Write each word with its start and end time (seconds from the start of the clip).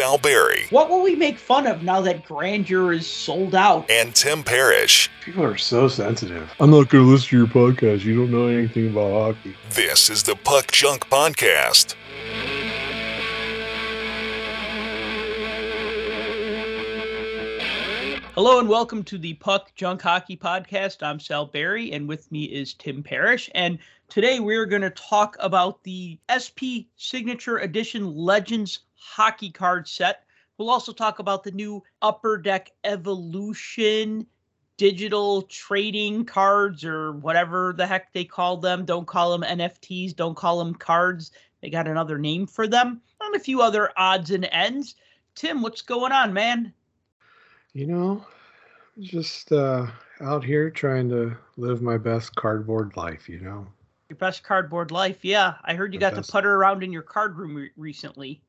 Sal 0.00 0.16
Barry 0.16 0.64
What 0.70 0.88
will 0.88 1.02
we 1.02 1.14
make 1.14 1.38
fun 1.38 1.66
of 1.66 1.82
now 1.82 2.00
that 2.00 2.24
Grandeur 2.24 2.90
is 2.94 3.06
sold 3.06 3.54
out? 3.54 3.90
and 3.90 4.14
Tim 4.14 4.42
Parish. 4.42 5.10
People 5.22 5.44
are 5.44 5.58
so 5.58 5.88
sensitive. 5.88 6.50
I'm 6.58 6.70
not 6.70 6.88
going 6.88 7.04
to 7.04 7.10
listen 7.10 7.28
to 7.28 7.36
your 7.36 7.46
podcast. 7.46 8.02
You 8.04 8.16
don't 8.16 8.30
know 8.30 8.46
anything 8.46 8.88
about 8.92 9.12
hockey. 9.36 9.54
This 9.68 10.08
is 10.08 10.22
the 10.22 10.36
Puck 10.36 10.72
Junk 10.72 11.06
Podcast. 11.10 11.96
Hello 18.34 18.58
and 18.58 18.70
welcome 18.70 19.02
to 19.04 19.18
the 19.18 19.34
Puck 19.34 19.70
Junk 19.74 20.00
Hockey 20.00 20.34
Podcast. 20.36 21.02
I'm 21.02 21.20
Sal 21.20 21.44
Barry, 21.44 21.92
and 21.92 22.08
with 22.08 22.32
me 22.32 22.44
is 22.44 22.72
Tim 22.72 23.02
Parish. 23.02 23.50
And 23.54 23.78
today 24.10 24.40
we're 24.40 24.66
going 24.66 24.82
to 24.82 24.90
talk 24.90 25.36
about 25.38 25.82
the 25.84 26.18
SP 26.26 26.90
Signature 26.96 27.58
Edition 27.58 28.12
Legends 28.12 28.80
hockey 28.96 29.50
card 29.50 29.86
set. 29.86 30.24
We'll 30.58 30.68
also 30.68 30.92
talk 30.92 31.20
about 31.20 31.44
the 31.44 31.52
new 31.52 31.82
Upper 32.02 32.36
Deck 32.36 32.72
Evolution 32.82 34.26
digital 34.76 35.42
trading 35.42 36.24
cards 36.24 36.84
or 36.84 37.12
whatever 37.12 37.72
the 37.76 37.86
heck 37.86 38.12
they 38.12 38.24
call 38.24 38.56
them. 38.56 38.84
Don't 38.84 39.06
call 39.06 39.38
them 39.38 39.58
NFTs, 39.58 40.16
don't 40.16 40.36
call 40.36 40.58
them 40.58 40.74
cards. 40.74 41.30
They 41.60 41.70
got 41.70 41.86
another 41.86 42.18
name 42.18 42.46
for 42.46 42.66
them, 42.66 43.00
and 43.20 43.36
a 43.36 43.38
few 43.38 43.62
other 43.62 43.92
odds 43.96 44.30
and 44.30 44.48
ends. 44.50 44.96
Tim, 45.36 45.62
what's 45.62 45.82
going 45.82 46.10
on, 46.10 46.32
man? 46.32 46.72
You 47.74 47.86
know, 47.86 48.26
just 48.98 49.52
uh, 49.52 49.86
out 50.20 50.42
here 50.42 50.68
trying 50.68 51.08
to 51.10 51.36
live 51.56 51.80
my 51.80 51.96
best 51.96 52.34
cardboard 52.34 52.96
life, 52.96 53.28
you 53.28 53.38
know. 53.38 53.66
Your 54.10 54.16
best 54.16 54.42
cardboard 54.42 54.90
life. 54.90 55.24
Yeah, 55.24 55.54
I 55.62 55.74
heard 55.74 55.94
you 55.94 56.00
My 56.00 56.00
got 56.00 56.16
best. 56.16 56.28
to 56.28 56.32
putter 56.32 56.52
around 56.56 56.82
in 56.82 56.92
your 56.92 57.02
card 57.02 57.36
room 57.38 57.54
re- 57.54 57.70
recently. 57.76 58.42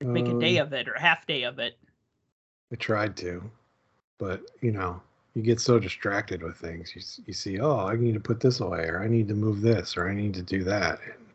Make 0.00 0.28
a 0.28 0.34
day 0.34 0.56
Um, 0.56 0.58
of 0.58 0.72
it 0.72 0.88
or 0.88 0.94
a 0.94 1.00
half 1.00 1.26
day 1.26 1.42
of 1.42 1.58
it. 1.58 1.76
I 2.72 2.76
tried 2.76 3.16
to, 3.18 3.50
but 4.18 4.50
you 4.62 4.72
know, 4.72 5.02
you 5.34 5.42
get 5.42 5.60
so 5.60 5.78
distracted 5.78 6.42
with 6.42 6.56
things. 6.56 6.94
You 6.96 7.02
you 7.26 7.32
see, 7.34 7.60
oh, 7.60 7.86
I 7.86 7.96
need 7.96 8.14
to 8.14 8.20
put 8.20 8.40
this 8.40 8.60
away, 8.60 8.88
or 8.88 9.02
I 9.02 9.08
need 9.08 9.28
to 9.28 9.34
move 9.34 9.62
this, 9.62 9.96
or 9.96 10.08
I 10.08 10.14
need 10.14 10.34
to 10.34 10.42
do 10.42 10.64
that. 10.64 11.00
And 11.02 11.26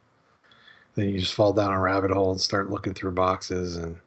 then 0.96 1.10
you 1.10 1.20
just 1.20 1.34
fall 1.34 1.54
down 1.54 1.74
a 1.74 1.80
rabbit 1.80 2.12
hole 2.12 2.32
and 2.32 2.40
start 2.42 2.70
looking 2.70 2.94
through 2.94 3.12
boxes, 3.12 3.78
and 3.78 4.00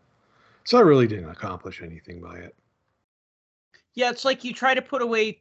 so 0.65 0.79
I 0.79 0.83
really 0.83 1.07
didn't 1.09 1.31
accomplish 1.31 1.83
anything 1.83 2.21
by 2.21 2.37
it. 2.39 2.57
Yeah, 3.95 4.11
it's 4.11 4.25
like 4.25 4.45
you 4.45 4.53
try 4.53 4.75
to 4.75 4.83
put 4.83 5.03
away, 5.03 5.41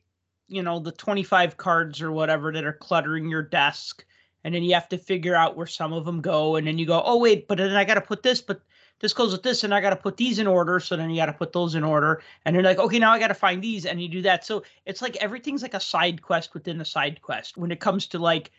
you 0.53 0.63
know, 0.63 0.79
the 0.79 0.91
25 0.91 1.57
cards 1.57 2.01
or 2.01 2.11
whatever 2.11 2.51
that 2.51 2.63
are 2.63 2.73
cluttering 2.73 3.29
your 3.29 3.41
desk, 3.41 4.05
and 4.43 4.53
then 4.53 4.63
you 4.63 4.73
have 4.73 4.89
to 4.89 4.97
figure 4.97 5.35
out 5.35 5.55
where 5.55 5.67
some 5.67 5.93
of 5.93 6.05
them 6.05 6.21
go, 6.21 6.55
and 6.55 6.67
then 6.67 6.77
you 6.77 6.85
go, 6.85 7.01
oh 7.03 7.17
wait, 7.17 7.47
but 7.47 7.57
then 7.57 7.75
I 7.75 7.85
got 7.85 7.95
to 7.95 8.01
put 8.01 8.23
this, 8.23 8.41
but 8.41 8.61
this 8.99 9.13
goes 9.13 9.31
with 9.31 9.43
this, 9.43 9.63
and 9.63 9.73
I 9.73 9.81
got 9.81 9.89
to 9.89 9.95
put 9.95 10.17
these 10.17 10.39
in 10.39 10.47
order. 10.47 10.79
So 10.79 10.95
then 10.95 11.09
you 11.09 11.15
got 11.15 11.25
to 11.25 11.33
put 11.33 11.53
those 11.53 11.75
in 11.75 11.83
order, 11.83 12.21
and 12.45 12.53
you're 12.53 12.63
like, 12.63 12.77
okay, 12.77 12.99
now 12.99 13.11
I 13.11 13.19
got 13.19 13.29
to 13.29 13.33
find 13.33 13.61
these, 13.61 13.85
and 13.85 14.01
you 14.01 14.07
do 14.07 14.21
that. 14.21 14.45
So 14.45 14.63
it's 14.85 15.01
like 15.01 15.15
everything's 15.17 15.61
like 15.61 15.73
a 15.73 15.79
side 15.79 16.21
quest 16.21 16.53
within 16.53 16.79
a 16.81 16.85
side 16.85 17.21
quest 17.21 17.57
when 17.57 17.71
it 17.71 17.79
comes 17.79 18.07
to 18.07 18.19
like 18.19 18.51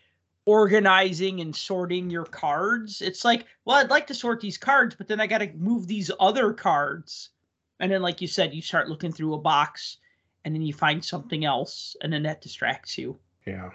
organizing 0.46 1.40
and 1.40 1.54
sorting 1.54 2.10
your 2.10 2.26
cards. 2.26 3.00
It's 3.00 3.24
like, 3.24 3.46
well, 3.64 3.76
I'd 3.76 3.90
like 3.90 4.06
to 4.08 4.14
sort 4.14 4.40
these 4.40 4.58
cards, 4.58 4.94
but 4.94 5.08
then 5.08 5.20
I 5.20 5.26
got 5.26 5.38
to 5.38 5.52
move 5.54 5.86
these 5.86 6.10
other 6.20 6.52
cards. 6.52 7.30
And 7.80 7.90
then, 7.90 8.02
like 8.02 8.20
you 8.20 8.28
said, 8.28 8.54
you 8.54 8.62
start 8.62 8.88
looking 8.88 9.12
through 9.12 9.34
a 9.34 9.38
box 9.38 9.98
and 10.44 10.54
then 10.54 10.62
you 10.62 10.72
find 10.74 11.04
something 11.04 11.44
else 11.44 11.96
and 12.02 12.12
then 12.12 12.22
that 12.24 12.40
distracts 12.40 12.96
you. 12.98 13.18
Yeah, 13.46 13.70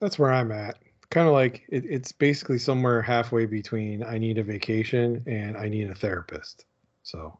that's 0.00 0.18
where 0.18 0.32
I'm 0.32 0.52
at. 0.52 0.78
Kind 1.10 1.26
of 1.28 1.34
like 1.34 1.62
it, 1.68 1.84
it's 1.86 2.12
basically 2.12 2.58
somewhere 2.58 3.02
halfway 3.02 3.46
between 3.46 4.02
I 4.02 4.18
need 4.18 4.38
a 4.38 4.42
vacation 4.42 5.22
and 5.26 5.56
I 5.56 5.68
need 5.68 5.90
a 5.90 5.94
therapist. 5.94 6.64
So 7.02 7.38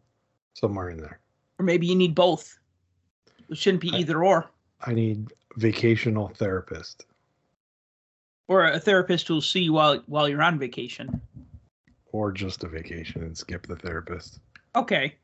somewhere 0.55 0.91
in 0.91 0.99
there. 0.99 1.21
Or 1.59 1.65
maybe 1.65 1.87
you 1.87 1.95
need 1.97 2.15
both. 2.15 2.59
It 3.49 3.57
shouldn't 3.59 3.81
be 3.83 3.93
I- 3.93 3.99
either 3.99 4.25
or. 4.25 4.51
I 4.87 4.93
need 4.93 5.33
vacational 5.57 6.29
therapist 6.37 7.07
Or 8.49 8.65
a 8.67 8.79
therapist 8.81 9.27
who'll 9.29 9.41
see 9.41 9.61
you 9.63 9.73
while 9.73 10.03
while 10.07 10.29
you're 10.29 10.43
on 10.43 10.59
vacation. 10.59 11.21
or 12.13 12.31
just 12.33 12.63
a 12.65 12.69
vacation 12.69 13.23
and 13.23 13.37
skip 13.37 13.67
the 13.67 13.77
therapist. 13.77 14.39
Okay. 14.77 15.15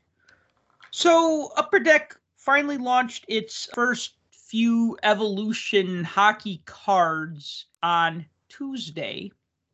So 0.89 1.51
Upper 1.57 1.79
Deck 1.79 2.15
finally 2.41 2.77
launched 2.77 3.23
its 3.27 3.69
first 3.73 4.15
few 4.31 4.97
evolution 5.03 6.03
hockey 6.03 6.61
cards 6.65 7.67
on 7.83 8.25
Tuesday. 8.49 9.31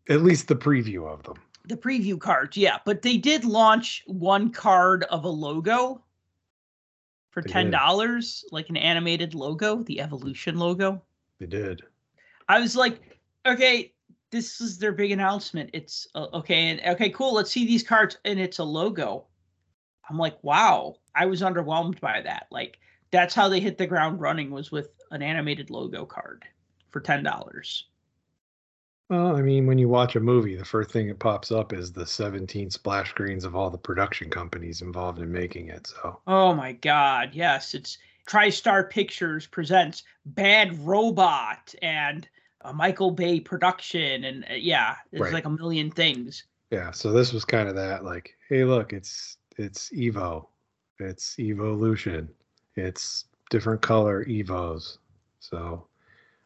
At 0.10 0.22
least 0.22 0.50
the 0.50 0.56
preview 0.56 1.08
of 1.08 1.24
them. 1.24 1.36
The 1.66 1.78
preview 1.78 2.20
cards, 2.20 2.56
yeah, 2.56 2.78
but 2.86 3.02
they 3.02 3.18
did 3.18 3.44
launch 3.44 4.04
one 4.06 4.52
card 4.52 5.04
of 5.06 5.24
a 5.24 5.30
logo 5.30 6.04
for 7.32 7.42
They 7.42 7.52
ten 7.52 7.66
did. 7.66 7.72
dollars, 7.72 8.46
like 8.52 8.70
an 8.70 8.78
animated 8.78 9.34
logo, 9.34 9.84
the 9.84 10.00
evolution 10.02 10.58
logo. 10.58 11.02
They 11.40 11.46
did. 11.46 11.82
I 12.50 12.60
was 12.60 12.76
like, 12.76 13.20
okay, 13.46 13.94
this 14.32 14.62
is 14.62 14.78
their 14.78 14.94
big 14.94 15.12
announcement. 15.12 15.70
It's 15.74 16.08
uh, 16.16 16.28
okay, 16.34 16.70
and 16.70 16.82
okay, 16.96 17.10
cool. 17.10 17.34
Let's 17.34 17.52
see 17.52 17.66
these 17.66 17.84
cards, 17.84 18.18
and 18.26 18.40
it's 18.40 18.60
a 18.60 18.64
logo. 18.64 19.28
I'm 20.10 20.18
like, 20.18 20.42
wow. 20.42 20.96
I 21.18 21.26
was 21.26 21.42
underwhelmed 21.42 22.00
by 22.00 22.22
that. 22.22 22.48
Like, 22.52 22.80
that's 23.12 23.34
how 23.36 23.50
they 23.50 23.60
hit 23.60 23.78
the 23.78 23.88
ground 23.88 24.20
running 24.22 24.52
was 24.52 24.72
with 24.72 24.90
an 25.12 25.22
animated 25.22 25.70
logo 25.70 26.06
card 26.06 26.46
for 26.90 27.00
ten 27.02 27.24
dollars. 27.24 27.86
Well, 29.10 29.36
I 29.36 29.42
mean, 29.42 29.68
when 29.68 29.78
you 29.78 29.90
watch 29.90 30.16
a 30.16 30.20
movie, 30.22 30.56
the 30.56 30.64
first 30.66 30.92
thing 30.92 31.08
that 31.08 31.20
pops 31.20 31.52
up 31.52 31.74
is 31.74 31.92
the 31.92 32.06
17 32.06 32.70
splash 32.70 33.10
screens 33.10 33.44
of 33.46 33.54
all 33.56 33.70
the 33.70 33.78
production 33.78 34.30
companies 34.30 34.82
involved 34.82 35.20
in 35.20 35.30
making 35.32 35.68
it. 35.70 35.88
So 35.88 36.22
Oh 36.28 36.54
my 36.54 36.74
god, 36.74 37.32
yes, 37.34 37.74
it's 37.74 37.98
TriStar 38.28 38.90
Pictures 38.90 39.48
presents 39.48 40.04
Bad 40.26 40.78
Robot 40.80 41.74
and 41.82 42.28
a 42.62 42.74
Michael 42.74 43.12
Bay 43.12 43.40
production, 43.40 44.24
and 44.26 44.46
uh, 44.50 44.54
yeah, 44.56 44.96
there's 45.12 45.22
Right. 45.22 45.34
like 45.34 45.46
a 45.46 45.50
million 45.50 45.90
things. 45.92 46.44
yeah, 46.72 46.92
so 46.92 47.12
this 47.12 47.32
was 47.34 47.46
kind 47.46 47.70
of 47.70 47.76
that 47.76 48.04
like, 48.04 48.36
hey, 48.50 48.64
look, 48.66 48.94
it's 48.94 49.38
it's 49.58 49.90
Evo. 49.92 50.48
It's 51.00 51.38
Evolution. 51.40 52.30
It's 52.76 53.26
different 53.50 53.82
color 53.82 54.26
Evos. 54.26 54.98
So 55.40 55.88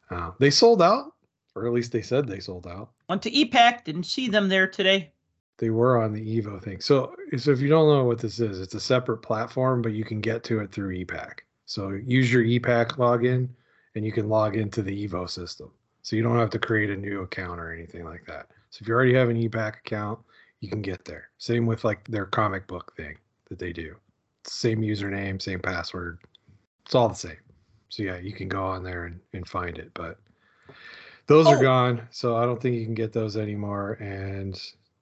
uh, 0.10 0.32
they 0.40 0.50
sold 0.50 0.82
out, 0.82 1.14
or 1.56 1.66
at 1.66 1.74
least 1.74 1.92
they 1.92 2.02
said 2.02 2.28
they 2.28 2.40
sold 2.40 2.68
out. 2.68 2.92
Went 3.10 3.22
to 3.24 3.32
EPAC, 3.32 3.84
didn't 3.84 4.04
see 4.04 4.28
them 4.28 4.50
there 4.50 4.68
today. 4.68 5.12
They 5.58 5.70
were 5.70 6.02
on 6.02 6.14
the 6.14 6.42
Evo 6.42 6.62
thing. 6.62 6.82
So, 6.82 7.16
so 7.38 7.52
if 7.52 7.60
you 7.60 7.70
don't 7.70 7.88
know 7.88 8.04
what 8.04 8.20
this 8.20 8.40
is, 8.40 8.60
it's 8.60 8.74
a 8.74 8.80
separate 8.80 9.20
platform, 9.20 9.82
but 9.82 9.94
you 9.94 10.04
can 10.04 10.20
get 10.20 10.44
to 10.46 10.60
it 10.60 10.72
through 10.72 10.96
EPAC. 10.96 11.40
So 11.66 11.90
use 11.90 12.32
your 12.32 12.44
EPAC 12.44 12.98
login, 12.98 13.48
and 13.96 14.06
you 14.06 14.12
can 14.12 14.28
log 14.28 14.56
into 14.56 14.82
the 14.82 15.08
Evo 15.08 15.30
system. 15.30 15.72
So 16.02 16.16
you 16.16 16.24
don't 16.24 16.40
have 16.40 16.50
to 16.52 16.60
create 16.60 16.90
a 16.90 16.98
new 16.98 17.22
account 17.22 17.60
or 17.60 17.72
anything 17.72 18.06
like 18.06 18.26
that. 18.26 18.48
So 18.72 18.80
if 18.82 18.88
you 18.88 18.94
already 18.94 19.14
have 19.14 19.30
an 19.30 19.38
EPAC 19.38 19.78
account, 19.80 20.20
you 20.62 20.70
can 20.70 20.82
get 20.82 21.06
there. 21.06 21.30
Same 21.38 21.66
with 21.66 21.84
like 21.84 22.08
their 22.08 22.26
comic 22.26 22.66
book 22.68 22.94
thing 22.98 23.18
that 23.50 23.60
they 23.60 23.72
do. 23.72 23.96
Same 24.46 24.82
username, 24.82 25.42
same 25.42 25.60
password. 25.60 26.20
It's 26.86 26.96
all 26.96 27.10
the 27.10 27.16
same. 27.16 27.38
So 27.90 28.04
yeah, 28.04 28.18
you 28.18 28.34
can 28.34 28.48
go 28.48 28.64
on 28.64 28.84
there 28.84 29.06
and, 29.06 29.20
and 29.34 29.48
find 29.48 29.78
it. 29.78 29.92
But 29.94 30.18
those 31.28 31.48
Oh. 31.48 31.52
are 31.52 31.62
gone. 31.62 32.08
So 32.12 32.36
I 32.38 32.46
don't 32.46 32.62
think 32.62 32.76
you 32.76 32.86
can 32.86 32.96
get 32.96 33.14
those 33.14 33.38
anymore. 33.38 33.94
And 33.94 34.60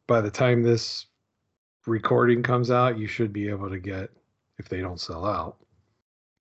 by 0.07 0.21
the 0.21 0.31
time 0.31 0.61
this 0.63 1.05
recording 1.85 2.43
comes 2.43 2.71
out, 2.71 2.97
you 2.97 3.07
should 3.07 3.31
be 3.31 3.47
able 3.49 3.69
to 3.69 3.79
get, 3.79 4.09
if 4.57 4.67
they 4.67 4.81
don't 4.81 4.99
sell 4.99 5.25
out, 5.25 5.57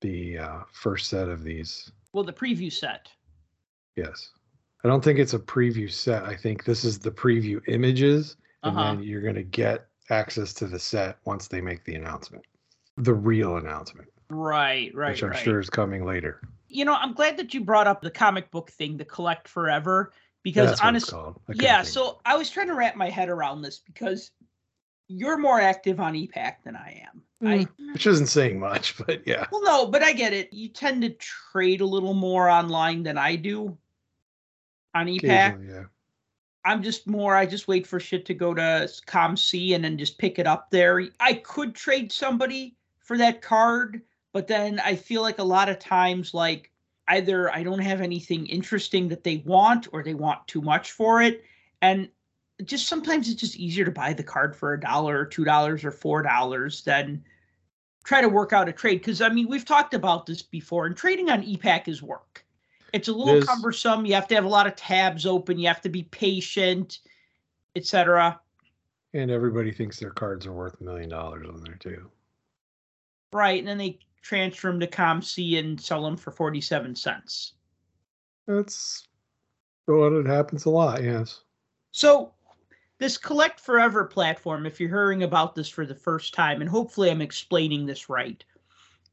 the 0.01 0.39
uh, 0.39 0.61
first 0.73 1.09
set 1.09 1.29
of 1.29 1.43
these. 1.45 1.91
Well, 2.13 2.25
the 2.25 2.33
preview 2.33 2.73
set. 2.73 3.09
Yes. 3.97 4.31
I 4.85 4.89
don't 4.89 5.03
think 5.03 5.19
it's 5.19 5.35
a 5.35 5.39
preview 5.39 5.91
set. 5.91 6.23
I 6.25 6.37
think 6.37 6.65
this 6.65 6.85
is 6.85 6.99
the 6.99 7.11
preview 7.11 7.61
images, 7.69 8.37
and 8.63 8.77
Uh-huh. 8.77 8.95
then 8.95 9.03
you're 9.03 9.23
going 9.23 9.35
to 9.35 9.43
get 9.43 9.87
access 10.11 10.55
to 10.55 10.67
the 10.67 10.79
set 10.79 11.19
once 11.25 11.49
they 11.49 11.61
make 11.61 11.85
the 11.85 11.95
announcement, 11.97 12.45
the 12.99 13.15
real 13.15 13.57
announcement, 13.57 14.09
Right, 14.31 14.95
right, 14.95 15.11
which 15.11 15.23
I'm 15.23 15.31
right. 15.31 15.39
sure 15.39 15.61
is 15.61 15.71
coming 15.71 16.05
later. 16.05 16.41
You 16.69 16.85
know, 16.85 16.95
I'm 16.95 17.15
glad 17.15 17.39
that 17.39 17.55
you 17.55 17.63
brought 17.63 17.87
up 17.87 18.03
the 18.03 18.11
comic 18.11 18.51
book 18.51 18.71
thing, 18.71 18.97
the 18.97 19.05
collect 19.05 19.49
forever, 19.49 20.13
because 20.43 20.71
That's 20.71 20.81
honestly, 20.81 21.13
called. 21.13 21.41
I 21.49 21.53
couldn't 21.53 21.65
yeah. 21.65 21.83
So 21.83 22.21
I 22.27 22.37
was 22.37 22.51
trying 22.51 22.69
to 22.69 22.75
wrap 22.75 22.97
my 22.97 23.09
head 23.09 23.29
around 23.29 23.63
this 23.63 23.79
because 23.79 24.31
you're 25.09 25.39
more 25.39 25.61
active 25.61 25.99
on 26.01 26.15
EPAC 26.15 26.57
than 26.65 26.77
I 26.77 27.03
am. 27.11 27.23
I 27.41 27.65
mm. 27.65 27.93
which 27.93 28.07
isn't 28.07 28.27
saying 28.27 28.59
much, 28.61 28.97
but 29.07 29.27
yeah. 29.27 29.47
well, 29.51 29.63
no, 29.63 29.87
but 29.87 30.03
I 30.03 30.13
get 30.13 30.33
it. 30.33 30.53
You 30.53 30.69
tend 30.69 31.03
to 31.03 31.11
trade 31.11 31.81
a 31.81 31.87
little 31.87 32.15
more 32.15 32.49
online 32.49 33.03
than 33.03 33.17
I 33.17 33.37
do 33.37 33.79
on 34.95 35.07
EPAC. 35.07 35.19
Occasionally, 35.25 35.67
yeah. 35.69 35.85
I'm 36.65 36.83
just 36.83 37.07
more. 37.07 37.35
I 37.35 37.47
just 37.47 37.69
wait 37.69 37.87
for 37.87 37.99
shit 37.99 38.27
to 38.27 38.35
go 38.35 38.53
to 38.53 38.91
ComC 39.07 39.75
and 39.75 39.83
then 39.83 39.97
just 39.97 40.19
pick 40.19 40.39
it 40.39 40.47
up 40.47 40.71
there. 40.71 41.03
I 41.19 41.35
could 41.35 41.75
trade 41.75 42.13
somebody 42.13 42.77
for 43.09 43.17
that 43.17 43.41
card, 43.41 44.03
but 44.35 44.47
then 44.47 44.79
I 44.85 44.95
feel 44.95 45.23
like 45.23 45.39
a 45.39 45.43
lot 45.45 45.71
of 45.71 45.79
times, 45.79 46.35
like 46.35 46.71
either 47.09 47.51
I 47.51 47.63
don't 47.63 47.79
have 47.79 48.03
anything 48.03 48.47
interesting 48.47 49.09
that 49.09 49.25
they 49.25 49.39
want, 49.47 49.89
or 49.93 50.03
they 50.03 50.13
want 50.13 50.47
too 50.47 50.61
much 50.61 50.93
for 50.93 51.23
it, 51.23 51.43
and 51.81 52.11
just 52.65 52.87
sometimes 52.87 53.31
it's 53.31 53.41
just 53.41 53.57
easier 53.57 53.87
to 53.87 53.91
buy 53.91 54.13
the 54.13 54.23
card 54.23 54.55
for 54.55 54.75
a 54.75 54.81
dollar 54.81 55.21
or 55.21 55.25
two 55.25 55.43
dollars 55.43 55.85
or 55.85 55.91
four 55.91 56.21
dollars 56.21 56.83
than 56.83 57.25
try 58.05 58.21
to 58.21 58.29
work 58.29 58.53
out 58.53 58.69
a 58.69 58.73
trade. 58.73 58.99
Because 58.99 59.23
I 59.23 59.31
mean, 59.31 59.49
we've 59.49 59.65
talked 59.65 59.95
about 59.95 60.27
this 60.27 60.43
before, 60.43 60.85
and 60.85 60.95
trading 60.95 61.31
on 61.31 61.43
e-Pack 61.43 61.89
is 61.89 62.03
work. 62.03 62.45
It's 62.93 63.09
a 63.09 63.13
little 63.13 63.27
There's- 63.27 63.47
cumbersome. 63.47 64.05
You 64.05 64.15
have 64.17 64.29
to 64.29 64.35
have 64.35 64.45
a 64.45 64.49
lot 64.49 64.67
of 64.67 64.77
tabs 64.77 65.25
open. 65.25 65.59
You 65.59 65.69
have 65.69 65.81
to 65.81 65.89
be 65.89 66.03
patient, 66.03 66.99
etc. 67.75 68.39
And 69.15 69.31
everybody 69.31 69.73
thinks 69.73 69.99
their 69.99 70.11
cards 70.11 70.47
are 70.47 70.53
worth 70.53 70.79
a 70.83 70.85
million 70.85 71.09
dollars 71.09 71.47
on 71.49 71.63
there 71.65 71.77
too. 71.77 72.11
Right, 73.33 73.59
and 73.59 73.69
then 73.69 73.79
they 73.79 73.99
transfer 74.23 74.69
them 74.69 74.81
to 74.81 74.87
ComC 74.87 75.59
and 75.59 75.81
sell 75.81 76.03
them 76.03 76.17
for 76.17 76.31
forty-seven 76.31 76.97
cents. 76.97 77.55
That's 78.47 79.07
what 79.87 80.13
it 80.13 80.27
happens 80.27 80.65
a 80.65 80.71
lot. 80.71 81.03
Yes. 81.03 81.43
So, 81.93 82.33
this 82.99 83.19
Collect 83.19 83.61
Forever 83.61 84.05
platform, 84.05 84.67
if 84.67 84.81
you're 84.81 84.89
hearing 84.89 85.23
about 85.23 85.55
this 85.55 85.69
for 85.69 85.87
the 85.87 85.95
first 85.95 86.35
time, 86.35 86.61
and 86.61 86.71
hopefully 86.71 87.11
I'm 87.11 87.21
explaining 87.21 87.87
this 87.87 88.09
right, 88.09 88.43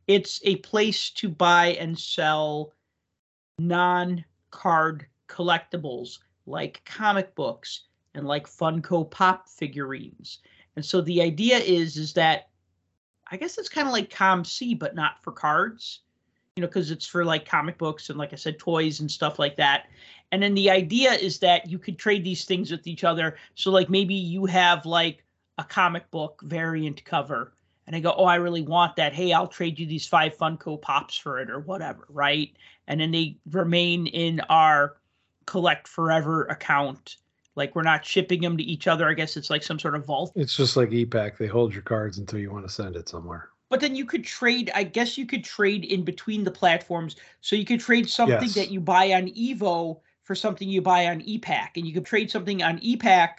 it's 0.08 0.40
a 0.44 0.58
place 0.58 1.10
to 1.12 1.30
buy 1.30 1.78
and 1.80 1.98
sell 1.98 2.74
non 3.60 4.24
card 4.52 5.06
collectibles 5.28 6.20
like 6.46 6.82
comic 6.86 7.34
books 7.36 7.82
and 8.14 8.28
like 8.28 8.48
Funko 8.48 9.10
Pop 9.10 9.50
figurines. 9.50 10.40
And 10.76 10.86
so 10.86 11.02
the 11.02 11.22
idea 11.22 11.58
is 11.58 11.98
is 11.98 12.14
that 12.14 12.50
I 13.32 13.38
guess 13.38 13.58
it's 13.58 13.70
kind 13.70 13.88
of 13.88 13.94
like 13.94 14.10
ComC, 14.10 14.78
but 14.78 14.96
not 14.96 15.24
for 15.24 15.32
cards, 15.32 16.02
you 16.56 16.62
know, 16.62 16.68
because 16.68 16.92
it's 16.92 17.08
for 17.08 17.26
like 17.26 17.48
comic 17.48 17.78
books 17.78 18.10
and 18.10 18.20
like 18.20 18.34
I 18.34 18.36
said, 18.36 18.60
toys 18.60 19.00
and 19.00 19.10
stuff 19.10 19.40
like 19.40 19.58
that. 19.58 19.88
And 20.32 20.42
then 20.42 20.54
the 20.54 20.70
idea 20.70 21.14
is 21.14 21.40
that 21.40 21.70
you 21.70 21.80
could 21.80 21.98
trade 21.98 22.24
these 22.24 22.46
things 22.46 22.72
with 22.72 22.88
each 22.88 23.04
other. 23.04 23.38
So 23.56 23.72
like 23.72 23.90
maybe 23.90 24.16
you 24.16 24.46
have 24.46 24.86
like 24.86 25.24
a 25.58 25.64
comic 25.64 26.10
book 26.12 26.42
variant 26.44 27.04
cover 27.06 27.54
and 27.88 27.96
I 27.96 28.00
go, 28.00 28.14
"Oh, 28.18 28.26
I 28.26 28.36
really 28.36 28.64
want 28.64 28.96
that. 28.96 29.14
Hey, 29.14 29.32
I'll 29.32 29.48
trade 29.48 29.80
you 29.80 29.86
these 29.86 30.08
5 30.08 30.36
Funko 30.38 30.82
Pops 30.82 31.18
for 31.18 31.40
it 31.40 31.50
or 31.50 31.60
whatever, 31.60 32.06
right?" 32.10 32.52
And 32.88 33.00
then 33.00 33.12
they 33.12 33.38
remain 33.52 34.08
in 34.08 34.42
our 34.50 34.98
collect 35.46 35.88
forever 35.88 36.46
account. 36.46 37.18
Like 37.56 37.76
we're 37.76 37.84
not 37.84 38.06
shipping 38.06 38.42
them 38.42 38.58
to 38.58 38.64
each 38.64 38.88
other. 38.88 39.10
I 39.10 39.14
guess 39.14 39.38
it's 39.38 39.50
like 39.50 39.64
some 39.64 39.80
sort 39.80 39.96
of 39.96 40.06
vault. 40.06 40.32
It's 40.36 40.56
just 40.56 40.76
like 40.76 40.90
EPAC. 40.90 41.38
They 41.38 41.48
hold 41.48 41.74
your 41.74 41.84
cards 41.84 42.18
until 42.18 42.40
you 42.40 42.52
want 42.52 42.66
to 42.68 42.72
send 42.74 42.96
it 42.96 43.08
somewhere. 43.10 43.50
But 43.70 43.80
then 43.80 43.96
you 43.96 44.06
could 44.06 44.24
trade, 44.24 44.72
I 44.76 44.84
guess 44.84 45.18
you 45.18 45.26
could 45.26 45.44
trade 45.44 45.86
in 45.86 46.04
between 46.04 46.44
the 46.44 46.52
platforms. 46.52 47.16
So 47.42 47.56
you 47.56 47.66
could 47.66 47.80
trade 47.80 48.10
something 48.10 48.40
Yes. 48.42 48.56
that 48.56 48.72
you 48.72 48.80
buy 48.80 49.14
on 49.14 49.28
Evo 49.30 50.00
for 50.24 50.36
something 50.36 50.68
you 50.68 50.82
buy 50.82 51.08
on 51.08 51.22
EPAC, 51.22 51.70
and 51.76 51.86
you 51.86 51.94
could 51.94 52.06
trade 52.06 52.30
something 52.30 52.62
on 52.62 52.80
EPAC 52.80 53.30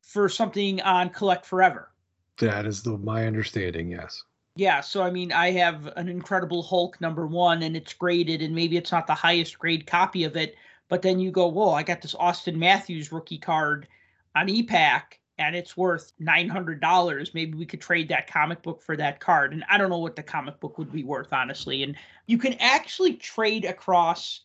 for 0.00 0.28
something 0.28 0.80
on 0.82 1.10
Collect 1.10 1.46
Forever. 1.46 1.90
That 2.38 2.66
is 2.66 2.82
the 2.82 2.98
my 2.98 3.26
understanding. 3.26 3.88
Yes. 3.90 4.22
Yeah, 4.56 4.80
so 4.80 5.02
I 5.02 5.10
mean, 5.10 5.32
I 5.32 5.50
have 5.52 5.86
an 5.96 6.08
Incredible 6.08 6.62
Hulk 6.62 7.00
number 7.00 7.26
one, 7.26 7.62
and 7.62 7.76
it's 7.76 7.94
graded, 7.94 8.42
and 8.42 8.54
maybe 8.54 8.76
it's 8.76 8.92
not 8.92 9.06
the 9.06 9.14
highest 9.14 9.58
grade 9.58 9.86
copy 9.86 10.24
of 10.24 10.36
it, 10.36 10.56
but 10.92 11.00
then 11.00 11.18
you 11.18 11.30
go, 11.30 11.46
whoa, 11.46 11.70
I 11.70 11.82
got 11.82 12.02
this 12.02 12.14
Auston 12.14 12.56
Matthews 12.56 13.12
rookie 13.12 13.38
card 13.38 13.88
on 14.36 14.46
EPAC, 14.46 15.00
and 15.38 15.56
it's 15.56 15.74
worth 15.74 16.12
nine 16.18 16.50
hundred 16.50 16.82
dollars. 16.82 17.32
Maybe 17.32 17.56
we 17.56 17.64
could 17.64 17.80
trade 17.80 18.10
that 18.10 18.30
comic 18.30 18.60
book 18.60 18.82
for 18.82 18.94
that 18.98 19.18
card, 19.18 19.54
and 19.54 19.64
I 19.70 19.78
don't 19.78 19.88
know 19.88 20.00
what 20.00 20.16
the 20.16 20.22
comic 20.22 20.60
book 20.60 20.76
would 20.76 20.92
be 20.92 21.02
worth, 21.02 21.32
honestly. 21.32 21.82
And 21.82 21.96
you 22.26 22.36
can 22.36 22.52
actually 22.60 23.14
trade 23.14 23.64
across 23.64 24.40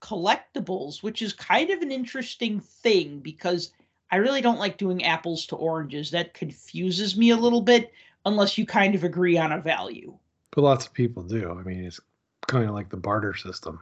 collectibles, 0.00 1.02
which 1.02 1.20
is 1.20 1.32
kind 1.32 1.70
of 1.70 1.82
an 1.82 1.90
interesting 1.90 2.60
thing 2.60 3.18
because 3.18 3.72
I 4.12 4.18
really 4.18 4.40
don't 4.40 4.60
like 4.60 4.78
doing 4.78 5.02
apples 5.02 5.46
to 5.46 5.56
oranges. 5.56 6.12
That 6.12 6.32
confuses 6.32 7.16
me 7.16 7.30
a 7.30 7.36
little 7.36 7.60
bit 7.60 7.90
unless 8.24 8.56
you 8.56 8.66
kind 8.66 8.94
of 8.94 9.02
agree 9.02 9.36
on 9.36 9.50
a 9.50 9.60
value. 9.60 10.16
But 10.52 10.62
lots 10.62 10.86
of 10.86 10.92
people 10.92 11.24
do. 11.24 11.50
I 11.50 11.64
mean, 11.64 11.84
it's 11.84 11.98
kind 12.46 12.66
of 12.66 12.70
like 12.72 12.88
the 12.88 12.96
barter 12.98 13.34
system. 13.34 13.80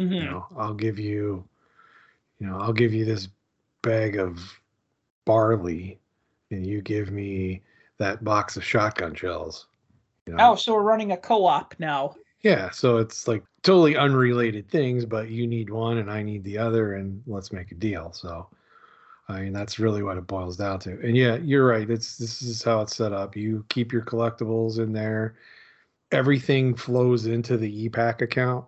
Mhm. 0.00 0.14
You 0.14 0.30
know, 0.30 0.46
I'll 0.56 0.74
give 0.74 0.98
you, 0.98 1.44
you 2.38 2.46
know, 2.46 2.58
I'll 2.58 2.72
give 2.72 2.94
you 2.94 3.04
this 3.04 3.28
bag 3.82 4.16
of 4.16 4.40
barley, 5.26 6.00
and 6.50 6.66
you 6.66 6.80
give 6.80 7.10
me 7.10 7.62
that 7.98 8.24
box 8.24 8.56
of 8.56 8.64
shotgun 8.64 9.14
shells. 9.14 9.66
You 10.26 10.34
know? 10.34 10.52
Oh, 10.52 10.54
so 10.54 10.72
we're 10.74 10.82
running 10.82 11.12
a 11.12 11.16
co-op 11.16 11.74
now. 11.78 12.16
Yeah, 12.40 12.70
so 12.70 12.96
it's 12.96 13.28
like 13.28 13.44
totally 13.62 13.96
unrelated 13.96 14.70
things, 14.70 15.04
but 15.04 15.28
you 15.28 15.46
need 15.46 15.68
one 15.68 15.98
and 15.98 16.10
I 16.10 16.22
need 16.22 16.42
the 16.44 16.56
other, 16.56 16.94
and 16.94 17.22
let's 17.26 17.52
make 17.52 17.70
a 17.70 17.74
deal. 17.74 18.10
So, 18.12 18.48
I 19.28 19.42
mean, 19.42 19.52
that's 19.52 19.78
really 19.78 20.02
what 20.02 20.16
it 20.16 20.26
boils 20.26 20.56
down 20.56 20.78
to. 20.80 20.98
And 21.00 21.14
yeah, 21.14 21.36
you're 21.36 21.66
right. 21.66 21.88
It's 21.88 22.16
this 22.16 22.40
is 22.40 22.62
how 22.62 22.80
it's 22.80 22.96
set 22.96 23.12
up. 23.12 23.36
You 23.36 23.66
keep 23.68 23.92
your 23.92 24.02
collectibles 24.02 24.78
in 24.78 24.94
there. 24.94 25.36
Everything 26.10 26.74
flows 26.74 27.26
into 27.26 27.58
the 27.58 27.88
EPAC 27.88 28.22
account, 28.22 28.64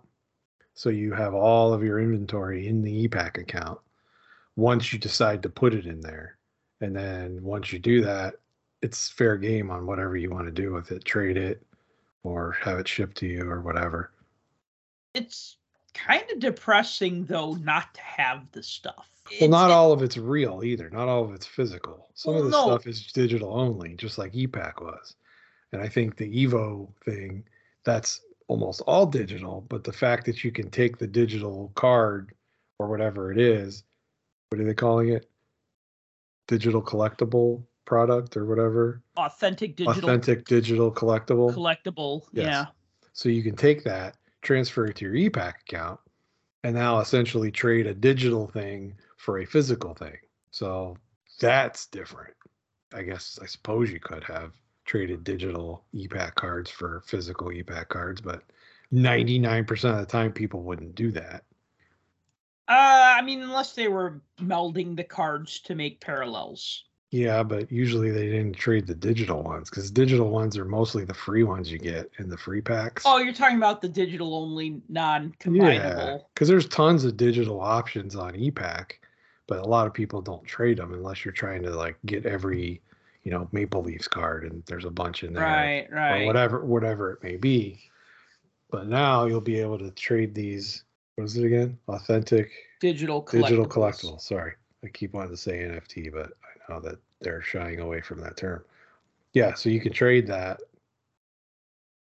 so 0.73 0.89
you 0.89 1.13
have 1.13 1.33
all 1.33 1.73
of 1.73 1.83
your 1.83 1.99
inventory 1.99 2.67
in 2.67 2.81
the 2.81 3.07
EPAC 3.07 3.37
account. 3.37 3.79
Once 4.55 4.93
you 4.93 4.99
decide 4.99 5.41
to 5.43 5.49
put 5.49 5.73
it 5.73 5.85
in 5.85 5.99
there, 6.01 6.37
and 6.81 6.95
then 6.95 7.41
once 7.43 7.71
you 7.73 7.79
do 7.79 8.01
that, 8.01 8.35
it's 8.81 9.09
fair 9.09 9.37
game 9.37 9.71
on 9.71 9.85
whatever 9.85 10.17
you 10.17 10.29
want 10.29 10.45
to 10.45 10.51
do 10.51 10.73
with 10.73 10.91
it. 10.91 11.05
Trade 11.05 11.37
it, 11.37 11.65
or 12.23 12.51
have 12.61 12.79
it 12.79 12.87
shipped 12.87 13.17
to 13.17 13.25
you 13.27 13.49
or 13.49 13.61
whatever. 13.61 14.11
It's 15.13 15.57
kind 15.93 16.23
of 16.31 16.39
depressing 16.39 17.25
though 17.25 17.53
not 17.53 17.93
to 17.93 18.01
have 18.01 18.51
the 18.51 18.63
stuff. 18.63 19.07
Well, 19.39 19.49
not 19.49 19.65
It's- 19.67 19.75
all 19.75 19.91
of 19.93 20.03
it's 20.03 20.17
real 20.17 20.63
either. 20.63 20.89
Not 20.89 21.07
all 21.07 21.23
of 21.23 21.33
it's 21.33 21.45
physical. 21.45 22.09
Some 22.13 22.35
of 22.35 22.43
the 22.43 22.49
no. 22.49 22.65
stuff 22.65 22.87
is 22.87 23.11
digital 23.11 23.53
only, 23.57 23.95
just 23.95 24.17
like 24.17 24.33
EPAC 24.33 24.81
was. 24.81 25.15
And 25.71 25.81
I 25.81 25.87
think 25.87 26.17
the 26.17 26.45
Evo 26.45 26.89
thing, 27.05 27.43
that's 27.83 28.21
almost 28.47 28.81
all 28.81 29.05
digital. 29.05 29.65
But 29.69 29.83
the 29.83 29.93
fact 29.93 30.25
that 30.25 30.43
you 30.43 30.51
can 30.51 30.69
take 30.69 30.97
the 30.97 31.07
digital 31.07 31.71
card 31.75 32.33
or 32.79 32.87
whatever 32.89 33.31
it 33.31 33.39
is, 33.39 33.83
what 34.49 34.59
are 34.61 34.65
they 34.65 34.73
calling 34.73 35.09
it? 35.09 35.29
Digital 36.47 36.81
collectible 36.81 37.63
product 37.85 38.37
or 38.37 38.45
whatever. 38.45 39.01
authentic 39.17 39.75
digital 39.75 39.97
Authentic 40.09 40.45
digital 40.45 40.91
collectible. 40.91 41.53
collectible. 41.53 42.23
Yes. 42.31 42.45
Yeah. 42.45 42.65
So 43.13 43.29
you 43.29 43.43
can 43.43 43.55
take 43.55 43.83
that, 43.83 44.17
transfer 44.41 44.85
it 44.85 44.95
to 44.97 45.05
your 45.05 45.13
EPAC 45.13 45.53
account, 45.67 45.99
and 46.63 46.75
now 46.75 46.99
essentially 46.99 47.51
trade 47.51 47.87
a 47.87 47.93
digital 47.93 48.47
thing 48.47 48.95
for 49.17 49.39
a 49.39 49.45
physical 49.45 49.93
thing. 49.93 50.17
So 50.51 50.97
that's 51.39 51.87
different. 51.87 52.33
I 52.93 53.03
guess 53.03 53.39
I 53.41 53.45
suppose 53.47 53.91
you 53.91 53.99
could 53.99 54.23
have 54.23 54.53
traded 54.85 55.23
digital 55.23 55.83
EPAC 55.95 56.35
cards 56.35 56.69
for 56.69 57.03
physical 57.05 57.47
EPAC 57.47 57.87
cards, 57.87 58.21
but 58.21 58.43
99% 58.93 59.69
of 59.91 59.97
the 59.97 60.05
time 60.05 60.31
people 60.31 60.61
wouldn't 60.61 60.95
do 60.95 61.11
that. 61.11 61.43
Uh, 62.67 63.15
I 63.17 63.21
mean, 63.21 63.41
unless 63.41 63.73
they 63.73 63.87
were 63.87 64.21
melding 64.39 64.95
the 64.95 65.03
cards 65.03 65.59
to 65.61 65.75
make 65.75 65.99
parallels. 65.99 66.85
Yeah, 67.13 67.43
but 67.43 67.71
usually 67.71 68.09
they 68.09 68.25
didn't 68.25 68.53
trade 68.53 68.87
the 68.87 68.95
digital 68.95 69.43
ones 69.43 69.69
because 69.69 69.91
digital 69.91 70.31
ones 70.31 70.57
are 70.57 70.65
mostly 70.65 71.05
the 71.05 71.13
free 71.13 71.43
ones 71.43 71.71
you 71.71 71.77
get 71.77 72.09
in 72.17 72.27
the 72.27 72.37
free 72.37 72.59
packs. 72.59 73.03
Oh, 73.05 73.19
you're 73.19 73.35
talking 73.35 73.57
about 73.57 73.83
the 73.83 73.87
digital 73.87 74.33
only 74.33 74.81
non-combinable. 74.89 76.21
because 76.33 76.47
there's 76.47 76.67
tons 76.67 77.05
of 77.05 77.15
digital 77.15 77.61
options 77.61 78.15
on 78.15 78.33
EPAC, 78.33 78.93
but 79.45 79.59
a 79.59 79.67
lot 79.67 79.85
of 79.85 79.93
people 79.93 80.23
don't 80.23 80.43
trade 80.43 80.77
them 80.77 80.91
unless 80.91 81.23
you're 81.23 81.33
trying 81.33 81.61
to 81.61 81.69
like 81.69 81.97
get 82.07 82.25
every, 82.25 82.81
you 83.23 83.31
know, 83.31 83.47
Maple 83.51 83.81
Leafs 83.83 84.07
card, 84.07 84.43
and 84.43 84.63
there's 84.65 84.85
a 84.85 84.89
bunch 84.89 85.23
in 85.23 85.33
there, 85.33 85.43
Right, 85.43 85.87
or 85.89 85.95
right. 85.95 86.25
whatever, 86.25 86.63
whatever 86.65 87.11
it 87.11 87.23
may 87.23 87.37
be. 87.37 87.79
But 88.69 88.87
now 88.87 89.25
you'll 89.25 89.39
be 89.41 89.59
able 89.59 89.77
to 89.79 89.91
trade 89.91 90.33
these. 90.35 90.83
What 91.15 91.25
is 91.25 91.37
it 91.37 91.45
again? 91.45 91.77
Authentic 91.87 92.49
Digital 92.81 93.23
collectibles. 93.23 93.41
digital 93.43 93.65
collectible. 93.67 94.19
Sorry, 94.21 94.53
I 94.83 94.87
keep 94.87 95.13
wanting 95.13 95.31
to 95.31 95.37
say 95.37 95.59
NFT, 95.59 96.11
but 96.11 96.31
I 96.43 96.73
know 96.73 96.79
that 96.81 96.97
they're 97.21 97.41
shying 97.41 97.79
away 97.79 98.01
from 98.01 98.19
that 98.21 98.35
term. 98.35 98.63
Yeah, 99.33 99.53
so 99.53 99.69
you 99.69 99.79
can 99.79 99.93
trade 99.93 100.27
that 100.27 100.59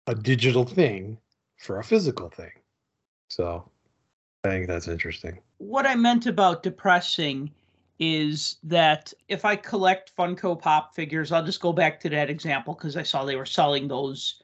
a 0.07 0.15
digital 0.15 0.65
thing 0.65 1.17
for 1.57 1.79
a 1.79 1.83
physical 1.83 2.29
thing. 2.29 2.51
So 3.29 3.69
I 4.43 4.49
think 4.49 4.67
that's 4.67 4.87
interesting. 4.87 5.39
What 5.57 5.85
I 5.87 5.95
meant 5.95 6.25
about 6.25 6.61
depressing 6.63 7.51
is 7.99 8.57
that 8.63 9.13
if 9.29 9.45
I 9.45 9.55
collect 9.55 10.15
Funko 10.17 10.59
Pop 10.59 10.93
figures, 10.93 11.31
I'll 11.31 11.45
just 11.45 11.61
go 11.61 11.71
back 11.71 11.99
to 12.01 12.09
that 12.09 12.29
example 12.29 12.73
because 12.73 12.97
I 12.97 13.03
saw 13.03 13.23
they 13.23 13.35
were 13.37 13.45
selling 13.45 13.87
those 13.87 14.41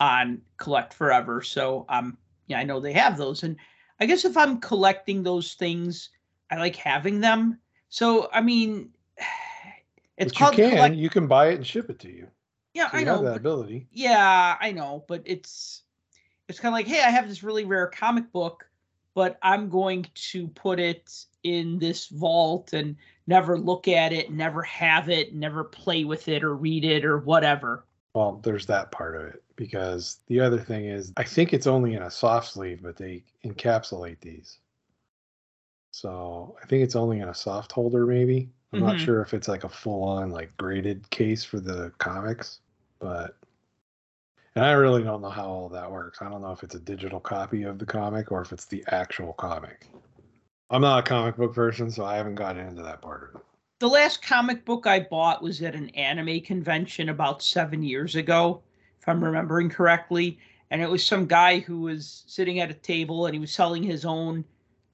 on 0.00 0.40
Collect 0.56 0.92
Forever. 0.94 1.42
So 1.42 1.84
um 1.88 2.16
yeah, 2.46 2.58
I 2.58 2.64
know 2.64 2.80
they 2.80 2.92
have 2.92 3.16
those. 3.16 3.42
And 3.42 3.56
I 4.00 4.06
guess 4.06 4.24
if 4.24 4.36
I'm 4.36 4.60
collecting 4.60 5.22
those 5.22 5.54
things, 5.54 6.10
I 6.50 6.56
like 6.56 6.76
having 6.76 7.20
them. 7.20 7.58
So 7.88 8.28
I 8.32 8.40
mean 8.40 8.90
it's 10.16 10.32
but 10.32 10.38
called 10.38 10.58
you 10.58 10.64
can 10.68 10.76
collect- 10.76 10.94
you 10.96 11.10
can 11.10 11.26
buy 11.26 11.48
it 11.48 11.54
and 11.56 11.66
ship 11.66 11.90
it 11.90 11.98
to 12.00 12.10
you. 12.10 12.28
yeah, 12.74 12.90
So 12.90 12.96
I 12.96 13.00
you 13.00 13.06
know. 13.06 13.12
have 13.16 13.24
that 13.24 13.30
but- 13.32 13.36
ability. 13.40 13.88
yeah, 13.92 14.56
I 14.60 14.72
know, 14.72 15.04
but 15.08 15.22
it's 15.26 15.82
it's 16.48 16.60
kind 16.60 16.72
of 16.72 16.76
like, 16.78 16.86
hey, 16.86 17.02
I 17.02 17.10
have 17.10 17.28
this 17.28 17.42
really 17.42 17.64
rare 17.64 17.88
comic 17.88 18.30
book, 18.32 18.64
but 19.16 19.38
I'm 19.40 19.70
going 19.70 20.06
to 20.14 20.46
put 20.48 20.78
it 20.78 21.24
in 21.42 21.78
this 21.78 22.08
vault 22.08 22.74
and 22.74 22.96
never 23.26 23.58
look 23.58 23.88
at 23.88 24.12
it, 24.12 24.30
never 24.30 24.60
have 24.62 25.08
it, 25.08 25.34
never 25.34 25.64
play 25.64 26.04
with 26.04 26.28
it 26.28 26.44
or 26.44 26.54
read 26.54 26.84
it 26.84 27.02
or 27.02 27.16
whatever. 27.18 27.86
Well, 28.14 28.40
there's 28.42 28.66
that 28.66 28.92
part 28.92 29.16
of 29.16 29.22
it 29.22 29.42
because 29.56 30.20
the 30.26 30.38
other 30.40 30.58
thing 30.60 30.84
is 30.84 31.14
I 31.16 31.24
think 31.24 31.54
it's 31.54 31.66
only 31.66 31.94
in 31.94 32.02
a 32.02 32.10
soft 32.10 32.52
sleeve, 32.52 32.82
but 32.82 32.96
they 32.98 33.24
encapsulate 33.42 34.20
these. 34.20 34.58
So 35.92 36.56
I 36.62 36.66
think 36.66 36.82
it's 36.84 36.96
only 36.96 37.20
in 37.20 37.28
a 37.28 37.34
soft 37.34 37.72
holder, 37.72 38.04
maybe. 38.06 38.50
I'm 38.72 38.80
not 38.80 38.96
Mhm. 38.96 39.00
sure 39.00 39.22
if 39.22 39.32
it's 39.32 39.48
like 39.48 39.64
a 39.64 39.68
full 39.68 40.02
on 40.04 40.30
like 40.30 40.54
graded 40.58 41.08
case 41.10 41.42
for 41.42 41.58
the 41.58 41.90
comics, 41.98 42.60
but 42.98 43.38
and 44.56 44.64
I 44.64 44.72
really 44.72 45.02
don't 45.02 45.20
know 45.20 45.28
how 45.28 45.46
all 45.46 45.68
that 45.68 45.90
works. 45.90 46.22
I 46.22 46.30
don't 46.30 46.40
know 46.40 46.50
if 46.50 46.62
it's 46.62 46.74
a 46.74 46.80
digital 46.80 47.20
copy 47.20 47.64
of 47.64 47.78
the 47.78 47.84
comic 47.84 48.32
or 48.32 48.40
if 48.40 48.52
it's 48.52 48.64
the 48.64 48.82
actual 48.88 49.34
comic. 49.34 49.86
I'm 50.70 50.80
not 50.80 51.00
a 51.00 51.02
comic 51.02 51.36
book 51.36 51.54
person, 51.54 51.90
so 51.90 52.06
I 52.06 52.16
haven't 52.16 52.36
gotten 52.36 52.66
into 52.66 52.82
that 52.82 53.02
part 53.02 53.22
of 53.34 53.40
it. 53.40 53.46
The 53.80 53.88
last 53.88 54.22
comic 54.22 54.64
book 54.64 54.86
I 54.86 55.00
bought 55.00 55.42
was 55.42 55.60
at 55.60 55.74
an 55.74 55.90
anime 55.90 56.40
convention 56.40 57.10
about 57.10 57.42
seven 57.42 57.82
years 57.82 58.16
ago, 58.16 58.62
if 58.98 59.06
I'm 59.06 59.22
remembering 59.22 59.68
correctly. 59.68 60.38
And 60.70 60.80
it 60.80 60.88
was 60.88 61.04
some 61.04 61.26
guy 61.26 61.58
who 61.58 61.82
was 61.82 62.24
sitting 62.26 62.58
at 62.58 62.70
a 62.70 62.74
table 62.74 63.26
and 63.26 63.34
he 63.34 63.38
was 63.38 63.52
selling 63.52 63.82
his 63.82 64.06
own 64.06 64.42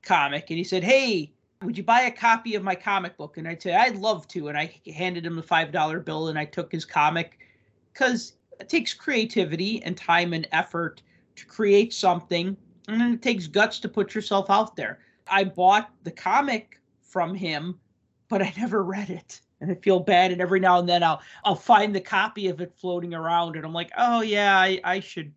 comic. 0.02 0.50
And 0.50 0.58
he 0.58 0.64
said, 0.64 0.82
Hey, 0.82 1.32
would 1.62 1.78
you 1.78 1.84
buy 1.84 2.02
a 2.02 2.10
copy 2.10 2.56
of 2.56 2.64
my 2.64 2.74
comic 2.74 3.16
book? 3.16 3.36
And 3.36 3.46
I'd 3.46 3.62
say, 3.62 3.74
I'd 3.74 3.96
love 3.96 4.26
to. 4.28 4.48
And 4.48 4.58
I 4.58 4.74
handed 4.92 5.24
him 5.24 5.36
the 5.36 5.42
$5 5.42 6.04
bill 6.04 6.28
and 6.28 6.38
I 6.38 6.46
took 6.46 6.72
his 6.72 6.84
comic 6.84 7.38
because 7.92 8.32
it 8.60 8.68
takes 8.68 8.94
creativity 8.94 9.82
and 9.82 9.96
time 9.96 10.32
and 10.32 10.46
effort 10.52 11.02
to 11.36 11.46
create 11.46 11.92
something. 11.92 12.56
And 12.88 13.00
then 13.00 13.14
it 13.14 13.22
takes 13.22 13.46
guts 13.46 13.78
to 13.80 13.88
put 13.88 14.14
yourself 14.14 14.50
out 14.50 14.76
there. 14.76 14.98
I 15.28 15.44
bought 15.44 15.90
the 16.02 16.10
comic 16.10 16.80
from 17.02 17.34
him 17.34 17.78
but 18.32 18.40
I 18.40 18.52
never 18.58 18.82
read 18.82 19.10
it. 19.10 19.40
And 19.60 19.70
I 19.70 19.74
feel 19.76 20.00
bad. 20.00 20.32
And 20.32 20.40
every 20.40 20.58
now 20.58 20.80
and 20.80 20.88
then 20.88 21.04
I'll 21.04 21.22
I'll 21.44 21.54
find 21.54 21.94
the 21.94 22.00
copy 22.00 22.48
of 22.48 22.60
it 22.60 22.72
floating 22.74 23.14
around, 23.14 23.54
and 23.54 23.64
I'm 23.64 23.72
like, 23.72 23.92
oh 23.96 24.22
yeah, 24.22 24.58
I, 24.58 24.80
I 24.82 24.98
should 24.98 25.32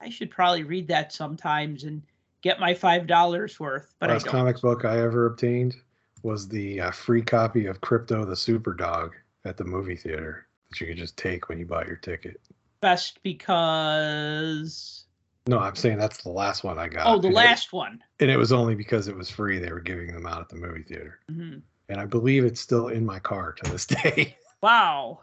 I 0.00 0.08
should 0.08 0.30
probably 0.30 0.62
read 0.62 0.88
that 0.88 1.12
sometimes 1.12 1.84
and 1.84 2.02
get 2.40 2.58
my 2.58 2.72
five 2.72 3.06
dollars 3.06 3.60
worth. 3.60 3.92
But 3.98 4.08
I 4.08 4.14
Last 4.14 4.26
comic 4.26 4.62
book 4.62 4.86
I 4.86 5.02
ever 5.02 5.26
obtained 5.26 5.76
was 6.22 6.48
the 6.48 6.80
uh, 6.80 6.90
free 6.90 7.20
copy 7.20 7.66
of 7.66 7.82
Krypto 7.82 8.26
the 8.26 8.36
Super 8.36 8.72
Dog 8.72 9.14
at 9.44 9.58
the 9.58 9.64
movie 9.64 9.96
theater 9.96 10.46
that 10.70 10.80
you 10.80 10.86
could 10.86 10.96
just 10.96 11.18
take 11.18 11.50
when 11.50 11.58
you 11.58 11.66
bought 11.66 11.86
your 11.86 11.96
ticket. 11.96 12.40
Best 12.80 13.18
because 13.22 15.04
No, 15.48 15.58
I'm 15.58 15.74
saying 15.76 15.98
that's 15.98 16.22
the 16.22 16.30
last 16.30 16.64
one 16.64 16.78
I 16.78 16.88
got. 16.88 17.06
oh, 17.06 17.18
the 17.20 17.28
and 17.28 17.34
it- 17.36 17.40
last 17.40 17.72
one. 17.72 18.02
and 18.20 18.30
it 18.30 18.36
was 18.36 18.52
only 18.52 18.74
because 18.74 19.08
it 19.08 19.16
was 19.16 19.30
free. 19.30 19.58
They 19.58 19.72
were 19.72 19.80
giving 19.80 20.12
them 20.12 20.26
out 20.26 20.40
at 20.40 20.48
the 20.48 20.56
movie 20.56 20.82
theater, 20.82 21.20
Mhm. 21.30 21.62
and 21.88 22.00
I 22.00 22.04
believe 22.06 22.44
it's 22.44 22.60
still 22.60 22.88
in 22.88 23.04
my 23.06 23.18
car 23.18 23.52
to 23.52 23.70
this 23.70 23.86
day. 23.86 24.36
Wow. 24.62 25.20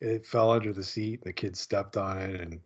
it 0.00 0.26
fell 0.26 0.50
under 0.50 0.72
the 0.72 0.82
seat. 0.82 1.22
The 1.22 1.32
kid 1.32 1.56
stepped 1.56 1.96
on 1.96 2.18
it, 2.18 2.40
and 2.40 2.60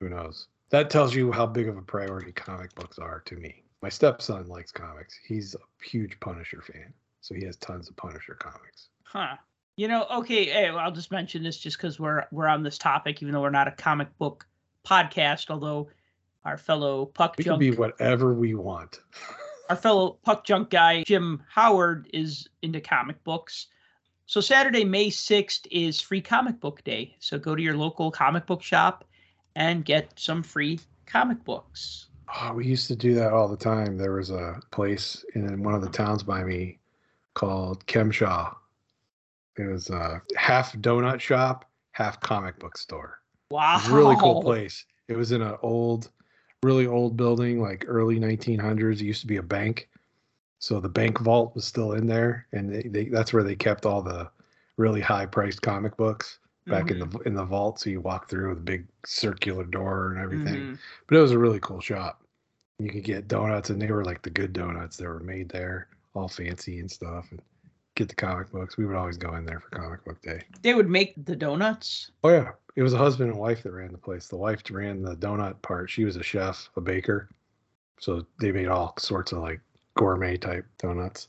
who 0.00 0.08
knows? 0.08 0.48
That 0.70 0.88
tells 0.90 1.14
you 1.14 1.30
how 1.32 1.46
big 1.46 1.68
of 1.68 1.76
a 1.76 1.82
priority 1.82 2.32
comic 2.32 2.74
books 2.74 2.98
are 2.98 3.20
to 3.26 3.36
me. 3.36 3.62
My 3.82 3.88
stepson 3.90 4.48
likes 4.48 4.72
comics. 4.72 5.18
He's 5.26 5.54
a 5.54 5.58
huge 5.84 6.18
Punisher 6.20 6.62
fan, 6.62 6.92
so 7.20 7.34
he 7.34 7.44
has 7.44 7.56
tons 7.58 7.88
of 7.88 7.96
Punisher 7.96 8.34
comics. 8.34 8.88
Huh. 9.04 9.36
You 9.78 9.86
know, 9.86 10.06
okay, 10.10 10.46
hey, 10.46 10.66
I'll 10.66 10.90
just 10.90 11.12
mention 11.12 11.44
this 11.44 11.56
just 11.56 11.76
because 11.76 12.00
we're 12.00 12.26
we're 12.32 12.48
on 12.48 12.64
this 12.64 12.78
topic, 12.78 13.22
even 13.22 13.32
though 13.32 13.42
we're 13.42 13.50
not 13.50 13.68
a 13.68 13.70
comic 13.70 14.08
book 14.18 14.44
podcast, 14.84 15.50
although 15.50 15.88
our 16.44 16.58
fellow 16.58 17.06
puck 17.06 17.36
We 17.38 17.44
can 17.44 17.52
junk 17.52 17.60
be 17.60 17.70
whatever 17.70 18.34
we 18.34 18.54
want. 18.54 18.98
our 19.70 19.76
fellow 19.76 20.18
puck 20.24 20.44
junk 20.44 20.70
guy 20.70 21.04
Jim 21.04 21.44
Howard 21.48 22.10
is 22.12 22.48
into 22.60 22.80
comic 22.80 23.22
books. 23.22 23.68
So 24.26 24.40
Saturday, 24.40 24.84
May 24.84 25.10
6th 25.10 25.68
is 25.70 26.00
free 26.00 26.22
comic 26.22 26.58
book 26.58 26.82
day. 26.82 27.14
So 27.20 27.38
go 27.38 27.54
to 27.54 27.62
your 27.62 27.76
local 27.76 28.10
comic 28.10 28.46
book 28.46 28.64
shop 28.64 29.04
and 29.54 29.84
get 29.84 30.10
some 30.16 30.42
free 30.42 30.80
comic 31.06 31.44
books. 31.44 32.08
Oh, 32.34 32.52
we 32.52 32.66
used 32.66 32.88
to 32.88 32.96
do 32.96 33.14
that 33.14 33.32
all 33.32 33.46
the 33.46 33.56
time. 33.56 33.96
There 33.96 34.14
was 34.14 34.30
a 34.30 34.60
place 34.72 35.24
in 35.36 35.62
one 35.62 35.74
of 35.74 35.82
the 35.82 35.88
towns 35.88 36.24
by 36.24 36.42
me 36.42 36.80
called 37.34 37.86
Kemshaw. 37.86 38.56
It 39.58 39.66
was 39.66 39.90
a 39.90 40.22
half 40.36 40.72
donut 40.74 41.20
shop, 41.20 41.64
half 41.92 42.20
comic 42.20 42.58
book 42.58 42.76
store. 42.78 43.20
Wow. 43.50 43.74
It 43.74 43.82
was 43.82 43.88
a 43.88 43.94
really 43.94 44.16
cool 44.16 44.42
place. 44.42 44.84
It 45.08 45.16
was 45.16 45.32
in 45.32 45.42
an 45.42 45.56
old, 45.62 46.10
really 46.62 46.86
old 46.86 47.16
building, 47.16 47.60
like 47.60 47.84
early 47.88 48.18
1900s. 48.20 49.00
It 49.00 49.04
used 49.04 49.22
to 49.22 49.26
be 49.26 49.36
a 49.38 49.42
bank. 49.42 49.88
So 50.60 50.80
the 50.80 50.88
bank 50.88 51.20
vault 51.20 51.54
was 51.54 51.64
still 51.64 51.92
in 51.92 52.06
there, 52.06 52.46
and 52.52 52.72
they, 52.72 52.82
they, 52.82 53.04
that's 53.08 53.32
where 53.32 53.44
they 53.44 53.54
kept 53.56 53.86
all 53.86 54.02
the 54.02 54.28
really 54.76 55.00
high 55.00 55.26
priced 55.26 55.62
comic 55.62 55.96
books 55.96 56.38
back 56.66 56.90
in 56.90 56.98
the 56.98 57.18
in 57.20 57.34
the 57.34 57.44
vault. 57.44 57.80
So 57.80 57.88
you 57.90 58.00
walk 58.00 58.28
through 58.28 58.50
with 58.50 58.58
a 58.58 58.62
big 58.62 58.86
circular 59.06 59.64
door 59.64 60.10
and 60.12 60.18
everything 60.20 60.60
Mhm. 60.62 60.78
but 61.06 61.16
it 61.16 61.20
was 61.20 61.30
a 61.32 61.38
really 61.38 61.60
cool 61.60 61.80
shop. 61.80 62.22
You 62.78 62.90
could 62.90 63.04
get 63.04 63.26
donuts, 63.28 63.70
and 63.70 63.80
they 63.80 63.90
were 63.90 64.04
like 64.04 64.20
the 64.22 64.30
good 64.30 64.52
donuts. 64.52 64.96
that 64.98 65.06
were 65.06 65.20
made 65.20 65.48
there, 65.48 65.88
all 66.14 66.28
fancy 66.28 66.78
and 66.80 66.90
stuff, 66.90 67.30
and 67.30 67.40
get 67.98 68.08
the 68.08 68.14
comic 68.14 68.50
books. 68.52 68.76
We 68.76 68.86
would 68.86 68.96
always 68.96 69.16
go 69.18 69.34
in 69.34 69.44
there 69.44 69.60
for 69.60 69.68
comic 69.70 70.04
book 70.04 70.22
day. 70.22 70.42
They 70.62 70.74
would 70.74 70.88
make 70.88 71.14
the 71.24 71.34
donuts. 71.36 72.12
Oh 72.22 72.30
yeah, 72.30 72.52
it 72.76 72.82
was 72.82 72.94
a 72.94 72.98
husband 72.98 73.30
and 73.30 73.38
wife 73.38 73.64
that 73.64 73.72
ran 73.72 73.90
the 73.92 73.98
place. 73.98 74.28
The 74.28 74.36
wife 74.36 74.62
ran 74.70 75.02
the 75.02 75.16
donut 75.16 75.60
part. 75.62 75.90
She 75.90 76.04
was 76.04 76.16
a 76.16 76.22
chef, 76.22 76.70
a 76.76 76.80
baker, 76.80 77.28
so 78.00 78.24
they 78.40 78.52
made 78.52 78.68
all 78.68 78.94
sorts 78.98 79.32
of 79.32 79.38
like 79.38 79.60
gourmet 79.96 80.36
type 80.36 80.64
donuts, 80.78 81.26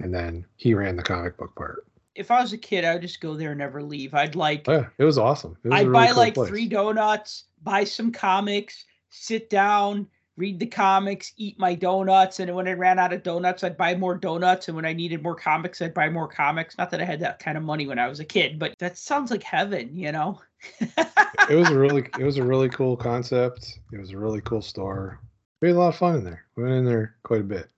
and 0.00 0.12
then 0.12 0.44
he 0.56 0.74
ran 0.74 0.96
the 0.96 1.02
comic 1.02 1.36
book 1.36 1.54
part. 1.54 1.86
If 2.16 2.32
I 2.32 2.40
was 2.40 2.52
a 2.52 2.58
kid, 2.58 2.84
I 2.84 2.94
would 2.94 3.02
just 3.02 3.20
go 3.20 3.36
there 3.36 3.50
and 3.50 3.58
never 3.60 3.80
leave. 3.80 4.12
I'd 4.12 4.34
like 4.34 4.64
Oh, 4.68 4.72
yeah, 4.72 4.86
it 4.98 5.04
was 5.04 5.18
awesome. 5.18 5.56
It 5.62 5.68
was 5.68 5.80
I'd 5.80 5.86
really 5.86 5.92
buy 5.92 6.06
cool 6.08 6.16
like 6.16 6.34
place. 6.34 6.48
three 6.48 6.66
donuts, 6.66 7.44
buy 7.62 7.84
some 7.84 8.10
comics, 8.10 8.84
sit 9.10 9.48
down, 9.48 10.08
read 10.38 10.60
the 10.60 10.66
comics, 10.66 11.32
eat 11.36 11.58
my 11.58 11.74
donuts, 11.74 12.38
and 12.38 12.54
when 12.54 12.68
I 12.68 12.72
ran 12.72 12.98
out 12.98 13.12
of 13.12 13.24
donuts, 13.24 13.64
I'd 13.64 13.76
buy 13.76 13.96
more 13.96 14.14
donuts, 14.14 14.68
and 14.68 14.76
when 14.76 14.86
I 14.86 14.92
needed 14.92 15.22
more 15.22 15.34
comics, 15.34 15.82
I'd 15.82 15.92
buy 15.92 16.08
more 16.08 16.28
comics. 16.28 16.78
Not 16.78 16.90
that 16.90 17.00
I 17.00 17.04
had 17.04 17.20
that 17.20 17.40
kind 17.40 17.58
of 17.58 17.64
money 17.64 17.86
when 17.88 17.98
I 17.98 18.06
was 18.06 18.20
a 18.20 18.24
kid, 18.24 18.58
but 18.58 18.78
that 18.78 18.96
sounds 18.96 19.32
like 19.32 19.42
heaven, 19.42 19.94
you 19.94 20.12
know. 20.12 20.40
it 20.80 21.56
was 21.56 21.68
a 21.70 21.74
really 21.78 22.08
it 22.18 22.24
was 22.24 22.38
a 22.38 22.44
really 22.44 22.68
cool 22.68 22.96
concept. 22.96 23.80
It 23.92 23.98
was 23.98 24.12
a 24.12 24.16
really 24.16 24.40
cool 24.42 24.62
store. 24.62 25.20
We 25.60 25.68
had 25.68 25.76
a 25.76 25.80
lot 25.80 25.88
of 25.88 25.96
fun 25.96 26.14
in 26.14 26.24
there. 26.24 26.44
We 26.54 26.62
went 26.62 26.76
in 26.76 26.84
there 26.84 27.16
quite 27.24 27.40
a 27.40 27.44
bit, 27.44 27.68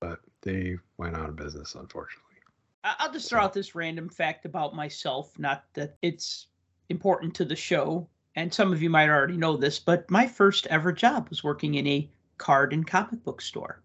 but 0.00 0.20
they 0.40 0.76
went 0.96 1.14
out 1.14 1.28
of 1.28 1.36
business, 1.36 1.74
unfortunately. 1.74 2.22
I'll 2.84 3.12
just 3.12 3.28
throw 3.28 3.42
out 3.42 3.52
this 3.52 3.74
random 3.74 4.08
fact 4.08 4.46
about 4.46 4.74
myself, 4.74 5.38
not 5.38 5.64
that 5.74 5.96
it's 6.00 6.46
important 6.88 7.34
to 7.34 7.44
the 7.44 7.56
show, 7.56 8.08
and 8.36 8.52
some 8.52 8.72
of 8.72 8.82
you 8.82 8.90
might 8.90 9.08
already 9.08 9.36
know 9.36 9.56
this, 9.56 9.78
but 9.78 10.10
my 10.10 10.26
first 10.26 10.66
ever 10.66 10.92
job 10.92 11.28
was 11.30 11.42
working 11.42 11.74
in 11.74 11.86
a 11.86 12.08
card 12.38 12.72
and 12.72 12.86
comic 12.86 13.24
book 13.24 13.40
store. 13.40 13.82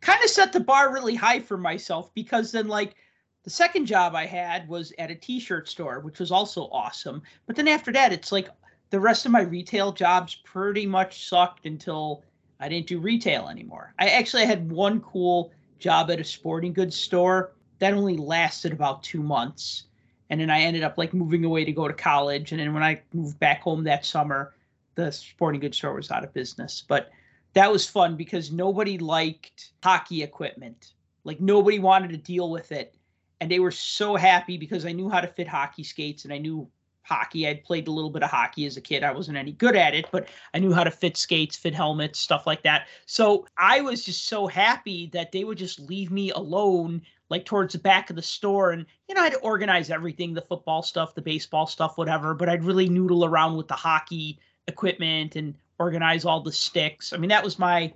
Kind 0.00 0.24
of 0.24 0.30
set 0.30 0.52
the 0.52 0.60
bar 0.60 0.92
really 0.92 1.14
high 1.14 1.40
for 1.40 1.58
myself 1.58 2.12
because 2.14 2.50
then, 2.50 2.66
like, 2.66 2.96
the 3.44 3.50
second 3.50 3.86
job 3.86 4.14
I 4.14 4.24
had 4.24 4.66
was 4.68 4.92
at 4.98 5.10
a 5.10 5.14
t 5.14 5.38
shirt 5.38 5.68
store, 5.68 6.00
which 6.00 6.18
was 6.18 6.32
also 6.32 6.68
awesome. 6.72 7.22
But 7.46 7.56
then 7.56 7.68
after 7.68 7.92
that, 7.92 8.12
it's 8.12 8.32
like 8.32 8.48
the 8.90 9.00
rest 9.00 9.26
of 9.26 9.32
my 9.32 9.42
retail 9.42 9.92
jobs 9.92 10.34
pretty 10.44 10.86
much 10.86 11.28
sucked 11.28 11.66
until 11.66 12.24
I 12.60 12.68
didn't 12.68 12.86
do 12.86 13.00
retail 13.00 13.48
anymore. 13.48 13.94
I 13.98 14.08
actually 14.08 14.46
had 14.46 14.70
one 14.70 15.00
cool 15.00 15.52
job 15.78 16.10
at 16.10 16.20
a 16.20 16.24
sporting 16.24 16.72
goods 16.72 16.96
store 16.96 17.52
that 17.80 17.94
only 17.94 18.16
lasted 18.16 18.72
about 18.72 19.02
two 19.02 19.22
months. 19.22 19.84
And 20.32 20.40
then 20.40 20.48
I 20.48 20.62
ended 20.62 20.82
up 20.82 20.96
like 20.96 21.12
moving 21.12 21.44
away 21.44 21.62
to 21.66 21.72
go 21.72 21.86
to 21.86 21.92
college. 21.92 22.52
And 22.52 22.60
then 22.60 22.72
when 22.72 22.82
I 22.82 23.02
moved 23.12 23.38
back 23.38 23.60
home 23.60 23.84
that 23.84 24.06
summer, 24.06 24.54
the 24.94 25.12
sporting 25.12 25.60
goods 25.60 25.76
store 25.76 25.92
was 25.92 26.10
out 26.10 26.24
of 26.24 26.32
business. 26.32 26.82
But 26.88 27.10
that 27.52 27.70
was 27.70 27.86
fun 27.86 28.16
because 28.16 28.50
nobody 28.50 28.96
liked 28.96 29.72
hockey 29.84 30.22
equipment. 30.22 30.94
Like 31.24 31.38
nobody 31.38 31.78
wanted 31.78 32.12
to 32.12 32.16
deal 32.16 32.50
with 32.50 32.72
it. 32.72 32.94
And 33.42 33.50
they 33.50 33.58
were 33.58 33.70
so 33.70 34.16
happy 34.16 34.56
because 34.56 34.86
I 34.86 34.92
knew 34.92 35.10
how 35.10 35.20
to 35.20 35.26
fit 35.26 35.46
hockey 35.46 35.84
skates 35.84 36.24
and 36.24 36.32
I 36.32 36.38
knew 36.38 36.66
hockey. 37.02 37.46
I'd 37.46 37.62
played 37.62 37.88
a 37.88 37.92
little 37.92 38.08
bit 38.08 38.22
of 38.22 38.30
hockey 38.30 38.64
as 38.64 38.78
a 38.78 38.80
kid. 38.80 39.04
I 39.04 39.12
wasn't 39.12 39.36
any 39.36 39.52
good 39.52 39.76
at 39.76 39.94
it, 39.94 40.06
but 40.10 40.28
I 40.54 40.60
knew 40.60 40.72
how 40.72 40.84
to 40.84 40.90
fit 40.90 41.18
skates, 41.18 41.56
fit 41.56 41.74
helmets, 41.74 42.18
stuff 42.18 42.46
like 42.46 42.62
that. 42.62 42.88
So 43.04 43.46
I 43.58 43.82
was 43.82 44.02
just 44.02 44.28
so 44.28 44.46
happy 44.46 45.10
that 45.12 45.30
they 45.30 45.44
would 45.44 45.58
just 45.58 45.78
leave 45.78 46.10
me 46.10 46.30
alone, 46.30 47.02
like 47.32 47.46
towards 47.46 47.72
the 47.72 47.78
back 47.78 48.10
of 48.10 48.16
the 48.16 48.22
store. 48.22 48.70
And, 48.70 48.84
you 49.08 49.14
know, 49.14 49.22
I'd 49.22 49.34
organize 49.42 49.90
everything 49.90 50.34
the 50.34 50.42
football 50.42 50.82
stuff, 50.82 51.14
the 51.14 51.22
baseball 51.22 51.66
stuff, 51.66 51.96
whatever, 51.96 52.34
but 52.34 52.50
I'd 52.50 52.62
really 52.62 52.90
noodle 52.90 53.24
around 53.24 53.56
with 53.56 53.68
the 53.68 53.74
hockey 53.74 54.38
equipment 54.68 55.34
and 55.34 55.54
organize 55.78 56.26
all 56.26 56.42
the 56.42 56.52
sticks. 56.52 57.14
I 57.14 57.16
mean, 57.16 57.30
that 57.30 57.42
was 57.42 57.58
my, 57.58 57.94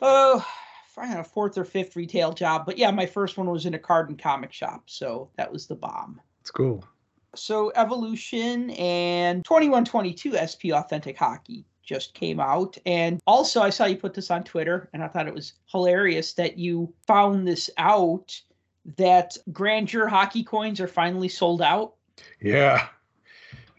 oh, 0.00 0.44
I 0.96 1.06
had 1.06 1.20
a 1.20 1.24
fourth 1.24 1.58
or 1.58 1.64
fifth 1.64 1.96
retail 1.96 2.32
job. 2.32 2.64
But 2.64 2.78
yeah, 2.78 2.90
my 2.90 3.04
first 3.04 3.36
one 3.36 3.50
was 3.50 3.66
in 3.66 3.74
a 3.74 3.78
card 3.78 4.08
and 4.08 4.18
comic 4.18 4.54
shop. 4.54 4.84
So 4.86 5.30
that 5.36 5.52
was 5.52 5.66
the 5.66 5.76
bomb. 5.76 6.18
It's 6.40 6.50
cool. 6.50 6.82
So 7.34 7.72
Evolution 7.76 8.70
and 8.70 9.44
2122 9.44 10.32
SP 10.40 10.72
Authentic 10.72 11.18
Hockey 11.18 11.66
just 11.90 12.14
came 12.14 12.38
out. 12.38 12.78
And 12.86 13.20
also 13.26 13.62
I 13.62 13.70
saw 13.70 13.84
you 13.84 13.96
put 13.96 14.14
this 14.14 14.30
on 14.30 14.44
Twitter 14.44 14.88
and 14.92 15.02
I 15.02 15.08
thought 15.08 15.26
it 15.26 15.34
was 15.34 15.54
hilarious 15.66 16.34
that 16.34 16.56
you 16.56 16.94
found 17.04 17.48
this 17.48 17.68
out 17.78 18.40
that 18.96 19.36
Grandeur 19.50 20.06
hockey 20.06 20.44
coins 20.44 20.80
are 20.80 20.86
finally 20.86 21.28
sold 21.28 21.60
out? 21.60 21.94
Yeah. 22.40 22.86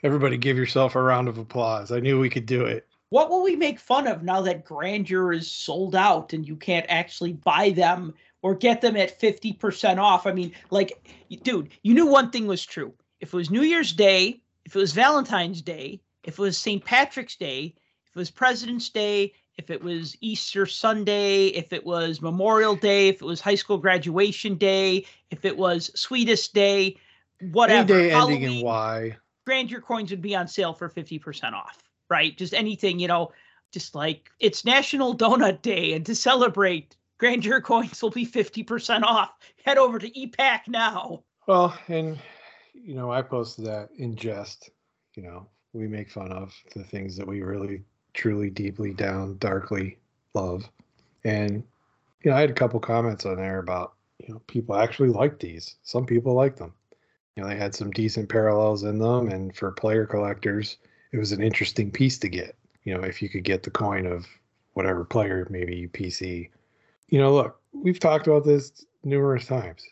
Everybody 0.04 0.36
give 0.36 0.58
yourself 0.58 0.96
a 0.96 1.02
round 1.02 1.30
of 1.30 1.38
applause. 1.38 1.94
I 1.94 2.02
knew 2.02 2.20
we 2.20 2.30
could 2.30 2.46
do 2.46 2.66
it. 2.66 2.86
What 3.12 3.30
will 3.30 3.44
we 3.44 3.56
make 3.56 3.80
fun 3.80 4.08
of 4.08 4.24
now 4.24 4.42
that 4.42 4.66
Grandeur 4.66 5.32
is 5.32 5.50
sold 5.50 5.96
out 5.96 6.34
and 6.34 6.46
you 6.46 6.58
can't 6.58 6.86
actually 6.90 7.32
buy 7.32 7.70
them 7.70 8.14
or 8.42 8.56
get 8.56 8.82
them 8.82 8.98
at 8.98 9.22
50% 9.22 10.00
off? 10.00 10.28
I 10.28 10.34
mean, 10.34 10.52
like, 10.70 11.10
dude, 11.44 11.70
you 11.84 11.94
knew 11.94 12.08
one 12.08 12.30
thing 12.30 12.46
was 12.46 12.66
true. 12.66 12.94
If 13.22 13.34
it 13.34 13.38
was 13.38 13.50
New 13.50 13.62
Year's 13.62 13.94
Day, 13.94 14.42
if 14.66 14.76
it 14.76 14.80
was 14.80 14.92
Valentine's 14.92 15.62
Day, 15.62 16.02
if 16.24 16.38
it 16.38 16.42
was 16.42 16.58
St. 16.58 16.84
Patrick's 16.84 17.36
Day, 17.36 17.74
it 18.16 18.20
was 18.20 18.32
President's 18.32 18.90
Day, 18.90 19.34
if 19.58 19.70
it 19.70 19.84
was 19.84 20.16
Easter 20.22 20.66
Sunday, 20.66 21.48
if 21.48 21.74
it 21.74 21.86
was 21.86 22.22
Memorial 22.22 22.76
Day, 22.76 23.10
if 23.10 23.22
it 23.22 23.26
was 23.26 23.42
high 23.42 23.56
school 23.56 23.78
graduation 23.78 24.56
day, 24.56 25.06
if 25.30 25.46
it 25.46 25.58
was 25.58 25.92
Sweetest 26.00 26.54
Day, 26.54 26.98
whatever. 27.52 27.94
Any 27.94 28.10
day 28.10 28.16
ending 28.16 28.44
in 28.44 28.62
Y. 28.62 29.18
Grandeur 29.46 29.82
coins 29.82 30.12
would 30.12 30.22
be 30.22 30.36
on 30.36 30.48
sale 30.48 30.74
for 30.74 30.90
50% 30.90 31.54
off, 31.54 31.84
right? 32.10 32.38
Just 32.38 32.54
anything, 32.54 33.00
you 33.00 33.08
know, 33.08 33.32
just 33.72 33.96
like 33.96 34.30
it's 34.40 34.66
National 34.66 35.16
Donut 35.16 35.62
Day, 35.62 35.94
and 35.94 36.06
to 36.06 36.16
celebrate, 36.16 36.96
Grandeur 37.18 37.62
coins 37.62 38.02
will 38.02 38.10
be 38.10 38.26
50% 38.26 39.04
off. 39.04 39.32
Head 39.66 39.78
over 39.78 40.00
to 40.00 40.10
ePack 40.12 40.62
now. 40.68 41.24
Well, 41.48 41.78
and 41.88 42.20
you 42.74 42.96
know, 42.96 43.12
I 43.12 43.22
posted 43.22 43.66
that 43.66 43.90
in 43.98 44.16
jest. 44.16 44.70
You 45.16 45.24
know, 45.24 45.48
we 45.74 45.88
make 45.88 46.10
fun 46.10 46.32
of 46.32 46.54
the 46.76 46.84
things 46.84 47.16
that 47.18 47.28
we 47.28 47.42
really, 47.42 47.84
truly, 48.14 48.50
deeply 48.50 48.94
down, 48.94 49.38
darkly 49.38 49.98
love. 50.34 50.70
And 51.24 51.64
you 52.24 52.32
know, 52.32 52.38
I 52.38 52.42
had 52.42 52.50
a 52.50 52.54
couple 52.54 52.80
comments 52.80 53.26
on 53.26 53.38
there 53.38 53.60
about 53.60 53.94
you 54.20 54.34
know 54.34 54.42
people 54.48 54.76
actually 54.76 55.10
like 55.10 55.40
these. 55.40 55.76
Some 55.84 56.06
people 56.06 56.34
like 56.34 56.56
them. 56.56 56.74
You 57.36 57.44
know, 57.44 57.50
they 57.50 57.58
had 57.58 57.74
some 57.74 57.92
decent 57.92 58.30
parallels 58.30 58.84
in 58.84 59.00
them, 59.00 59.30
and 59.30 59.56
for 59.56 59.72
player 59.72 60.06
collectors, 60.06 60.78
it 61.12 61.18
was 61.18 61.32
an 61.32 61.42
interesting 61.42 61.92
piece 61.92 62.18
to 62.20 62.30
get. 62.30 62.56
You 62.84 62.96
know, 62.96 63.04
if 63.04 63.22
you 63.22 63.30
could 63.30 63.44
get 63.44 63.64
the 63.64 63.72
coin 63.72 64.06
of 64.06 64.28
whatever 64.74 65.04
player, 65.04 65.48
maybe 65.50 65.88
PC. 65.88 66.50
You 67.10 67.20
know, 67.20 67.34
look, 67.34 67.60
we've 67.74 68.00
talked 68.00 68.28
about 68.28 68.46
this 68.46 68.86
numerous 69.04 69.46
times. 69.46 69.84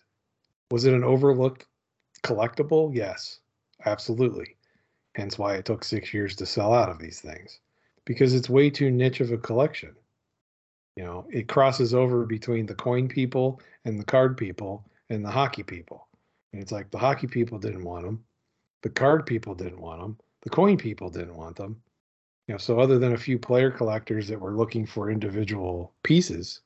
Was 0.71 0.85
it 0.85 0.93
an 0.93 1.03
overlooked 1.03 1.65
collectible? 2.23 2.93
Yes, 2.93 3.39
absolutely. 3.85 4.55
Hence 5.15 5.37
why 5.37 5.55
it 5.55 5.65
took 5.65 5.83
six 5.83 6.13
years 6.13 6.35
to 6.37 6.45
sell 6.45 6.73
out 6.73 6.89
of 6.89 6.99
these 6.99 7.19
things 7.19 7.59
because 8.05 8.33
it's 8.33 8.49
way 8.49 8.69
too 8.69 8.91
niche 8.91 9.19
of 9.19 9.31
a 9.31 9.37
collection. 9.37 9.95
You 10.95 11.03
know, 11.03 11.25
it 11.31 11.47
crosses 11.47 11.93
over 11.93 12.25
between 12.25 12.65
the 12.65 12.75
coin 12.75 13.07
people 13.07 13.61
and 13.85 13.99
the 13.99 14.05
card 14.05 14.37
people 14.37 14.85
and 15.09 15.23
the 15.23 15.31
hockey 15.31 15.63
people. 15.63 16.07
And 16.51 16.61
it's 16.61 16.71
like 16.71 16.91
the 16.91 16.97
hockey 16.97 17.27
people 17.27 17.57
didn't 17.57 17.83
want 17.83 18.05
them, 18.05 18.23
the 18.81 18.89
card 18.89 19.25
people 19.25 19.55
didn't 19.55 19.79
want 19.79 20.01
them, 20.01 20.17
the 20.41 20.49
coin 20.49 20.77
people 20.77 21.09
didn't 21.09 21.35
want 21.35 21.55
them. 21.55 21.81
You 22.47 22.55
know, 22.55 22.57
so 22.57 22.79
other 22.79 22.97
than 22.97 23.13
a 23.13 23.17
few 23.17 23.37
player 23.37 23.69
collectors 23.69 24.27
that 24.27 24.39
were 24.39 24.57
looking 24.57 24.85
for 24.85 25.11
individual 25.11 25.93
pieces, 26.03 26.61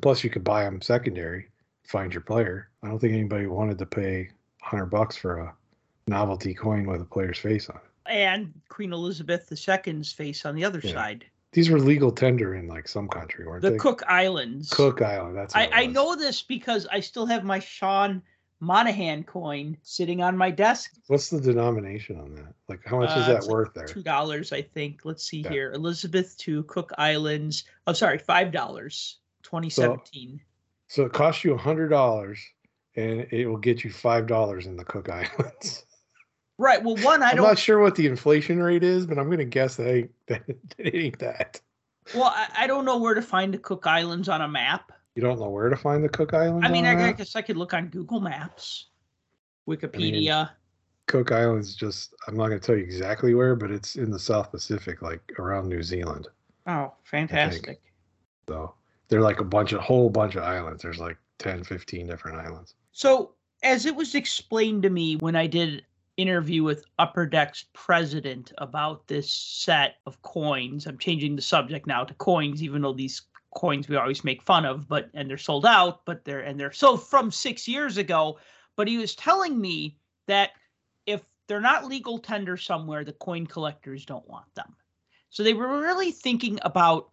plus 0.00 0.22
you 0.22 0.30
could 0.30 0.44
buy 0.44 0.64
them 0.64 0.80
secondary, 0.80 1.48
find 1.84 2.12
your 2.14 2.22
player. 2.22 2.70
I 2.82 2.88
don't 2.88 3.00
think 3.00 3.14
anybody 3.14 3.46
wanted 3.46 3.78
to 3.78 3.86
pay 3.86 4.30
hundred 4.62 4.86
bucks 4.86 5.16
for 5.16 5.38
a 5.38 5.54
novelty 6.06 6.54
coin 6.54 6.86
with 6.86 7.00
a 7.00 7.04
player's 7.04 7.38
face 7.38 7.68
on 7.68 7.76
it. 7.76 7.87
And 8.08 8.52
Queen 8.68 8.92
Elizabeth 8.92 9.50
II's 9.52 10.12
face 10.12 10.44
on 10.44 10.54
the 10.54 10.64
other 10.64 10.80
Yeah. 10.82 10.92
side. 10.92 11.24
These 11.52 11.70
were 11.70 11.78
legal 11.78 12.10
tender 12.10 12.54
in 12.56 12.66
like 12.68 12.88
some 12.88 13.08
country, 13.08 13.46
weren't 13.46 13.62
The 13.62 13.70
they? 13.72 13.76
Cook 13.78 14.02
Islands. 14.06 14.70
Cook 14.70 15.00
Island. 15.00 15.36
That's 15.36 15.54
I, 15.54 15.68
I 15.72 15.86
know 15.86 16.14
this 16.14 16.42
because 16.42 16.86
I 16.92 17.00
still 17.00 17.24
have 17.26 17.42
my 17.44 17.58
Sean 17.58 18.22
Monahan 18.60 19.24
coin 19.24 19.76
sitting 19.82 20.22
on 20.22 20.36
my 20.36 20.50
desk. 20.50 20.92
What's 21.06 21.30
the 21.30 21.40
denomination 21.40 22.18
on 22.20 22.34
that? 22.34 22.54
Like, 22.68 22.84
how 22.84 22.98
much 22.98 23.16
Uh, 23.16 23.20
is 23.20 23.26
that 23.28 23.36
it's 23.38 23.46
like 23.46 23.54
worth 23.54 23.74
there? 23.74 23.86
Two 23.86 24.02
dollars, 24.02 24.52
I 24.52 24.60
think. 24.62 25.04
Let's 25.04 25.24
see 25.24 25.40
Yeah. 25.40 25.50
here. 25.50 25.72
Elizabeth 25.72 26.36
to 26.38 26.64
Cook 26.64 26.92
Islands. 26.98 27.64
Oh, 27.86 27.92
sorry, 27.92 28.18
five 28.18 28.50
dollars. 28.52 29.18
2017. 29.44 30.40
So 30.88 31.04
it 31.04 31.12
costs 31.12 31.44
you 31.44 31.54
a 31.54 31.58
hundred 31.58 31.88
dollars, 31.88 32.38
and 32.96 33.26
it 33.30 33.46
will 33.46 33.56
get 33.56 33.84
you 33.84 33.90
five 33.90 34.26
dollars 34.26 34.66
in 34.66 34.76
the 34.76 34.84
Cook 34.84 35.08
Islands. 35.08 35.84
right. 36.58 36.82
Well, 36.82 36.96
one, 36.96 37.22
I 37.22 37.30
I'm 37.30 37.36
don't. 37.36 37.46
not 37.46 37.58
sure 37.58 37.78
what 37.80 37.94
the 37.94 38.06
inflation 38.06 38.62
rate 38.62 38.84
is, 38.84 39.06
but 39.06 39.18
I'm 39.18 39.30
gonna 39.30 39.44
guess 39.44 39.76
that 39.76 39.94
ain't 39.94 40.10
that 40.26 40.42
it 40.78 40.94
ain't 40.94 41.18
that. 41.20 41.60
Well, 42.14 42.24
I, 42.24 42.48
I 42.56 42.66
don't 42.66 42.84
know 42.84 42.98
where 42.98 43.14
to 43.14 43.22
find 43.22 43.52
the 43.52 43.58
Cook 43.58 43.86
Islands 43.86 44.28
on 44.28 44.40
a 44.40 44.48
map. 44.48 44.92
You 45.14 45.22
don't 45.22 45.38
know 45.38 45.48
where 45.48 45.68
to 45.68 45.76
find 45.76 46.02
the 46.02 46.08
Cook 46.08 46.32
Islands. 46.34 46.66
I 46.66 46.70
mean, 46.70 46.86
I, 46.86 47.08
I 47.08 47.12
guess 47.12 47.34
I 47.36 47.42
could 47.42 47.56
look 47.56 47.74
on 47.74 47.88
Google 47.88 48.20
Maps, 48.20 48.86
Wikipedia. 49.68 50.50
Cook 51.06 51.32
Islands 51.32 51.74
just 51.74 52.14
I'm 52.26 52.36
not 52.36 52.48
gonna 52.48 52.60
tell 52.60 52.76
you 52.76 52.84
exactly 52.84 53.34
where, 53.34 53.56
but 53.56 53.70
it's 53.70 53.96
in 53.96 54.10
the 54.10 54.18
South 54.18 54.50
Pacific, 54.50 55.02
like 55.02 55.20
around 55.38 55.68
New 55.68 55.82
Zealand. 55.82 56.28
oh, 56.66 56.92
fantastic. 57.02 57.80
So 58.48 58.74
they're 59.08 59.22
like 59.22 59.40
a 59.40 59.44
bunch 59.44 59.72
of 59.72 59.80
whole 59.80 60.10
bunch 60.10 60.36
of 60.36 60.42
islands. 60.42 60.82
There's 60.82 60.98
like 60.98 61.16
10, 61.38 61.64
15 61.64 62.06
different 62.06 62.38
islands. 62.38 62.74
So, 62.92 63.32
as 63.62 63.86
it 63.86 63.94
was 63.96 64.14
explained 64.14 64.82
to 64.84 64.90
me 64.90 65.16
when 65.16 65.34
I 65.34 65.46
did 65.46 65.84
interview 66.18 66.64
with 66.64 66.84
Upper 66.98 67.24
Deck's 67.24 67.64
president 67.72 68.52
about 68.58 69.06
this 69.06 69.30
set 69.30 69.94
of 70.04 70.20
coins, 70.22 70.86
I'm 70.86 70.98
changing 70.98 71.36
the 71.36 71.42
subject 71.42 71.86
now 71.86 72.04
to 72.04 72.12
coins, 72.14 72.62
even 72.62 72.82
though 72.82 72.92
these 72.92 73.22
coins 73.56 73.88
we 73.88 73.96
always 73.96 74.24
make 74.24 74.42
fun 74.42 74.66
of, 74.66 74.88
but 74.88 75.08
and 75.14 75.30
they're 75.30 75.38
sold 75.38 75.64
out, 75.64 76.04
but 76.04 76.24
they're 76.24 76.40
and 76.40 76.60
they're 76.60 76.72
so 76.72 76.96
from 76.96 77.30
six 77.30 77.66
years 77.66 77.96
ago. 77.96 78.38
But 78.76 78.88
he 78.88 78.98
was 78.98 79.14
telling 79.14 79.60
me 79.60 79.96
that 80.26 80.50
if 81.06 81.22
they're 81.46 81.60
not 81.60 81.86
legal 81.86 82.18
tender 82.18 82.56
somewhere, 82.56 83.04
the 83.04 83.12
coin 83.14 83.46
collectors 83.46 84.04
don't 84.04 84.28
want 84.28 84.52
them. 84.54 84.76
So 85.30 85.42
they 85.42 85.54
were 85.54 85.80
really 85.80 86.10
thinking 86.10 86.58
about 86.62 87.10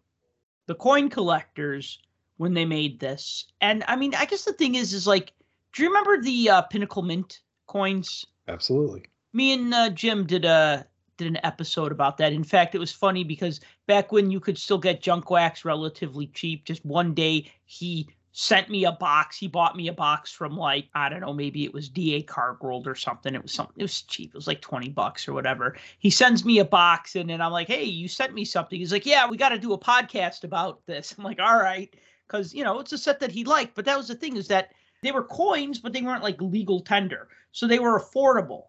the 0.67 0.75
coin 0.75 1.09
collectors 1.09 1.99
when 2.37 2.53
they 2.53 2.65
made 2.65 2.99
this. 2.99 3.45
And 3.61 3.83
I 3.87 3.95
mean, 3.95 4.13
I 4.15 4.25
guess 4.25 4.45
the 4.45 4.53
thing 4.53 4.75
is, 4.75 4.93
is 4.93 5.07
like, 5.07 5.31
do 5.73 5.83
you 5.83 5.89
remember 5.89 6.21
the 6.21 6.49
uh, 6.49 6.61
Pinnacle 6.63 7.03
Mint 7.03 7.41
coins? 7.67 8.25
Absolutely. 8.47 9.05
Me 9.33 9.53
and 9.53 9.73
uh, 9.73 9.89
Jim 9.89 10.25
did 10.25 10.45
a 10.45 10.85
did 11.17 11.27
an 11.27 11.39
episode 11.43 11.91
about 11.91 12.17
that. 12.17 12.33
In 12.33 12.43
fact, 12.43 12.75
it 12.75 12.79
was 12.79 12.91
funny 12.91 13.23
because 13.23 13.61
back 13.87 14.11
when 14.11 14.31
you 14.31 14.39
could 14.39 14.57
still 14.57 14.77
get 14.77 15.01
junk 15.01 15.29
wax 15.29 15.63
relatively 15.63 16.27
cheap, 16.27 16.65
just 16.65 16.85
one 16.85 17.13
day 17.13 17.49
he 17.63 18.07
sent 18.37 18.69
me 18.69 18.83
a 18.83 18.91
box. 18.91 19.37
He 19.37 19.47
bought 19.47 19.77
me 19.77 19.87
a 19.87 19.93
box 19.93 20.31
from 20.31 20.57
like 20.57 20.89
I 20.93 21.07
don't 21.09 21.21
know, 21.21 21.33
maybe 21.33 21.63
it 21.63 21.73
was 21.73 21.87
DA 21.87 22.21
Card 22.21 22.57
World 22.61 22.85
or 22.85 22.95
something. 22.95 23.33
It 23.33 23.41
was 23.41 23.53
something. 23.53 23.75
It 23.77 23.83
was 23.83 24.01
cheap. 24.01 24.31
It 24.31 24.35
was 24.35 24.47
like 24.47 24.61
twenty 24.61 24.89
bucks 24.89 25.27
or 25.27 25.33
whatever. 25.33 25.77
He 25.99 26.09
sends 26.09 26.43
me 26.43 26.59
a 26.59 26.65
box, 26.65 27.15
and 27.15 27.29
then 27.29 27.41
I'm 27.41 27.53
like, 27.53 27.67
"Hey, 27.67 27.85
you 27.85 28.07
sent 28.07 28.33
me 28.33 28.43
something." 28.45 28.77
He's 28.77 28.91
like, 28.91 29.05
"Yeah, 29.05 29.27
we 29.27 29.37
got 29.37 29.49
to 29.49 29.59
do 29.59 29.73
a 29.73 29.79
podcast 29.79 30.43
about 30.43 30.85
this." 30.85 31.15
I'm 31.17 31.23
like, 31.23 31.39
"All 31.39 31.57
right," 31.57 31.93
because 32.27 32.53
you 32.53 32.63
know 32.63 32.79
it's 32.79 32.93
a 32.93 32.97
set 32.97 33.19
that 33.21 33.31
he 33.31 33.45
liked. 33.45 33.73
But 33.73 33.85
that 33.85 33.97
was 33.97 34.09
the 34.09 34.15
thing 34.15 34.35
is 34.35 34.49
that 34.49 34.71
they 35.01 35.11
were 35.11 35.23
coins, 35.23 35.79
but 35.79 35.93
they 35.93 36.01
weren't 36.01 36.23
like 36.23 36.41
legal 36.41 36.81
tender, 36.81 37.29
so 37.55 37.67
they 37.67 37.79
were 37.79 37.97
affordable. 37.97 38.63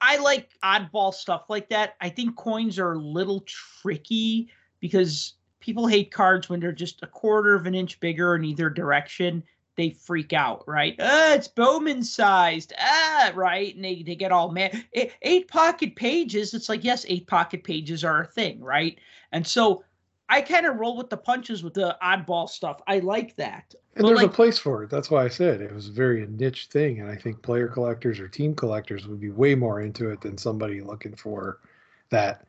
I 0.00 0.16
like 0.16 0.48
oddball 0.64 1.12
stuff 1.12 1.44
like 1.50 1.68
that. 1.68 1.96
I 2.00 2.08
think 2.08 2.34
coins 2.34 2.78
are 2.78 2.94
a 2.94 2.98
little 2.98 3.44
tricky 3.46 4.48
because 4.80 5.34
people 5.60 5.86
hate 5.86 6.10
cards 6.10 6.48
when 6.48 6.58
they're 6.58 6.72
just 6.72 7.02
a 7.02 7.06
quarter 7.06 7.54
of 7.54 7.66
an 7.66 7.74
inch 7.74 8.00
bigger 8.00 8.34
in 8.34 8.42
either 8.42 8.70
direction. 8.70 9.42
They 9.76 9.90
freak 9.90 10.32
out, 10.32 10.64
right? 10.66 10.96
Ah, 10.98 11.34
it's 11.34 11.48
Bowman 11.48 12.02
sized. 12.02 12.72
Ah, 12.80 13.32
right. 13.34 13.74
And 13.74 13.84
they, 13.84 14.02
they 14.02 14.14
get 14.14 14.32
all 14.32 14.50
mad. 14.50 14.82
Eight 15.20 15.48
pocket 15.48 15.94
pages. 15.94 16.54
It's 16.54 16.70
like, 16.70 16.84
yes, 16.84 17.04
eight 17.10 17.26
pocket 17.26 17.64
pages 17.64 18.02
are 18.02 18.22
a 18.22 18.26
thing, 18.26 18.62
right? 18.62 18.98
And 19.32 19.46
so 19.46 19.84
I 20.28 20.42
kind 20.42 20.66
of 20.66 20.76
roll 20.76 20.96
with 20.96 21.08
the 21.10 21.16
punches 21.16 21.62
with 21.62 21.74
the 21.74 21.96
oddball 22.02 22.48
stuff. 22.48 22.80
I 22.86 22.98
like 22.98 23.36
that. 23.36 23.74
And 23.94 24.02
But, 24.02 24.08
there's 24.08 24.22
like- 24.22 24.26
a 24.30 24.32
place 24.34 24.58
for 24.58 24.82
it. 24.82 24.90
That's 24.90 25.10
why 25.10 25.24
I 25.24 25.28
said 25.28 25.60
it 25.60 25.72
was 25.72 25.88
a 25.88 25.92
very 25.92 26.26
niche 26.26 26.66
thing. 26.66 27.00
And 27.00 27.10
I 27.10 27.14
think 27.16 27.42
player 27.42 27.68
collectors 27.68 28.18
or 28.18 28.28
team 28.28 28.54
collectors 28.54 29.06
would 29.06 29.20
be 29.20 29.30
way 29.30 29.54
more 29.54 29.80
into 29.80 30.10
it 30.10 30.20
than 30.20 30.36
somebody 30.36 30.80
looking 30.80 31.14
for 31.14 31.60
that 32.10 32.46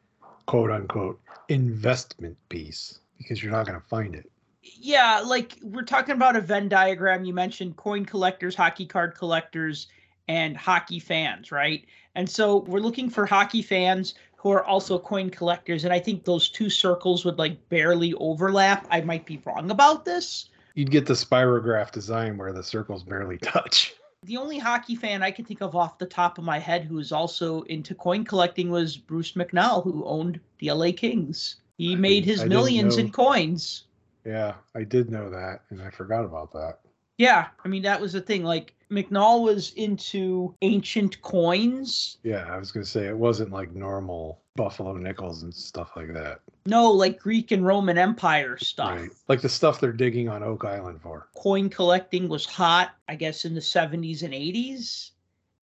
quote 0.47 0.71
unquote 0.71 1.19
investment 1.49 2.37
piece 2.49 2.99
because 3.17 3.41
you're 3.43 3.51
not 3.51 3.65
going 3.65 3.79
to 3.79 3.87
find 3.87 4.15
it. 4.15 4.29
yeah, 4.61 5.21
like 5.25 5.57
we're 5.61 5.81
talking 5.83 6.13
about 6.13 6.35
a 6.35 6.41
Venn 6.41 6.67
diagram. 6.67 7.23
You 7.25 7.33
mentioned 7.33 7.77
coin 7.77 8.05
collectors, 8.05 8.53
hockey 8.55 8.85
card 8.85 9.15
collectors, 9.15 9.87
and 10.27 10.57
hockey 10.57 10.99
fans, 10.99 11.51
right? 11.53 11.85
And 12.15 12.29
so 12.29 12.57
we're 12.67 12.81
looking 12.81 13.09
for 13.09 13.25
hockey 13.25 13.61
fans 13.61 14.15
who 14.37 14.51
are 14.51 14.63
also 14.63 14.97
coin 14.97 15.29
collectors. 15.29 15.83
And 15.83 15.93
I 15.93 15.99
think 15.99 16.23
those 16.23 16.49
two 16.49 16.69
circles 16.69 17.25
would 17.25 17.37
like 17.37 17.69
barely 17.69 18.13
overlap. 18.13 18.87
I 18.89 19.01
might 19.01 19.25
be 19.25 19.41
wrong 19.45 19.69
about 19.71 20.05
this. 20.05 20.49
You'd 20.75 20.91
get 20.91 21.07
the 21.07 21.13
spirograph 21.13 21.91
design 21.91 22.37
where 22.37 22.53
the 22.53 22.63
circles 22.63 23.03
barely 23.03 23.37
touch. 23.39 23.95
The 24.23 24.37
only 24.37 24.57
hockey 24.59 24.95
fan 24.95 25.23
I 25.23 25.31
can 25.31 25.43
think 25.45 25.61
of 25.61 25.75
off 25.75 25.97
the 25.97 26.05
top 26.05 26.37
of 26.37 26.43
my 26.43 26.59
head 26.59 26.83
who 26.83 26.99
is 26.99 27.11
also 27.11 27.63
into 27.63 27.95
coin 27.95 28.23
collecting 28.25 28.69
was 28.69 28.95
Bruce 28.95 29.33
McNall, 29.33 29.83
who 29.83 30.05
owned 30.05 30.39
the 30.59 30.71
LA 30.71 30.91
Kings. 30.95 31.57
He 31.77 31.93
I 31.93 31.95
made 31.95 32.25
his 32.25 32.45
millions 32.45 32.97
know. 32.97 33.05
in 33.05 33.11
coins. 33.11 33.85
Yeah, 34.25 34.55
I 34.75 34.83
did 34.83 35.09
know 35.09 35.29
that, 35.29 35.61
and 35.69 35.81
I 35.81 35.89
forgot 35.89 36.25
about 36.25 36.51
that. 36.53 36.79
Yeah, 37.17 37.47
I 37.63 37.67
mean 37.67 37.83
that 37.83 38.01
was 38.01 38.13
the 38.13 38.21
thing. 38.21 38.43
Like 38.43 38.73
McNall 38.91 39.43
was 39.43 39.73
into 39.73 40.55
ancient 40.61 41.21
coins. 41.21 42.17
Yeah, 42.23 42.45
I 42.49 42.57
was 42.57 42.71
gonna 42.71 42.85
say 42.85 43.07
it 43.07 43.17
wasn't 43.17 43.51
like 43.51 43.73
normal 43.73 44.41
buffalo 44.55 44.97
nickels 44.97 45.43
and 45.43 45.53
stuff 45.53 45.91
like 45.95 46.13
that. 46.13 46.39
No, 46.65 46.91
like 46.91 47.19
Greek 47.19 47.51
and 47.51 47.65
Roman 47.65 47.97
Empire 47.97 48.57
stuff. 48.57 48.97
Right. 48.97 49.09
Like 49.27 49.41
the 49.41 49.49
stuff 49.49 49.79
they're 49.79 49.93
digging 49.93 50.27
on 50.27 50.43
Oak 50.43 50.65
Island 50.65 51.01
for. 51.01 51.29
Coin 51.35 51.69
collecting 51.69 52.27
was 52.27 52.45
hot, 52.45 52.95
I 53.07 53.15
guess, 53.15 53.45
in 53.45 53.53
the 53.53 53.61
70s 53.61 54.23
and 54.23 54.33
80s. 54.33 55.11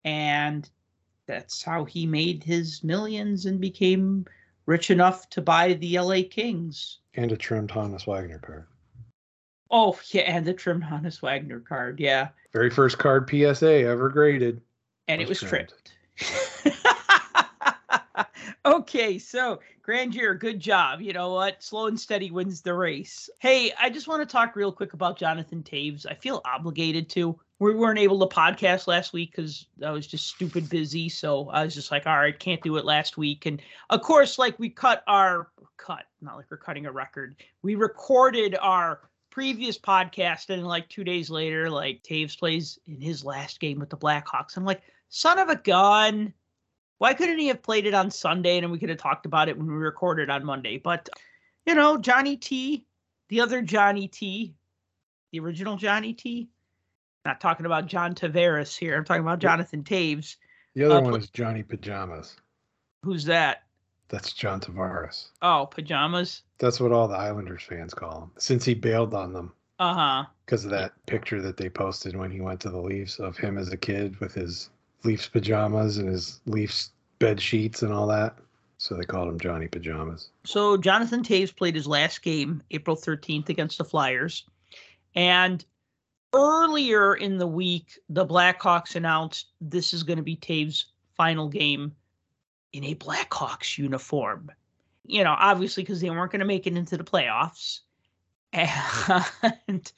And 0.03 0.69
that's 1.25 1.63
how 1.63 1.85
he 1.85 2.05
made 2.05 2.43
his 2.43 2.83
millions 2.83 3.45
and 3.45 3.59
became 3.59 4.25
rich 4.65 4.91
enough 4.91 5.29
to 5.31 5.41
buy 5.41 5.73
the 5.73 5.99
LA 5.99 6.21
Kings. 6.29 6.99
And 7.15 7.31
a 7.31 7.37
trimmed 7.37 7.71
Honus 7.71 8.05
Wagner 8.05 8.39
card. 8.39 8.67
Oh, 9.71 9.97
yeah, 10.11 10.23
and 10.23 10.45
the 10.45 10.53
trimmed 10.53 10.83
Honus 10.83 11.21
Wagner 11.21 11.61
card, 11.61 11.99
yeah. 11.99 12.29
Very 12.51 12.69
first 12.69 12.97
card 12.97 13.29
PSA 13.29 13.85
ever 13.85 14.09
graded. 14.09 14.61
And 15.07 15.21
it 15.21 15.29
was 15.29 15.41
Was 15.41 15.49
trimmed. 15.49 15.73
trimmed. 16.17 16.77
okay, 18.65 19.17
so 19.17 19.59
Grandeur, 19.81 20.35
good 20.35 20.59
job. 20.59 21.01
You 21.01 21.13
know 21.13 21.33
what? 21.33 21.63
Slow 21.63 21.87
and 21.87 21.99
steady 21.99 22.31
wins 22.31 22.61
the 22.61 22.73
race. 22.73 23.29
Hey, 23.39 23.71
I 23.79 23.89
just 23.89 24.07
want 24.07 24.21
to 24.21 24.31
talk 24.31 24.55
real 24.55 24.71
quick 24.71 24.93
about 24.93 25.17
Jonathan 25.17 25.63
Toews. 25.63 26.05
I 26.05 26.13
feel 26.13 26.41
obligated 26.45 27.09
to. 27.11 27.39
We 27.59 27.75
weren't 27.75 27.99
able 27.99 28.19
to 28.27 28.33
podcast 28.33 28.87
last 28.87 29.13
week 29.13 29.31
because 29.35 29.67
I 29.85 29.91
was 29.91 30.07
just 30.07 30.27
stupid 30.27 30.69
busy. 30.69 31.09
So 31.09 31.49
I 31.49 31.63
was 31.63 31.75
just 31.75 31.91
like, 31.91 32.07
all 32.07 32.17
right, 32.17 32.37
can't 32.37 32.61
do 32.61 32.77
it 32.77 32.85
last 32.85 33.17
week. 33.17 33.45
And 33.45 33.61
of 33.89 34.01
course, 34.01 34.37
like 34.39 34.57
we 34.59 34.69
cut 34.69 35.03
our 35.07 35.49
cut, 35.77 36.05
not 36.21 36.37
like 36.37 36.45
we're 36.49 36.57
cutting 36.57 36.85
a 36.85 36.91
record. 36.91 37.35
We 37.61 37.75
recorded 37.75 38.55
our 38.61 39.01
previous 39.31 39.77
podcast, 39.79 40.49
and 40.49 40.67
like 40.67 40.87
two 40.89 41.03
days 41.03 41.29
later, 41.29 41.69
like 41.69 42.03
Toews 42.03 42.37
plays 42.37 42.77
in 42.85 43.01
his 43.01 43.25
last 43.25 43.59
game 43.59 43.79
with 43.79 43.89
the 43.89 43.97
Blackhawks. 43.97 44.55
I'm 44.57 44.65
like, 44.65 44.81
son 45.09 45.39
of 45.39 45.49
a 45.49 45.55
gun. 45.55 46.33
Why 46.99 47.15
couldn't 47.15 47.39
he 47.39 47.47
have 47.47 47.63
played 47.63 47.87
it 47.87 47.95
on 47.95 48.11
Sunday 48.11 48.59
and 48.59 48.71
we 48.71 48.77
could 48.77 48.89
have 48.89 48.99
talked 48.99 49.25
about 49.25 49.49
it 49.49 49.57
when 49.57 49.65
we 49.65 49.73
recorded 49.73 50.29
on 50.29 50.45
Monday? 50.45 50.77
But 50.77 51.09
you 51.65 51.73
know, 51.73 51.97
Johnny 51.97 52.37
T, 52.37 52.85
the 53.29 53.41
other 53.41 53.61
Johnny 53.63 54.07
T, 54.07 54.53
the 55.31 55.39
original 55.39 55.77
Johnny 55.77 56.13
T. 56.13 56.49
Not 57.25 57.39
talking 57.39 57.65
about 57.65 57.85
John 57.87 58.13
Tavares 58.15 58.77
here. 58.77 58.97
I'm 58.97 59.05
talking 59.05 59.21
about 59.21 59.39
Jonathan 59.39 59.83
Toews. 59.83 60.37
The 60.75 60.85
other 60.85 60.95
Uh, 60.95 61.01
one 61.01 61.19
is 61.19 61.29
Johnny 61.29 61.63
Pajamas. 61.63 62.35
Who's 63.03 63.25
that? 63.25 63.63
That's 64.11 64.33
John 64.33 64.59
Tavares. 64.59 65.29
Oh, 65.41 65.67
pajamas. 65.71 66.43
That's 66.59 66.79
what 66.79 66.91
all 66.91 67.07
the 67.07 67.15
Islanders 67.15 67.63
fans 67.63 67.93
call 67.93 68.23
him. 68.23 68.31
Since 68.37 68.65
he 68.65 68.73
bailed 68.75 69.13
on 69.13 69.31
them 69.33 69.53
Uh 69.79 69.93
huh. 69.93 70.25
because 70.45 70.65
of 70.65 70.71
that 70.71 70.91
picture 71.07 71.41
that 71.41 71.57
they 71.57 71.69
posted 71.69 72.15
when 72.15 72.29
he 72.29 72.41
went 72.41 72.59
to 72.61 72.69
the 72.69 72.79
Leafs 72.81 73.19
of 73.19 73.37
him 73.37 73.57
as 73.57 73.69
a 73.71 73.77
kid 73.77 74.19
with 74.19 74.33
his 74.33 74.69
Leafs 75.05 75.27
pajamas 75.27 75.97
and 75.97 76.09
his 76.09 76.41
Leafs 76.45 76.91
bed 77.19 77.39
sheets 77.41 77.81
and 77.81 77.91
all 77.93 78.05
that. 78.07 78.35
So 78.77 78.95
they 78.95 79.03
called 79.03 79.29
him 79.29 79.39
Johnny 79.39 79.67
Pajamas. 79.67 80.29
So 80.43 80.75
Jonathan 80.75 81.23
Toews 81.23 81.55
played 81.55 81.75
his 81.75 81.87
last 81.87 82.21
game 82.21 82.61
April 82.71 82.95
13th 82.97 83.47
against 83.49 83.77
the 83.77 83.85
Flyers. 83.85 84.43
And 85.15 85.63
earlier 86.33 87.15
in 87.15 87.37
the 87.37 87.47
week, 87.47 87.99
the 88.09 88.25
Blackhawks 88.25 88.95
announced 88.95 89.47
this 89.61 89.93
is 89.93 90.03
going 90.03 90.17
to 90.17 90.23
be 90.23 90.35
Toews' 90.35 90.85
final 91.15 91.47
game 91.47 91.95
in 92.73 92.83
a 92.85 92.95
Blackhawks 92.95 93.77
uniform. 93.77 94.51
You 95.05 95.23
know, 95.23 95.35
obviously 95.37 95.83
because 95.83 95.99
they 96.01 96.09
weren't 96.09 96.31
going 96.31 96.39
to 96.39 96.45
make 96.45 96.67
it 96.67 96.77
into 96.77 96.97
the 96.97 97.03
playoffs. 97.03 97.79
And 98.53 99.91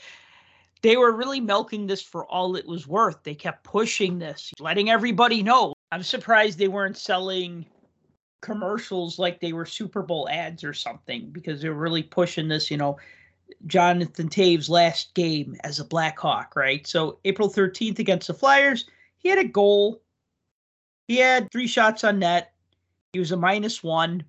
they 0.81 0.97
were 0.97 1.12
really 1.12 1.39
milking 1.39 1.88
this 1.88 2.01
for 2.01 2.25
all 2.25 2.55
it 2.55 2.67
was 2.67 2.88
worth. 2.88 3.23
They 3.23 3.36
kept 3.36 3.63
pushing 3.63 4.19
this, 4.19 4.51
letting 4.59 4.89
everybody 4.89 5.43
know. 5.43 5.73
I'm 5.91 6.03
surprised 6.03 6.57
they 6.57 6.67
weren't 6.67 6.97
selling 6.97 7.65
commercials 8.41 9.19
like 9.19 9.39
they 9.39 9.53
were 9.53 9.65
Super 9.65 10.01
Bowl 10.01 10.27
ads 10.29 10.63
or 10.63 10.73
something 10.73 11.29
because 11.31 11.62
they're 11.62 11.73
really 11.73 12.03
pushing 12.03 12.47
this, 12.47 12.71
you 12.71 12.77
know, 12.77 12.97
Jonathan 13.67 14.29
Toews' 14.29 14.69
last 14.69 15.13
game 15.13 15.55
as 15.63 15.79
a 15.79 15.86
Blackhawk, 15.86 16.55
right? 16.55 16.86
So 16.88 17.19
April 17.25 17.49
13th 17.49 17.99
against 17.99 18.27
the 18.27 18.33
Flyers, 18.33 18.86
he 19.17 19.29
had 19.29 19.38
a 19.38 19.43
goal. 19.43 20.01
He 21.07 21.17
had 21.17 21.51
three 21.51 21.67
shots 21.67 22.03
on 22.03 22.19
net. 22.19 22.52
He 23.13 23.19
was 23.19 23.32
a 23.32 23.38
minus 23.38 23.84
one. 23.84 24.23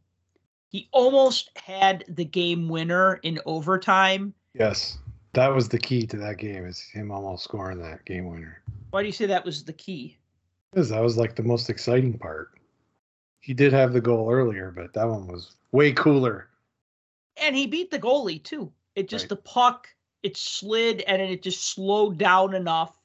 He 0.69 0.89
almost 0.93 1.51
had 1.57 2.05
the 2.09 2.25
game 2.25 2.69
winner 2.69 3.15
in 3.23 3.41
overtime. 3.47 4.35
Yes. 4.53 4.99
That 5.33 5.49
was 5.53 5.69
the 5.69 5.79
key 5.79 6.07
to 6.07 6.17
that 6.19 6.37
game 6.37 6.65
is 6.67 6.79
him 6.81 7.11
almost 7.11 7.45
scoring 7.45 7.81
that 7.81 8.05
game 8.05 8.27
winner. 8.29 8.61
Why 8.91 9.01
do 9.03 9.07
you 9.07 9.13
say 9.13 9.27
that 9.27 9.45
was 9.45 9.65
the 9.65 9.73
key? 9.73 10.19
Because 10.71 10.91
that 10.91 11.03
was 11.03 11.17
like 11.17 11.35
the 11.35 11.43
most 11.43 11.71
exciting 11.71 12.19
part. 12.19 12.51
He 13.41 13.55
did 13.55 13.73
have 13.73 13.93
the 13.93 14.01
goal 14.01 14.31
earlier, 14.31 14.71
but 14.71 14.93
that 14.93 15.09
one 15.09 15.27
was 15.27 15.57
way 15.73 15.93
cooler. 15.93 16.49
and 17.37 17.57
he 17.57 17.67
beat 17.67 17.91
the 17.91 17.99
goalie 17.99 18.41
too. 18.43 18.73
It 18.95 19.09
just 19.09 19.25
Right. 19.25 19.31
the 19.31 19.37
puck, 19.37 19.89
it 20.23 20.37
slid 20.37 21.01
and 21.01 21.21
it 21.21 21.43
just 21.43 21.65
slowed 21.75 22.17
down 22.17 22.55
enough, 22.55 22.97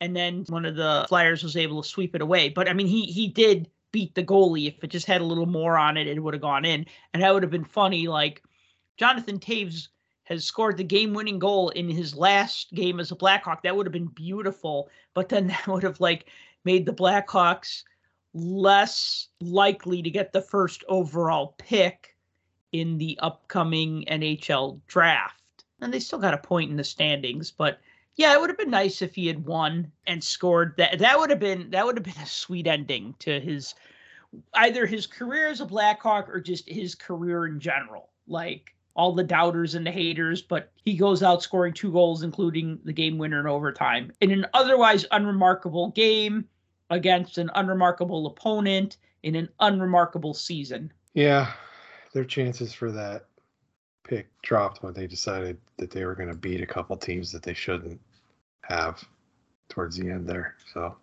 and 0.00 0.16
then 0.16 0.46
one 0.48 0.64
of 0.64 0.76
the 0.76 1.04
Flyers 1.10 1.42
was 1.42 1.58
able 1.58 1.82
to 1.82 1.88
sweep 1.88 2.14
it 2.14 2.22
away. 2.22 2.48
But 2.48 2.70
I 2.70 2.72
mean, 2.72 2.86
he 2.86 3.02
he 3.04 3.28
did 3.28 3.68
beat 3.92 4.14
the 4.14 4.22
goalie. 4.24 4.68
If 4.68 4.82
it 4.82 4.88
just 4.88 5.06
had 5.06 5.20
a 5.20 5.24
little 5.24 5.46
more 5.46 5.76
on 5.76 5.96
it, 5.96 6.06
it 6.06 6.22
would 6.22 6.34
have 6.34 6.40
gone 6.40 6.64
in, 6.64 6.86
and 7.12 7.22
that 7.22 7.32
would 7.32 7.42
have 7.42 7.52
been 7.52 7.64
funny. 7.64 8.08
Like 8.08 8.42
Jonathan 8.96 9.38
Toews 9.38 9.88
has 10.24 10.44
scored 10.44 10.76
the 10.76 10.84
game-winning 10.84 11.38
goal 11.38 11.68
in 11.70 11.88
his 11.88 12.16
last 12.16 12.72
game 12.72 12.98
as 12.98 13.12
a 13.12 13.16
Blackhawk. 13.16 13.62
That 13.62 13.76
would 13.76 13.86
have 13.86 13.92
been 13.92 14.06
beautiful. 14.06 14.88
But 15.14 15.28
then 15.28 15.46
that 15.48 15.66
would 15.66 15.82
have 15.82 16.00
like 16.00 16.26
made 16.64 16.84
the 16.84 16.92
Blackhawks 16.92 17.84
less 18.34 19.28
likely 19.40 20.02
to 20.02 20.10
get 20.10 20.32
the 20.32 20.42
first 20.42 20.84
overall 20.88 21.54
pick 21.58 22.16
in 22.72 22.98
the 22.98 23.18
upcoming 23.22 24.04
NHL 24.10 24.80
draft. 24.86 25.42
And 25.80 25.92
they 25.92 26.00
still 26.00 26.18
got 26.18 26.34
a 26.34 26.38
point 26.38 26.70
in 26.70 26.76
the 26.76 26.84
standings, 26.84 27.50
but 27.50 27.78
yeah, 28.16 28.32
it 28.32 28.40
would 28.40 28.50
have 28.50 28.58
been 28.58 28.70
nice 28.70 29.02
if 29.02 29.14
he 29.14 29.26
had 29.26 29.44
won 29.44 29.92
and 30.06 30.24
scored 30.24 30.74
that 30.78 30.98
that 30.98 31.18
would 31.18 31.30
have 31.30 31.38
been 31.38 31.70
that 31.70 31.84
would 31.84 31.96
have 31.96 32.04
been 32.04 32.22
a 32.22 32.26
sweet 32.26 32.66
ending 32.66 33.14
to 33.20 33.38
his 33.40 33.74
either 34.54 34.86
his 34.86 35.06
career 35.06 35.48
as 35.48 35.60
a 35.60 35.66
Blackhawk 35.66 36.28
or 36.28 36.40
just 36.40 36.68
his 36.68 36.94
career 36.94 37.46
in 37.46 37.60
general. 37.60 38.10
Like 38.26 38.74
all 38.94 39.12
the 39.12 39.22
doubters 39.22 39.74
and 39.74 39.86
the 39.86 39.90
haters, 39.90 40.40
but 40.40 40.72
he 40.76 40.96
goes 40.96 41.22
out 41.22 41.42
scoring 41.42 41.74
two 41.74 41.92
goals, 41.92 42.22
including 42.22 42.78
the 42.84 42.92
game 42.92 43.18
winner 43.18 43.40
in 43.40 43.46
overtime, 43.46 44.10
in 44.22 44.30
an 44.30 44.46
otherwise 44.54 45.04
unremarkable 45.10 45.90
game 45.90 46.48
against 46.88 47.36
an 47.36 47.50
unremarkable 47.54 48.26
opponent 48.26 48.96
in 49.22 49.34
an 49.34 49.48
unremarkable 49.60 50.32
season. 50.32 50.90
Yeah, 51.12 51.52
their 52.14 52.24
chances 52.24 52.72
for 52.72 52.90
that 52.92 53.26
pick 54.04 54.28
dropped 54.40 54.82
when 54.82 54.94
they 54.94 55.06
decided 55.06 55.58
that 55.76 55.90
they 55.90 56.06
were 56.06 56.14
going 56.14 56.28
to 56.28 56.34
beat 56.34 56.62
a 56.62 56.66
couple 56.66 56.96
teams 56.96 57.30
that 57.32 57.42
they 57.42 57.54
shouldn't 57.54 58.00
have 58.68 59.02
towards 59.68 59.96
the 59.96 60.10
end 60.10 60.28
there. 60.28 60.54
So 60.72 60.96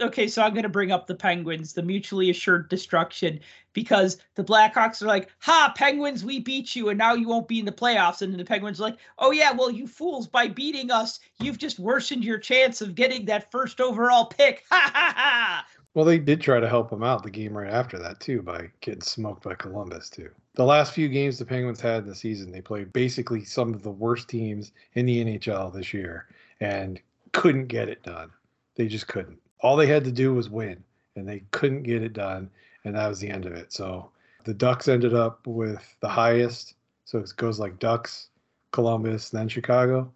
okay, 0.00 0.28
so 0.28 0.42
I'm 0.42 0.52
going 0.52 0.62
to 0.62 0.68
bring 0.68 0.92
up 0.92 1.06
the 1.06 1.14
Penguins, 1.14 1.72
the 1.72 1.82
mutually 1.82 2.30
assured 2.30 2.68
destruction, 2.68 3.40
because 3.72 4.18
the 4.34 4.44
Blackhawks 4.44 5.02
are 5.02 5.06
like, 5.06 5.30
ha, 5.40 5.72
Penguins, 5.76 6.24
we 6.24 6.40
beat 6.40 6.74
you, 6.76 6.88
and 6.88 6.98
now 6.98 7.14
you 7.14 7.28
won't 7.28 7.48
be 7.48 7.58
in 7.58 7.64
the 7.64 7.72
playoffs. 7.72 8.22
And 8.22 8.32
then 8.32 8.38
the 8.38 8.44
Penguins 8.44 8.80
are 8.80 8.84
like, 8.84 8.98
oh, 9.18 9.30
yeah, 9.30 9.52
well, 9.52 9.70
you 9.70 9.86
fools, 9.86 10.26
by 10.26 10.48
beating 10.48 10.90
us, 10.90 11.20
you've 11.40 11.58
just 11.58 11.78
worsened 11.78 12.24
your 12.24 12.38
chance 12.38 12.80
of 12.80 12.94
getting 12.94 13.24
that 13.26 13.50
first 13.50 13.80
overall 13.80 14.26
pick. 14.26 14.64
Ha 14.78 14.90
ha 14.94 15.14
ha. 15.16 15.66
Well, 15.94 16.04
they 16.04 16.18
did 16.18 16.40
try 16.40 16.60
to 16.60 16.68
help 16.68 16.90
them 16.90 17.02
out 17.02 17.22
the 17.22 17.30
game 17.30 17.56
right 17.56 17.72
after 17.72 17.98
that 17.98 18.20
too 18.20 18.42
by 18.42 18.70
getting 18.80 19.00
smoked 19.00 19.42
by 19.42 19.54
Columbus 19.54 20.10
too. 20.10 20.30
The 20.54 20.64
last 20.64 20.92
few 20.92 21.08
games 21.08 21.38
the 21.38 21.44
Penguins 21.44 21.80
had 21.80 22.02
in 22.02 22.08
the 22.08 22.14
season, 22.14 22.52
they 22.52 22.60
played 22.60 22.92
basically 22.92 23.44
some 23.44 23.74
of 23.74 23.82
the 23.82 23.90
worst 23.90 24.28
teams 24.28 24.72
in 24.94 25.06
the 25.06 25.24
NHL 25.24 25.72
this 25.72 25.92
year 25.92 26.28
and 26.60 27.00
couldn't 27.32 27.66
get 27.66 27.88
it 27.88 28.02
done. 28.02 28.30
They 28.76 28.86
just 28.86 29.08
couldn't. 29.08 29.38
All 29.60 29.76
they 29.76 29.86
had 29.86 30.04
to 30.04 30.12
do 30.12 30.34
was 30.34 30.48
win, 30.48 30.82
and 31.16 31.28
they 31.28 31.42
couldn't 31.50 31.82
get 31.82 32.02
it 32.02 32.12
done, 32.12 32.50
and 32.84 32.94
that 32.94 33.08
was 33.08 33.20
the 33.20 33.30
end 33.30 33.44
of 33.44 33.52
it. 33.52 33.72
So 33.72 34.10
the 34.44 34.54
Ducks 34.54 34.88
ended 34.88 35.14
up 35.14 35.46
with 35.46 35.96
the 36.00 36.08
highest. 36.08 36.74
So 37.04 37.18
it 37.18 37.32
goes 37.36 37.58
like 37.58 37.78
Ducks, 37.78 38.28
Columbus, 38.72 39.30
then 39.30 39.48
Chicago. 39.48 40.12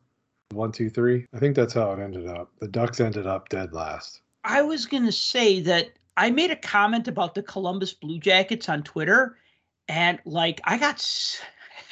One, 0.52 0.72
two, 0.72 0.90
three. 0.90 1.26
I 1.34 1.38
think 1.38 1.56
that's 1.56 1.72
how 1.72 1.92
it 1.92 2.00
ended 2.00 2.28
up. 2.28 2.50
The 2.60 2.68
Ducks 2.68 3.00
ended 3.00 3.26
up 3.26 3.48
dead 3.48 3.72
last. 3.72 4.20
I 4.44 4.62
was 4.62 4.86
going 4.86 5.06
to 5.06 5.12
say 5.12 5.60
that 5.60 5.92
I 6.16 6.30
made 6.30 6.50
a 6.50 6.56
comment 6.56 7.08
about 7.08 7.34
the 7.34 7.42
Columbus 7.42 7.94
Blue 7.94 8.18
Jackets 8.18 8.68
on 8.68 8.82
Twitter, 8.82 9.38
and 9.88 10.18
like 10.24 10.60
I 10.64 10.76
got, 10.76 11.00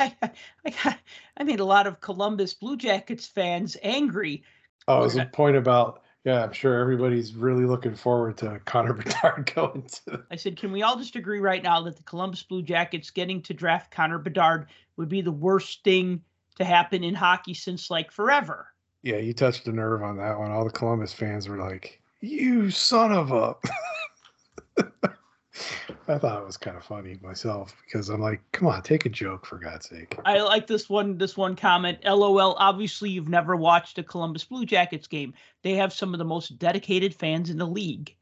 I 0.65 0.71
got, 0.83 0.99
I 1.37 1.45
made 1.45 1.61
a 1.61 1.65
lot 1.65 1.87
of 1.87 2.01
Columbus 2.01 2.55
Blue 2.55 2.77
Jackets 2.77 3.27
fans 3.27 3.77
angry. 3.83 4.43
Oh, 4.89 5.01
was 5.01 5.17
a 5.17 5.27
point 5.27 5.57
about 5.57 6.03
yeah. 6.25 6.43
I'm 6.43 6.53
sure 6.53 6.79
everybody's 6.79 7.35
really 7.35 7.65
looking 7.65 7.95
forward 7.95 8.39
to 8.39 8.61
Connor 8.65 8.93
Bedard 8.95 9.53
going 9.55 9.89
to. 10.07 10.25
I 10.31 10.37
said, 10.37 10.57
can 10.57 10.73
we 10.73 10.83
all 10.83 10.97
just 10.97 11.17
agree 11.17 11.41
right 11.41 11.63
now 11.63 11.83
that 11.83 11.97
the 11.97 12.03
Columbus 12.03 12.43
Blue 12.43 12.63
Jackets 12.63 13.11
getting 13.11 13.43
to 13.43 13.55
draft 13.55 13.91
Connor 13.91 14.19
Bedard 14.19 14.69
would 14.97 15.09
be 15.09 15.21
the 15.21 15.33
worst 15.33 15.85
thing 15.85 16.23
to 16.57 16.65
happen 16.65 17.05
in 17.05 17.15
hockey 17.15 17.55
since 17.55 17.91
like 17.91 18.11
forever? 18.11 18.69
Yeah, 19.03 19.17
you 19.17 19.33
touched 19.33 19.67
a 19.67 19.73
nerve 19.73 20.03
on 20.03 20.17
that 20.17 20.39
one. 20.39 20.51
All 20.51 20.65
the 20.65 20.71
Columbus 20.71 21.13
fans 21.13 21.49
were 21.49 21.57
like, 21.57 22.03
"You 22.21 22.71
son 22.71 23.13
of 23.13 23.33
a." 23.33 23.57
I 26.09 26.19
thought 26.19 26.41
it 26.41 26.47
was 26.47 26.57
kind 26.57 26.77
of 26.77 26.85
funny 26.85 27.19
myself 27.23 27.75
because 27.85 28.09
I'm 28.09 28.21
like, 28.21 28.41
come 28.53 28.69
on, 28.69 28.83
take 28.83 29.07
a 29.07 29.09
joke 29.11 29.47
for 29.47 29.59
God's 29.59 29.89
sake. 29.89 30.19
I 30.25 30.41
like 30.41 30.67
this 30.67 30.89
one. 30.89 31.19
This 31.19 31.37
one 31.37 31.57
comment. 31.57 31.99
LOL. 32.05 32.57
Obviously, 32.59 33.11
you've 33.11 33.29
never 33.29 33.55
watched 33.57 33.99
a 33.99 34.03
Columbus 34.03 34.45
Blue 34.45 34.65
Jackets 34.65 35.07
game. 35.07 35.35
They 35.63 35.75
have 35.75 35.93
some 35.93 36.15
of 36.15 36.19
the 36.19 36.25
most 36.25 36.59
dedicated 36.59 37.15
fans 37.15 37.51
in 37.51 37.59
the 37.59 37.67
league. 37.67 38.15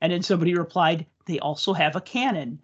And 0.00 0.12
then 0.12 0.22
somebody 0.22 0.54
replied, 0.54 1.06
they 1.26 1.38
also 1.38 1.72
have 1.72 1.96
a 1.96 2.00
cannon. 2.00 2.60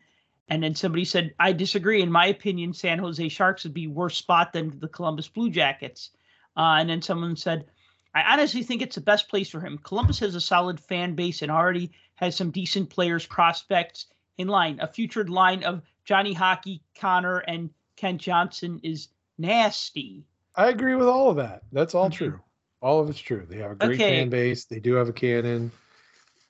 And 0.48 0.62
then 0.62 0.74
somebody 0.74 1.04
said, 1.04 1.34
I 1.38 1.52
disagree. 1.52 2.02
In 2.02 2.12
my 2.12 2.26
opinion, 2.26 2.72
San 2.72 2.98
Jose 2.98 3.28
Sharks 3.28 3.64
would 3.64 3.74
be 3.74 3.86
worse 3.86 4.16
spot 4.16 4.52
than 4.52 4.78
the 4.80 4.88
Columbus 4.88 5.28
Blue 5.28 5.50
Jackets. 5.50 6.10
Uh, 6.56 6.76
and 6.78 6.88
then 6.88 7.02
someone 7.02 7.36
said, 7.36 7.66
I 8.14 8.32
honestly 8.32 8.62
think 8.62 8.82
it's 8.82 8.96
the 8.96 9.00
best 9.00 9.28
place 9.28 9.50
for 9.50 9.60
him. 9.60 9.78
Columbus 9.78 10.18
has 10.20 10.34
a 10.34 10.40
solid 10.40 10.80
fan 10.80 11.14
base 11.14 11.42
and 11.42 11.50
already 11.50 11.92
has 12.16 12.34
some 12.34 12.50
decent 12.50 12.90
players, 12.90 13.26
prospects 13.26 14.06
in 14.38 14.48
line. 14.48 14.78
A 14.80 14.86
future 14.86 15.24
line 15.24 15.64
of 15.64 15.82
Johnny 16.04 16.32
Hockey, 16.32 16.80
Connor, 16.98 17.38
and 17.40 17.70
Kent 17.96 18.20
Johnson 18.20 18.80
is 18.82 19.08
nasty. 19.36 20.24
I 20.54 20.68
agree 20.68 20.94
with 20.94 21.08
all 21.08 21.28
of 21.30 21.36
that. 21.36 21.62
That's 21.72 21.94
all 21.94 22.08
Mhm. 22.08 22.14
true. 22.14 22.40
All 22.80 23.00
of 23.00 23.10
it's 23.10 23.18
true. 23.18 23.44
They 23.48 23.58
have 23.58 23.72
a 23.72 23.74
great 23.74 24.00
Okay. 24.00 24.20
fan 24.20 24.28
base. 24.30 24.64
They 24.64 24.80
do 24.80 24.94
have 24.94 25.08
a 25.08 25.12
cannon. 25.12 25.70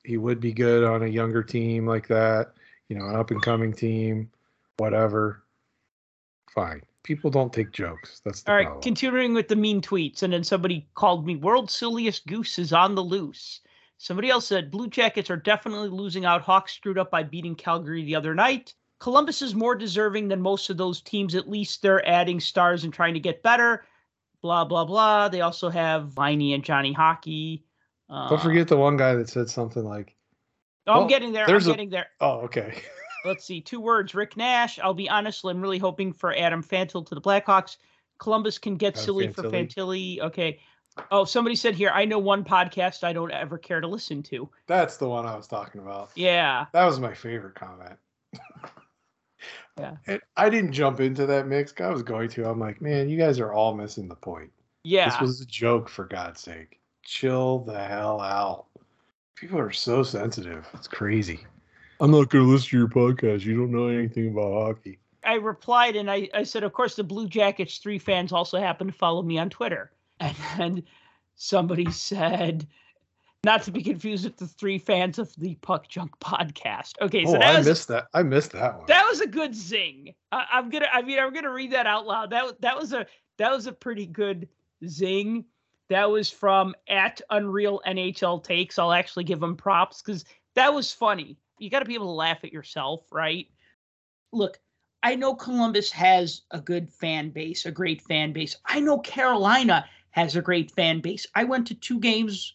He 0.05 0.17
would 0.19 0.41
be 0.41 0.53
good 0.53 0.85
on 0.85 1.03
a 1.03 1.07
younger 1.07 1.43
team 1.43 1.87
like 1.87 2.07
that, 2.09 2.55
you 2.89 2.97
know, 2.99 3.07
an 3.07 3.17
up 3.17 3.31
and 3.31 3.43
coming 3.43 3.73
team, 3.73 4.31
whatever. 4.77 5.43
Fine. 6.55 6.83
People 7.03 7.31
don't 7.31 7.53
take 7.53 7.73
jokes. 7.73 8.21
That's 8.25 8.43
the 8.43 8.51
All 8.51 8.57
right, 8.57 8.65
problem. 8.65 8.83
continuing 8.83 9.33
with 9.33 9.49
the 9.49 9.57
mean 9.57 9.81
tweets, 9.81 10.23
and 10.23 10.33
then 10.33 10.45
somebody 10.45 10.87
called 10.95 11.27
me 11.27 11.37
world's 11.37 11.73
silliest 11.73 12.27
goose 12.27 12.59
is 12.59 12.73
on 12.73 12.95
the 12.95 13.05
loose. 13.05 13.61
Somebody 13.99 14.31
else 14.31 14.47
said 14.47 14.71
Blue 14.71 14.89
Jackets 14.89 15.29
are 15.29 15.37
definitely 15.37 15.89
losing 15.89 16.25
out. 16.25 16.43
Hawks 16.43 16.73
screwed 16.73 16.99
up 16.99 17.11
by 17.11 17.25
beating 17.25 17.57
Calgary 17.57 18.05
the 18.05 18.15
other 18.15 18.35
night. 18.35 18.75
Columbus 19.01 19.43
is 19.43 19.55
more 19.55 19.75
deserving 19.75 20.29
than 20.29 20.41
most 20.41 20.71
of 20.71 20.77
those 20.77 21.01
teams. 21.01 21.35
At 21.35 21.49
least 21.49 21.83
they're 21.83 22.07
adding 22.09 22.41
stars 22.41 22.85
and 22.85 22.93
trying 22.93 23.15
to 23.15 23.21
get 23.21 23.43
better. 23.43 23.85
Blah 24.41 24.65
blah 24.65 24.85
blah. 24.85 25.29
They 25.29 25.41
also 25.41 25.69
have 25.69 26.09
Viney 26.09 26.55
and 26.55 26.65
Johnny 26.65 26.93
Hockey. 26.93 27.65
Uh, 28.09 28.29
don't 28.31 28.41
forget 28.41 28.69
the 28.69 28.77
one 28.77 28.97
guy 28.97 29.15
that 29.15 29.29
said 29.29 29.51
something 29.51 29.85
like, 29.85 30.15
Oh, 30.87 30.93
I'm 30.93 30.99
well, 31.01 31.09
getting 31.09 31.33
there. 31.33 31.49
I'm 31.49 31.57
a- 31.57 31.61
getting 31.61 31.91
there. 31.91 32.07
"Oh, 32.21 32.41
okay." 32.43 32.83
Let's 33.25 33.45
see. 33.45 33.61
Two 33.61 33.81
words. 33.81 34.15
Rick 34.15 34.37
Nash. 34.37 34.79
I'll 34.79 34.95
be 34.95 35.11
honest. 35.11 35.45
I'm 35.45 35.61
really 35.61 35.79
hoping 35.79 36.13
for 36.13 36.35
Adam 36.35 36.63
Fantilli 36.63 37.05
to 37.09 37.15
the 37.17 37.21
Blackhawks. 37.21 37.77
Columbus 38.19 38.59
can 38.59 38.77
get 38.77 38.95
Adam 38.95 39.05
silly 39.05 39.29
for 39.33 39.43
Fantilli. 39.43 40.19
Fantilli. 40.19 40.21
Okay. 40.21 40.61
Oh, 41.11 41.25
somebody 41.25 41.57
said 41.57 41.75
here. 41.75 41.91
I 41.93 42.05
know 42.05 42.19
one 42.19 42.45
podcast 42.45 43.05
I 43.05 43.13
don't 43.13 43.33
ever 43.33 43.59
care 43.59 43.81
to 43.81 43.87
listen 43.87 44.23
to. 44.25 44.49
That's 44.67 44.97
the 44.97 45.09
one 45.09 45.27
I 45.27 45.37
was 45.37 45.47
talking 45.47 45.81
about. 45.81 46.11
Yeah. 46.15 46.67
That 46.73 46.85
was 46.85 47.01
my 47.01 47.15
favorite 47.15 47.55
comment. 47.55 47.99
Yeah. 49.79 49.97
And 50.07 50.21
I 50.37 50.51
didn't 50.51 50.73
jump 50.73 51.01
into 51.01 51.27
that 51.27 51.47
mix. 51.47 51.73
I 51.81 51.89
was 51.91 52.03
going 52.03 52.29
to. 52.31 52.49
I'm 52.49 52.59
like, 52.59 52.81
man, 52.81 53.09
you 53.09 53.17
guys 53.17 53.39
are 53.39 53.53
all 53.53 53.75
missing 53.75 54.09
the 54.09 54.17
point. 54.17 54.51
Yeah. 54.83 55.09
This 55.09 55.21
was 55.21 55.41
a 55.41 55.47
joke, 55.47 55.89
for 55.89 56.05
God's 56.05 56.41
sake. 56.41 56.81
Chill 57.05 57.61
the 57.61 57.79
hell 57.79 58.21
out. 58.21 58.67
People 59.37 59.59
are 59.59 59.71
so 59.71 60.03
sensitive. 60.03 60.67
It's 60.75 60.89
crazy. 60.89 61.47
I'm 62.01 62.11
not 62.11 62.29
going 62.29 62.45
to 62.45 62.51
listen 62.51 62.71
to 62.71 62.79
your 62.79 62.89
podcast. 62.89 63.45
You 63.45 63.57
don't 63.57 63.73
know 63.73 63.89
anything 63.89 64.29
about 64.31 64.53
hockey. 64.53 64.99
I 65.25 65.35
replied 65.35 65.97
and 65.97 66.11
I, 66.11 66.29
I 66.33 66.43
said, 66.43 66.63
of 66.63 66.73
course, 66.73 66.97
the 66.97 67.05
Blue 67.05 67.29
Jackets 67.29 67.79
three 67.79 67.99
fans 67.99 68.33
also 68.33 68.59
happen 68.59 68.87
to 68.87 68.93
follow 68.93 69.23
me 69.23 69.39
on 69.39 69.51
Twitter. 69.51 69.91
And 70.21 70.37
then 70.57 70.83
somebody 71.37 71.91
said, 71.91 72.67
not 73.45 73.63
to 73.63 73.71
be 73.71 73.83
confused 73.83 74.25
with 74.25 74.37
the 74.37 74.47
three 74.47 74.79
fans 74.79 75.19
of 75.19 75.35
the 75.37 75.55
Puck 75.57 75.89
Junk 75.89 76.11
podcast. 76.21 76.95
Okay, 77.01 77.25
so 77.25 77.37
oh, 77.37 77.39
that 77.39 77.55
I 77.55 77.59
was 77.59 77.67
missed 77.67 77.89
that. 77.89 78.09
I 78.15 78.23
missed 78.23 78.53
that 78.53 78.79
one. 78.79 78.87
that 78.89 79.07
was 79.09 79.21
a 79.21 79.27
good 79.27 79.55
zing. 79.55 80.15
I, 80.33 80.45
I'm 80.53 80.71
gonna. 80.71 80.89
I 80.93 81.03
mean, 81.03 81.19
I'm 81.19 81.33
gonna 81.33 81.53
read 81.53 81.73
that 81.73 81.87
out 81.87 82.07
loud. 82.07 82.31
That 82.31 82.61
that 82.61 82.77
was 82.77 82.93
a 82.93 83.07
that 83.39 83.53
was 83.53 83.67
a 83.67 83.73
pretty 83.73 84.07
good 84.07 84.49
zing. 84.87 85.45
That 85.89 86.11
was 86.11 86.29
from 86.31 86.75
at 86.89 87.21
Unreal 87.31 87.81
NHL 87.87 88.43
Takes. 88.43 88.79
I'll 88.79 88.93
actually 88.93 89.25
give 89.25 89.41
them 89.41 89.57
props 89.57 90.03
because 90.03 90.25
that 90.55 90.75
was 90.75 90.93
funny. 90.93 91.39
You 91.59 91.71
got 91.71 91.81
to 91.81 91.87
be 91.87 91.95
able 91.95 92.07
to 92.07 92.13
laugh 92.13 92.45
at 92.45 92.53
yourself, 92.53 93.07
right? 93.11 93.47
Look, 94.33 94.61
I 95.03 95.15
know 95.15 95.35
Columbus 95.35 95.91
has 95.93 96.43
a 96.51 96.61
good 96.61 96.91
fan 96.91 97.31
base, 97.31 97.65
a 97.65 97.71
great 97.71 98.03
fan 98.03 98.33
base. 98.33 98.57
I 98.67 98.81
know 98.81 98.99
Carolina 98.99 99.87
has 100.19 100.37
a 100.37 100.43
great 100.43 100.71
fan 100.73 101.01
base. 101.01 101.27
I 101.35 101.45
went 101.45 101.67
to 101.69 101.75
two 101.75 102.01
games 102.01 102.55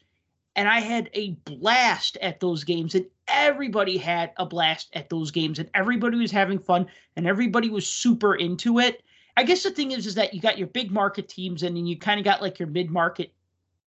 and 0.56 0.68
I 0.68 0.82
had 0.82 1.10
a 1.14 1.32
blast 1.46 2.18
at 2.22 2.40
those 2.40 2.64
games, 2.64 2.94
and 2.94 3.08
everybody 3.28 3.98
had 3.98 4.34
a 4.38 4.46
blast 4.46 4.90
at 4.94 5.10
those 5.10 5.32
games, 5.32 5.58
and 5.58 5.70
everybody 5.74 6.18
was 6.18 6.30
having 6.30 6.60
fun, 6.60 6.86
and 7.16 7.26
everybody 7.26 7.70
was 7.70 7.88
super 7.88 8.36
into 8.36 8.78
it. 8.80 9.02
I 9.36 9.44
guess 9.44 9.64
the 9.64 9.72
thing 9.72 9.92
is, 9.92 10.06
is 10.06 10.14
that 10.14 10.34
you 10.34 10.42
got 10.42 10.60
your 10.60 10.68
big 10.68 10.92
market 10.92 11.28
teams, 11.28 11.64
and 11.64 11.76
then 11.76 11.88
you 11.88 11.98
kind 11.98 12.20
of 12.20 12.24
got 12.24 12.42
like 12.42 12.60
your 12.60 12.68
mid 12.68 12.92
market, 12.92 13.34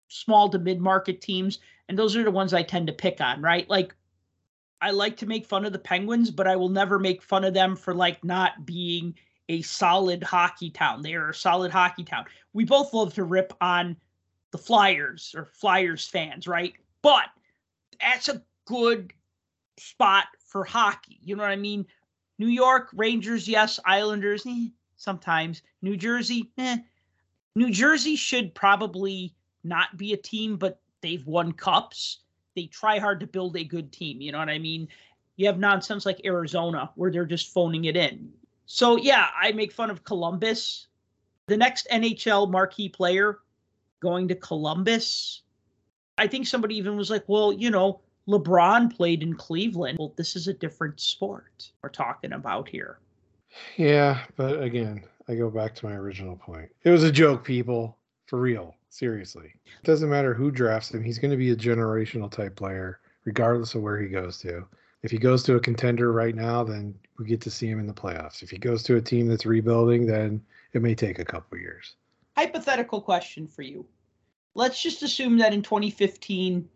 small 0.08 0.48
to 0.48 0.58
mid 0.58 0.80
market 0.80 1.20
teams, 1.20 1.58
and 1.88 1.98
those 1.98 2.16
are 2.16 2.24
the 2.24 2.30
ones 2.30 2.54
I 2.54 2.62
tend 2.62 2.86
to 2.86 2.94
pick 2.94 3.20
on, 3.20 3.42
right? 3.42 3.68
Like, 3.68 3.94
I 4.80 4.90
like 4.90 5.18
to 5.18 5.26
make 5.26 5.44
fun 5.44 5.66
of 5.66 5.72
the 5.72 5.78
Penguins, 5.78 6.30
but 6.30 6.46
I 6.46 6.56
will 6.56 6.70
never 6.70 6.98
make 6.98 7.22
fun 7.22 7.44
of 7.44 7.52
them 7.52 7.76
for 7.76 7.94
like 7.94 8.24
not 8.24 8.64
being 8.64 9.16
a 9.48 9.62
solid 9.62 10.22
hockey 10.22 10.70
town. 10.70 11.02
They 11.02 11.14
are 11.14 11.30
a 11.30 11.34
solid 11.34 11.70
hockey 11.70 12.04
town. 12.04 12.24
We 12.52 12.64
both 12.64 12.94
love 12.94 13.14
to 13.14 13.24
rip 13.24 13.52
on 13.60 13.96
the 14.50 14.58
Flyers 14.58 15.34
or 15.36 15.46
Flyers 15.46 16.06
fans, 16.06 16.46
right? 16.46 16.74
But 17.02 17.26
that's 18.00 18.28
a 18.28 18.42
good 18.66 19.12
spot 19.76 20.26
for 20.46 20.64
hockey. 20.64 21.18
You 21.22 21.36
know 21.36 21.42
what 21.42 21.52
I 21.52 21.56
mean? 21.56 21.86
New 22.38 22.48
York 22.48 22.90
Rangers, 22.94 23.48
yes. 23.48 23.78
Islanders, 23.84 24.44
eh, 24.46 24.68
sometimes. 24.96 25.62
New 25.82 25.96
Jersey, 25.96 26.50
eh. 26.58 26.78
New 27.54 27.70
Jersey 27.70 28.16
should 28.16 28.54
probably 28.54 29.34
not 29.62 29.96
be 29.96 30.12
a 30.12 30.16
team, 30.16 30.56
but 30.56 30.80
they've 31.00 31.26
won 31.26 31.52
cups. 31.52 32.20
They 32.56 32.66
try 32.66 32.98
hard 32.98 33.20
to 33.20 33.26
build 33.26 33.56
a 33.56 33.64
good 33.64 33.92
team. 33.92 34.20
You 34.20 34.32
know 34.32 34.38
what 34.38 34.48
I 34.48 34.58
mean? 34.58 34.88
You 35.36 35.46
have 35.46 35.58
nonsense 35.58 36.06
like 36.06 36.24
Arizona 36.24 36.90
where 36.94 37.10
they're 37.10 37.24
just 37.24 37.52
phoning 37.52 37.86
it 37.86 37.96
in. 37.96 38.32
So 38.66 38.96
yeah, 38.96 39.28
I 39.40 39.52
make 39.52 39.72
fun 39.72 39.90
of 39.90 40.04
Columbus. 40.04 40.86
The 41.46 41.56
next 41.56 41.86
NHL 41.92 42.50
marquee 42.50 42.88
player 42.88 43.40
going 44.00 44.28
to 44.28 44.34
Columbus. 44.34 45.42
I 46.16 46.26
think 46.26 46.46
somebody 46.46 46.76
even 46.76 46.96
was 46.96 47.10
like, 47.10 47.24
well, 47.26 47.52
you 47.52 47.70
know, 47.70 48.00
LeBron 48.28 48.94
played 48.94 49.22
in 49.22 49.34
Cleveland. 49.34 49.98
Well, 49.98 50.14
this 50.16 50.36
is 50.36 50.48
a 50.48 50.54
different 50.54 51.00
sport 51.00 51.70
we're 51.82 51.90
talking 51.90 52.32
about 52.32 52.68
here. 52.68 52.98
Yeah, 53.76 54.20
but 54.36 54.62
again, 54.62 55.04
I 55.28 55.34
go 55.34 55.50
back 55.50 55.74
to 55.76 55.86
my 55.86 55.92
original 55.92 56.36
point. 56.36 56.70
It 56.84 56.90
was 56.90 57.04
a 57.04 57.12
joke, 57.12 57.44
people. 57.44 57.96
For 58.26 58.40
real. 58.40 58.74
Seriously. 58.88 59.52
It 59.66 59.84
doesn't 59.84 60.08
matter 60.08 60.34
who 60.34 60.52
drafts 60.52 60.94
him. 60.94 61.02
He's 61.02 61.18
going 61.18 61.32
to 61.32 61.36
be 61.36 61.50
a 61.50 61.56
generational 61.56 62.30
type 62.30 62.54
player, 62.54 63.00
regardless 63.24 63.74
of 63.74 63.82
where 63.82 64.00
he 64.00 64.08
goes 64.08 64.38
to. 64.38 64.66
If 65.04 65.10
he 65.10 65.18
goes 65.18 65.42
to 65.44 65.56
a 65.56 65.60
contender 65.60 66.12
right 66.12 66.34
now, 66.34 66.64
then 66.64 66.94
we 67.18 67.26
get 67.26 67.42
to 67.42 67.50
see 67.50 67.68
him 67.68 67.78
in 67.78 67.86
the 67.86 67.92
playoffs. 67.92 68.42
If 68.42 68.48
he 68.50 68.56
goes 68.56 68.82
to 68.84 68.96
a 68.96 69.02
team 69.02 69.28
that's 69.28 69.44
rebuilding, 69.44 70.06
then 70.06 70.42
it 70.72 70.80
may 70.80 70.94
take 70.94 71.18
a 71.18 71.24
couple 71.26 71.58
years. 71.58 71.94
Hypothetical 72.38 73.02
question 73.02 73.46
for 73.46 73.60
you. 73.60 73.84
Let's 74.54 74.82
just 74.82 75.02
assume 75.02 75.36
that 75.38 75.52
in 75.52 75.60
2015, 75.60 76.66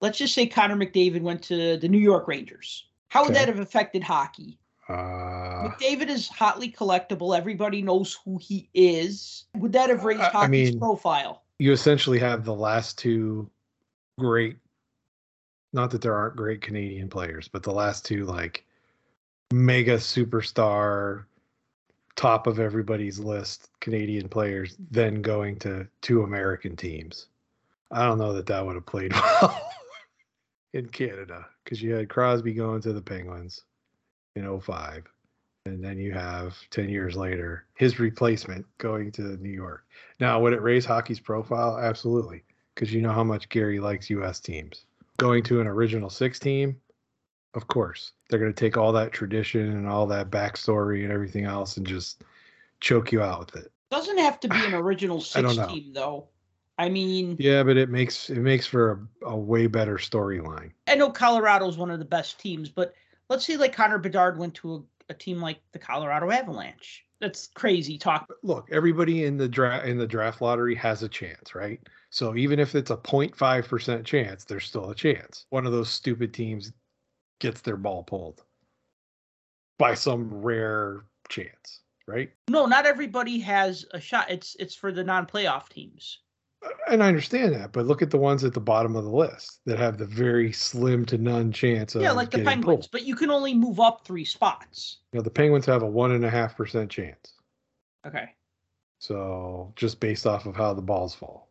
let's 0.00 0.16
just 0.16 0.34
say 0.34 0.46
Connor 0.46 0.76
McDavid 0.76 1.20
went 1.20 1.42
to 1.42 1.76
the 1.76 1.86
New 1.88 1.98
York 1.98 2.26
Rangers. 2.26 2.86
How 3.10 3.20
would 3.22 3.32
Okay. 3.32 3.40
that 3.40 3.48
have 3.48 3.60
affected 3.60 4.02
hockey? 4.02 4.58
Uh, 4.88 5.68
McDavid 5.68 6.08
is 6.08 6.26
hotly 6.26 6.70
collectible. 6.72 7.36
Everybody 7.36 7.82
knows 7.82 8.18
who 8.24 8.38
he 8.38 8.70
is. 8.72 9.44
Would 9.56 9.72
that 9.74 9.90
have 9.90 10.04
raised 10.04 10.22
I- 10.22 10.28
I 10.28 10.30
hockey's 10.30 10.70
mean- 10.70 10.78
profile? 10.80 11.42
you 11.58 11.70
essentially 11.70 12.18
have 12.18 12.44
the 12.46 12.54
last 12.54 12.96
two 12.98 13.48
great 14.18 14.56
not 15.74 15.90
that 15.90 16.00
there 16.00 16.14
aren't 16.14 16.36
great 16.36 16.62
Canadian 16.62 17.08
players, 17.08 17.48
but 17.48 17.64
the 17.64 17.72
last 17.72 18.06
two 18.06 18.24
like 18.24 18.64
mega 19.52 19.96
superstar 19.96 21.24
top 22.16 22.46
of 22.46 22.60
everybody's 22.60 23.18
list 23.18 23.70
Canadian 23.80 24.28
players 24.28 24.76
then 24.90 25.20
going 25.20 25.58
to 25.58 25.86
two 26.00 26.22
American 26.22 26.76
teams. 26.76 27.26
I 27.90 28.06
don't 28.06 28.18
know 28.18 28.32
that 28.34 28.46
that 28.46 28.64
would 28.64 28.76
have 28.76 28.86
played 28.86 29.12
well 29.42 29.60
in 30.72 30.88
Canada 30.88 31.44
because 31.64 31.82
you 31.82 31.92
had 31.92 32.08
Crosby 32.08 32.54
going 32.54 32.80
to 32.82 32.92
the 32.92 33.02
Penguins 33.02 33.62
in 34.36 34.60
05 34.60 35.04
and 35.66 35.82
then 35.82 35.98
you 35.98 36.12
have 36.12 36.56
10 36.70 36.88
years 36.88 37.16
later 37.16 37.64
his 37.74 37.98
replacement 37.98 38.64
going 38.78 39.10
to 39.12 39.22
New 39.38 39.50
York. 39.50 39.84
Now, 40.20 40.40
would 40.40 40.52
it 40.52 40.62
raise 40.62 40.84
hockey's 40.84 41.20
profile? 41.20 41.78
Absolutely, 41.78 42.44
because 42.74 42.92
you 42.92 43.02
know 43.02 43.12
how 43.12 43.24
much 43.24 43.48
Gary 43.48 43.80
likes 43.80 44.08
U.S. 44.10 44.38
teams. 44.38 44.84
Going 45.18 45.42
to 45.44 45.60
an 45.60 45.66
original 45.66 46.10
six 46.10 46.38
team, 46.38 46.80
of 47.54 47.68
course, 47.68 48.12
they're 48.28 48.38
going 48.40 48.52
to 48.52 48.58
take 48.58 48.76
all 48.76 48.92
that 48.92 49.12
tradition 49.12 49.72
and 49.72 49.88
all 49.88 50.06
that 50.08 50.30
backstory 50.30 51.04
and 51.04 51.12
everything 51.12 51.44
else 51.44 51.76
and 51.76 51.86
just 51.86 52.24
choke 52.80 53.12
you 53.12 53.22
out 53.22 53.40
with 53.54 53.64
it. 53.64 53.72
Doesn't 53.90 54.18
have 54.18 54.40
to 54.40 54.48
be 54.48 54.64
an 54.64 54.74
original 54.74 55.20
six 55.20 55.56
team 55.56 55.92
though. 55.92 56.28
I 56.76 56.88
mean, 56.88 57.36
Yeah, 57.38 57.62
but 57.62 57.76
it 57.76 57.88
makes 57.88 58.30
it 58.30 58.40
makes 58.40 58.66
for 58.66 59.06
a, 59.22 59.28
a 59.28 59.36
way 59.36 59.68
better 59.68 59.96
storyline. 59.96 60.72
I 60.88 60.96
know 60.96 61.10
Colorado's 61.10 61.76
one 61.76 61.90
of 61.90 62.00
the 62.00 62.04
best 62.04 62.40
teams, 62.40 62.68
but 62.68 62.94
let's 63.28 63.46
say 63.46 63.56
like 63.56 63.72
Connor 63.72 63.98
Bedard 63.98 64.38
went 64.38 64.54
to 64.54 64.84
a, 65.08 65.14
team 65.14 65.40
like 65.40 65.60
the 65.72 65.78
Colorado 65.78 66.30
Avalanche. 66.30 67.04
That's 67.20 67.48
crazy 67.54 67.96
talk. 67.98 68.30
Look, 68.42 68.68
everybody 68.70 69.24
in 69.24 69.36
the 69.36 69.48
draft 69.48 69.86
in 69.86 69.98
the 69.98 70.06
draft 70.06 70.40
lottery 70.40 70.74
has 70.74 71.02
a 71.02 71.08
chance, 71.08 71.54
right? 71.54 71.80
So 72.10 72.36
even 72.36 72.58
if 72.58 72.74
it's 72.74 72.90
a 72.90 72.96
0.5% 72.96 74.04
chance, 74.04 74.44
there's 74.44 74.66
still 74.66 74.90
a 74.90 74.94
chance. 74.94 75.46
One 75.50 75.66
of 75.66 75.72
those 75.72 75.90
stupid 75.90 76.34
teams 76.34 76.72
gets 77.40 77.60
their 77.60 77.76
ball 77.76 78.02
pulled 78.04 78.42
by 79.78 79.94
some 79.94 80.32
rare 80.32 81.04
chance, 81.28 81.80
right? 82.06 82.30
No, 82.48 82.66
not 82.66 82.86
everybody 82.86 83.40
has 83.40 83.84
a 83.92 84.00
shot. 84.00 84.30
It's 84.30 84.56
it's 84.58 84.74
for 84.74 84.92
the 84.92 85.04
non-playoff 85.04 85.68
teams. 85.68 86.20
And 86.88 87.02
I 87.02 87.08
understand 87.08 87.54
that, 87.54 87.72
but 87.72 87.86
look 87.86 88.02
at 88.02 88.10
the 88.10 88.18
ones 88.18 88.44
at 88.44 88.54
the 88.54 88.60
bottom 88.60 88.94
of 88.94 89.04
the 89.04 89.10
list 89.10 89.60
that 89.64 89.78
have 89.78 89.98
the 89.98 90.06
very 90.06 90.52
slim 90.52 91.04
to 91.06 91.18
none 91.18 91.50
chance 91.50 91.94
of 91.94 92.02
yeah, 92.02 92.12
like 92.12 92.30
the 92.30 92.44
Penguins, 92.44 92.64
pulled. 92.64 92.88
but 92.92 93.04
you 93.04 93.16
can 93.16 93.30
only 93.30 93.54
move 93.54 93.80
up 93.80 94.04
three 94.04 94.24
spots. 94.24 94.98
You 95.12 95.18
know, 95.18 95.22
the 95.22 95.30
Penguins 95.30 95.66
have 95.66 95.82
a 95.82 95.86
one 95.86 96.12
and 96.12 96.24
a 96.24 96.30
half 96.30 96.56
percent 96.56 96.90
chance. 96.90 97.34
Okay. 98.06 98.30
So 98.98 99.72
just 99.76 100.00
based 100.00 100.26
off 100.26 100.46
of 100.46 100.56
how 100.56 100.74
the 100.74 100.82
balls 100.82 101.14
fall, 101.14 101.48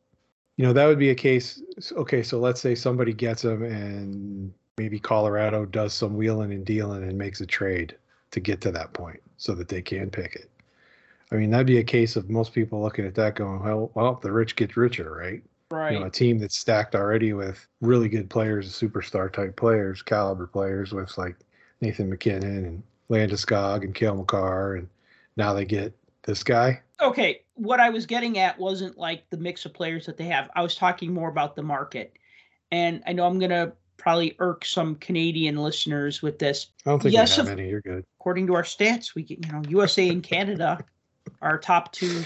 you 0.57 0.65
know, 0.65 0.73
that 0.73 0.85
would 0.85 0.99
be 0.99 1.09
a 1.09 1.15
case. 1.15 1.61
Okay, 1.91 2.23
so 2.23 2.39
let's 2.39 2.61
say 2.61 2.75
somebody 2.75 3.13
gets 3.13 3.41
them 3.41 3.63
and 3.63 4.53
maybe 4.77 4.99
Colorado 4.99 5.65
does 5.65 5.93
some 5.93 6.15
wheeling 6.15 6.51
and 6.51 6.65
dealing 6.65 7.03
and 7.03 7.17
makes 7.17 7.41
a 7.41 7.45
trade 7.45 7.95
to 8.31 8.39
get 8.39 8.61
to 8.61 8.71
that 8.71 8.93
point 8.93 9.21
so 9.37 9.53
that 9.55 9.67
they 9.67 9.81
can 9.81 10.09
pick 10.09 10.35
it. 10.35 10.49
I 11.33 11.37
mean, 11.37 11.49
that'd 11.49 11.65
be 11.67 11.79
a 11.79 11.83
case 11.83 12.15
of 12.15 12.29
most 12.29 12.53
people 12.53 12.79
looking 12.81 13.05
at 13.05 13.15
that 13.15 13.35
going, 13.35 13.63
well, 13.63 13.91
well, 13.95 14.19
the 14.21 14.31
rich 14.31 14.55
get 14.55 14.77
richer, 14.77 15.11
right? 15.11 15.41
Right. 15.71 15.93
You 15.93 15.99
know, 16.01 16.05
a 16.05 16.11
team 16.11 16.37
that's 16.37 16.57
stacked 16.57 16.93
already 16.93 17.33
with 17.33 17.67
really 17.81 18.07
good 18.07 18.29
players, 18.29 18.71
superstar 18.71 19.33
type 19.33 19.55
players, 19.55 20.03
caliber 20.03 20.45
players 20.45 20.93
with 20.93 21.17
like 21.17 21.35
Nathan 21.81 22.09
MacKinnon 22.09 22.65
and 22.65 22.83
Landis 23.09 23.43
Landeskog 23.45 23.83
and 23.83 23.95
Cale 23.95 24.15
Makar, 24.15 24.75
and 24.75 24.87
now 25.35 25.53
they 25.53 25.65
get 25.65 25.91
this 26.23 26.43
guy. 26.43 26.79
okay. 27.01 27.41
What 27.55 27.79
I 27.79 27.89
was 27.89 28.05
getting 28.05 28.39
at 28.39 28.57
wasn't 28.57 28.97
like 28.97 29.29
the 29.29 29.37
mix 29.37 29.65
of 29.65 29.73
players 29.73 30.05
that 30.07 30.17
they 30.17 30.23
have. 30.25 30.49
I 30.55 30.61
was 30.63 30.75
talking 30.75 31.13
more 31.13 31.29
about 31.29 31.55
the 31.55 31.61
market. 31.61 32.13
And 32.71 33.03
I 33.05 33.13
know 33.13 33.27
I'm 33.27 33.37
gonna 33.39 33.73
probably 33.97 34.35
irk 34.39 34.65
some 34.65 34.95
Canadian 34.95 35.57
listeners 35.57 36.21
with 36.21 36.39
this. 36.39 36.67
I 36.85 36.89
don't 36.89 37.01
think 37.01 37.13
Yes, 37.13 37.37
we 37.37 37.43
have 37.43 37.51
of- 37.51 37.57
many. 37.57 37.69
You're 37.69 37.81
good. 37.81 38.05
According 38.19 38.47
to 38.47 38.55
our 38.55 38.63
stats, 38.63 39.13
we 39.15 39.23
get, 39.23 39.45
you 39.45 39.51
know, 39.51 39.61
USA 39.69 40.09
and 40.09 40.23
Canada 40.23 40.83
are 41.41 41.57
top 41.57 41.91
two 41.91 42.23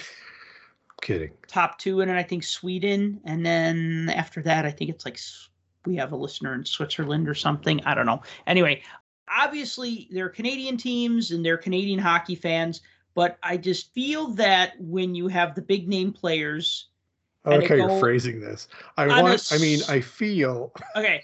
kidding. 1.02 1.32
top 1.48 1.78
two, 1.78 2.02
and 2.02 2.10
then 2.10 2.18
I 2.18 2.24
think 2.24 2.44
Sweden, 2.44 3.20
and 3.26 3.46
then 3.46 4.12
after 4.16 4.42
that, 4.44 4.66
I 4.66 4.72
think 4.72 4.90
it's 4.90 5.06
like 5.06 5.20
we 5.86 5.96
have 5.96 6.12
a 6.12 6.16
listener 6.16 6.54
in 6.54 6.66
Switzerland 6.66 7.28
or 7.30 7.36
something. 7.36 7.82
I 7.86 7.94
don't 7.94 8.06
know. 8.06 8.22
Anyway, 8.46 8.82
obviously 9.30 10.08
they're 10.12 10.30
Canadian 10.30 10.78
teams 10.78 11.32
and 11.32 11.46
they're 11.46 11.58
Canadian 11.58 12.00
hockey 12.00 12.36
fans, 12.36 12.82
but 13.14 13.38
I 13.44 13.58
just 13.58 13.94
feel 13.94 14.28
that 14.30 14.74
when 14.80 15.16
you 15.16 15.28
have 15.28 15.56
the 15.56 15.62
big 15.62 15.88
name 15.88 16.12
players, 16.12 16.88
I 17.46 17.58
like 17.58 17.70
how 17.70 17.76
it 17.76 17.78
you're 17.78 18.00
phrasing 18.00 18.40
this. 18.40 18.68
I 18.98 19.04
on 19.04 19.20
a 19.20 19.24
want. 19.24 19.50
I 19.52 19.58
mean, 19.58 19.80
I 19.88 20.02
feel. 20.02 20.74
okay. 20.96 21.24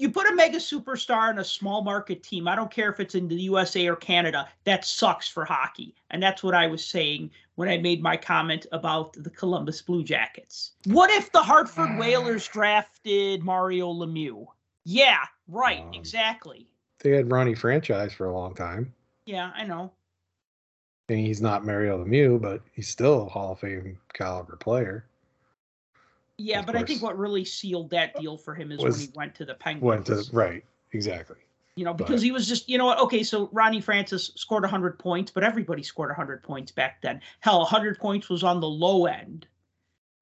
You 0.00 0.10
put 0.10 0.26
a 0.26 0.34
mega 0.34 0.56
superstar 0.56 1.30
in 1.30 1.38
a 1.38 1.44
small 1.44 1.82
market 1.82 2.22
team. 2.22 2.48
I 2.48 2.56
don't 2.56 2.70
care 2.70 2.90
if 2.90 3.00
it's 3.00 3.14
in 3.14 3.28
the 3.28 3.34
USA 3.42 3.86
or 3.86 3.96
Canada. 3.96 4.48
That 4.64 4.84
sucks 4.84 5.28
for 5.28 5.44
hockey. 5.44 5.94
And 6.10 6.22
that's 6.22 6.42
what 6.42 6.54
I 6.54 6.66
was 6.66 6.82
saying 6.84 7.30
when 7.56 7.68
I 7.68 7.76
made 7.76 8.02
my 8.02 8.16
comment 8.16 8.66
about 8.72 9.12
the 9.12 9.28
Columbus 9.30 9.82
Blue 9.82 10.02
Jackets. 10.02 10.72
What 10.86 11.10
if 11.10 11.30
the 11.32 11.42
Hartford 11.42 11.98
Whalers 11.98 12.48
drafted 12.48 13.42
Mario 13.42 13.92
Lemieux? 13.92 14.46
Yeah, 14.84 15.18
right, 15.48 15.82
Um, 15.82 15.92
exactly. 15.92 16.66
They 17.00 17.10
had 17.10 17.30
Ronnie 17.30 17.54
Francis 17.54 18.14
for 18.14 18.26
a 18.26 18.32
long 18.32 18.54
time, 18.54 18.94
Yeah, 19.26 19.52
I 19.54 19.64
know. 19.64 19.92
and 21.10 21.18
he's 21.18 21.42
not 21.42 21.66
Mario 21.66 22.02
Lemieux, 22.02 22.40
but 22.40 22.62
he's 22.72 22.88
still 22.88 23.26
a 23.26 23.28
Hall 23.28 23.52
of 23.52 23.60
Fame 23.60 23.98
caliber 24.14 24.56
player. 24.56 25.04
Yeah, 26.40 26.62
but 26.62 26.76
I 26.76 26.82
think 26.82 27.02
what 27.02 27.18
really 27.18 27.44
sealed 27.44 27.90
that 27.90 28.14
deal 28.18 28.36
for 28.36 28.54
him 28.54 28.72
is 28.72 28.80
Was- 28.82 28.96
when 28.98 29.06
he 29.06 29.12
went 29.14 29.34
to 29.36 29.44
the 29.44 29.54
Penguins. 29.54 30.08
Went 30.08 30.28
to 30.28 30.36
right, 30.36 30.64
exactly. 30.92 31.36
you 31.76 31.84
know, 31.84 31.94
But- 31.94 32.06
because 32.08 32.20
he 32.22 32.32
was 32.32 32.46
just, 32.48 32.68
you 32.68 32.76
know 32.78 32.86
what? 32.86 32.98
Okay, 33.00 33.22
so 33.22 33.48
Ronnie 33.52 33.80
Francis 33.80 34.32
scored 34.34 34.64
100 34.64 34.98
points, 34.98 35.30
but 35.30 35.44
everybody 35.44 35.82
scored 35.82 36.10
100 36.10 36.42
points 36.42 36.72
back 36.72 37.00
then. 37.00 37.20
Hell, 37.40 37.60
100 37.62 37.98
points 37.98 38.28
was 38.28 38.42
on 38.44 38.60
the 38.60 38.68
low 38.68 39.06
end. 39.06 39.46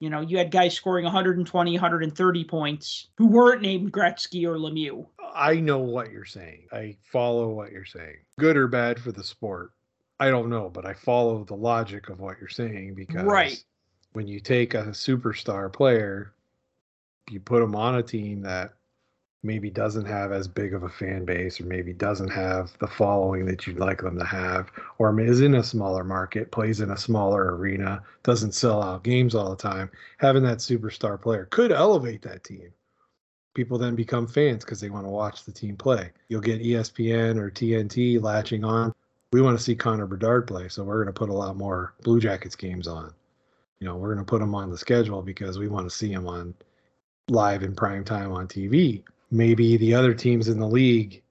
You 0.00 0.10
know, 0.10 0.20
you 0.20 0.38
had 0.38 0.52
guys 0.52 0.74
scoring 0.74 1.04
120, 1.04 1.72
130 1.72 2.44
points 2.44 3.08
who 3.16 3.26
weren't 3.26 3.62
named 3.62 3.92
Gretzky 3.92 4.44
or 4.46 4.56
Lemieux. 4.56 5.06
I 5.34 5.54
know 5.56 5.78
what 5.78 6.12
you're 6.12 6.24
saying. 6.24 6.68
I 6.72 6.96
follow 7.10 7.48
what 7.48 7.72
you're 7.72 7.84
saying. 7.84 8.18
Good 8.38 8.56
or 8.56 8.68
bad 8.68 9.00
for 9.00 9.10
the 9.10 9.24
sport, 9.24 9.72
I 10.20 10.30
don't 10.30 10.50
know, 10.50 10.68
but 10.68 10.86
I 10.86 10.94
follow 10.94 11.42
the 11.44 11.56
logic 11.56 12.08
of 12.10 12.20
what 12.20 12.38
you're 12.38 12.48
saying 12.48 12.94
because 12.94 13.24
Right. 13.24 13.62
When 14.12 14.26
you 14.26 14.40
take 14.40 14.74
a 14.74 14.84
superstar 14.84 15.72
player, 15.72 16.32
you 17.30 17.40
put 17.40 17.60
them 17.60 17.76
on 17.76 17.96
a 17.96 18.02
team 18.02 18.42
that 18.42 18.74
maybe 19.42 19.70
doesn't 19.70 20.06
have 20.06 20.32
as 20.32 20.48
big 20.48 20.74
of 20.74 20.82
a 20.82 20.88
fan 20.88 21.24
base 21.24 21.60
or 21.60 21.64
maybe 21.64 21.92
doesn't 21.92 22.28
have 22.28 22.76
the 22.80 22.86
following 22.86 23.46
that 23.46 23.66
you'd 23.66 23.78
like 23.78 24.00
them 24.00 24.18
to 24.18 24.24
have 24.24 24.70
or 24.98 25.18
is 25.20 25.40
in 25.40 25.54
a 25.54 25.62
smaller 25.62 26.02
market 26.02 26.50
plays 26.50 26.80
in 26.80 26.90
a 26.90 26.96
smaller 26.96 27.54
arena 27.54 28.02
doesn't 28.24 28.52
sell 28.52 28.82
out 28.82 29.04
games 29.04 29.36
all 29.36 29.50
the 29.50 29.56
time 29.56 29.88
having 30.16 30.42
that 30.42 30.58
superstar 30.58 31.20
player 31.20 31.46
could 31.46 31.70
elevate 31.70 32.22
that 32.22 32.42
team. 32.42 32.72
People 33.54 33.78
then 33.78 33.94
become 33.94 34.26
fans 34.26 34.64
because 34.64 34.80
they 34.80 34.90
want 34.90 35.06
to 35.06 35.10
watch 35.10 35.44
the 35.44 35.52
team 35.52 35.76
play. 35.76 36.10
You'll 36.28 36.40
get 36.40 36.62
espn 36.62 37.36
or 37.36 37.50
tnt 37.50 38.20
latching 38.22 38.64
on. 38.64 38.92
We 39.32 39.40
want 39.40 39.56
to 39.56 39.62
see 39.62 39.76
connor 39.76 40.06
bedard 40.06 40.48
play 40.48 40.68
so 40.68 40.82
we're 40.82 41.04
going 41.04 41.14
to 41.14 41.18
put 41.18 41.30
a 41.30 41.32
lot 41.32 41.56
more 41.56 41.94
blue 42.02 42.18
jackets 42.18 42.56
games 42.56 42.88
on 42.88 43.14
you 43.80 43.86
know 43.86 43.96
we're 43.96 44.14
going 44.14 44.24
to 44.24 44.28
put 44.28 44.40
them 44.40 44.54
on 44.54 44.70
the 44.70 44.78
schedule 44.78 45.22
because 45.22 45.58
we 45.58 45.68
want 45.68 45.88
to 45.88 45.94
see 45.94 46.12
them 46.12 46.26
on 46.26 46.54
live 47.28 47.62
in 47.62 47.74
prime 47.74 48.04
time 48.04 48.32
on 48.32 48.46
tv 48.48 49.02
maybe 49.30 49.76
the 49.76 49.94
other 49.94 50.14
teams 50.14 50.48
in 50.48 50.58
the 50.58 50.66
league 50.66 51.22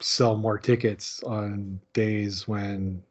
sell 0.00 0.36
more 0.36 0.58
tickets 0.58 1.22
on 1.22 1.80
days 1.92 2.48
when 2.48 3.02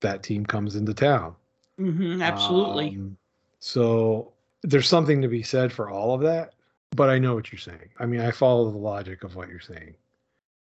that 0.00 0.22
team 0.22 0.44
comes 0.44 0.76
into 0.76 0.94
town. 0.94 1.34
hmm 1.78 2.22
absolutely. 2.22 2.88
Um, 2.88 3.16
so 3.58 4.32
there's 4.62 4.88
something 4.88 5.20
to 5.22 5.28
be 5.28 5.42
said 5.42 5.72
for 5.72 5.90
all 5.90 6.14
of 6.14 6.20
that, 6.22 6.54
but 6.96 7.10
I 7.10 7.18
know 7.18 7.34
what 7.34 7.52
you're 7.52 7.58
saying. 7.58 7.90
I 7.98 8.06
mean, 8.06 8.20
I 8.20 8.30
follow 8.30 8.70
the 8.70 8.78
logic 8.78 9.24
of 9.24 9.36
what 9.36 9.48
you're 9.48 9.60
saying 9.60 9.94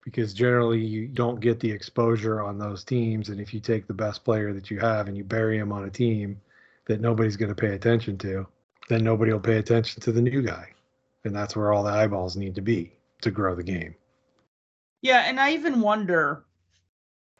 because 0.04 0.32
generally 0.32 0.80
you 0.80 1.08
don't 1.08 1.40
get 1.40 1.58
the 1.58 1.70
exposure 1.70 2.40
on 2.40 2.58
those 2.58 2.84
teams. 2.84 3.28
And 3.28 3.40
if 3.40 3.52
you 3.52 3.58
take 3.58 3.86
the 3.86 3.94
best 3.94 4.24
player 4.24 4.52
that 4.52 4.70
you 4.70 4.78
have 4.78 5.08
and 5.08 5.16
you 5.16 5.24
bury 5.24 5.58
him 5.58 5.72
on 5.72 5.84
a 5.84 5.90
team 5.90 6.40
that 6.86 7.00
nobody's 7.00 7.36
going 7.36 7.48
to 7.48 7.54
pay 7.54 7.74
attention 7.74 8.16
to, 8.18 8.46
then 8.88 9.04
nobody 9.04 9.32
will 9.32 9.40
pay 9.40 9.58
attention 9.58 10.00
to 10.02 10.12
the 10.12 10.22
new 10.22 10.42
guy. 10.42 10.68
And 11.24 11.34
that's 11.34 11.56
where 11.56 11.72
all 11.72 11.82
the 11.82 11.90
eyeballs 11.90 12.36
need 12.36 12.54
to 12.54 12.60
be 12.60 12.92
to 13.22 13.30
grow 13.30 13.54
the 13.54 13.62
game. 13.62 13.94
Yeah, 15.02 15.24
and 15.26 15.38
I 15.38 15.52
even 15.52 15.80
wonder 15.80 16.46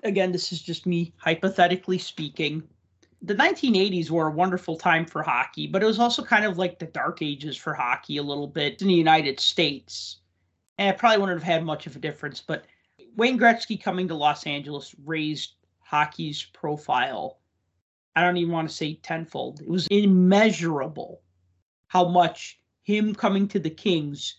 again, 0.07 0.33
this 0.33 0.53
is 0.53 0.63
just 0.63 0.87
me 0.87 1.13
hypothetically 1.19 1.99
speaking. 1.99 2.63
The 3.23 3.35
1980s 3.35 4.11
were 4.11 4.29
a 4.29 4.33
wonderful 4.33 4.77
time 4.77 5.05
for 5.05 5.23
hockey, 5.23 5.67
but 5.67 5.83
it 5.83 5.87
was 5.87 5.99
also 5.99 6.23
kind 6.23 6.45
of 6.45 6.59
like 6.59 6.79
the 6.79 6.87
dark 6.87 7.23
ages 7.23 7.57
for 7.57 7.75
hockey 7.75 8.19
a 8.19 8.23
little 8.23 8.47
bit 8.47 8.81
in 8.81 8.89
the 8.89 8.95
United 8.95 9.41
States. 9.41 10.19
And 10.79 10.95
it 10.95 10.99
probably 10.99 11.19
wouldn't 11.19 11.41
have 11.41 11.53
had 11.53 11.65
much 11.65 11.87
of 11.87 11.97
a 11.97 12.01
difference, 12.01 12.41
but 12.41 12.67
Wayne 13.17 13.39
Gretzky 13.39 13.83
coming 13.83 14.07
to 14.09 14.15
Los 14.15 14.47
Angeles 14.47 14.95
raised 15.05 15.55
hockey's 15.81 16.45
profile. 16.53 17.39
I 18.17 18.23
don't 18.23 18.39
even 18.39 18.53
want 18.53 18.69
to 18.69 18.75
say 18.75 18.95
tenfold. 18.95 19.61
It 19.61 19.69
was 19.69 19.87
immeasurable 19.89 21.21
how 21.89 22.09
much 22.09 22.59
him 22.83 23.15
coming 23.15 23.47
to 23.49 23.59
the 23.59 23.71
Kings 23.71 24.39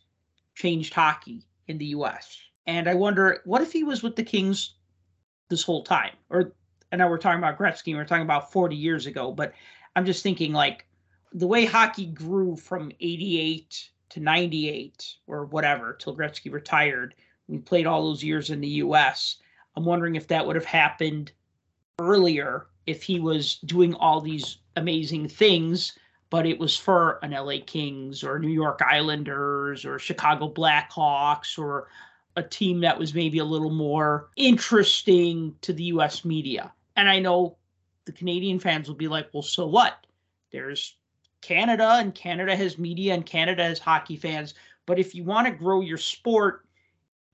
changed 0.55 0.95
hockey 0.95 1.45
in 1.67 1.77
the 1.77 1.85
US. 1.87 2.39
And 2.65 2.89
I 2.89 2.95
wonder, 2.95 3.41
what 3.45 3.61
if 3.61 3.71
he 3.71 3.83
was 3.83 4.01
with 4.01 4.15
the 4.15 4.23
Kings 4.23 4.73
this 5.49 5.61
whole 5.61 5.83
time? 5.83 6.13
Or 6.31 6.53
and 6.91 6.99
now 6.99 7.09
we're 7.09 7.19
talking 7.19 7.37
about 7.37 7.59
Gretzky, 7.59 7.95
we're 7.95 8.05
talking 8.05 8.23
about 8.23 8.51
40 8.51 8.75
years 8.75 9.05
ago, 9.05 9.31
but 9.31 9.53
I'm 9.95 10.05
just 10.05 10.23
thinking 10.23 10.53
like 10.53 10.85
the 11.33 11.47
way 11.47 11.65
hockey 11.65 12.07
grew 12.07 12.55
from 12.55 12.91
88 12.99 13.89
to 14.09 14.19
98 14.19 15.15
or 15.27 15.45
whatever 15.45 15.93
till 15.93 16.17
Gretzky 16.17 16.51
retired. 16.51 17.13
We 17.47 17.59
played 17.59 17.85
all 17.85 18.05
those 18.05 18.23
years 18.23 18.49
in 18.49 18.59
the 18.59 18.67
US. 18.67 19.37
I'm 19.75 19.85
wondering 19.85 20.15
if 20.15 20.27
that 20.29 20.47
would 20.47 20.55
have 20.55 20.65
happened 20.65 21.31
earlier 21.99 22.67
if 22.87 23.03
he 23.03 23.19
was 23.19 23.55
doing 23.65 23.93
all 23.95 24.21
these 24.21 24.57
amazing 24.75 25.27
things, 25.27 25.93
but 26.29 26.45
it 26.45 26.57
was 26.57 26.75
for 26.75 27.19
an 27.21 27.31
LA 27.31 27.57
Kings 27.65 28.23
or 28.23 28.39
New 28.39 28.49
York 28.49 28.81
Islanders 28.81 29.85
or 29.85 29.99
Chicago 29.99 30.51
Blackhawks 30.51 31.59
or 31.59 31.87
a 32.35 32.43
team 32.43 32.81
that 32.81 32.97
was 32.97 33.13
maybe 33.13 33.39
a 33.39 33.45
little 33.45 33.71
more 33.71 34.29
interesting 34.35 35.55
to 35.61 35.73
the 35.73 35.85
US 35.85 36.23
media. 36.23 36.71
And 36.95 37.09
I 37.09 37.19
know 37.19 37.57
the 38.05 38.11
Canadian 38.11 38.59
fans 38.59 38.87
will 38.87 38.95
be 38.95 39.07
like, 39.07 39.29
well, 39.33 39.43
so 39.43 39.67
what? 39.67 40.05
There's 40.51 40.95
Canada, 41.41 41.97
and 41.99 42.15
Canada 42.15 42.55
has 42.55 42.77
media, 42.77 43.13
and 43.13 43.25
Canada 43.25 43.63
has 43.63 43.79
hockey 43.79 44.15
fans. 44.15 44.53
But 44.85 44.99
if 44.99 45.13
you 45.13 45.23
want 45.23 45.47
to 45.47 45.53
grow 45.53 45.81
your 45.81 45.97
sport, 45.97 46.65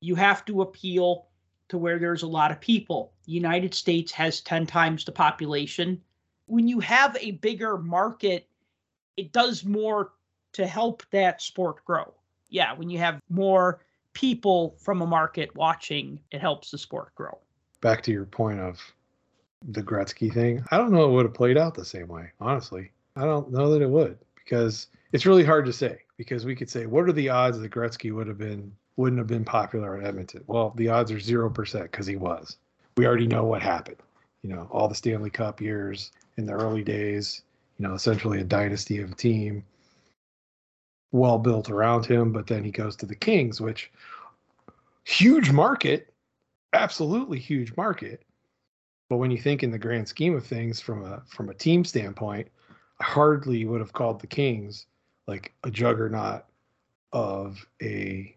you 0.02 0.16
have 0.16 0.44
to 0.46 0.62
appeal 0.62 1.28
to 1.74 1.80
where 1.80 1.98
there's 1.98 2.22
a 2.22 2.28
lot 2.28 2.52
of 2.52 2.62
people. 2.62 3.12
The 3.26 3.32
United 3.32 3.74
States 3.74 4.12
has 4.12 4.42
10 4.42 4.68
times 4.68 5.06
the 5.06 5.12
population. 5.12 6.00
When 6.46 6.68
you 6.68 6.80
have 6.82 7.18
a 7.20 7.32
bigger 7.32 7.80
market, 7.80 8.48
it 9.18 9.32
does 9.32 9.66
more 9.66 10.12
to 10.52 10.68
help 10.68 11.02
that 11.10 11.42
sport 11.42 11.84
grow. 11.84 12.14
Yeah, 12.50 12.76
when 12.76 12.92
you 12.92 13.00
have 13.00 13.20
more 13.28 13.82
people 14.14 14.76
from 14.78 15.02
a 15.02 15.08
market 15.08 15.56
watching, 15.56 16.20
it 16.30 16.42
helps 16.42 16.70
the 16.70 16.78
sport 16.78 17.16
grow. 17.16 17.40
Back 17.82 18.04
to 18.04 18.12
your 18.12 18.26
point 18.26 18.60
of 18.60 18.80
the 19.68 19.82
Gretzky 19.82 20.32
thing, 20.32 20.64
I 20.70 20.78
don't 20.78 20.92
know 20.92 21.06
it 21.06 21.12
would 21.12 21.26
have 21.26 21.34
played 21.34 21.58
out 21.58 21.74
the 21.74 21.84
same 21.84 22.08
way, 22.08 22.30
honestly. 22.40 22.92
I 23.16 23.24
don't 23.24 23.52
know 23.52 23.72
that 23.72 23.82
it 23.82 23.90
would 23.90 24.20
because 24.36 24.88
it's 25.12 25.26
really 25.26 25.44
hard 25.44 25.66
to 25.66 25.74
say 25.74 26.02
because 26.18 26.46
we 26.46 26.56
could 26.56 26.70
say 26.70 26.86
what 26.86 27.10
are 27.10 27.14
the 27.14 27.30
odds 27.30 27.58
that 27.58 27.72
Gretzky 27.72 28.14
would 28.14 28.28
have 28.28 28.38
been 28.38 28.72
wouldn't 28.98 29.20
have 29.20 29.28
been 29.28 29.46
popular 29.46 29.98
in 29.98 30.06
Edmonton? 30.06 30.44
Well, 30.48 30.74
the 30.76 30.90
odds 30.90 31.12
are 31.12 31.18
0% 31.18 31.82
because 31.84 32.06
he 32.06 32.16
was. 32.16 32.58
We 32.98 33.06
already 33.06 33.28
know 33.28 33.46
what 33.46 33.62
happened. 33.62 33.98
You 34.44 34.50
know, 34.50 34.68
all 34.72 34.88
the 34.88 34.96
Stanley 34.96 35.30
Cup 35.30 35.62
years 35.62 36.12
in 36.38 36.46
the 36.46 36.54
early 36.54 36.84
days, 36.84 37.42
you 37.78 37.88
know, 37.88 37.94
essentially 37.94 38.40
a 38.40 38.44
dynasty 38.44 39.02
of 39.02 39.12
a 39.12 39.16
team 39.16 39.64
well 41.12 41.38
built 41.40 41.70
around 41.70 42.06
him, 42.06 42.34
but 42.34 42.48
then 42.48 42.64
he 42.64 42.72
goes 42.72 42.96
to 42.98 43.06
the 43.06 43.16
Kings, 43.16 43.62
which 43.62 43.92
huge 45.06 45.52
market, 45.52 46.14
absolutely 46.74 47.40
huge 47.40 47.76
market. 47.78 48.24
But 49.10 49.18
when 49.18 49.32
you 49.32 49.38
think 49.38 49.64
in 49.64 49.72
the 49.72 49.78
grand 49.78 50.08
scheme 50.08 50.36
of 50.36 50.46
things 50.46 50.82
from 50.82 51.06
a 51.06 51.22
from 51.28 51.50
a 51.50 51.54
team 51.54 51.86
standpoint, 51.86 52.48
I 53.00 53.04
hardly 53.04 53.66
would 53.66 53.80
have 53.80 53.94
called 53.94 54.20
the 54.20 54.28
Kings 54.28 54.88
like 55.28 55.54
a 55.64 55.72
juggernaut 55.72 56.46
of 57.12 57.66
a 57.82 58.36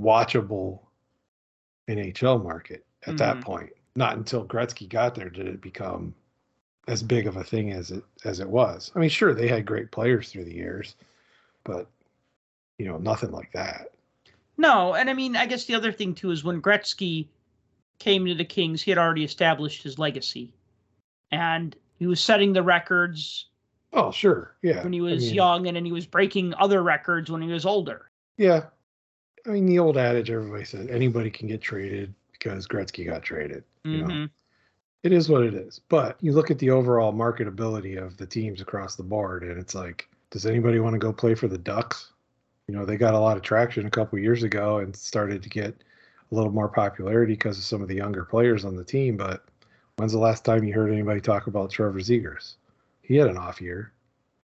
watchable 0.00 0.80
NHL 1.88 2.42
market 2.42 2.84
at 3.02 3.08
mm-hmm. 3.08 3.16
that 3.16 3.40
point. 3.40 3.70
Not 3.96 4.16
until 4.16 4.44
Gretzky 4.46 4.88
got 4.88 5.14
there 5.14 5.30
did 5.30 5.46
it 5.48 5.60
become 5.60 6.14
as 6.86 7.02
big 7.02 7.26
of 7.26 7.36
a 7.36 7.44
thing 7.44 7.72
as 7.72 7.90
it 7.90 8.02
as 8.24 8.40
it 8.40 8.48
was. 8.48 8.90
I 8.94 8.98
mean, 8.98 9.10
sure, 9.10 9.34
they 9.34 9.48
had 9.48 9.66
great 9.66 9.90
players 9.90 10.30
through 10.30 10.44
the 10.44 10.54
years, 10.54 10.96
but 11.64 11.88
you 12.78 12.86
know, 12.86 12.98
nothing 12.98 13.30
like 13.30 13.52
that. 13.52 13.88
No, 14.56 14.94
and 14.94 15.10
I 15.10 15.14
mean, 15.14 15.36
I 15.36 15.46
guess 15.46 15.66
the 15.66 15.74
other 15.74 15.92
thing 15.92 16.14
too 16.14 16.30
is 16.30 16.42
when 16.42 16.62
Gretzky 16.62 17.28
came 17.98 18.24
to 18.26 18.34
the 18.34 18.44
Kings, 18.44 18.82
he 18.82 18.90
had 18.90 18.98
already 18.98 19.24
established 19.24 19.82
his 19.82 19.98
legacy, 19.98 20.52
and 21.30 21.76
he 21.98 22.06
was 22.06 22.20
setting 22.20 22.52
the 22.52 22.62
records. 22.62 23.46
Oh, 23.92 24.10
sure, 24.10 24.54
yeah. 24.62 24.82
When 24.82 24.92
he 24.92 25.00
was 25.00 25.24
I 25.24 25.26
mean, 25.26 25.34
young, 25.34 25.66
and 25.66 25.76
then 25.76 25.84
he 25.84 25.92
was 25.92 26.06
breaking 26.06 26.54
other 26.54 26.82
records 26.82 27.30
when 27.30 27.42
he 27.42 27.48
was 27.48 27.66
older. 27.66 28.10
Yeah, 28.36 28.64
I 29.48 29.52
mean, 29.52 29.66
the 29.66 29.78
old 29.78 29.96
adage 29.96 30.30
everybody 30.30 30.64
says 30.64 30.88
anybody 30.88 31.30
can 31.30 31.48
get 31.48 31.62
traded 31.62 32.14
because 32.32 32.66
Gretzky 32.66 33.06
got 33.06 33.22
traded. 33.22 33.64
You 33.84 33.90
mm-hmm. 33.90 34.08
know, 34.08 34.28
it 35.02 35.12
is 35.12 35.28
what 35.28 35.42
it 35.42 35.54
is. 35.54 35.80
But 35.88 36.18
you 36.20 36.32
look 36.32 36.50
at 36.50 36.58
the 36.58 36.70
overall 36.70 37.12
marketability 37.12 38.02
of 38.02 38.16
the 38.16 38.26
teams 38.26 38.60
across 38.60 38.94
the 38.94 39.02
board, 39.02 39.42
and 39.42 39.58
it's 39.58 39.74
like, 39.74 40.08
does 40.30 40.44
anybody 40.44 40.80
want 40.80 40.94
to 40.94 40.98
go 40.98 41.12
play 41.12 41.34
for 41.34 41.48
the 41.48 41.58
Ducks? 41.58 42.12
You 42.66 42.74
know, 42.74 42.84
they 42.84 42.98
got 42.98 43.14
a 43.14 43.18
lot 43.18 43.38
of 43.38 43.42
traction 43.42 43.86
a 43.86 43.90
couple 43.90 44.18
years 44.18 44.42
ago 44.42 44.78
and 44.78 44.94
started 44.94 45.42
to 45.42 45.48
get 45.48 45.74
a 46.30 46.34
little 46.34 46.52
more 46.52 46.68
popularity 46.68 47.32
because 47.32 47.56
of 47.56 47.64
some 47.64 47.80
of 47.80 47.88
the 47.88 47.94
younger 47.94 48.24
players 48.24 48.66
on 48.66 48.76
the 48.76 48.84
team. 48.84 49.16
But 49.16 49.44
when's 49.96 50.12
the 50.12 50.18
last 50.18 50.44
time 50.44 50.64
you 50.64 50.74
heard 50.74 50.92
anybody 50.92 51.22
talk 51.22 51.46
about 51.46 51.70
Trevor 51.70 52.00
Zegras? 52.00 52.56
He 53.00 53.16
had 53.16 53.28
an 53.28 53.38
off 53.38 53.62
year. 53.62 53.92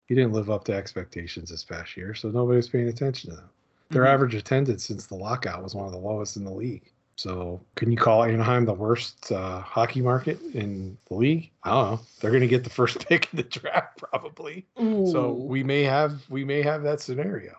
He 0.06 0.16
didn't 0.16 0.32
live 0.32 0.50
up 0.50 0.64
to 0.66 0.74
expectations 0.74 1.50
this 1.50 1.66
past 1.66 1.98
year, 1.98 2.14
so 2.14 2.30
nobody 2.30 2.56
was 2.56 2.70
paying 2.70 2.88
attention 2.88 3.32
to 3.32 3.36
them. 3.36 3.50
Their 3.94 4.04
mm-hmm. 4.04 4.14
average 4.14 4.36
attendance 4.36 4.86
since 4.86 5.06
the 5.06 5.16
lockout 5.16 5.64
was 5.64 5.76
one 5.76 5.86
of 5.86 5.92
the 5.92 6.00
lowest 6.00 6.36
in 6.36 6.44
the 6.44 6.52
league. 6.52 6.92
So, 7.16 7.62
can 7.76 7.92
you 7.92 7.98
call 7.98 8.24
Anaheim 8.24 8.66
the 8.66 8.74
worst 8.74 9.32
uh, 9.32 9.62
hockey 9.62 10.02
market 10.02 10.42
in 10.54 10.98
the 11.08 11.14
league? 11.14 11.52
I 11.64 11.70
don't 11.70 11.92
know. 11.92 12.00
They're 12.20 12.32
going 12.32 12.42
to 12.42 12.48
get 12.48 12.64
the 12.64 12.72
first 12.72 13.08
pick 13.08 13.30
in 13.32 13.38
the 13.38 13.44
draft 13.44 14.00
probably. 14.00 14.66
Ooh. 14.82 15.08
So 15.12 15.32
we 15.32 15.64
may 15.64 15.84
have 15.84 16.24
we 16.30 16.44
may 16.44 16.64
have 16.64 16.82
that 16.84 17.02
scenario. 17.02 17.54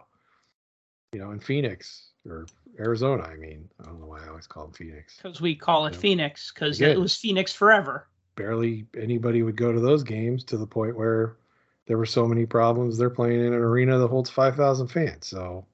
You 1.12 1.20
know, 1.20 1.30
in 1.30 1.38
Phoenix 1.38 2.10
or 2.28 2.46
Arizona. 2.78 3.22
I 3.22 3.36
mean, 3.36 3.68
I 3.80 3.84
don't 3.84 4.00
know 4.00 4.06
why 4.06 4.24
I 4.24 4.28
always 4.28 4.46
call 4.46 4.64
them 4.64 4.72
Phoenix. 4.72 5.16
Because 5.16 5.40
we 5.40 5.54
call 5.54 5.86
it 5.86 5.90
you 5.90 5.96
know, 5.96 6.00
Phoenix 6.00 6.52
because 6.52 6.80
it 6.80 6.98
was 6.98 7.14
Phoenix 7.14 7.52
forever. 7.52 8.08
Barely 8.36 8.86
anybody 8.98 9.42
would 9.42 9.56
go 9.56 9.72
to 9.72 9.80
those 9.80 10.02
games 10.02 10.42
to 10.44 10.56
the 10.56 10.66
point 10.66 10.96
where 10.96 11.36
there 11.86 11.98
were 11.98 12.06
so 12.06 12.26
many 12.26 12.46
problems. 12.46 12.98
They're 12.98 13.10
playing 13.10 13.40
in 13.40 13.52
an 13.52 13.54
arena 13.54 13.98
that 13.98 14.08
holds 14.08 14.30
five 14.30 14.56
thousand 14.56 14.88
fans. 14.88 15.26
So 15.26 15.64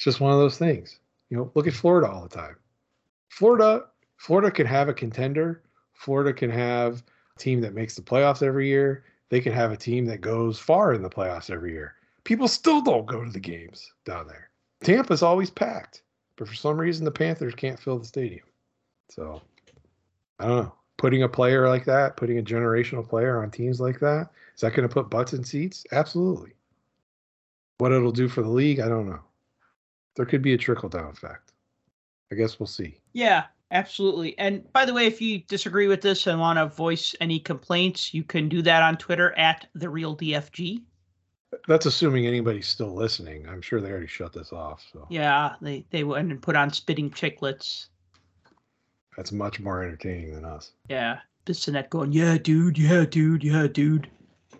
it's 0.00 0.06
just 0.06 0.20
one 0.20 0.32
of 0.32 0.38
those 0.38 0.56
things. 0.56 0.98
You 1.28 1.36
know, 1.36 1.52
look 1.54 1.66
at 1.66 1.74
Florida 1.74 2.08
all 2.08 2.22
the 2.22 2.34
time. 2.34 2.56
Florida, 3.28 3.84
Florida 4.16 4.50
can 4.50 4.66
have 4.66 4.88
a 4.88 4.94
contender. 4.94 5.62
Florida 5.92 6.32
can 6.32 6.48
have 6.48 7.02
a 7.36 7.38
team 7.38 7.60
that 7.60 7.74
makes 7.74 7.96
the 7.96 8.00
playoffs 8.00 8.42
every 8.42 8.66
year. 8.66 9.04
They 9.28 9.42
can 9.42 9.52
have 9.52 9.72
a 9.72 9.76
team 9.76 10.06
that 10.06 10.22
goes 10.22 10.58
far 10.58 10.94
in 10.94 11.02
the 11.02 11.10
playoffs 11.10 11.50
every 11.50 11.72
year. 11.72 11.96
People 12.24 12.48
still 12.48 12.80
don't 12.80 13.04
go 13.04 13.22
to 13.22 13.30
the 13.30 13.38
games 13.38 13.92
down 14.06 14.26
there. 14.26 14.48
Tampa's 14.82 15.22
always 15.22 15.50
packed, 15.50 16.00
but 16.36 16.48
for 16.48 16.54
some 16.54 16.80
reason 16.80 17.04
the 17.04 17.10
Panthers 17.10 17.54
can't 17.54 17.78
fill 17.78 17.98
the 17.98 18.06
stadium. 18.06 18.46
So 19.10 19.42
I 20.38 20.46
don't 20.46 20.64
know. 20.64 20.74
Putting 20.96 21.24
a 21.24 21.28
player 21.28 21.68
like 21.68 21.84
that, 21.84 22.16
putting 22.16 22.38
a 22.38 22.42
generational 22.42 23.06
player 23.06 23.42
on 23.42 23.50
teams 23.50 23.82
like 23.82 24.00
that, 24.00 24.30
is 24.54 24.62
that 24.62 24.72
going 24.72 24.88
to 24.88 24.94
put 24.94 25.10
butts 25.10 25.34
in 25.34 25.44
seats? 25.44 25.84
Absolutely. 25.92 26.52
What 27.76 27.92
it'll 27.92 28.12
do 28.12 28.28
for 28.28 28.40
the 28.40 28.48
league, 28.48 28.80
I 28.80 28.88
don't 28.88 29.06
know 29.06 29.20
there 30.16 30.26
could 30.26 30.42
be 30.42 30.54
a 30.54 30.58
trickle 30.58 30.88
down 30.88 31.10
effect. 31.10 31.52
I 32.32 32.36
guess 32.36 32.60
we'll 32.60 32.66
see. 32.66 32.98
Yeah, 33.12 33.44
absolutely. 33.70 34.38
And 34.38 34.70
by 34.72 34.84
the 34.84 34.94
way, 34.94 35.06
if 35.06 35.20
you 35.20 35.38
disagree 35.40 35.88
with 35.88 36.00
this 36.00 36.26
and 36.26 36.38
want 36.38 36.58
to 36.58 36.66
voice 36.66 37.14
any 37.20 37.40
complaints, 37.40 38.14
you 38.14 38.22
can 38.22 38.48
do 38.48 38.62
that 38.62 38.82
on 38.82 38.96
Twitter 38.96 39.36
at 39.36 39.66
the 39.74 39.88
real 39.88 40.16
DFG. 40.16 40.82
That's 41.66 41.86
assuming 41.86 42.26
anybody's 42.26 42.68
still 42.68 42.94
listening. 42.94 43.48
I'm 43.48 43.60
sure 43.60 43.80
they 43.80 43.90
already 43.90 44.06
shut 44.06 44.32
this 44.32 44.52
off. 44.52 44.86
So 44.92 45.06
yeah, 45.10 45.56
they 45.60 45.84
they 45.90 46.04
went 46.04 46.30
and 46.30 46.40
put 46.40 46.54
on 46.54 46.72
spitting 46.72 47.10
chicklets. 47.10 47.86
That's 49.16 49.32
much 49.32 49.58
more 49.58 49.82
entertaining 49.82 50.32
than 50.32 50.44
us. 50.44 50.70
Yeah, 50.88 51.18
Bissonnette 51.46 51.90
going, 51.90 52.12
yeah, 52.12 52.38
dude, 52.38 52.78
yeah, 52.78 53.04
dude, 53.04 53.42
yeah, 53.42 53.66
dude, 53.66 54.08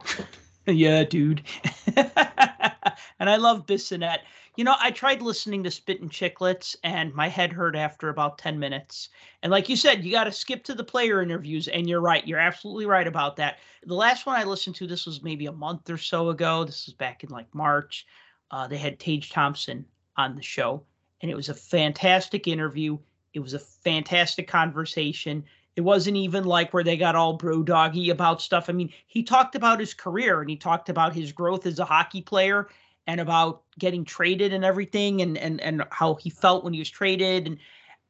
yeah, 0.66 1.04
dude. 1.04 1.42
and 1.96 3.30
I 3.30 3.36
love 3.36 3.66
Bissonnette. 3.66 4.20
You 4.56 4.64
know, 4.64 4.74
I 4.78 4.90
tried 4.90 5.22
listening 5.22 5.62
to 5.64 5.70
Spittin' 5.70 6.08
Chicklets 6.08 6.74
and 6.82 7.14
my 7.14 7.28
head 7.28 7.52
hurt 7.52 7.76
after 7.76 8.08
about 8.08 8.38
10 8.38 8.58
minutes. 8.58 9.08
And 9.42 9.50
like 9.50 9.68
you 9.68 9.76
said, 9.76 10.04
you 10.04 10.10
got 10.10 10.24
to 10.24 10.32
skip 10.32 10.64
to 10.64 10.74
the 10.74 10.84
player 10.84 11.22
interviews. 11.22 11.68
And 11.68 11.88
you're 11.88 12.00
right. 12.00 12.26
You're 12.26 12.40
absolutely 12.40 12.86
right 12.86 13.06
about 13.06 13.36
that. 13.36 13.58
The 13.84 13.94
last 13.94 14.26
one 14.26 14.36
I 14.36 14.44
listened 14.44 14.76
to, 14.76 14.86
this 14.86 15.06
was 15.06 15.22
maybe 15.22 15.46
a 15.46 15.52
month 15.52 15.88
or 15.88 15.98
so 15.98 16.30
ago. 16.30 16.64
This 16.64 16.86
was 16.86 16.94
back 16.94 17.22
in 17.22 17.30
like 17.30 17.54
March. 17.54 18.06
Uh, 18.50 18.66
they 18.66 18.76
had 18.76 18.98
Tage 18.98 19.30
Thompson 19.30 19.84
on 20.16 20.34
the 20.34 20.42
show, 20.42 20.82
and 21.22 21.30
it 21.30 21.36
was 21.36 21.48
a 21.48 21.54
fantastic 21.54 22.48
interview. 22.48 22.98
It 23.32 23.40
was 23.40 23.54
a 23.54 23.60
fantastic 23.60 24.48
conversation. 24.48 25.44
It 25.76 25.82
wasn't 25.82 26.16
even 26.16 26.44
like 26.44 26.74
where 26.74 26.82
they 26.82 26.96
got 26.96 27.14
all 27.14 27.34
bro 27.34 27.62
doggy 27.62 28.10
about 28.10 28.42
stuff. 28.42 28.68
I 28.68 28.72
mean, 28.72 28.92
he 29.06 29.22
talked 29.22 29.54
about 29.54 29.78
his 29.78 29.94
career 29.94 30.40
and 30.40 30.50
he 30.50 30.56
talked 30.56 30.88
about 30.88 31.14
his 31.14 31.30
growth 31.30 31.64
as 31.64 31.78
a 31.78 31.84
hockey 31.84 32.20
player 32.20 32.68
and 33.06 33.20
about 33.20 33.62
getting 33.78 34.04
traded 34.04 34.52
and 34.52 34.64
everything 34.64 35.22
and 35.22 35.36
and 35.38 35.60
and 35.60 35.84
how 35.90 36.14
he 36.14 36.30
felt 36.30 36.64
when 36.64 36.72
he 36.72 36.78
was 36.78 36.90
traded 36.90 37.46
and 37.46 37.58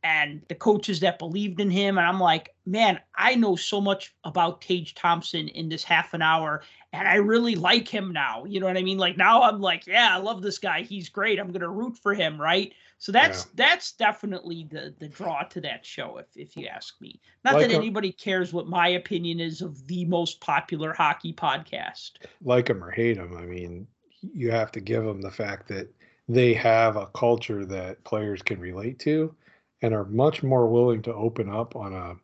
and 0.03 0.43
the 0.49 0.55
coaches 0.55 1.01
that 1.01 1.19
believed 1.19 1.61
in 1.61 1.71
him 1.71 1.99
and 1.99 2.07
I'm 2.07 2.21
like, 2.21 2.55
man, 2.65 3.01
I 3.17 3.35
know 3.35 3.55
so 3.55 3.81
much 3.81 4.15
about 4.25 4.63
Tage 4.63 4.95
Thompson 4.95 5.49
in 5.49 5.69
this 5.69 5.85
half 5.85 6.15
an 6.15 6.23
hour 6.23 6.63
and 6.93 7.07
I 7.07 7.17
really 7.17 7.55
like 7.55 7.87
him 7.87 8.13
now. 8.13 8.45
You 8.45 8.61
know 8.61 8.67
what 8.67 8.77
I 8.77 8.83
mean? 8.83 8.99
Like 8.99 9.17
now 9.17 9.43
I'm 9.43 9.61
like, 9.61 9.87
yeah, 9.87 10.09
I 10.13 10.19
love 10.19 10.43
this 10.43 10.59
guy. 10.59 10.83
He's 10.83 11.09
great. 11.09 11.39
I'm 11.39 11.49
going 11.49 11.61
to 11.61 11.69
root 11.69 11.97
for 11.97 12.15
him, 12.15 12.41
right? 12.41 12.73
So 12.99 13.13
that's 13.13 13.45
yeah. 13.45 13.53
that's 13.55 13.93
definitely 13.93 14.69
the 14.71 14.95
the 14.99 15.09
draw 15.09 15.43
to 15.45 15.61
that 15.63 15.87
show 15.87 16.19
if 16.19 16.27
if 16.37 16.57
you 16.57 16.67
ask 16.67 17.01
me. 17.01 17.21
Not 17.45 17.55
like 17.55 17.69
that 17.69 17.75
anybody 17.75 18.13
cares 18.13 18.53
what 18.53 18.69
my 18.69 18.89
opinion 18.89 19.41
is 19.41 19.63
of 19.63 19.87
the 19.87 20.05
most 20.05 20.41
popular 20.41 20.93
hockey 20.93 21.33
podcast. 21.33 22.13
Like 22.45 22.69
him 22.69 22.85
or 22.85 22.91
hate 22.91 23.17
him, 23.17 23.37
I 23.37 23.47
mean, 23.47 23.87
you 24.23 24.51
have 24.51 24.71
to 24.73 24.81
give 24.81 25.05
them 25.05 25.21
the 25.21 25.31
fact 25.31 25.69
that 25.69 25.89
they 26.29 26.55
have 26.55 26.97
a 26.97 27.07
culture 27.07 27.65
that 27.65 28.03
players 28.05 28.43
can 28.43 28.61
relate 28.61 28.99
to 29.01 29.35
and 29.83 29.95
are 29.95 30.05
much 30.05 30.43
more 30.43 30.69
willing 30.69 31.03
to 31.03 31.15
open 31.15 31.49
up 31.49 31.75
on 31.75 31.93
a 31.93 32.17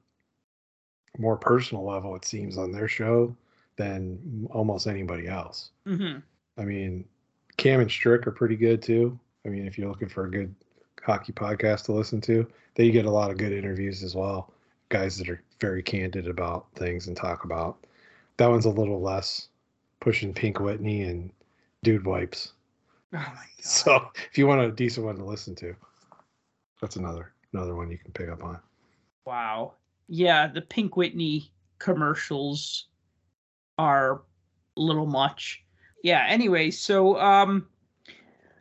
more 1.18 1.36
personal 1.36 1.84
level 1.84 2.14
it 2.14 2.24
seems 2.24 2.58
on 2.58 2.70
their 2.70 2.88
show 2.88 3.34
than 3.76 4.46
almost 4.52 4.86
anybody 4.86 5.28
else. 5.28 5.70
Mm-hmm. 5.86 6.18
i 6.60 6.64
mean 6.64 7.04
cam 7.56 7.80
and 7.80 7.90
strick 7.90 8.26
are 8.26 8.32
pretty 8.32 8.56
good 8.56 8.82
too. 8.82 9.18
I 9.44 9.48
mean 9.48 9.66
if 9.66 9.78
you're 9.78 9.88
looking 9.88 10.08
for 10.08 10.26
a 10.26 10.30
good 10.30 10.54
hockey 11.02 11.32
podcast 11.32 11.84
to 11.84 11.92
listen 11.92 12.20
to 12.22 12.46
they 12.76 12.90
get 12.90 13.06
a 13.06 13.10
lot 13.10 13.30
of 13.30 13.38
good 13.38 13.52
interviews 13.52 14.02
as 14.02 14.14
well. 14.14 14.52
Guys 14.90 15.16
that 15.18 15.28
are 15.28 15.42
very 15.60 15.82
candid 15.82 16.28
about 16.28 16.66
things 16.74 17.08
and 17.08 17.16
talk 17.16 17.44
about. 17.44 17.78
That 18.36 18.50
one's 18.50 18.66
a 18.66 18.70
little 18.70 19.00
less 19.00 19.48
pushing 20.00 20.32
Pink 20.34 20.60
Whitney 20.60 21.02
and 21.02 21.30
Dude 21.86 22.04
Wipes. 22.04 22.52
Oh 23.14 23.18
my 23.18 23.22
god. 23.22 23.44
So 23.60 24.10
if 24.28 24.36
you 24.36 24.48
want 24.48 24.60
a 24.60 24.72
decent 24.72 25.06
one 25.06 25.14
to 25.18 25.24
listen 25.24 25.54
to, 25.54 25.72
that's 26.80 26.96
another 26.96 27.32
another 27.52 27.76
one 27.76 27.92
you 27.92 27.96
can 27.96 28.10
pick 28.10 28.28
up 28.28 28.42
on. 28.42 28.58
Wow. 29.24 29.74
Yeah, 30.08 30.48
the 30.48 30.62
Pink 30.62 30.96
Whitney 30.96 31.52
commercials 31.78 32.88
are 33.78 34.22
a 34.76 34.80
little 34.80 35.06
much. 35.06 35.62
Yeah, 36.02 36.26
anyway, 36.28 36.72
so 36.72 37.20
um 37.20 37.68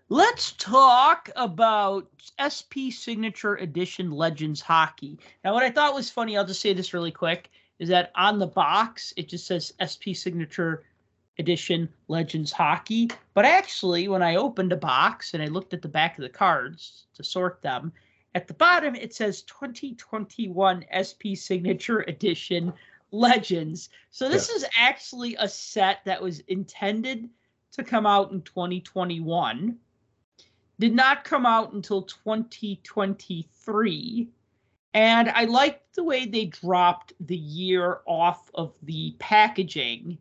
let's 0.09 0.51
talk 0.51 1.31
about 1.35 2.07
SP 2.37 2.93
Signature 2.93 3.55
Edition 3.55 4.11
Legends 4.11 4.61
Hockey. 4.61 5.17
Now 5.43 5.55
what 5.55 5.63
I 5.63 5.71
thought 5.71 5.95
was 5.95 6.11
funny, 6.11 6.37
I'll 6.37 6.45
just 6.45 6.61
say 6.61 6.73
this 6.73 6.93
really 6.93 7.11
quick, 7.11 7.49
is 7.79 7.89
that 7.89 8.11
on 8.13 8.37
the 8.37 8.45
box 8.45 9.15
it 9.17 9.29
just 9.29 9.47
says 9.47 9.73
SP 9.81 10.13
Signature 10.13 10.83
Edition 11.37 11.89
Legends 12.07 12.51
Hockey, 12.51 13.09
but 13.33 13.45
actually 13.45 14.07
when 14.07 14.23
I 14.23 14.35
opened 14.35 14.71
a 14.71 14.77
box 14.77 15.33
and 15.33 15.43
I 15.43 15.47
looked 15.47 15.73
at 15.73 15.81
the 15.81 15.87
back 15.87 16.17
of 16.17 16.23
the 16.23 16.29
cards 16.29 17.05
to 17.15 17.23
sort 17.23 17.61
them, 17.61 17.91
at 18.35 18.47
the 18.47 18.53
bottom, 18.53 18.95
it 18.95 19.13
says 19.13 19.43
2021 19.43 20.85
SP 20.91 21.35
Signature 21.35 22.01
Edition 22.01 22.73
Legends. 23.11 23.89
So 24.11 24.27
this 24.27 24.49
is 24.49 24.65
actually 24.77 25.37
a 25.39 25.47
set 25.47 26.03
that 26.05 26.21
was 26.21 26.41
intended 26.41 27.29
to 27.71 27.83
come 27.83 28.05
out 28.05 28.31
in 28.31 28.41
2021. 28.41 29.77
Did 30.79 30.93
not 30.93 31.23
come 31.23 31.45
out 31.45 31.71
until 31.71 32.01
2023. 32.01 34.27
And 34.93 35.29
I 35.29 35.45
liked 35.45 35.95
the 35.95 36.03
way 36.03 36.25
they 36.25 36.45
dropped 36.45 37.13
the 37.21 37.37
year 37.37 38.01
off 38.05 38.51
of 38.53 38.73
the 38.83 39.15
packaging, 39.19 40.17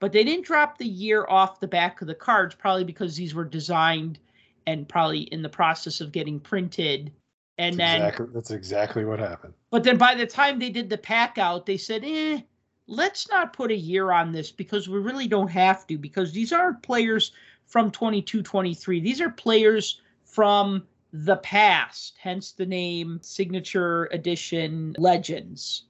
but 0.00 0.12
they 0.12 0.24
didn't 0.24 0.44
drop 0.46 0.78
the 0.78 0.86
year 0.86 1.26
off 1.28 1.60
the 1.60 1.66
back 1.68 2.00
of 2.00 2.06
the 2.06 2.14
cards, 2.14 2.54
probably 2.54 2.84
because 2.84 3.16
these 3.16 3.34
were 3.34 3.44
designed 3.44 4.18
and 4.66 4.88
probably 4.88 5.20
in 5.22 5.42
the 5.42 5.48
process 5.48 6.00
of 6.00 6.12
getting 6.12 6.38
printed. 6.38 7.12
And 7.58 7.76
That's 7.78 7.92
then 7.92 8.02
exactly, 8.02 8.26
that's 8.34 8.50
exactly 8.52 9.04
what 9.04 9.18
happened. 9.18 9.54
but 9.70 9.82
then 9.82 9.96
by 9.98 10.14
the 10.14 10.26
time 10.26 10.58
they 10.58 10.70
did 10.70 10.88
the 10.88 10.98
pack 10.98 11.38
out 11.38 11.66
they 11.66 11.76
said 11.76 12.04
eh 12.04 12.40
let's 12.86 13.28
not 13.28 13.52
put 13.52 13.72
a 13.72 13.76
year 13.76 14.12
on 14.12 14.30
this 14.30 14.52
because 14.52 14.88
we 14.88 14.98
really 14.98 15.26
don't 15.26 15.50
have 15.50 15.84
to 15.88 15.98
because 15.98 16.32
these 16.32 16.52
aren't 16.52 16.80
players 16.82 17.32
from 17.66 17.90
22 17.90 18.42
23 18.42 19.00
these 19.00 19.20
are 19.20 19.30
players 19.30 20.00
from 20.24 20.86
the 21.12 21.36
past 21.38 22.16
hence 22.20 22.52
the 22.52 22.64
name 22.64 23.18
signature 23.22 24.04
edition 24.12 24.94
legends. 24.98 25.86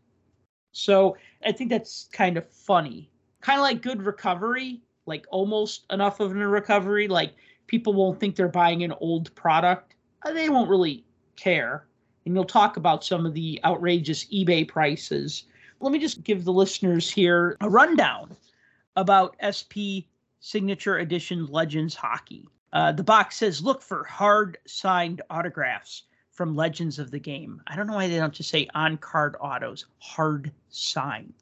So 0.72 1.16
i 1.44 1.52
think 1.52 1.68
that's 1.68 2.08
kind 2.12 2.38
of 2.38 2.48
funny 2.48 3.10
kind 3.40 3.58
of 3.58 3.62
like 3.62 3.82
good 3.82 4.02
recovery 4.02 4.80
like 5.06 5.26
almost 5.30 5.84
enough 5.90 6.20
of 6.20 6.36
a 6.36 6.48
recovery 6.48 7.08
like 7.08 7.34
people 7.66 7.92
won't 7.94 8.18
think 8.20 8.36
they're 8.36 8.48
buying 8.48 8.82
an 8.84 8.92
old 9.00 9.34
product 9.34 9.94
Uh, 10.24 10.32
they 10.32 10.48
won't 10.48 10.68
really 10.68 11.04
care. 11.36 11.86
And 12.26 12.34
you'll 12.34 12.44
talk 12.44 12.76
about 12.76 13.04
some 13.04 13.24
of 13.24 13.34
the 13.34 13.60
outrageous 13.64 14.24
eBay 14.26 14.66
prices. 14.66 15.44
Let 15.80 15.92
me 15.92 15.98
just 15.98 16.24
give 16.24 16.44
the 16.44 16.52
listeners 16.52 17.10
here 17.10 17.56
a 17.60 17.70
rundown 17.70 18.36
about 18.96 19.36
SP 19.40 20.04
Signature 20.40 20.98
Edition 20.98 21.46
Legends 21.46 21.94
Hockey. 21.94 22.48
Uh, 22.72 22.92
the 22.92 23.04
box 23.04 23.36
says, 23.36 23.62
look 23.62 23.80
for 23.80 24.04
hard 24.04 24.58
signed 24.66 25.22
autographs 25.30 26.02
from 26.32 26.54
Legends 26.54 26.98
of 26.98 27.10
the 27.10 27.18
Game. 27.18 27.62
I 27.66 27.76
don't 27.76 27.86
know 27.86 27.94
why 27.94 28.08
they 28.08 28.18
don't 28.18 28.34
just 28.34 28.50
say 28.50 28.68
on 28.74 28.98
card 28.98 29.36
autos, 29.40 29.86
hard 29.98 30.52
signed. 30.68 31.32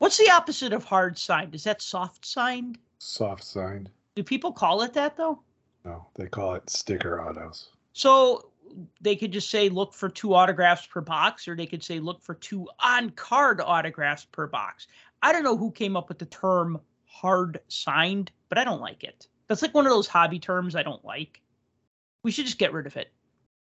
What's 0.00 0.16
the 0.16 0.30
opposite 0.30 0.72
of 0.72 0.82
hard 0.82 1.18
signed? 1.18 1.54
Is 1.54 1.62
that 1.64 1.82
soft 1.82 2.24
signed? 2.24 2.78
Soft 2.98 3.44
signed. 3.44 3.90
Do 4.16 4.22
people 4.22 4.50
call 4.50 4.80
it 4.80 4.94
that 4.94 5.14
though? 5.14 5.42
No, 5.84 6.06
they 6.14 6.26
call 6.26 6.54
it 6.54 6.68
sticker 6.70 7.20
autos. 7.20 7.68
So 7.92 8.50
they 9.02 9.14
could 9.14 9.30
just 9.30 9.50
say 9.50 9.68
look 9.68 9.92
for 9.92 10.08
two 10.08 10.32
autographs 10.34 10.86
per 10.86 11.02
box, 11.02 11.46
or 11.46 11.54
they 11.54 11.66
could 11.66 11.84
say 11.84 12.00
look 12.00 12.22
for 12.22 12.34
two 12.34 12.66
on 12.80 13.10
card 13.10 13.60
autographs 13.60 14.24
per 14.24 14.46
box. 14.46 14.86
I 15.20 15.32
don't 15.32 15.44
know 15.44 15.56
who 15.56 15.70
came 15.70 15.98
up 15.98 16.08
with 16.08 16.18
the 16.18 16.26
term 16.26 16.80
hard 17.04 17.60
signed, 17.68 18.30
but 18.48 18.56
I 18.56 18.64
don't 18.64 18.80
like 18.80 19.04
it. 19.04 19.28
That's 19.48 19.60
like 19.60 19.74
one 19.74 19.84
of 19.84 19.92
those 19.92 20.06
hobby 20.08 20.38
terms 20.38 20.74
I 20.76 20.82
don't 20.82 21.04
like. 21.04 21.42
We 22.22 22.30
should 22.30 22.46
just 22.46 22.58
get 22.58 22.72
rid 22.72 22.86
of 22.86 22.96
it. 22.96 23.12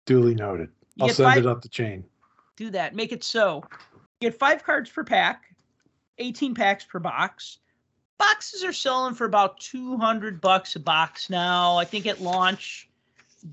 Duly 0.05 0.35
noted. 0.35 0.69
You 0.95 1.07
I'll 1.07 1.13
send 1.13 1.33
five- 1.33 1.37
it 1.39 1.47
up 1.47 1.61
the 1.61 1.67
chain. 1.69 2.05
Do 2.55 2.69
that. 2.69 2.95
Make 2.95 3.11
it 3.11 3.25
so. 3.25 3.61
You 4.21 4.29
get 4.29 4.39
five 4.39 4.63
cards 4.63 4.89
per 4.89 5.03
pack, 5.03 5.48
18 6.19 6.55
packs 6.55 6.83
per 6.83 6.99
box. 6.99 7.59
Boxes 8.17 8.63
are 8.63 8.73
selling 8.73 9.15
for 9.15 9.25
about 9.25 9.59
200 9.59 10.41
bucks 10.41 10.75
a 10.75 10.79
box 10.79 11.29
now. 11.29 11.77
I 11.77 11.85
think 11.85 12.05
at 12.05 12.21
launch 12.21 12.89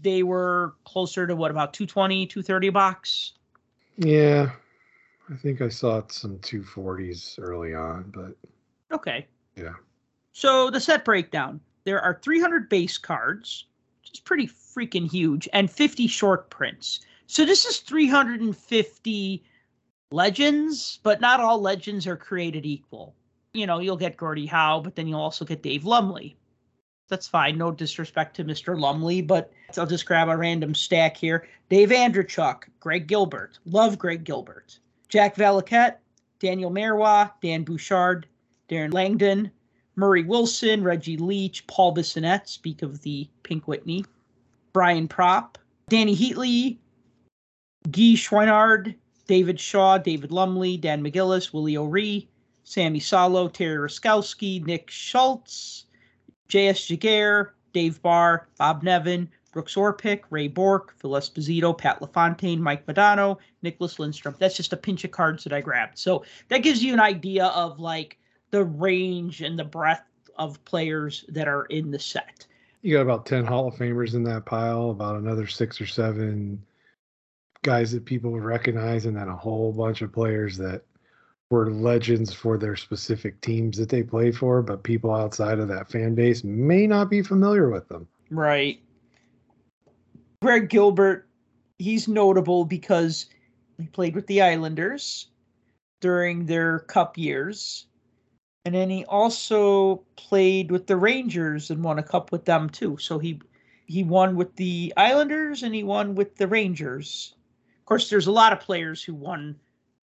they 0.03 0.23
were 0.23 0.75
closer 0.85 1.27
to 1.27 1.37
what 1.37 1.51
about 1.51 1.73
220, 1.73 2.27
230 2.27 2.67
a 2.67 2.73
box? 2.73 3.33
Yeah, 3.97 4.51
I 5.31 5.37
think 5.37 5.62
I 5.62 5.69
saw 5.69 6.03
some 6.09 6.39
240s 6.39 7.39
early 7.39 7.75
on, 7.75 8.12
but 8.14 8.37
Okay. 8.93 9.27
Yeah. 9.57 9.75
So 10.33 10.71
the 10.71 10.81
set 10.81 11.05
breakdown 11.05 11.61
there 11.85 12.01
are 12.01 12.19
300 12.23 12.69
base 12.69 12.99
cards, 12.99 13.67
which 14.01 14.12
is 14.14 14.21
pretty 14.21 14.49
freaking 14.49 15.09
huge, 15.11 15.49
and 15.53 15.71
50 15.71 16.09
short 16.09 16.51
prints. 16.51 17.01
So 17.27 17.45
this 17.45 17.64
is 17.64 17.79
350 17.79 19.45
legends, 20.11 21.01
but 21.03 21.21
not 21.21 21.41
all 21.41 21.61
legends 21.61 22.07
are 22.07 22.17
created 22.17 22.65
equal. 22.65 23.15
You 23.53 23.67
know, 23.67 23.79
you'll 23.79 23.97
get 23.97 24.17
Gordie 24.17 24.47
Howe, 24.47 24.81
but 24.81 24.95
then 24.95 25.09
you'll 25.09 25.21
also 25.21 25.45
get 25.45 25.63
Dave 25.63 25.85
Lumley. 25.85 26.37
That's 27.09 27.29
fine. 27.29 27.57
No 27.57 27.71
disrespect 27.71 28.37
to 28.37 28.45
Mr. 28.45 28.79
Lumley, 28.79 29.23
but 29.23 29.53
I'll 29.79 29.87
just 29.87 30.07
grab 30.07 30.29
a 30.29 30.37
random 30.37 30.75
stack 30.75 31.17
here. 31.17 31.47
Dave 31.69 31.91
Andreychuk, 31.91 32.65
Greg 32.81 33.07
Gilbert. 33.07 33.59
Love 33.65 33.99
Greg 33.99 34.25
Gilbert. 34.25 34.79
Jack 35.09 35.37
Valiquette, 35.37 35.97
Daniel 36.41 36.71
Marois, 36.71 37.29
Dan 37.41 37.63
Bouchard, 37.63 38.27
Darren 38.69 38.93
Langdon, 38.93 39.51
Murray 39.95 40.25
Wilson, 40.25 40.83
Reggie 40.83 41.17
Leach, 41.17 41.67
Paul 41.69 41.95
Bissonnette, 41.95 42.49
speak 42.49 42.83
of 42.83 43.01
the 43.03 43.29
Pink 43.45 43.67
Whitney, 43.69 44.05
Brian 44.73 45.09
Propp, 45.09 45.55
Dany 45.91 46.15
Heatley, 46.15 46.77
Guy 47.91 48.15
Chouinard, 48.15 48.95
David 49.27 49.59
Shaw, 49.59 49.99
David 49.99 50.31
Lumley, 50.31 50.77
Dan 50.77 51.03
McGillis, 51.03 51.53
Willie 51.53 51.77
O'Ree, 51.77 52.29
Sami 52.64 53.01
Salo, 53.01 53.49
Terry 53.49 53.77
Ruskowski, 53.77 54.64
Nick 54.64 54.91
Schultz, 54.91 55.87
J.S. 56.49 56.81
Giguère, 56.81 57.51
Dave 57.72 58.01
Barr, 58.03 58.49
Bob 58.59 58.83
Nevin, 58.83 59.29
Brooks 59.53 59.74
Orpik, 59.74 60.22
Ray 60.31 60.49
Bourque, 60.49 60.95
Phil 60.99 61.12
Esposito, 61.12 61.77
Pat 61.77 62.03
LaFontaine, 62.03 62.61
Mike 62.61 62.87
Modano, 62.87 63.39
Nicholas 63.62 63.99
Lindstrom. 63.99 64.35
That's 64.39 64.57
just 64.57 64.72
a 64.72 64.77
pinch 64.77 65.05
of 65.05 65.11
cards 65.11 65.45
that 65.45 65.53
I 65.53 65.61
grabbed. 65.61 65.99
So 65.99 66.24
that 66.49 66.59
gives 66.59 66.83
you 66.83 66.93
an 66.93 67.01
idea 67.01 67.47
of 67.47 67.81
like 67.81 68.18
the 68.51 68.64
range 68.64 69.43
and 69.43 69.59
the 69.59 69.64
breadth 69.64 70.03
of 70.37 70.62
players 70.64 71.24
that 71.29 71.49
are 71.49 71.64
in 71.66 71.91
the 71.91 71.99
set. 71.99 72.47
you 72.83 72.95
got 72.95 73.03
about 73.03 73.27
10 73.27 73.45
Hall 73.45 73.68
of 73.68 73.74
Famers 73.74 74.14
in 74.14 74.22
that 74.24 74.45
pile, 74.45 74.91
about 74.91 75.16
another 75.16 75.47
six 75.47 75.81
or 75.81 75.87
seven 75.87 76.62
guys 77.67 77.93
that 77.93 78.07
people 78.07 78.31
would 78.31 78.45
recognize, 78.45 79.05
and 79.05 79.17
then 79.17 79.29
a 79.29 79.37
whole 79.37 79.73
bunch 79.73 80.01
of 80.01 80.12
players 80.12 80.57
that 80.57 80.83
were 81.51 81.71
legends 81.71 82.33
for 82.33 82.57
their 82.57 82.77
specific 82.77 83.41
teams 83.41 83.77
that 83.77 83.89
they 83.89 84.03
played 84.03 84.37
for, 84.37 84.62
but 84.62 84.83
people 84.83 85.12
outside 85.14 85.59
of 85.59 85.69
that 85.69 85.91
fan 85.91 86.14
base 86.14 86.43
may 86.45 86.87
not 86.87 87.11
be 87.11 87.23
familiar 87.23 87.69
with 87.69 87.89
them. 87.89 88.09
Right. 88.31 88.81
Greg 90.43 90.69
Gilbert, 90.69 91.29
he's 91.79 92.09
notable 92.09 92.64
because 92.64 93.27
he 93.79 93.87
played 93.87 94.14
with 94.14 94.27
the 94.27 94.43
Islanders 94.43 95.29
during 96.01 96.47
their 96.47 96.81
cup 96.81 97.19
years. 97.19 97.87
And 98.64 98.75
then 98.75 98.91
he 98.91 99.05
also 99.05 100.03
played 100.17 100.71
with 100.71 100.87
the 100.87 100.97
Rangers 100.97 101.71
and 101.71 101.85
won 101.85 101.99
a 101.99 102.03
cup 102.03 102.33
with 102.33 102.45
them 102.45 102.69
too. 102.69 102.97
So 102.99 103.19
he 103.19 103.41
he 103.87 104.03
won 104.03 104.35
with 104.35 104.57
the 104.57 104.93
Islanders 104.97 105.62
and 105.62 105.73
he 105.73 105.85
won 105.85 106.17
with 106.17 106.35
the 106.37 106.49
Rangers. 106.49 107.36
Course, 107.87 108.11
there's 108.11 108.26
a 108.26 108.32
lot 108.32 108.53
of 108.53 108.61
players 108.61 109.03
who 109.03 109.14
won 109.14 109.57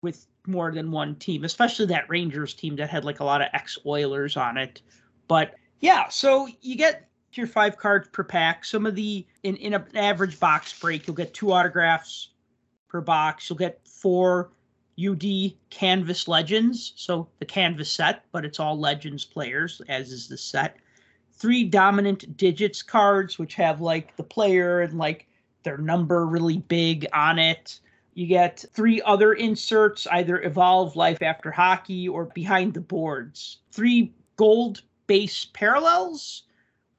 with 0.00 0.26
more 0.46 0.72
than 0.72 0.90
one 0.90 1.14
team, 1.16 1.44
especially 1.44 1.84
that 1.86 2.08
Rangers 2.08 2.54
team 2.54 2.76
that 2.76 2.88
had 2.88 3.04
like 3.04 3.20
a 3.20 3.24
lot 3.24 3.42
of 3.42 3.48
ex 3.52 3.78
Oilers 3.84 4.36
on 4.38 4.56
it. 4.56 4.80
But 5.28 5.54
yeah, 5.80 6.08
so 6.08 6.48
you 6.62 6.76
get 6.76 7.08
your 7.34 7.46
five 7.46 7.76
cards 7.76 8.08
per 8.08 8.24
pack. 8.24 8.64
Some 8.64 8.86
of 8.86 8.94
the 8.94 9.26
in 9.42 9.56
in 9.56 9.74
an 9.74 9.84
average 9.94 10.40
box 10.40 10.78
break, 10.78 11.06
you'll 11.06 11.16
get 11.16 11.34
two 11.34 11.52
autographs 11.52 12.30
per 12.88 13.02
box. 13.02 13.48
You'll 13.50 13.58
get 13.58 13.86
four 13.86 14.50
UD 14.98 15.52
Canvas 15.68 16.26
Legends, 16.26 16.94
so 16.96 17.28
the 17.38 17.44
Canvas 17.44 17.92
set, 17.92 18.24
but 18.32 18.46
it's 18.46 18.58
all 18.58 18.78
Legends 18.78 19.26
players, 19.26 19.82
as 19.88 20.10
is 20.10 20.26
the 20.26 20.38
set. 20.38 20.78
Three 21.32 21.64
dominant 21.64 22.36
digits 22.38 22.82
cards, 22.82 23.38
which 23.38 23.54
have 23.54 23.82
like 23.82 24.16
the 24.16 24.24
player 24.24 24.80
and 24.80 24.98
like 24.98 25.27
their 25.62 25.78
number 25.78 26.26
really 26.26 26.58
big 26.58 27.06
on 27.12 27.38
it. 27.38 27.80
You 28.14 28.26
get 28.26 28.64
three 28.72 29.00
other 29.02 29.34
inserts, 29.34 30.06
either 30.10 30.42
Evolve 30.42 30.96
Life 30.96 31.22
After 31.22 31.50
Hockey 31.50 32.08
or 32.08 32.24
Behind 32.26 32.74
the 32.74 32.80
Boards. 32.80 33.58
Three 33.70 34.12
gold 34.36 34.82
base 35.06 35.46
parallels, 35.52 36.42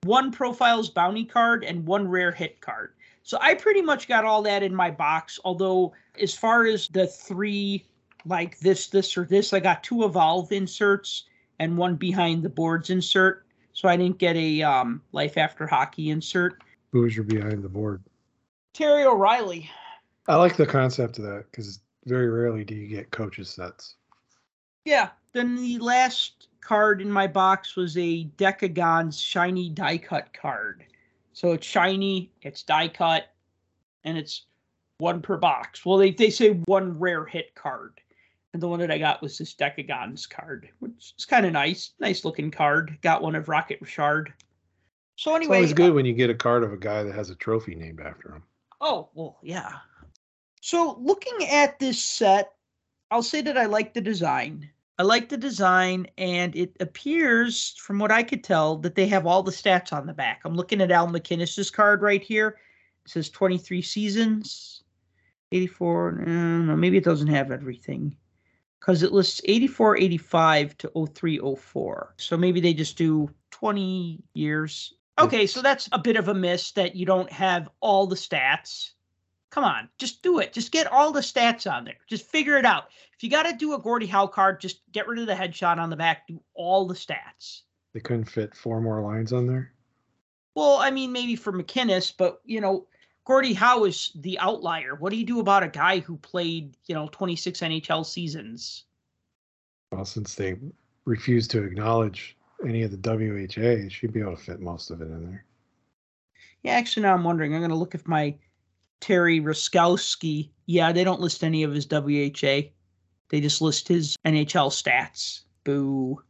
one 0.03 0.32
profiles 0.32 0.89
bounty 0.89 1.26
card, 1.26 1.64
and 1.64 1.86
one 1.86 2.07
rare 2.07 2.32
hit 2.32 2.62
card. 2.62 2.93
So 3.24 3.38
I 3.41 3.53
pretty 3.53 3.82
much 3.82 4.07
got 4.07 4.26
all 4.26 4.41
that 4.43 4.64
in 4.64 4.74
my 4.74 4.91
box. 4.91 5.39
Although, 5.43 5.93
as 6.22 6.34
far 6.34 6.66
as 6.66 6.88
the 6.88 7.05
three, 7.05 7.86
like 8.26 8.60
this, 8.60 8.88
this, 8.88 9.18
or 9.18 9.26
this, 9.26 9.53
I 9.53 9.60
got 9.60 9.84
two 9.84 10.05
Evolve 10.05 10.51
inserts 10.51 11.26
and 11.60 11.78
one 11.78 11.95
behind 11.95 12.43
the 12.43 12.49
boards 12.49 12.89
insert. 12.89 13.45
So 13.74 13.88
I 13.88 13.97
didn't 13.97 14.18
get 14.18 14.36
a 14.36 14.64
um, 14.64 15.01
Life 15.12 15.38
After 15.38 15.68
Hockey 15.68 16.10
insert. 16.10 16.62
Who 16.91 17.01
was 17.01 17.16
your 17.16 17.26
behind 17.26 17.62
the 17.62 17.70
board? 17.70 18.01
Terry 18.74 19.03
O'Reilly. 19.03 19.70
I 20.28 20.36
like 20.36 20.55
the 20.55 20.65
concept 20.65 21.17
of 21.17 21.26
that 21.26 21.45
because 21.49 21.80
very 22.05 22.30
rarely 22.30 22.63
do 22.63 22.76
you 22.76 22.88
get 22.88 23.11
coaches 23.11 23.49
sets. 23.49 23.95
Yeah. 24.86 25.09
Then 25.34 25.55
the 25.55 25.78
last 25.80 26.47
card 26.61 27.01
in 27.01 27.11
my 27.11 27.28
box 27.28 27.76
was 27.76 27.97
a 27.97 28.24
Decagon's 28.38 29.20
shiny 29.20 29.70
die 29.70 29.97
cut 29.97 30.34
card. 30.34 30.86
So 31.34 31.51
it's 31.53 31.65
shiny, 31.65 32.32
it's 32.41 32.63
die 32.63 32.88
cut, 32.88 33.32
and 34.03 34.17
it's 34.17 34.45
one 34.97 35.22
per 35.22 35.38
box. 35.38 35.86
Well, 35.86 35.97
they, 35.97 36.11
they 36.11 36.30
say 36.30 36.51
one 36.65 36.97
rare 36.99 37.26
hit 37.26 37.55
card. 37.55 38.01
And 38.53 38.61
the 38.61 38.67
one 38.67 38.80
that 38.80 38.91
I 38.91 38.97
got 38.97 39.22
was 39.22 39.38
this 39.38 39.53
Decagon's 39.53 40.26
card, 40.26 40.70
which 40.80 41.13
is 41.17 41.26
kind 41.26 41.45
of 41.45 41.53
nice. 41.53 41.91
Nice 41.99 42.26
looking 42.26 42.49
card. 42.49 42.97
Got 43.01 43.22
one 43.22 43.36
of 43.36 43.47
Rocket 43.47 43.80
Richard. 43.80 44.34
So 45.15 45.36
anyway, 45.36 45.57
It's 45.57 45.57
always 45.57 45.74
good 45.74 45.91
uh 45.91 45.93
when 45.93 46.05
you 46.05 46.13
get 46.13 46.30
a 46.30 46.36
card 46.36 46.63
of 46.63 46.74
a 46.74 46.78
guy 46.78 47.03
that 47.03 47.13
has 47.13 47.30
a 47.30 47.36
trophy 47.36 47.76
named 47.76 47.99
after 47.99 48.34
him. 48.34 48.43
Oh, 48.82 49.10
well, 49.14 49.38
yeah. 49.42 49.74
So 50.62 50.98
looking 51.00 51.48
at 51.50 51.80
this 51.80 52.02
set, 52.02 52.54
I'll 53.12 53.24
say 53.24 53.42
that 53.42 53.58
I 53.58 53.66
like 53.66 53.94
the 53.94 54.02
design. 54.02 54.70
I 54.98 55.04
like 55.04 55.30
the 55.30 55.38
design, 55.38 56.08
and 56.18 56.54
it 56.56 56.76
appears, 56.82 57.74
from 57.78 58.00
what 58.00 58.12
I 58.12 58.22
could 58.22 58.44
tell, 58.44 58.76
that 58.80 58.96
they 58.96 59.08
have 59.08 59.26
all 59.26 59.42
the 59.42 59.52
stats 59.52 59.94
on 59.94 60.06
the 60.06 60.14
back. 60.14 60.42
I'm 60.44 60.56
looking 60.56 60.82
at 60.82 60.92
Al 60.92 61.08
MacInnis's 61.08 61.72
card 61.72 62.02
right 62.02 62.22
here. 62.22 62.58
It 63.06 63.12
says 63.12 63.30
23 63.30 63.82
seasons, 63.82 64.84
84. 65.54 66.22
Eh, 66.22 66.26
no, 66.26 66.76
maybe 66.76 66.98
it 66.98 67.06
doesn't 67.06 67.28
have 67.28 67.50
everything 67.50 68.14
because 68.80 69.02
it 69.02 69.14
lists 69.14 69.40
84, 69.46 69.98
85 69.98 70.78
to 70.80 71.08
03, 71.14 71.40
04. 71.58 72.16
So 72.18 72.36
maybe 72.36 72.60
they 72.60 72.74
just 72.74 72.98
do 72.98 73.30
20 73.52 74.22
years. 74.34 74.94
Hmm. 75.20 75.26
Okay, 75.26 75.47
so 75.47 75.61
that's 75.61 75.89
a 75.91 75.99
bit 75.99 76.15
of 76.15 76.30
a 76.30 76.34
miss 76.34 76.72
that 76.72 76.95
you 76.95 77.05
don't 77.05 77.32
have 77.32 77.70
all 77.82 78.07
the 78.07 78.15
stats. 78.15 78.91
Come 79.49 79.63
on, 79.63 79.89
just 79.97 80.22
do 80.22 80.39
it. 80.39 80.53
Just 80.53 80.72
get 80.72 80.91
all 80.91 81.11
the 81.11 81.20
stats 81.22 81.70
on 81.70 81.84
there. 81.84 81.97
Just 82.07 82.26
figure 82.30 82.57
it 82.57 82.65
out. 82.65 82.86
If 83.15 83.24
you 83.24 83.30
got 83.30 83.43
to 83.43 83.53
do 83.53 83.74
a 83.74 83.80
Gordie 83.80 84.05
Howe 84.05 84.28
card, 84.28 84.61
just 84.61 84.82
get 84.91 85.07
rid 85.07 85.20
of 85.20 85.28
the 85.28 85.34
headshot 85.34 85.78
on 85.78 85.89
the 85.89 85.95
back. 85.95 86.28
Do 86.28 86.39
all 86.53 86.86
the 86.86 86.93
stats. 86.93 87.61
They 87.93 87.99
couldn't 87.99 88.26
fit 88.26 88.55
four 88.55 88.80
more 88.80 89.01
lines 89.01 89.34
on 89.34 89.47
there. 89.47 89.74
Well, 90.55 90.78
I 90.78 90.91
mean, 90.91 91.11
maybe 91.11 91.36
for 91.36 91.51
MacInnis, 91.51 92.13
but 92.15 92.41
you 92.45 92.61
know, 92.61 92.88
Gordie 93.26 93.53
Howe 93.53 93.84
is 93.86 94.11
the 94.15 94.39
outlier. 94.39 94.95
What 94.95 95.11
do 95.11 95.17
you 95.17 95.26
do 95.26 95.39
about 95.39 95.63
a 95.63 95.67
guy 95.67 95.99
who 95.99 96.17
played, 96.17 96.78
you 96.86 96.95
know, 96.95 97.09
26 97.11 97.59
NHL 97.59 98.05
seasons? 98.05 98.86
Well, 99.91 100.05
since 100.05 100.36
they 100.36 100.57
refused 101.05 101.51
to 101.51 101.63
acknowledge 101.63 102.38
any 102.66 102.84
of 102.84 102.91
the 102.91 102.97
WHA, 102.97 103.89
she'd 103.89 104.14
be 104.14 104.22
able 104.22 104.36
to 104.36 104.41
fit 104.41 104.60
most 104.60 104.91
of 104.91 105.01
it 105.01 105.05
in 105.05 105.30
there. 105.30 105.45
Yeah, 106.64 106.74
actually, 106.74 107.03
now 107.03 107.14
I'm 107.14 107.24
wondering. 107.24 107.53
I'm 107.53 107.62
going 107.62 107.70
to 107.70 107.76
look 107.76 107.95
if 107.95 108.07
my 108.07 108.36
Terry 108.99 109.39
Ruskowski. 109.39 110.49
Yeah, 110.66 110.91
they 110.91 111.03
don't 111.03 111.22
list 111.22 111.43
any 111.43 111.64
of 111.64 111.74
his 111.74 111.88
WHA. 111.89 112.70
They 113.30 113.41
just 113.41 113.62
list 113.62 113.88
his 113.88 114.16
NHL 114.26 114.70
stats. 114.70 115.41
Boo. 115.64 116.22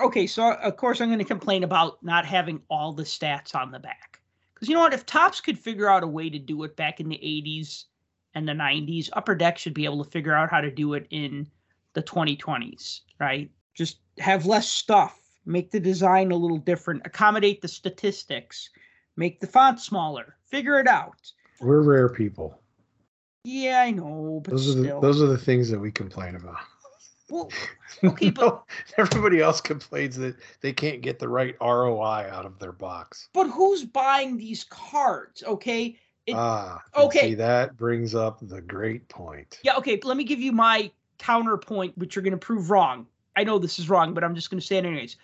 Okay, 0.00 0.26
so 0.26 0.52
of 0.54 0.76
course 0.76 1.00
I'm 1.00 1.08
going 1.08 1.18
to 1.20 1.24
complain 1.24 1.64
about 1.64 2.02
not 2.02 2.26
having 2.26 2.60
all 2.68 2.92
the 2.92 3.04
stats 3.04 3.54
on 3.54 3.70
the 3.70 3.78
back. 3.78 4.20
Because 4.52 4.68
you 4.68 4.74
know 4.74 4.80
what? 4.80 4.94
If 4.94 5.06
Topps 5.06 5.40
could 5.40 5.58
figure 5.58 5.88
out 5.88 6.02
a 6.02 6.08
way 6.08 6.28
to 6.28 6.38
do 6.38 6.62
it 6.64 6.76
back 6.76 7.00
in 7.00 7.08
the 7.08 7.16
80s 7.16 7.84
and 8.34 8.48
the 8.48 8.52
90s, 8.52 9.08
Upper 9.12 9.34
Deck 9.34 9.58
should 9.58 9.74
be 9.74 9.84
able 9.84 10.04
to 10.04 10.10
figure 10.10 10.34
out 10.34 10.50
how 10.50 10.60
to 10.60 10.70
do 10.70 10.94
it 10.94 11.06
in 11.10 11.48
the 11.94 12.02
2020s, 12.02 13.00
right? 13.20 13.50
Just 13.74 13.98
have 14.18 14.46
less 14.46 14.68
stuff, 14.68 15.18
make 15.44 15.70
the 15.70 15.80
design 15.80 16.30
a 16.30 16.36
little 16.36 16.58
different, 16.58 17.02
accommodate 17.04 17.60
the 17.62 17.68
statistics, 17.68 18.70
make 19.16 19.40
the 19.40 19.46
font 19.46 19.80
smaller, 19.80 20.36
figure 20.46 20.78
it 20.78 20.86
out. 20.86 21.16
We're 21.60 21.82
rare 21.82 22.08
people. 22.08 22.60
Yeah, 23.44 23.80
I 23.82 23.90
know, 23.90 24.40
but 24.44 24.52
Those 24.52 24.76
are 24.76 24.80
the 24.80 25.00
those 25.00 25.20
are 25.20 25.26
the 25.26 25.38
things 25.38 25.68
that 25.70 25.78
we 25.78 25.90
complain 25.90 26.36
about. 26.36 26.58
well, 27.28 27.50
okay, 28.04 28.30
but 28.30 28.62
everybody 28.98 29.40
else 29.40 29.60
complains 29.60 30.16
that 30.18 30.36
they 30.60 30.72
can't 30.72 31.00
get 31.00 31.18
the 31.18 31.28
right 31.28 31.56
ROI 31.60 32.28
out 32.30 32.46
of 32.46 32.58
their 32.58 32.72
box. 32.72 33.28
but 33.32 33.48
who's 33.48 33.84
buying 33.84 34.36
these 34.36 34.62
cards? 34.64 35.42
Okay, 35.42 35.98
It- 36.26 36.34
ah, 36.36 36.80
okay. 36.96 37.30
See, 37.30 37.34
that 37.34 37.76
brings 37.76 38.14
up 38.14 38.38
the 38.42 38.60
great 38.60 39.08
point. 39.08 39.58
yeah, 39.64 39.74
okay. 39.76 39.98
Let 40.04 40.16
me 40.16 40.24
give 40.24 40.38
you 40.40 40.52
my 40.52 40.90
counterpoint, 41.18 41.96
which 41.98 42.14
you're 42.14 42.22
going 42.22 42.32
to 42.32 42.36
prove 42.38 42.70
wrong. 42.70 43.06
I 43.34 43.42
know 43.44 43.58
this 43.58 43.78
is 43.80 43.88
wrong, 43.88 44.14
but 44.14 44.22
I'm 44.22 44.34
just 44.36 44.50
going 44.50 44.60
to 44.60 44.66
say 44.66 44.76
it 44.76 44.84
anyways. 44.84 45.16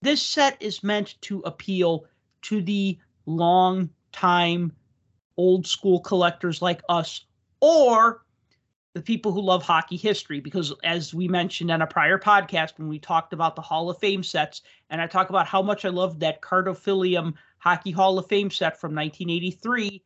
This 0.00 0.22
set 0.22 0.60
is 0.62 0.82
meant 0.82 1.20
to 1.22 1.40
appeal 1.40 2.04
to 2.42 2.62
the 2.62 2.98
long 3.26 3.90
time 4.12 4.72
old 5.36 5.66
school 5.66 6.00
collectors 6.00 6.62
like 6.62 6.82
us 6.88 7.24
or 7.60 8.24
the 8.94 9.02
people 9.02 9.32
who 9.32 9.40
love 9.40 9.62
hockey 9.62 9.96
history. 9.96 10.40
Because 10.40 10.72
as 10.84 11.14
we 11.14 11.28
mentioned 11.28 11.70
on 11.70 11.82
a 11.82 11.86
prior 11.86 12.18
podcast 12.18 12.78
when 12.78 12.88
we 12.88 12.98
talked 12.98 13.32
about 13.32 13.56
the 13.56 13.62
Hall 13.62 13.90
of 13.90 13.98
Fame 13.98 14.22
sets 14.22 14.62
and 14.90 15.00
I 15.00 15.06
talk 15.06 15.30
about 15.30 15.46
how 15.46 15.62
much 15.62 15.84
I 15.84 15.88
loved 15.88 16.20
that 16.20 16.42
Cartophilium 16.42 17.34
Hockey 17.58 17.90
Hall 17.90 18.18
of 18.18 18.28
Fame 18.28 18.50
set 18.50 18.80
from 18.80 18.94
1983 18.94 20.02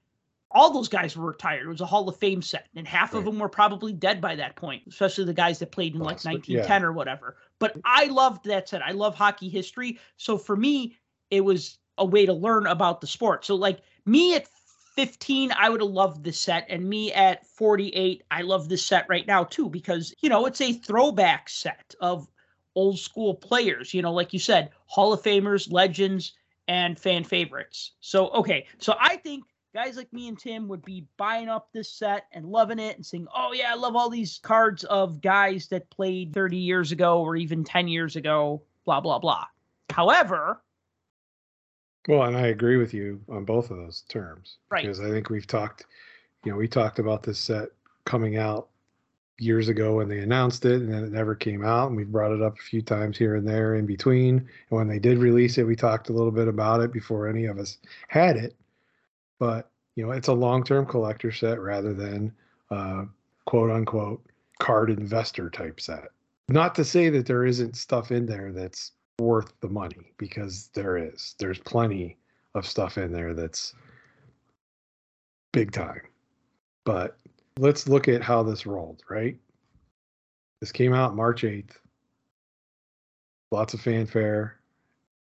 all 0.55 0.73
those 0.73 0.89
guys 0.89 1.17
were 1.17 1.27
retired. 1.27 1.65
It 1.65 1.69
was 1.69 1.81
a 1.81 1.87
Hall 1.87 2.09
of 2.09 2.17
Fame 2.17 2.43
set, 2.43 2.69
and 2.77 2.87
half 2.87 3.15
of 3.15 3.25
them 3.25 3.39
were 3.39 3.49
probably 3.49 3.93
dead 3.93 4.21
by 4.21 4.37
that 4.37 4.57
point, 4.57 4.83
especially 4.89 5.25
the 5.25 5.35
guys 5.35 5.59
that 5.59 5.73
played 5.73 5.95
in 5.95 6.01
like 6.01 6.17
Possibly, 6.17 6.57
1910 6.57 6.85
or 6.85 6.93
whatever. 6.93 7.37
But 7.59 7.77
I 7.85 8.07
loved 8.07 8.45
that 8.47 8.69
set. 8.69 8.83
I 8.83 8.93
love 8.93 9.15
hockey 9.15 9.49
history. 9.49 9.99
So 10.17 10.37
for 10.37 10.57
me, 10.57 10.97
it 11.31 11.43
was 11.43 11.79
a 11.99 12.05
way 12.05 12.27
to 12.27 12.33
learn 12.33 12.67
about 12.67 13.01
the 13.01 13.07
sport. 13.07 13.45
So 13.45 13.55
like 13.55 13.81
me 14.07 14.35
at 14.35 14.47
15, 14.95 15.53
I 15.53 15.71
would 15.71 15.81
have 15.81 15.91
loved 15.91 16.25
this 16.25 16.39
set, 16.39 16.67
and 16.69 16.89
me 16.89 17.13
at 17.13 17.47
48, 17.47 18.23
I 18.31 18.43
love 18.43 18.69
this 18.69 18.85
set 18.85 19.07
right 19.09 19.27
now 19.27 19.45
too 19.45 19.71
because 19.71 20.15
you 20.21 20.29
know 20.29 20.47
it's 20.47 20.61
a 20.61 20.75
throwback 20.75 21.49
set 21.49 21.95
of 22.01 22.29
old 22.75 22.99
school 22.99 23.35
players. 23.35 23.95
You 23.95 24.03
know, 24.03 24.13
like 24.13 24.33
you 24.33 24.39
said, 24.39 24.71
Hall 24.87 25.13
of 25.13 25.23
Famers, 25.23 25.73
legends, 25.73 26.35
and 26.69 26.99
fan 26.99 27.25
favorites. 27.25 27.93
So 28.01 28.29
okay, 28.31 28.67
so 28.79 28.95
I 29.01 29.17
think 29.17 29.45
guys 29.75 29.97
like 29.97 30.13
me 30.13 30.29
and 30.29 30.39
Tim 30.39 30.69
would 30.69 30.85
be 30.85 31.07
buying 31.17 31.49
up 31.49 31.69
this 31.73 31.91
set 31.91 32.27
and 32.33 32.47
loving 32.47 32.79
it 32.79 32.97
and 32.97 33.05
saying, 33.05 33.27
"Oh 33.35 33.53
yeah, 33.53 33.73
I 33.73 33.75
love 33.75 33.97
all 33.97 34.11
these 34.11 34.39
cards 34.43 34.85
of 34.85 35.21
guys 35.21 35.69
that 35.69 35.91
played 35.91 36.33
30 36.35 36.57
years 36.57 36.93
ago 36.93 37.23
or 37.23 37.37
even 37.37 37.65
10 37.65 37.89
years 37.89 38.17
ago." 38.17 38.63
Blah 38.85 39.01
blah 39.01 39.19
blah. 39.19 39.47
However, 39.91 40.63
Well, 42.09 42.25
and 42.25 42.37
I 42.37 42.49
agree 42.49 42.79
with 42.79 42.93
you 42.93 43.21
on 43.29 43.45
both 43.45 43.71
of 43.71 43.77
those 43.77 44.03
terms. 44.09 44.57
Right. 44.71 44.83
Because 44.83 45.01
I 45.01 45.09
think 45.09 45.31
we've 45.31 45.47
talked, 45.47 45.87
you 46.45 46.51
know, 46.51 46.59
we 46.59 46.67
talked 46.67 46.99
about 46.99 47.23
this 47.23 47.39
set 47.39 47.69
coming 48.05 48.37
out 48.37 48.69
years 49.39 49.69
ago 49.69 49.97
when 49.97 50.09
they 50.09 50.19
announced 50.19 50.65
it 50.65 50.81
and 50.83 50.93
then 50.93 51.05
it 51.05 51.13
never 51.13 51.35
came 51.37 51.65
out. 51.65 51.89
And 51.89 51.97
we 51.97 52.05
brought 52.05 52.33
it 52.33 52.43
up 52.43 52.59
a 52.59 52.63
few 52.63 52.83
times 52.83 53.17
here 53.17 53.37
and 53.37 53.47
there 53.47 53.77
in 53.77 53.87
between. 53.87 54.39
And 54.39 54.49
when 54.69 54.89
they 54.89 54.99
did 54.99 55.19
release 55.19 55.59
it, 55.59 55.65
we 55.65 55.77
talked 55.77 56.09
a 56.09 56.13
little 56.13 56.33
bit 56.33 56.49
about 56.49 56.81
it 56.81 56.93
before 56.93 57.29
any 57.29 57.45
of 57.47 57.59
us 57.59 57.79
had 58.09 58.37
it. 58.37 58.57
But, 59.43 59.73
you 59.97 60.07
know, 60.07 60.13
it's 60.13 60.29
a 60.29 60.33
long 60.33 60.63
term 60.63 60.87
collector 60.87 61.33
set 61.33 61.61
rather 61.61 61.93
than 61.93 62.33
quote 62.69 63.71
unquote 63.73 64.25
card 64.61 64.89
investor 64.89 65.51
type 65.51 65.81
set. 65.81 66.11
Not 66.49 66.77
to 66.77 66.85
say 66.85 67.09
that 67.09 67.27
there 67.27 67.45
isn't 67.45 67.77
stuff 67.77 68.13
in 68.13 68.25
there 68.25 68.53
that's 68.53 68.93
worth 69.19 69.53
the 69.61 69.69
money 69.69 70.13
because 70.17 70.71
there 70.75 70.97
is. 70.97 71.35
There's 71.41 71.59
plenty 71.59 72.19
of 72.55 72.65
stuff 72.65 72.99
in 72.99 73.11
there 73.11 73.35
that's 73.35 73.75
big 75.51 75.73
time. 75.73 76.03
But 76.85 77.19
let's 77.59 77.89
look 77.89 78.07
at 78.07 78.23
how 78.23 78.45
this 78.45 78.65
rolled, 78.65 79.03
right? 79.11 79.37
This 80.61 80.71
came 80.71 80.95
out 80.95 81.17
March 81.17 81.43
8th. 81.43 81.79
Lots 83.51 83.75
of 83.75 83.81
fanfare. 83.81 84.61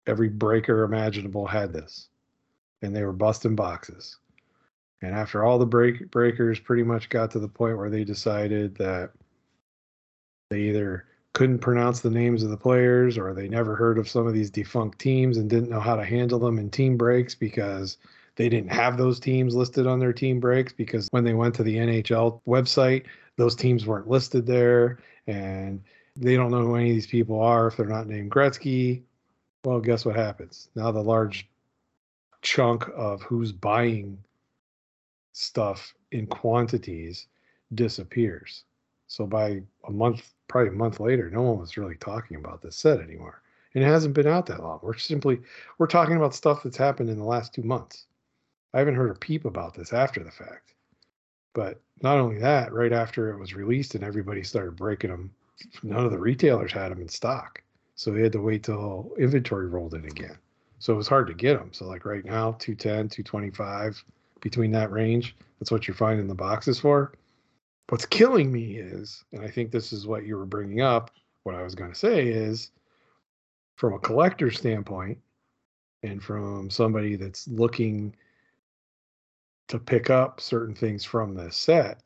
Every 0.07 0.29
breaker 0.29 0.85
imaginable 0.85 1.49
had 1.49 1.73
this. 1.73 2.11
And 2.85 2.95
they 2.95 3.03
were 3.03 3.13
busting 3.13 3.57
boxes. 3.57 4.19
And 5.03 5.15
after 5.15 5.45
all 5.45 5.59
the 5.59 5.67
break 5.67 6.11
breakers 6.11 6.61
pretty 6.61 6.83
much 6.83 7.09
got 7.09 7.31
to 7.33 7.39
the 7.39 7.49
point 7.49 7.79
where 7.79 7.91
they 7.91 8.05
decided 8.05 8.77
that 8.77 9.11
they 10.51 10.61
either 10.61 11.07
couldn't 11.33 11.59
pronounce 11.59 12.01
the 12.01 12.11
names 12.11 12.43
of 12.43 12.51
the 12.51 12.57
players 12.57 13.19
or 13.19 13.35
they 13.35 13.49
never 13.49 13.75
heard 13.75 13.99
of 13.99 14.09
some 14.09 14.27
of 14.27 14.35
these 14.35 14.51
defunct 14.51 14.99
teams 14.99 15.37
and 15.37 15.51
didn't 15.51 15.71
know 15.71 15.81
how 15.81 15.97
to 15.97 16.05
handle 16.05 16.39
them 16.39 16.59
in 16.59 16.71
team 16.71 16.97
breaks 16.97 17.35
because 17.35 17.97
they 18.37 18.49
didn't 18.49 18.71
have 18.71 18.97
those 18.97 19.19
teams 19.19 19.55
listed 19.55 19.87
on 19.87 19.99
their 19.99 20.13
team 20.13 20.41
breaks 20.41 20.73
because 20.73 21.09
when 21.11 21.25
they 21.25 21.35
went 21.35 21.55
to 21.55 21.63
the 21.63 21.77
NHL 21.77 22.41
website, 22.47 23.05
those 23.37 23.57
teams 23.57 23.87
weren't 23.87 24.09
listed 24.09 24.47
there. 24.47 24.99
And 25.27 25.83
They 26.17 26.37
don't 26.37 26.51
know 26.51 26.63
who 26.63 26.77
any 26.77 26.91
of 26.91 26.95
these 26.95 27.07
people 27.07 27.41
are 27.41 27.67
if 27.67 27.77
they're 27.77 27.87
not 27.87 28.07
named 28.07 28.31
Gretzky. 28.31 29.03
Well, 29.65 29.81
guess 29.81 30.05
what 30.05 30.17
happens? 30.17 30.69
Now 30.75 30.93
the 30.93 31.03
large 31.03 31.49
chunk 32.45 32.89
of 32.95 33.23
who's 33.23 33.51
buying 33.51 34.19
stuff 35.33 35.95
in 36.13 36.27
quantities 36.27 37.27
disappears. 37.75 38.65
So 39.09 39.27
by 39.27 39.63
a 39.89 39.91
month, 39.91 40.33
probably 40.47 40.69
a 40.69 40.73
month 40.73 41.01
later, 41.01 41.31
no 41.31 41.43
one 41.43 41.59
was 41.59 41.77
really 41.77 41.97
talking 41.97 42.37
about 42.37 42.63
this 42.63 42.77
set 42.77 43.01
anymore. 43.01 43.43
And 43.75 43.83
it 43.83 43.89
hasn't 43.89 44.15
been 44.15 44.29
out 44.29 44.47
that 44.47 44.63
long. 44.63 44.79
We're 44.83 44.97
simply 44.97 45.41
we're 45.79 45.89
talking 45.89 46.17
about 46.17 46.35
stuff 46.35 46.63
that's 46.63 46.77
happened 46.77 47.11
in 47.11 47.19
the 47.19 47.25
last 47.25 47.53
two 47.53 47.63
months. 47.63 48.07
I 48.73 48.79
haven't 48.79 48.95
heard 48.95 49.11
a 49.11 49.19
peep 49.19 49.45
about 49.45 49.75
this 49.75 49.93
after 49.93 50.23
the 50.23 50.31
fact. 50.31 50.75
But 51.55 51.81
not 52.03 52.19
only 52.19 52.39
that, 52.39 52.73
right 52.73 52.93
after 52.93 53.33
it 53.33 53.39
was 53.39 53.55
released 53.55 53.95
and 53.95 54.05
everybody 54.05 54.43
started 54.43 54.77
breaking 54.77 55.11
them, 55.11 55.33
none 55.83 56.05
of 56.05 56.11
the 56.11 56.19
retailers 56.19 56.73
had 56.73 56.91
them 56.91 57.01
in 57.01 57.09
stock. 57.09 57.63
So 57.95 58.11
they 58.11 58.23
had 58.23 58.33
to 58.33 58.41
wait 58.41 58.65
till 58.65 59.13
inventory 59.19 59.67
rolled 59.67 59.95
in 59.95 60.05
again. 60.05 60.37
So 60.79 60.93
it 60.93 60.97
was 60.97 61.09
hard 61.09 61.27
to 61.29 61.35
get 61.35 61.59
them. 61.59 61.73
So 61.73 61.87
like 61.87 62.05
right 62.05 62.25
now, 62.25 62.53
210, 62.53 63.09
225, 63.09 64.05
between 64.41 64.71
that 64.73 64.91
range, 64.91 65.35
that's 65.59 65.71
what 65.71 65.89
you're 65.89 65.95
finding 65.95 66.27
the 66.27 66.35
boxes 66.35 66.79
for. 66.79 67.13
What's 67.89 68.07
killing 68.07 68.53
me 68.53 68.77
is, 68.77 69.25
and 69.33 69.43
I 69.43 69.51
think 69.51 69.71
this 69.71 69.93
is 69.93 70.07
what 70.07 70.27
you 70.27 70.37
were 70.37 70.47
bringing 70.47 70.81
up, 70.81 71.11
what 71.45 71.55
I 71.55 71.63
was 71.63 71.75
going 71.75 71.93
to 71.93 71.99
say 71.99 72.29
is 72.29 72.71
from 73.77 73.95
a 73.95 73.99
collector 73.99 74.51
standpoint 74.51 75.19
and 76.03 76.23
from 76.23 76.71
somebody 76.71 77.17
that's 77.17 77.49
looking 77.49 78.15
to 79.69 79.79
pick 79.79 80.11
up 80.11 80.41
certain 80.41 80.75
things 80.75 81.05
from 81.05 81.35
this 81.35 81.57
set, 81.57 82.01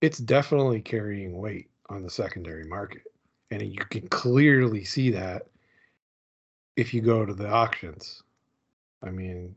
it's 0.00 0.18
definitely 0.18 0.80
carrying 0.80 1.38
weight 1.38 1.70
on 1.88 2.02
the 2.02 2.10
secondary 2.10 2.64
market. 2.64 3.02
And 3.50 3.62
you 3.62 3.84
can 3.90 4.08
clearly 4.08 4.84
see 4.84 5.10
that 5.10 5.46
if 6.76 6.92
you 6.94 7.00
go 7.00 7.24
to 7.24 7.34
the 7.34 7.48
auctions. 7.48 8.22
I 9.02 9.10
mean, 9.10 9.56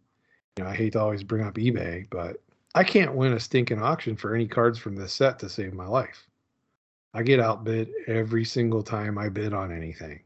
you 0.58 0.64
know, 0.64 0.70
I 0.70 0.76
hate 0.76 0.94
to 0.94 1.00
always 1.00 1.24
bring 1.24 1.46
up 1.46 1.56
eBay, 1.56 2.08
but 2.10 2.42
I 2.76 2.84
can't 2.84 3.16
win 3.16 3.34
a 3.34 3.40
stinking 3.40 3.82
auction 3.82 4.16
for 4.16 4.36
any 4.36 4.48
cards 4.48 4.80
from 4.80 4.96
this 4.96 5.14
set 5.14 5.40
to 5.40 5.50
save 5.50 5.74
my 5.74 5.88
life. 5.88 6.28
I 7.14 7.24
get 7.24 7.40
outbid 7.40 7.90
every 8.08 8.46
single 8.46 8.84
time 8.84 9.18
I 9.18 9.30
bid 9.30 9.54
on 9.54 9.72
anything. 9.72 10.22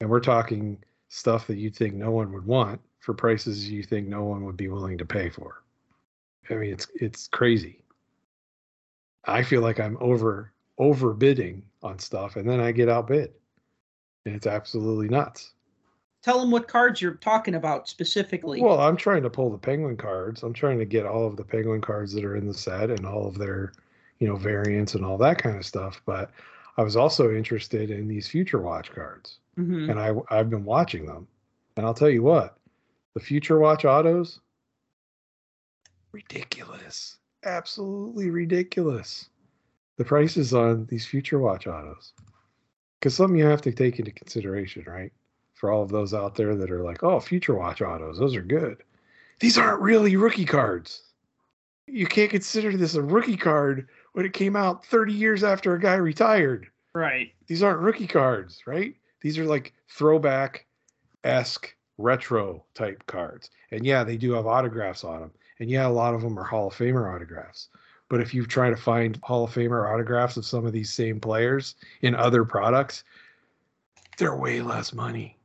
And 0.00 0.08
we're 0.08 0.20
talking 0.20 0.78
stuff 1.08 1.46
that 1.46 1.56
you 1.56 1.70
think 1.70 1.94
no 1.94 2.10
one 2.10 2.32
would 2.32 2.46
want 2.46 2.80
for 3.00 3.14
prices 3.14 3.68
you 3.68 3.82
think 3.82 4.06
no 4.06 4.24
one 4.24 4.44
would 4.44 4.56
be 4.56 4.68
willing 4.68 4.98
to 4.98 5.04
pay 5.04 5.28
for. 5.28 5.62
I 6.50 6.54
mean, 6.54 6.72
it's 6.72 6.86
it's 6.94 7.28
crazy. 7.28 7.80
I 9.24 9.42
feel 9.42 9.62
like 9.62 9.80
I'm 9.80 9.96
over 10.00 10.52
overbidding 10.78 11.62
on 11.82 11.98
stuff, 11.98 12.36
and 12.36 12.48
then 12.48 12.60
I 12.60 12.70
get 12.70 12.88
outbid, 12.88 13.32
and 14.24 14.34
it's 14.34 14.46
absolutely 14.46 15.08
nuts. 15.08 15.52
Tell 16.26 16.40
them 16.40 16.50
what 16.50 16.66
cards 16.66 17.00
you're 17.00 17.14
talking 17.14 17.54
about 17.54 17.88
specifically. 17.88 18.60
Well, 18.60 18.80
I'm 18.80 18.96
trying 18.96 19.22
to 19.22 19.30
pull 19.30 19.48
the 19.48 19.58
penguin 19.58 19.96
cards. 19.96 20.42
I'm 20.42 20.52
trying 20.52 20.80
to 20.80 20.84
get 20.84 21.06
all 21.06 21.24
of 21.24 21.36
the 21.36 21.44
penguin 21.44 21.80
cards 21.80 22.12
that 22.14 22.24
are 22.24 22.34
in 22.34 22.48
the 22.48 22.52
set 22.52 22.90
and 22.90 23.06
all 23.06 23.28
of 23.28 23.38
their, 23.38 23.72
you 24.18 24.26
know, 24.26 24.34
variants 24.34 24.96
and 24.96 25.04
all 25.04 25.16
that 25.18 25.38
kind 25.38 25.56
of 25.56 25.64
stuff. 25.64 26.02
But 26.04 26.32
I 26.78 26.82
was 26.82 26.96
also 26.96 27.32
interested 27.32 27.92
in 27.92 28.08
these 28.08 28.26
future 28.26 28.60
watch 28.60 28.90
cards, 28.90 29.38
Mhm. 29.56 29.88
and 29.88 30.00
I 30.00 30.16
I've 30.36 30.50
been 30.50 30.64
watching 30.64 31.06
them, 31.06 31.28
and 31.76 31.86
I'll 31.86 31.94
tell 31.94 32.10
you 32.10 32.24
what, 32.24 32.58
the 33.14 33.20
future 33.20 33.60
watch 33.60 33.84
autos, 33.84 34.40
ridiculous, 36.10 37.18
absolutely 37.44 38.30
ridiculous. 38.30 39.30
The 39.96 40.04
prices 40.04 40.52
on 40.52 40.86
these 40.86 41.06
future 41.06 41.38
watch 41.38 41.68
autos, 41.68 42.14
because 42.98 43.14
something 43.14 43.38
you 43.38 43.46
have 43.46 43.62
to 43.62 43.72
take 43.72 44.00
into 44.00 44.10
consideration, 44.10 44.82
right? 44.88 45.12
For 45.56 45.72
all 45.72 45.82
of 45.82 45.88
those 45.88 46.14
out 46.14 46.34
there 46.34 46.54
that 46.54 46.70
are 46.70 46.84
like, 46.84 47.02
oh, 47.02 47.18
future 47.18 47.54
watch 47.54 47.80
autos, 47.82 48.18
those 48.18 48.36
are 48.36 48.42
good. 48.42 48.82
These 49.40 49.58
aren't 49.58 49.80
really 49.80 50.14
rookie 50.16 50.44
cards. 50.44 51.02
You 51.86 52.06
can't 52.06 52.30
consider 52.30 52.76
this 52.76 52.94
a 52.94 53.02
rookie 53.02 53.36
card 53.36 53.88
when 54.12 54.26
it 54.26 54.32
came 54.32 54.54
out 54.54 54.84
30 54.84 55.12
years 55.12 55.42
after 55.42 55.74
a 55.74 55.80
guy 55.80 55.94
retired 55.94 56.68
Right. 56.94 57.32
these 57.46 57.62
aren't 57.62 57.80
rookie 57.80 58.06
cards, 58.06 58.66
right? 58.66 58.94
These 59.20 59.38
are 59.38 59.44
like 59.44 59.72
throwback 59.88 60.66
esque 61.24 61.74
retro 61.98 62.64
type 62.74 63.04
cards. 63.06 63.50
And 63.70 63.84
yeah, 63.84 64.04
they 64.04 64.16
do 64.16 64.32
have 64.32 64.46
autographs 64.46 65.04
on 65.04 65.20
them. 65.20 65.30
And 65.58 65.70
yeah, 65.70 65.86
a 65.86 65.88
lot 65.88 66.14
of 66.14 66.22
them 66.22 66.38
are 66.38 66.44
Hall 66.44 66.68
of 66.68 66.74
Famer 66.74 67.14
autographs. 67.14 67.68
But 68.08 68.20
if 68.20 68.32
you 68.34 68.46
try 68.46 68.70
to 68.70 68.76
find 68.76 69.18
Hall 69.22 69.44
of 69.44 69.52
Famer 69.52 69.92
autographs 69.92 70.36
of 70.36 70.46
some 70.46 70.64
of 70.66 70.72
these 70.72 70.92
same 70.92 71.18
players 71.18 71.74
in 72.02 72.14
other 72.14 72.44
products, 72.44 73.04
they're 74.16 74.36
way 74.36 74.60
less 74.62 74.92
money. 74.92 75.36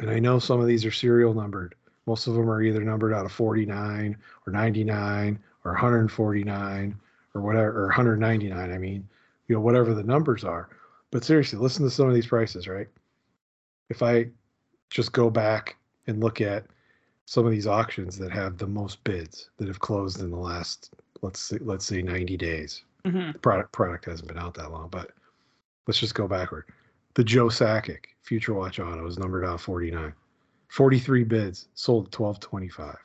And 0.00 0.10
I 0.10 0.18
know 0.18 0.38
some 0.38 0.60
of 0.60 0.66
these 0.66 0.84
are 0.86 0.90
serial 0.90 1.34
numbered. 1.34 1.74
Most 2.06 2.26
of 2.26 2.34
them 2.34 2.48
are 2.50 2.62
either 2.62 2.80
numbered 2.82 3.12
out 3.12 3.26
of 3.26 3.32
49 3.32 4.16
or 4.46 4.52
99 4.52 5.38
or 5.64 5.72
149 5.72 7.00
or 7.34 7.40
whatever, 7.42 7.82
or 7.82 7.86
199, 7.86 8.72
I 8.72 8.78
mean 8.78 9.06
you 9.46 9.54
know 9.54 9.60
whatever 9.60 9.94
the 9.94 10.02
numbers 10.02 10.42
are. 10.42 10.68
But 11.10 11.22
seriously 11.24 11.58
listen 11.58 11.84
to 11.84 11.90
some 11.90 12.08
of 12.08 12.14
these 12.14 12.26
prices 12.26 12.66
right? 12.66 12.88
If 13.90 14.02
i 14.02 14.26
just 14.90 15.12
go 15.12 15.30
back 15.30 15.76
and 16.08 16.20
look 16.20 16.40
at 16.40 16.64
some 17.26 17.44
of 17.46 17.52
these 17.52 17.66
auctions 17.68 18.18
that 18.18 18.32
have 18.32 18.58
the 18.58 18.66
most 18.66 19.04
bids 19.04 19.50
that 19.58 19.68
have 19.68 19.78
closed 19.78 20.20
in 20.20 20.30
the 20.30 20.36
last 20.36 20.92
let's 21.22 21.38
say 21.40 21.58
let's 21.60 21.84
say 21.84 22.02
90 22.02 22.36
days. 22.36 22.84
Mhm. 23.04 23.32
the 23.34 23.38
product 23.38 23.70
product 23.72 24.04
hasn't 24.06 24.28
been 24.28 24.38
out 24.38 24.54
that 24.54 24.72
long 24.72 24.88
but 24.88 25.10
let's 25.86 26.00
just 26.00 26.14
go 26.14 26.26
backward. 26.26 26.64
The 27.14 27.24
joe 27.24 27.46
sakic 27.48 28.06
future 28.22 28.54
watch 28.54 28.80
auto 28.80 29.06
is 29.06 29.18
numbered 29.18 29.44
out 29.44 29.60
49 29.60 30.14
43 30.68 31.24
bids 31.24 31.68
sold 31.74 32.14
1225 32.14 32.96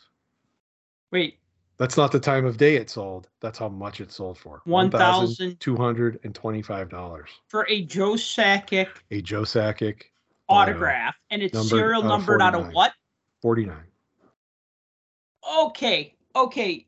Wait, 1.12 1.40
that's 1.78 1.98
not 1.98 2.12
the 2.12 2.20
time 2.20 2.46
of 2.46 2.58
day 2.58 2.76
it 2.76 2.90
sold 2.90 3.30
that's 3.42 3.58
how 3.58 3.70
much 3.70 4.02
it 4.02 4.12
sold 4.12 4.38
for. 4.38 4.62
$1225 4.66 7.26
for 7.48 7.66
a 7.70 7.86
Joe 7.86 8.14
Sakic 8.14 8.90
a 9.12 9.22
Joe 9.22 9.44
Sakic 9.44 10.04
auto, 10.48 10.72
autograph, 10.72 11.16
and 11.30 11.42
it's 11.42 11.54
numbered 11.54 11.70
serial 11.70 12.04
numbered 12.04 12.42
out 12.42 12.56
of 12.56 12.74
what? 12.74 12.92
49. 13.42 13.78
Okay, 15.60 16.14
okay. 16.36 16.86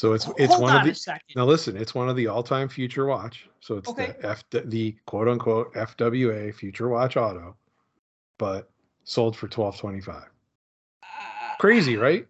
So 0.00 0.14
it's 0.14 0.26
it's 0.38 0.54
Hold 0.54 0.62
one 0.62 0.76
on 0.76 0.88
of 0.88 0.94
the 0.96 1.20
now 1.36 1.44
listen, 1.44 1.76
it's 1.76 1.94
one 1.94 2.08
of 2.08 2.16
the 2.16 2.26
all-time 2.26 2.70
future 2.70 3.04
watch. 3.04 3.46
So 3.60 3.76
it's 3.76 3.90
Okay. 3.90 4.14
the 4.18 4.26
F 4.30 4.42
the 4.50 4.96
quote 5.04 5.28
unquote 5.28 5.74
FWA 5.74 6.54
future 6.54 6.88
watch 6.88 7.18
auto, 7.18 7.54
but 8.38 8.70
sold 9.04 9.36
for 9.36 9.44
1225. 9.46 10.22
Uh, 11.02 11.06
Crazy, 11.58 11.98
right? 11.98 12.26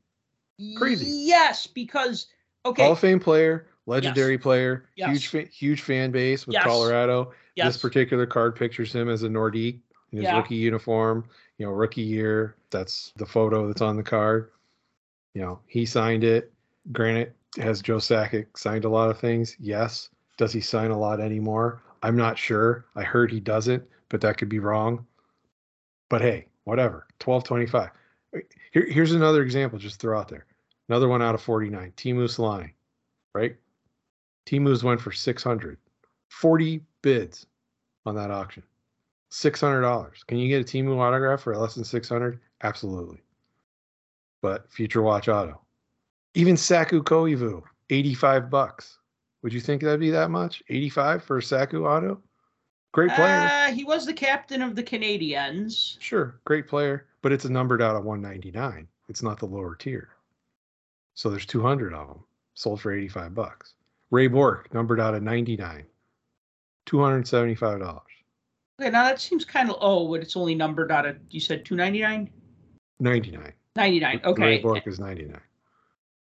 crazy. 0.77 1.07
Yes, 1.29 1.69
because 1.69 2.27
okay. 2.67 2.83
Hall 2.83 2.93
of 2.93 2.99
Fame 2.99 3.21
player, 3.21 3.69
legendary 3.87 4.37
player, 4.37 4.89
Yes. 4.97 5.11
huge 5.11 5.27
fa- 5.29 5.49
huge 5.53 5.83
fan 5.83 6.11
base 6.11 6.49
with 6.49 6.55
Yes. 6.55 6.65
Colorado. 6.65 7.33
yes. 7.55 7.75
This 7.75 7.81
particular 7.81 8.27
card 8.27 8.57
pictures 8.57 8.93
him 8.93 9.09
as 9.09 9.23
a 9.23 9.29
Nordique 9.29 9.79
in 10.11 10.19
his 10.19 10.25
Yeah. 10.25 10.39
rookie 10.39 10.57
uniform, 10.57 11.25
you 11.59 11.67
know, 11.67 11.73
rookie 11.73 12.03
year. 12.03 12.57
That's 12.71 13.13
the 13.15 13.27
photo 13.27 13.69
that's 13.69 13.81
on 13.81 13.97
the 13.97 14.03
card. 14.03 14.51
You 15.35 15.43
know, 15.43 15.61
he 15.69 15.87
signed 15.87 16.25
it. 16.25 16.53
Granted, 16.91 17.33
has 17.59 17.83
Joe 17.83 17.97
Sakic 17.97 18.47
signed 18.57 18.85
a 18.85 18.89
lot 18.89 19.11
of 19.11 19.19
things? 19.19 19.57
Yes. 19.59 20.11
Does 20.39 20.53
he 20.53 20.61
sign 20.61 20.91
a 20.91 20.99
lot 20.99 21.21
anymore? 21.21 21.83
I'm 22.03 22.17
not 22.17 22.39
sure. 22.39 22.87
I 22.97 23.03
heard 23.03 23.31
he 23.31 23.41
doesn't, 23.41 23.83
but 24.09 24.21
that 24.23 24.39
could 24.39 24.49
be 24.49 24.59
wrong. 24.59 25.07
But 26.09 26.23
hey, 26.23 26.47
whatever. 26.65 27.07
1225. 27.23 27.91
Here, 28.73 28.87
here's 28.89 29.13
another 29.13 29.43
example 29.43 29.79
just 29.79 30.01
throw 30.01 30.19
out 30.19 30.29
there. 30.29 30.47
Another 30.89 31.09
one 31.09 31.23
out 31.23 31.35
of 31.35 31.43
49. 31.43 31.93
Teemu 31.97 32.25
Selanne, 32.25 32.73
right? 33.35 33.57
Teemu's 34.47 34.83
went 34.83 35.01
for 35.01 35.13
600. 35.13 35.79
40 36.29 36.81
bids 37.03 37.47
on 38.07 38.15
that 38.15 38.31
auction. 38.31 38.63
$600. 39.31 40.27
Can 40.27 40.39
you 40.39 40.49
get 40.49 40.63
a 40.63 40.65
Timu 40.65 40.99
autograph 40.99 41.43
for 41.43 41.57
less 41.57 41.75
than 41.75 41.85
600? 41.85 42.41
Absolutely. 42.63 43.19
But 44.43 44.71
Future 44.71 45.03
Watch 45.03 45.29
Auto. 45.29 45.61
Even 46.35 46.57
Saku 46.57 47.03
Koivu, 47.03 47.63
85 47.91 48.51
bucks. 48.51 48.99
Would 49.43 49.53
you 49.53 49.61
think 49.61 49.83
that'd 49.83 50.01
be 50.01 50.11
that 50.11 50.31
much? 50.31 50.63
85 50.69 51.25
for 51.25 51.39
a 51.39 51.43
Saku 51.43 51.87
auto? 51.87 52.21
Great 52.93 53.11
player. 53.13 53.49
Uh, 53.51 53.73
he 53.73 53.85
was 53.85 54.05
the 54.05 54.13
captain 54.13 54.63
of 54.63 54.75
the 54.75 54.83
Canadiens. 54.83 55.97
Sure, 56.01 56.41
great 56.45 56.69
player, 56.69 57.07
but 57.23 57.33
it's 57.33 57.45
numbered 57.45 57.83
out 57.83 57.97
of 57.97 58.05
199. 58.05 58.87
It's 59.09 59.23
not 59.23 59.39
the 59.39 59.47
lower 59.47 59.75
tier. 59.75 60.11
So 61.15 61.31
there's 61.31 61.47
200 61.47 61.95
of 61.95 62.09
them 62.09 62.25
sold 62.55 62.81
for 62.81 62.93
85 62.93 63.35
bucks. 63.35 63.75
Ray 64.11 64.27
Bourque 64.27 64.73
numbered 64.75 65.01
out 65.01 65.15
of 65.15 65.23
99. 65.23 65.85
$275. 66.87 68.01
Okay, 68.81 68.91
now 68.91 69.05
that 69.05 69.21
seems 69.21 69.45
kind 69.45 69.71
of 69.71 69.77
oh, 69.81 70.09
but 70.09 70.21
it's 70.21 70.37
only 70.37 70.55
numbered 70.55 70.91
out 70.91 71.07
of 71.07 71.17
you 71.29 71.39
said 71.39 71.65
two 71.65 71.77
ninety 71.77 72.01
nine. 72.01 72.31
99. 72.99 73.53
99. 73.77 74.21
Okay. 74.25 74.43
Ray 74.43 74.59
Bourque 74.59 74.87
is 74.87 74.99
99. 74.99 75.39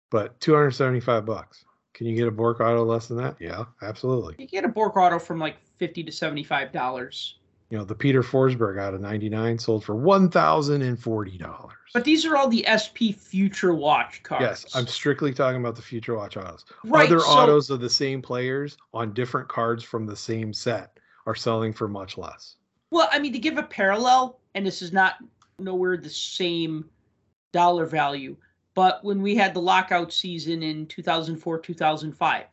But 0.09 0.39
275 0.39 1.25
bucks. 1.25 1.65
Can 1.93 2.05
you 2.05 2.15
get 2.15 2.27
a 2.27 2.31
Bourque 2.31 2.59
auto 2.61 2.85
less 2.85 3.07
than 3.07 3.17
that? 3.17 3.37
Yeah, 3.39 3.65
absolutely. 3.81 4.35
You 4.37 4.47
get 4.47 4.63
a 4.63 4.67
Bourque 4.67 4.97
auto 4.97 5.17
from 5.17 5.39
like 5.39 5.57
fifty 5.79 6.03
to 6.03 6.11
seventy-five 6.11 6.71
dollars. 6.71 7.39
You 7.69 7.77
know, 7.79 7.83
the 7.83 7.95
Peter 7.95 8.21
Forsberg 8.23 8.79
out 8.79 8.93
of 8.93 9.01
99 9.01 9.59
sold 9.59 9.83
for 9.83 9.93
$1,040. 9.93 11.69
But 11.93 12.05
these 12.05 12.25
are 12.25 12.37
all 12.37 12.47
the 12.47 12.65
SP 12.69 13.11
Future 13.13 13.73
Watch 13.73 14.23
cards. 14.23 14.41
Yes, 14.63 14.75
I'm 14.75 14.87
strictly 14.87 15.33
talking 15.33 15.59
about 15.59 15.75
the 15.75 15.81
Future 15.81 16.15
Watch 16.15 16.37
autos. 16.37 16.63
right. 16.85 17.07
Other 17.07 17.19
so- 17.19 17.27
autos 17.27 17.69
of 17.69 17.81
the 17.81 17.89
same 17.89 18.21
players 18.21 18.77
on 18.93 19.13
different 19.13 19.49
cards 19.49 19.83
from 19.83 20.05
the 20.05 20.15
same 20.15 20.53
set 20.53 20.97
are 21.25 21.35
selling 21.35 21.73
for 21.73 21.89
much 21.89 22.17
less. 22.17 22.55
Well, 22.91 23.09
I 23.11 23.19
mean, 23.19 23.33
to 23.33 23.39
give 23.39 23.57
a 23.57 23.63
parallel, 23.63 24.39
and 24.55 24.65
this 24.65 24.81
is 24.81 24.93
not 24.93 25.15
nowhere 25.59 25.97
the 25.97 26.09
same 26.09 26.85
dollar 27.51 27.85
value, 27.85 28.37
but 28.77 29.03
when 29.03 29.23
we 29.23 29.33
had 29.33 29.55
the 29.55 29.59
lockout 29.59 30.13
season 30.13 30.61
in 30.61 30.85
2004, 30.85 31.57
2005, 31.57 32.45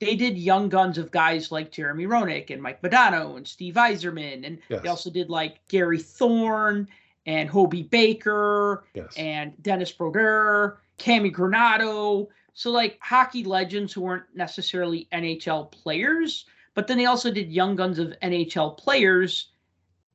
they 0.00 0.16
did 0.16 0.38
young 0.38 0.70
guns 0.70 0.96
of 0.96 1.10
guys 1.10 1.52
like 1.52 1.70
Jeremy 1.70 2.06
Roenick 2.06 2.48
and 2.48 2.62
Mike 2.62 2.80
Modano 2.80 3.36
and 3.36 3.46
Steve 3.46 3.74
Yzerman. 3.74 4.46
And 4.46 4.58
Yes. 4.70 4.80
they 4.82 4.88
also 4.88 5.10
did 5.10 5.28
like 5.28 5.60
Gary 5.68 5.98
Thorne 5.98 6.88
and 7.26 7.50
Hobey 7.50 7.82
Baker 7.82 8.84
Yes. 8.94 9.12
and 9.18 9.62
Dennis 9.62 9.92
Broder, 9.92 10.78
Cammi 10.98 11.30
Granato. 11.30 12.28
So 12.54 12.70
like 12.70 12.96
hockey 13.02 13.44
legends 13.44 13.92
who 13.92 14.00
weren't 14.00 14.24
necessarily 14.34 15.06
NHL 15.12 15.70
players, 15.70 16.46
but 16.72 16.86
then 16.86 16.96
they 16.96 17.04
also 17.04 17.30
did 17.30 17.52
young 17.52 17.76
guns 17.76 17.98
of 17.98 18.14
NHL 18.22 18.70
players. 18.78 19.50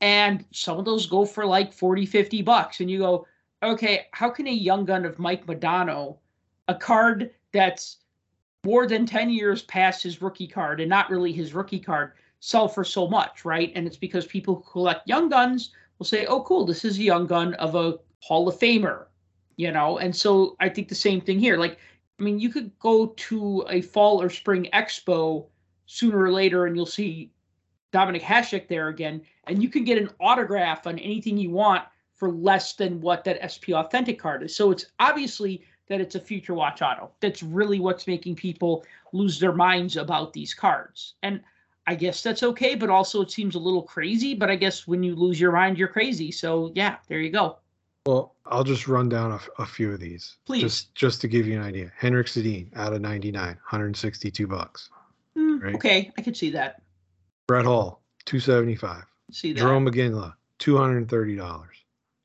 And 0.01 0.45
some 0.51 0.79
of 0.79 0.85
those 0.85 1.05
go 1.05 1.25
for 1.25 1.45
like 1.45 1.71
40, 1.71 2.07
50 2.07 2.41
bucks. 2.41 2.79
And 2.79 2.89
you 2.89 2.97
go, 2.97 3.27
okay, 3.63 4.07
how 4.11 4.29
can 4.29 4.47
a 4.47 4.51
young 4.51 4.85
gun 4.85 5.05
of 5.05 5.19
Mike 5.19 5.45
Modano, 5.45 6.17
a 6.67 6.75
card 6.75 7.31
that's 7.51 7.97
more 8.63 8.87
than 8.87 9.05
10 9.05 9.29
years 9.29 9.63
past 9.63 10.03
his 10.03 10.21
rookie 10.21 10.47
card 10.47 10.79
and 10.79 10.89
not 10.89 11.09
really 11.09 11.31
his 11.31 11.53
rookie 11.53 11.79
card, 11.79 12.13
sell 12.39 12.67
for 12.67 12.83
so 12.83 13.07
much, 13.07 13.45
right? 13.45 13.71
And 13.75 13.85
it's 13.87 13.97
because 13.97 14.25
people 14.25 14.55
who 14.55 14.71
collect 14.71 15.07
young 15.07 15.29
guns 15.29 15.71
will 15.97 16.05
say, 16.05 16.25
oh, 16.25 16.41
cool, 16.43 16.65
this 16.65 16.85
is 16.85 16.97
a 16.97 17.03
young 17.03 17.27
gun 17.27 17.53
of 17.55 17.75
a 17.75 17.99
Hall 18.21 18.47
of 18.47 18.57
Famer, 18.57 19.05
you 19.57 19.71
know? 19.71 19.97
And 19.97 20.15
so 20.15 20.55
I 20.59 20.69
think 20.69 20.87
the 20.87 20.95
same 20.95 21.21
thing 21.21 21.39
here. 21.39 21.57
Like, 21.57 21.77
I 22.19 22.23
mean, 22.23 22.39
you 22.39 22.49
could 22.49 22.77
go 22.79 23.07
to 23.07 23.65
a 23.69 23.81
fall 23.81 24.21
or 24.21 24.29
spring 24.29 24.69
expo 24.73 25.47
sooner 25.85 26.19
or 26.19 26.31
later 26.31 26.65
and 26.65 26.75
you'll 26.75 26.85
see 26.85 27.31
Dominik 27.93 28.21
Hasek 28.21 28.67
there 28.67 28.87
again, 28.87 29.21
and 29.45 29.61
you 29.61 29.69
can 29.69 29.83
get 29.83 29.99
an 29.99 30.09
autograph 30.19 30.87
on 30.87 30.97
anything 30.99 31.37
you 31.37 31.51
want 31.51 31.83
for 32.15 32.29
less 32.29 32.73
than 32.73 33.01
what 33.01 33.23
that 33.23 33.39
SP 33.41 33.73
Authentic 33.73 34.19
card 34.19 34.43
is. 34.43 34.55
So 34.55 34.71
it's 34.71 34.85
obviously 34.99 35.63
that 35.87 35.99
it's 35.99 36.15
a 36.15 36.19
future 36.19 36.53
watch 36.53 36.81
auto. 36.81 37.11
That's 37.19 37.43
really 37.43 37.79
what's 37.79 38.07
making 38.07 38.35
people 38.35 38.85
lose 39.11 39.39
their 39.39 39.53
minds 39.53 39.97
about 39.97 40.33
these 40.33 40.53
cards. 40.53 41.15
And 41.23 41.41
I 41.87 41.95
guess 41.95 42.23
that's 42.23 42.43
okay, 42.43 42.75
but 42.75 42.89
also 42.89 43.21
it 43.21 43.31
seems 43.31 43.55
a 43.55 43.59
little 43.59 43.81
crazy. 43.83 44.33
But 44.33 44.49
I 44.49 44.55
guess 44.55 44.87
when 44.87 45.03
you 45.03 45.15
lose 45.15 45.39
your 45.39 45.51
mind, 45.51 45.77
you're 45.77 45.87
crazy. 45.89 46.31
So 46.31 46.71
yeah, 46.75 46.97
there 47.07 47.19
you 47.19 47.29
go. 47.29 47.57
Well, 48.05 48.35
I'll 48.45 48.63
just 48.65 48.87
run 48.87 49.07
down 49.09 49.39
a 49.59 49.65
few 49.65 49.91
of 49.93 49.99
these. 49.99 50.35
Please. 50.45 50.61
Just 50.61 50.95
just 50.95 51.21
to 51.21 51.27
give 51.27 51.47
you 51.47 51.55
an 51.57 51.63
idea. 51.63 51.91
Henrik 51.97 52.27
Sedin 52.27 52.67
out 52.75 52.93
of 52.93 53.01
99, 53.01 53.45
162 53.45 54.47
bucks. 54.47 54.89
Hmm, 55.35 55.57
Right. 55.59 55.75
Okay, 55.75 56.11
I 56.17 56.21
could 56.21 56.35
see 56.37 56.51
that. 56.51 56.81
Brett 57.47 57.65
Hull, 57.65 58.01
275. 58.25 59.03
See 59.31 59.53
that. 59.53 59.61
Jarome 59.61 59.89
Iginla, 59.89 60.33
$230. 60.59 61.65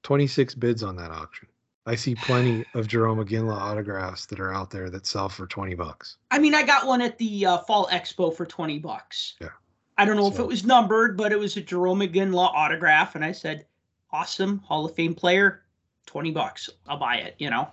26 0.08 0.54
bids 0.54 0.82
on 0.82 0.96
that 0.96 1.10
auction. 1.10 1.46
I 1.84 1.94
see 1.94 2.14
plenty 2.14 2.64
of 2.74 2.88
Jarome 2.88 3.22
Iginla 3.22 3.54
autographs 3.54 4.24
that 4.24 4.40
are 4.40 4.54
out 4.54 4.70
there 4.70 4.88
that 4.88 5.04
sell 5.04 5.28
for 5.28 5.46
20 5.46 5.74
bucks. 5.74 6.16
I 6.30 6.38
mean, 6.38 6.54
I 6.54 6.62
got 6.62 6.86
one 6.86 7.02
at 7.02 7.18
the 7.18 7.44
uh, 7.44 7.58
Fall 7.58 7.86
Expo 7.92 8.34
for 8.34 8.46
20 8.46 8.78
bucks. 8.78 9.34
Yeah. 9.38 9.50
I 9.98 10.06
don't 10.06 10.16
know 10.16 10.26
if 10.26 10.38
it 10.38 10.46
was 10.46 10.64
numbered, 10.64 11.18
but 11.18 11.30
it 11.30 11.38
was 11.38 11.58
a 11.58 11.62
Jarome 11.62 12.10
Iginla 12.10 12.54
autograph. 12.54 13.16
And 13.16 13.24
I 13.24 13.32
said, 13.32 13.66
awesome, 14.10 14.60
Hall 14.60 14.86
of 14.86 14.94
Fame 14.94 15.14
player, 15.14 15.60
20 16.06 16.30
bucks. 16.30 16.70
I'll 16.86 16.96
buy 16.96 17.16
it, 17.16 17.34
you 17.36 17.50
know? 17.50 17.68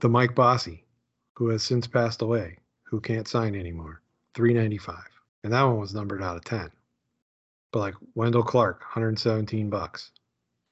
The 0.00 0.10
Mike 0.10 0.34
Bossy, 0.34 0.84
who 1.32 1.48
has 1.48 1.62
since 1.62 1.86
passed 1.86 2.20
away, 2.20 2.58
who 2.82 3.00
can't 3.00 3.26
sign 3.26 3.54
anymore, 3.54 4.02
395. 4.34 4.96
And 5.44 5.54
that 5.54 5.62
one 5.62 5.80
was 5.80 5.94
numbered 5.94 6.22
out 6.22 6.36
of 6.36 6.44
10. 6.44 6.70
But 7.72 7.78
like 7.78 7.94
Wendel 8.14 8.42
Clark, 8.42 8.80
117 8.80 9.70
bucks. 9.70 10.10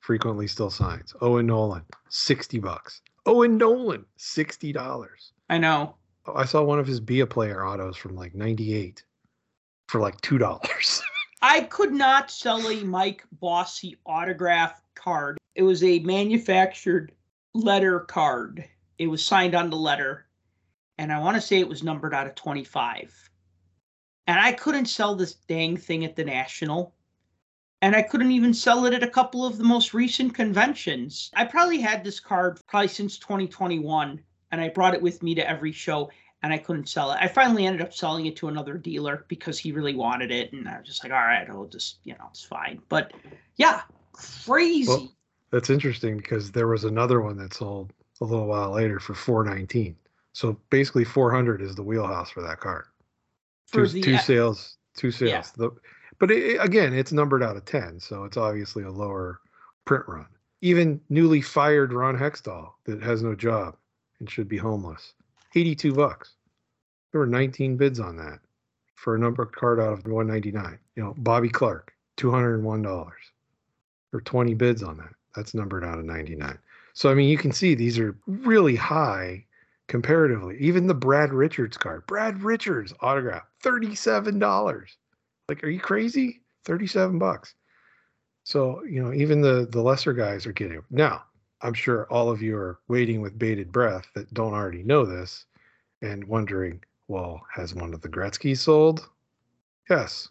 Frequently 0.01 0.47
still 0.47 0.71
signs. 0.71 1.15
Owen 1.21 1.47
Nolan, 1.47 1.85
60 2.09 2.59
bucks. 2.59 3.03
Owen 3.27 3.57
Nolan, 3.59 4.05
$60. 4.19 5.07
I 5.51 5.59
know. 5.59 5.97
I 6.35 6.45
saw 6.45 6.63
one 6.63 6.79
of 6.79 6.87
his 6.87 7.01
Be 7.01 7.21
a 7.21 7.27
Player 7.27 7.65
autos 7.65 7.97
from 7.97 8.15
like 8.15 8.35
98 8.35 9.03
for 9.89 10.01
like 10.01 10.21
$2. 10.21 11.01
I 11.43 11.61
could 11.63 11.93
not 11.93 12.31
sell 12.31 12.67
a 12.69 12.83
Mike 12.85 13.25
Bossy 13.33 13.97
autograph 14.07 14.83
card. 14.95 15.39
It 15.55 15.63
was 15.63 15.83
a 15.83 16.01
manufactured 16.01 17.13
letter 17.55 18.01
card. 18.01 18.65
It 18.99 19.07
was 19.07 19.25
signed 19.25 19.55
on 19.55 19.71
the 19.71 19.77
letter. 19.77 20.27
And 20.99 21.13
I 21.13 21.21
want 21.21 21.37
to 21.37 21.41
say 21.41 21.59
it 21.59 21.69
was 21.69 21.83
numbered 21.83 22.15
out 22.15 22.27
of 22.27 22.35
25. 22.35 23.31
And 24.27 24.39
I 24.39 24.53
couldn't 24.53 24.87
sell 24.87 25.15
this 25.15 25.35
dang 25.35 25.77
thing 25.77 26.05
at 26.05 26.17
the 26.17 26.25
National. 26.25 26.93
And 27.81 27.95
I 27.95 28.03
couldn't 28.03 28.33
even 28.33 28.53
sell 28.53 28.87
it 28.87 28.95
at 28.95 29.03
a 29.03 29.09
couple 29.09 29.47
of 29.47 29.57
the 29.57 29.65
most 29.65 29.95
recent 29.95 30.35
conventions. 30.35 31.31
I 31.35 31.45
probably 31.45 31.81
had 31.81 32.03
this 32.03 32.19
card 32.19 32.61
probably 32.67 32.89
since 32.89 33.19
2021. 33.19 34.21
And 34.51 34.61
I 34.61 34.69
brought 34.71 34.95
it 34.95 35.03
with 35.03 35.23
me 35.23 35.35
to 35.35 35.49
every 35.49 35.73
show 35.73 36.11
and 36.43 36.53
I 36.53 36.59
couldn't 36.59 36.89
sell 36.89 37.13
it. 37.13 37.19
I 37.21 37.29
finally 37.29 37.67
ended 37.67 37.83
up 37.83 37.93
selling 37.93 38.27
it 38.27 38.37
to 38.37 38.49
another 38.49 38.79
dealer 38.79 39.25
because 39.29 39.59
he 39.59 39.73
really 39.73 39.95
wanted 39.95 40.31
it, 40.31 40.53
and 40.53 40.69
I 40.69 40.79
was 40.79 40.87
just 40.87 41.03
like, 41.03 41.13
all 41.13 41.19
right, 41.19 41.49
I'll 41.49 41.67
just, 41.67 41.99
you 42.05 42.15
know, 42.15 42.27
it's 42.31 42.45
fine. 42.45 42.81
But 42.89 43.13
yeah, 43.57 43.83
crazy. 44.13 44.89
Well, 44.89 45.13
That's 45.51 45.71
interesting 45.71 46.17
because 46.17 46.53
there 46.53 46.69
was 46.69 46.85
another 46.85 47.21
one 47.21 47.37
that 47.39 47.55
sold 47.55 47.93
a 48.21 48.25
little 48.25 48.47
while 48.47 48.71
later 48.71 49.01
for 49.01 49.15
419. 49.15 49.97
So 50.33 50.59
basically 50.71 51.05
400 51.05 51.61
is 51.61 51.75
the 51.75 51.83
wheelhouse 51.83 52.31
for 52.31 52.43
that 52.43 52.61
card. 52.61 52.85
for 53.67 53.87
two, 53.87 53.93
the 53.93 54.01
two 54.03 54.19
sales, 54.19 54.77
two 54.97 55.11
sales. 55.11 55.31
Yeah. 55.31 55.43
The, 55.57 55.71
but 56.19 56.31
it, 56.31 56.59
again, 56.61 56.95
it's 56.95 57.13
numbered 57.13 57.43
out 57.43 57.57
of 57.57 57.65
10, 57.65 58.01
so 58.01 58.25
it's 58.25 58.37
obviously 58.37 58.83
a 58.83 58.91
lower 58.91 59.41
print 59.85 60.05
run. 60.09 60.27
Even 60.61 61.01
newly 61.09 61.41
fired 61.41 61.93
Ron 61.93 62.19
Hextall 62.19 62.73
that 62.85 63.03
has 63.03 63.23
no 63.23 63.35
job 63.35 63.77
and 64.19 64.29
should 64.29 64.49
be 64.49 64.57
homeless, 64.57 65.15
82 65.55 65.93
bucks. 65.93 66.35
There 67.13 67.21
were 67.21 67.27
19 67.27 67.77
bids 67.77 68.01
on 68.01 68.17
that 68.17 68.41
for 68.97 69.15
a 69.15 69.19
numbered 69.19 69.53
card 69.53 69.79
out 69.79 69.93
of 69.93 70.07
199. 70.07 70.79
You 70.97 71.03
know, 71.03 71.15
Bobby 71.19 71.49
Clarke, 71.49 71.95
$201 72.17 72.87
or 74.13 74.21
20 74.21 74.55
bids 74.55 74.83
on 74.83 74.99
that. 74.99 75.15
That's 75.37 75.55
numbered 75.55 75.85
out 75.85 75.99
of 75.99 76.05
99. 76.05 76.59
So 76.95 77.11
I 77.11 77.15
mean, 77.15 77.29
you 77.29 77.39
can 77.39 77.53
see 77.53 77.75
these 77.75 77.99
are 77.99 78.17
really 78.27 78.75
high 78.75 79.45
comparatively. 79.87 80.59
Even 80.59 80.89
the 80.89 80.95
Brad 80.95 81.33
Richards 81.33 81.77
card, 81.77 82.07
Brad 82.07 82.43
Richards 82.43 82.93
autograph, 83.01 83.45
$37. 83.63 84.97
Like, 85.49 85.65
are 85.65 85.71
you 85.71 85.81
crazy? 85.81 86.43
37 86.65 87.19
bucks. 87.19 87.55
So, 88.45 88.83
you 88.85 89.03
know, 89.03 89.13
even 89.13 89.41
the 89.41 89.69
the 89.71 89.83
lesser 89.83 90.13
guys 90.13 90.47
are 90.47 90.53
getting. 90.53 90.83
Now, 90.91 91.25
I'm 91.61 91.75
sure 91.75 92.07
all 92.11 92.31
of 92.31 92.41
you 92.41 92.57
are 92.57 92.79
waiting 92.89 93.21
with 93.21 93.39
bated 93.39 93.73
breath 93.73 94.07
that 94.15 94.33
don't 94.33 94.55
already 94.55 94.83
know 94.83 95.05
this 95.05 95.47
and 96.03 96.25
wondering, 96.25 96.83
well, 97.09 97.41
has 97.55 97.75
one 97.75 97.93
of 97.93 98.01
the 98.01 98.09
Gretzky 98.09 98.57
sold? 98.57 99.09
Yes, 99.91 100.29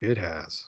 it 0.00 0.18
has. 0.18 0.66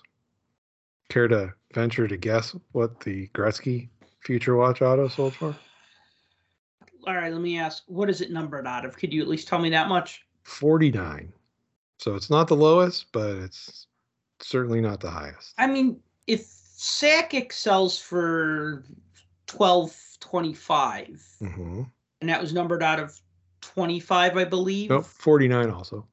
Care 1.09 1.29
to 1.29 1.53
venture 1.75 2.07
to 2.07 2.17
guess 2.17 2.55
what 2.73 3.01
the 3.01 3.29
Gretzky 3.29 3.89
Future 4.21 4.57
Watch 4.57 4.83
Auto 4.83 5.09
sold 5.09 5.35
for? 5.35 5.57
all 7.07 7.17
right, 7.17 7.33
let 7.33 7.41
me 7.41 7.59
ask, 7.59 7.85
what 7.87 8.11
is 8.11 8.21
it 8.21 8.31
numbered 8.31 8.67
out 8.67 8.85
of? 8.85 8.97
Could 8.97 9.15
you 9.15 9.23
at 9.23 9.29
least 9.29 9.49
tell 9.49 9.59
me 9.59 9.71
that 9.71 9.89
much? 9.89 10.27
49. 10.43 11.33
So 11.99 12.15
it's 12.15 12.31
not 12.31 12.49
the 12.49 12.57
lowest, 12.57 13.07
but 13.13 13.37
it's 13.37 13.87
certainly 14.41 14.81
not 14.81 15.01
the 15.01 15.11
highest. 15.11 15.55
I 15.59 15.67
mean, 15.67 16.01
if 16.27 16.43
Sakic 16.47 17.53
sells 17.53 17.99
for 17.99 18.85
twelve 19.47 19.97
twenty 20.21 20.55
five, 20.55 21.25
hmm 21.41 21.83
and 22.21 22.29
that 22.31 22.41
was 22.41 22.53
numbered 22.53 22.83
out 22.83 22.99
of 23.01 23.21
twenty 23.61 24.01
five, 24.01 24.37
I 24.37 24.45
believe. 24.45 24.91
Nope, 24.91 25.07
49 25.07 25.71
also. 25.71 26.07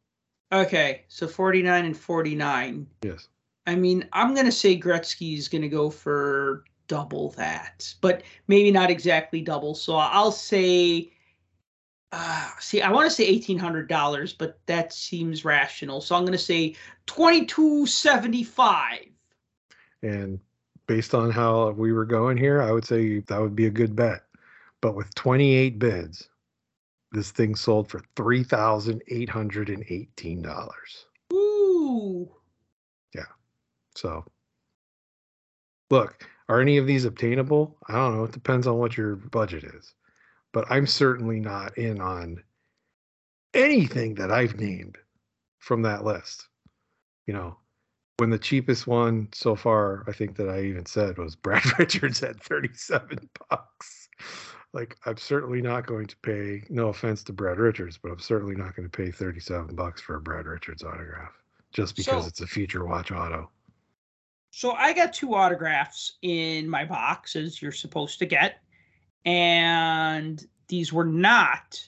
Okay, 0.51 1.03
so 1.07 1.27
forty 1.27 1.61
nine 1.61 1.85
and 1.85 1.97
forty 1.97 2.35
nine. 2.35 2.87
Yes. 3.01 3.27
I 3.67 3.75
mean, 3.75 4.07
I'm 4.13 4.35
gonna 4.35 4.51
say 4.51 4.79
Gretzky's 4.79 5.47
gonna 5.47 5.69
go 5.69 5.89
for 5.89 6.63
double 6.87 7.31
that, 7.31 7.93
but 8.01 8.23
maybe 8.47 8.71
not 8.71 8.91
exactly 8.91 9.41
double. 9.41 9.73
So 9.75 9.95
I'll 9.95 10.31
say, 10.31 11.11
uh, 12.17 12.49
see, 12.61 12.81
I 12.81 12.89
want 12.91 13.09
to 13.09 13.13
say 13.13 13.25
eighteen 13.25 13.59
hundred 13.59 13.89
dollars, 13.89 14.31
but 14.31 14.57
that 14.67 14.93
seems 14.93 15.43
rational. 15.43 15.99
So 15.99 16.15
I'm 16.15 16.23
gonna 16.23 16.37
say 16.37 16.75
twenty 17.07 17.45
two 17.45 17.85
seventy 17.85 18.41
five. 18.43 19.05
And 20.01 20.39
based 20.87 21.13
on 21.13 21.29
how 21.29 21.71
we 21.71 21.91
were 21.91 22.05
going 22.05 22.37
here, 22.37 22.61
I 22.61 22.71
would 22.71 22.85
say 22.85 23.19
that 23.19 23.41
would 23.41 23.55
be 23.55 23.65
a 23.65 23.71
good 23.71 23.97
bet. 23.97 24.23
But 24.79 24.95
with 24.95 25.13
28 25.15 25.79
bids, 25.79 26.29
this 27.11 27.31
thing 27.31 27.53
sold 27.55 27.89
for 27.89 28.01
three 28.15 28.43
thousand 28.43 29.01
eight 29.09 29.29
hundred 29.29 29.67
and 29.67 29.83
eighteen 29.89 30.41
dollars. 30.41 31.07
Ooh. 31.33 32.31
Yeah. 33.13 33.23
So, 33.93 34.23
look, 35.89 36.25
are 36.47 36.61
any 36.61 36.77
of 36.77 36.87
these 36.87 37.03
obtainable? 37.03 37.75
I 37.89 37.93
don't 37.95 38.15
know. 38.15 38.23
It 38.23 38.31
depends 38.31 38.67
on 38.67 38.77
what 38.77 38.95
your 38.95 39.17
budget 39.17 39.65
is, 39.65 39.93
but 40.55 40.65
I'm 40.69 40.87
certainly 40.87 41.41
not 41.41 41.77
in 41.77 41.99
on 41.99 42.41
anything 43.53 44.15
that 44.15 44.31
I've 44.31 44.57
named 44.57 44.97
from 45.59 45.81
that 45.81 46.05
list. 46.05 46.47
You 47.27 47.33
know, 47.33 47.57
when 48.19 48.29
the 48.29 48.39
cheapest 48.39 48.87
one 48.87 49.27
so 49.33 49.57
far, 49.57 50.05
I 50.07 50.13
think 50.13 50.37
that 50.37 50.47
I 50.47 50.61
even 50.61 50.85
said 50.85 51.17
was 51.17 51.35
Brad 51.43 51.77
Richards 51.77 52.23
at 52.23 52.41
37 52.41 53.29
bucks. 53.49 54.07
Like, 54.71 54.95
I'm 55.05 55.17
certainly 55.17 55.61
not 55.61 55.87
going 55.87 56.07
to 56.07 56.15
pay, 56.23 56.63
no 56.69 56.87
offense 56.87 57.21
to 57.23 57.33
Brad 57.33 57.57
Richards, 57.59 57.99
but 58.01 58.13
I'm 58.13 58.19
certainly 58.19 58.55
not 58.55 58.77
going 58.77 58.89
to 58.89 58.97
pay 58.97 59.11
37 59.11 59.75
bucks 59.75 60.01
for 60.01 60.15
a 60.15 60.21
Brad 60.21 60.45
Richards 60.45 60.83
autograph 60.83 61.33
just 61.73 61.97
because 61.97 62.23
So- 62.23 62.27
it's 62.29 62.39
a 62.39 62.47
future 62.47 62.85
watch 62.85 63.11
auto. 63.11 63.51
So 64.51 64.71
I 64.71 64.93
got 64.93 65.13
two 65.13 65.35
autographs 65.35 66.13
in 66.21 66.69
my 66.69 66.85
box, 66.85 67.35
as 67.35 67.61
you're 67.61 67.73
supposed 67.73 68.19
to 68.19 68.25
get, 68.25 68.61
and 69.25 70.45
these 70.67 70.93
were 70.93 71.05
not 71.05 71.83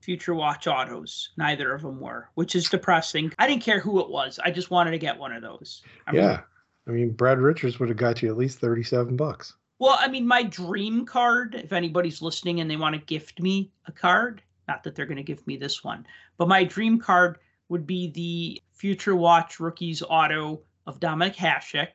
Future 0.00 0.34
Watch 0.34 0.66
autos. 0.66 1.30
Neither 1.36 1.74
of 1.74 1.82
them 1.82 2.00
were, 2.00 2.30
which 2.34 2.54
is 2.54 2.68
depressing. 2.68 3.32
I 3.38 3.46
didn't 3.46 3.62
care 3.62 3.80
who 3.80 4.00
it 4.00 4.08
was. 4.08 4.38
I 4.42 4.50
just 4.50 4.70
wanted 4.70 4.92
to 4.92 4.98
get 4.98 5.18
one 5.18 5.32
of 5.32 5.42
those. 5.42 5.82
I 6.06 6.12
mean, 6.12 6.22
yeah. 6.22 6.40
I 6.86 6.90
mean, 6.92 7.10
Brad 7.10 7.38
Richards 7.38 7.78
would 7.78 7.90
have 7.90 7.98
got 7.98 8.22
you 8.22 8.30
at 8.30 8.38
least 8.38 8.58
37 8.58 9.16
bucks. 9.16 9.54
Well, 9.78 9.98
I 10.00 10.08
mean, 10.08 10.26
my 10.26 10.42
dream 10.42 11.04
card, 11.04 11.54
if 11.54 11.72
anybody's 11.72 12.22
listening 12.22 12.60
and 12.60 12.70
they 12.70 12.76
want 12.76 12.94
to 12.94 13.00
gift 13.02 13.40
me 13.40 13.70
a 13.86 13.92
card, 13.92 14.42
not 14.66 14.82
that 14.82 14.94
they're 14.94 15.06
going 15.06 15.18
to 15.18 15.22
give 15.22 15.46
me 15.46 15.56
this 15.56 15.84
one, 15.84 16.06
but 16.36 16.48
my 16.48 16.64
dream 16.64 16.98
card 16.98 17.38
would 17.68 17.86
be 17.86 18.10
the 18.10 18.62
Future 18.72 19.14
Watch 19.14 19.60
Rookies 19.60 20.02
auto 20.02 20.62
of 20.86 21.00
Dominik 21.00 21.36
Hasek 21.36 21.88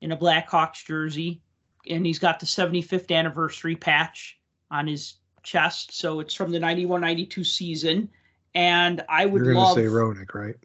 in 0.00 0.12
a 0.12 0.16
Blackhawks 0.16 0.84
jersey. 0.84 1.42
And 1.88 2.04
he's 2.06 2.18
got 2.18 2.40
the 2.40 2.46
75th 2.46 3.10
anniversary 3.14 3.76
patch 3.76 4.38
on 4.70 4.86
his 4.86 5.14
chest. 5.42 5.96
So 5.98 6.20
it's 6.20 6.34
from 6.34 6.50
the 6.50 6.58
91 6.60 7.00
92 7.00 7.44
season. 7.44 8.08
And 8.54 9.04
I 9.08 9.26
would 9.26 9.44
You're 9.44 9.54
to 9.54 9.60
love. 9.60 9.74
say 9.74 9.84
Roenick, 9.84 10.34
right? 10.34 10.56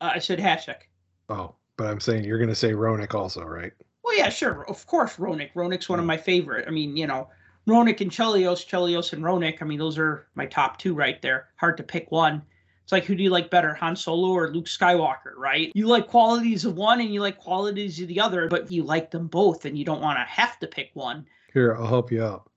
uh, 0.00 0.12
I 0.14 0.18
said 0.18 0.38
Hasek. 0.38 0.82
Oh, 1.28 1.54
but 1.76 1.86
I'm 1.86 2.00
saying 2.00 2.24
you're 2.24 2.38
going 2.38 2.48
to 2.48 2.54
say 2.54 2.72
Roenick 2.72 3.14
also, 3.14 3.42
right? 3.44 3.72
Well, 4.02 4.16
yeah, 4.16 4.28
sure. 4.28 4.68
Of 4.68 4.86
course, 4.86 5.16
Roenick. 5.16 5.52
Roenick's 5.54 5.88
one 5.88 5.98
of 5.98 6.04
my 6.04 6.16
favorite. 6.16 6.66
I 6.68 6.70
mean, 6.70 6.96
you 6.96 7.06
know, 7.06 7.28
Roenick 7.66 8.00
and 8.00 8.10
Chelios, 8.10 8.66
Chelios 8.66 9.12
and 9.12 9.22
Ronick. 9.22 9.62
I 9.62 9.64
mean, 9.64 9.78
those 9.78 9.96
are 9.98 10.26
my 10.34 10.46
top 10.46 10.78
two 10.78 10.94
right 10.94 11.20
there. 11.22 11.48
Hard 11.56 11.76
to 11.78 11.82
pick 11.82 12.10
one. 12.10 12.42
It's 12.84 12.92
like, 12.92 13.06
who 13.06 13.14
do 13.14 13.22
you 13.22 13.30
like 13.30 13.50
better, 13.50 13.72
Han 13.74 13.96
Solo 13.96 14.28
or 14.28 14.52
Luke 14.52 14.66
Skywalker, 14.66 15.34
right? 15.38 15.72
You 15.74 15.86
like 15.86 16.06
qualities 16.06 16.66
of 16.66 16.76
one 16.76 17.00
and 17.00 17.12
you 17.12 17.22
like 17.22 17.38
qualities 17.38 17.98
of 18.00 18.08
the 18.08 18.20
other, 18.20 18.46
but 18.46 18.70
you 18.70 18.82
like 18.82 19.10
them 19.10 19.26
both 19.26 19.64
and 19.64 19.76
you 19.76 19.86
don't 19.86 20.02
want 20.02 20.18
to 20.18 20.24
have 20.24 20.58
to 20.58 20.66
pick 20.66 20.90
one. 20.92 21.26
Here, 21.54 21.74
I'll 21.74 21.86
help 21.86 22.12
you 22.12 22.22
out. 22.22 22.50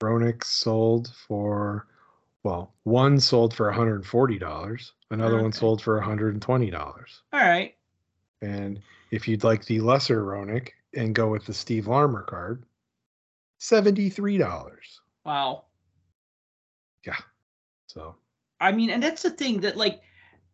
Roenick 0.00 0.44
sold 0.44 1.12
for, 1.26 1.88
well, 2.44 2.74
one 2.84 3.18
sold 3.18 3.52
for 3.52 3.72
$140, 3.72 4.90
another 5.10 5.42
one 5.42 5.52
sold 5.52 5.82
for 5.82 6.00
$120. 6.00 6.74
All 6.80 7.04
right. 7.32 7.74
And 8.42 8.80
if 9.10 9.26
you'd 9.26 9.42
like 9.42 9.64
the 9.64 9.80
lesser 9.80 10.22
Roenick 10.24 10.68
and 10.94 11.12
go 11.12 11.28
with 11.28 11.44
the 11.44 11.52
Steve 11.52 11.88
Larmer 11.88 12.22
card, 12.22 12.62
$73. 13.60 14.70
Wow. 15.24 15.64
Yeah. 17.04 17.16
So, 17.88 18.14
I 18.60 18.72
mean, 18.72 18.90
and 18.90 19.02
that's 19.02 19.22
the 19.22 19.30
thing 19.30 19.60
that 19.60 19.76
like 19.76 20.00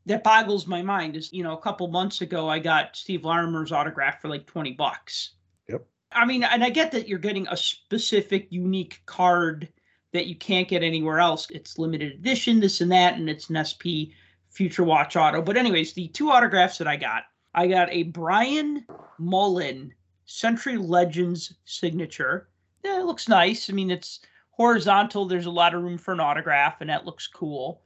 that 0.07 0.23
boggles 0.23 0.67
my 0.67 0.83
mind 0.83 1.17
is, 1.17 1.33
you 1.33 1.43
know, 1.43 1.57
a 1.57 1.61
couple 1.61 1.89
months 1.89 2.21
ago 2.21 2.49
I 2.49 2.59
got 2.61 2.97
Steve 2.97 3.25
Larmer's 3.25 3.73
autograph 3.73 4.21
for 4.21 4.29
like 4.29 4.47
20 4.47 4.73
bucks. 4.73 5.33
Yep. 5.69 5.87
I 6.13 6.25
mean, 6.25 6.45
and 6.45 6.63
I 6.63 6.71
get 6.71 6.93
that 6.93 7.09
you're 7.09 7.19
getting 7.19 7.49
a 7.49 7.57
specific 7.57 8.47
unique 8.51 9.03
card 9.07 9.69
that 10.13 10.27
you 10.27 10.37
can't 10.37 10.69
get 10.69 10.83
anywhere 10.83 11.19
else. 11.19 11.49
It's 11.51 11.79
limited 11.79 12.13
edition, 12.13 12.61
this 12.61 12.81
and 12.81 12.93
that, 12.93 13.15
and 13.15 13.29
it's 13.29 13.51
an 13.51 13.63
SP 13.63 14.15
Future 14.51 14.85
Watch 14.85 15.17
Auto. 15.17 15.43
But 15.43 15.57
anyways, 15.57 15.93
the 15.93 16.09
two 16.09 16.31
autographs 16.31 16.79
that 16.79 16.89
I 16.89 16.97
got, 16.97 17.25
I 17.55 17.67
got 17.67 17.89
a 17.91 18.05
Brian 18.05 18.87
Mullen 19.19 19.93
Century 20.25 20.77
Legends 20.77 21.53
signature. 21.65 22.49
Yeah, 22.85 23.01
it 23.01 23.05
looks 23.05 23.29
nice. 23.29 23.69
I 23.69 23.73
mean, 23.73 23.91
it's 23.91 24.21
horizontal. 24.51 25.27
There's 25.27 25.47
a 25.47 25.51
lot 25.51 25.75
of 25.75 25.83
room 25.83 25.99
for 25.99 26.13
an 26.13 26.21
autograph, 26.21 26.81
and 26.81 26.89
that 26.89 27.05
looks 27.05 27.27
cool. 27.27 27.83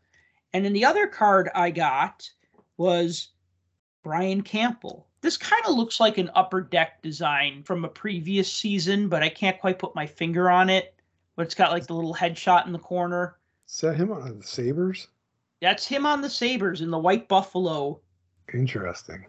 And 0.52 0.64
then 0.64 0.72
the 0.72 0.84
other 0.84 1.06
card 1.06 1.50
I 1.54 1.70
got 1.70 2.28
was 2.76 3.28
Brian 4.02 4.42
Campbell. 4.42 5.06
This 5.20 5.36
kind 5.36 5.62
of 5.66 5.76
looks 5.76 6.00
like 6.00 6.18
an 6.18 6.30
upper 6.34 6.60
deck 6.60 7.02
design 7.02 7.62
from 7.62 7.84
a 7.84 7.88
previous 7.88 8.50
season, 8.50 9.08
but 9.08 9.22
I 9.22 9.28
can't 9.28 9.60
quite 9.60 9.78
put 9.78 9.94
my 9.94 10.06
finger 10.06 10.50
on 10.50 10.70
it. 10.70 10.94
But 11.36 11.46
it's 11.46 11.54
got 11.54 11.72
like 11.72 11.86
the 11.86 11.94
little 11.94 12.14
headshot 12.14 12.66
in 12.66 12.72
the 12.72 12.78
corner. 12.78 13.36
is 13.68 13.80
that 13.80 13.96
him 13.96 14.10
on 14.12 14.38
the 14.38 14.44
Sabres? 14.44 15.08
That's 15.60 15.86
him 15.86 16.06
on 16.06 16.22
the 16.22 16.30
Sabres 16.30 16.80
in 16.80 16.90
the 16.90 16.98
white 16.98 17.28
buffalo. 17.28 18.00
Interesting. 18.52 19.26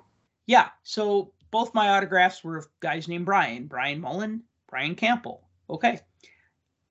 Yeah. 0.48 0.70
So 0.84 1.34
both 1.52 1.74
my 1.74 1.90
autographs 1.90 2.44
were 2.44 2.58
of 2.58 2.68
guys 2.80 3.08
named 3.08 3.26
Brian, 3.26 3.68
Brian 3.68 4.00
Mullen, 4.00 4.44
Brian 4.70 4.96
Campbell. 4.96 5.44
Okay. 5.70 6.00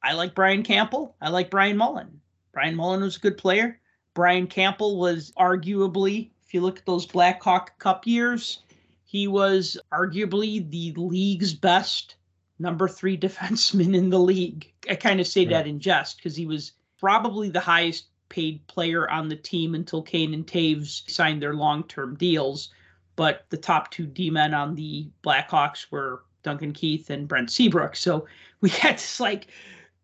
I 0.03 0.13
like 0.13 0.35
Brian 0.35 0.63
Campbell. 0.63 1.17
I 1.21 1.31
like 1.31 1.51
Brian 1.51 1.77
Mullen. 1.77 2.21
Brian 2.53 2.75
Mullen 2.75 3.01
was 3.01 3.17
a 3.17 3.21
good 3.21 3.39
player. 3.39 3.80
Brian 4.15 4.47
Campbell 4.47 4.99
was 4.99 5.33
arguably, 5.39 6.31
if 6.47 6.53
you 6.55 6.61
look 6.61 6.79
at 6.79 6.87
those 6.87 7.07
Blackhawk 7.07 7.79
Cup 7.79 8.07
years, 8.07 8.63
he 9.05 9.29
was 9.29 9.79
arguably 9.93 10.69
the 10.71 10.93
league's 10.97 11.55
best 11.55 12.17
number 12.59 12.89
three 12.89 13.17
defenseman 13.27 13.95
in 13.95 14.11
the 14.11 14.19
league. 14.19 14.73
I 14.89 14.95
kind 14.95 15.21
of 15.21 15.27
say 15.27 15.43
Yeah. 15.43 15.59
that 15.59 15.67
in 15.67 15.81
jest 15.81 16.17
because 16.17 16.37
he 16.37 16.47
was 16.47 16.73
probably 16.99 17.51
the 17.51 17.61
highest 17.61 18.07
paid 18.29 18.65
player 18.69 19.11
on 19.11 19.29
the 19.29 19.37
team 19.37 19.75
until 19.75 20.03
Kane 20.03 20.35
and 20.35 20.47
Toews 20.47 21.09
signed 21.11 21.43
their 21.43 21.55
long 21.55 21.85
term 21.85 22.17
deals. 22.17 22.71
But 23.17 23.45
the 23.51 23.57
top 23.57 23.91
two 23.91 24.07
D 24.07 24.31
men 24.31 24.55
on 24.55 24.75
the 24.75 25.09
Blackhawks 25.23 25.91
were 25.91 26.23
Duncan 26.43 26.73
Keith 26.73 27.11
and 27.11 27.29
Brent 27.29 27.51
Seabrook. 27.51 27.97
So 27.97 28.27
we 28.61 28.71
had 28.71 28.95
this 28.97 29.21
like 29.21 29.49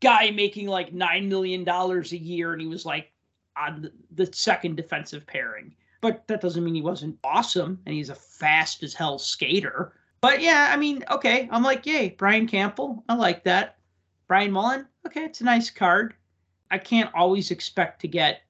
guy 0.01 0.31
making 0.31 0.67
like 0.69 0.93
nine 0.93 1.29
million 1.29 1.65
dollars 1.65 2.13
a 2.13 2.19
year, 2.19 2.53
and 2.53 2.61
he 2.61 2.67
was 2.69 2.85
like 2.85 3.13
Uh, 3.57 3.61
on 3.61 3.83
the, 3.83 3.93
the 4.25 4.33
second 4.33 4.77
defensive 4.77 5.27
pairing. 5.27 5.75
But 6.01 6.27
that 6.29 6.41
doesn't 6.41 6.63
mean 6.63 6.75
he 6.75 6.83
wasn't 6.83 7.19
awesome, 7.25 7.81
and 7.87 7.95
he's 7.95 8.11
a 8.11 8.15
fast 8.15 8.83
as 8.83 8.95
hell 8.95 9.19
skater. 9.19 9.93
But 10.21 10.41
yeah, 10.41 10.71
I 10.73 10.77
mean, 10.77 11.05
okay, 11.11 11.49
I'm 11.51 11.63
like, 11.63 11.87
yay, 11.87 12.11
Brian 12.11 12.47
Campbell, 12.47 13.05
I 13.09 13.15
like 13.15 13.45
that. 13.45 13.77
Brian 14.29 14.51
Mullen, 14.51 14.87
okay, 15.07 15.25
it's 15.25 15.41
a 15.41 15.45
nice 15.45 15.71
card. 15.71 16.15
I 16.71 16.79
can't 16.79 17.15
always 17.15 17.51
expect 17.51 18.01
to 18.01 18.09
get 18.09 18.43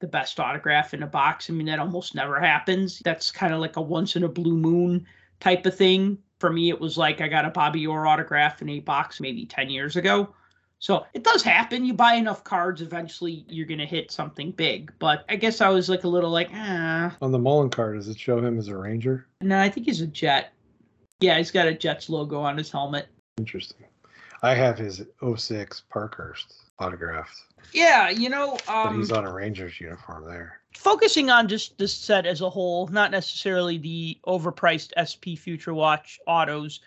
the 0.00 0.06
best 0.06 0.38
autograph 0.38 0.94
in 0.94 1.02
a 1.02 1.06
box. 1.06 1.48
I 1.48 1.52
mean, 1.54 1.66
that 1.66 1.78
almost 1.78 2.14
never 2.14 2.40
happens. 2.40 3.00
That's 3.04 3.30
kind 3.30 3.52
of 3.52 3.60
like 3.60 3.76
a 3.76 3.82
once 3.82 4.16
in 4.16 4.24
a 4.24 4.28
blue 4.28 4.56
moon 4.56 5.06
type 5.40 5.66
of 5.66 5.76
thing. 5.76 6.18
For 6.38 6.52
me, 6.52 6.68
it 6.68 6.80
was 6.80 6.98
like 6.98 7.20
I 7.20 7.28
got 7.28 7.44
a 7.44 7.50
Bobby 7.50 7.86
Orr 7.86 8.06
autograph 8.06 8.60
in 8.60 8.68
a 8.68 8.80
box 8.80 9.20
maybe 9.20 9.46
10 9.46 9.70
years 9.70 9.96
ago. 9.96 10.34
So 10.84 11.06
it 11.14 11.24
does 11.24 11.42
happen. 11.42 11.86
You 11.86 11.94
buy 11.94 12.12
enough 12.12 12.44
cards, 12.44 12.82
eventually 12.82 13.46
you're 13.48 13.64
going 13.64 13.78
to 13.78 13.86
hit 13.86 14.10
something 14.10 14.50
big. 14.50 14.92
But 14.98 15.24
I 15.30 15.36
guess 15.36 15.62
I 15.62 15.70
was 15.70 15.88
like 15.88 16.04
a 16.04 16.08
little 16.08 16.28
like, 16.28 16.50
ah. 16.52 17.16
On 17.22 17.32
the 17.32 17.38
Mullen 17.38 17.70
card, 17.70 17.96
does 17.96 18.06
it 18.06 18.18
show 18.18 18.36
him 18.36 18.58
as 18.58 18.68
a 18.68 18.76
Ranger? 18.76 19.26
No, 19.40 19.58
I 19.58 19.70
think 19.70 19.86
he's 19.86 20.02
a 20.02 20.06
Jet. 20.06 20.52
Yeah, 21.20 21.38
he's 21.38 21.50
got 21.50 21.68
a 21.68 21.72
Jets 21.72 22.10
logo 22.10 22.38
on 22.38 22.58
his 22.58 22.70
helmet. 22.70 23.08
Interesting. 23.38 23.86
I 24.42 24.54
have 24.54 24.76
his 24.76 25.00
06 25.36 25.84
Parkhurst 25.88 26.54
autographed, 26.78 27.34
Yeah, 27.72 28.10
you 28.10 28.28
know, 28.28 28.58
but 28.66 28.74
um, 28.88 28.98
he's 28.98 29.10
on 29.10 29.24
a 29.24 29.32
Rangers 29.32 29.80
uniform 29.80 30.26
there. 30.26 30.60
focusing 30.76 31.30
on 31.30 31.48
just 31.48 31.78
this 31.78 31.94
set 31.94 32.26
as 32.26 32.42
a 32.42 32.50
whole, 32.50 32.88
not 32.88 33.10
necessarily 33.10 33.78
the 33.78 34.18
overpriced 34.26 34.92
SP 35.00 35.40
Future 35.40 35.72
Watch 35.72 36.20
autos. 36.26 36.80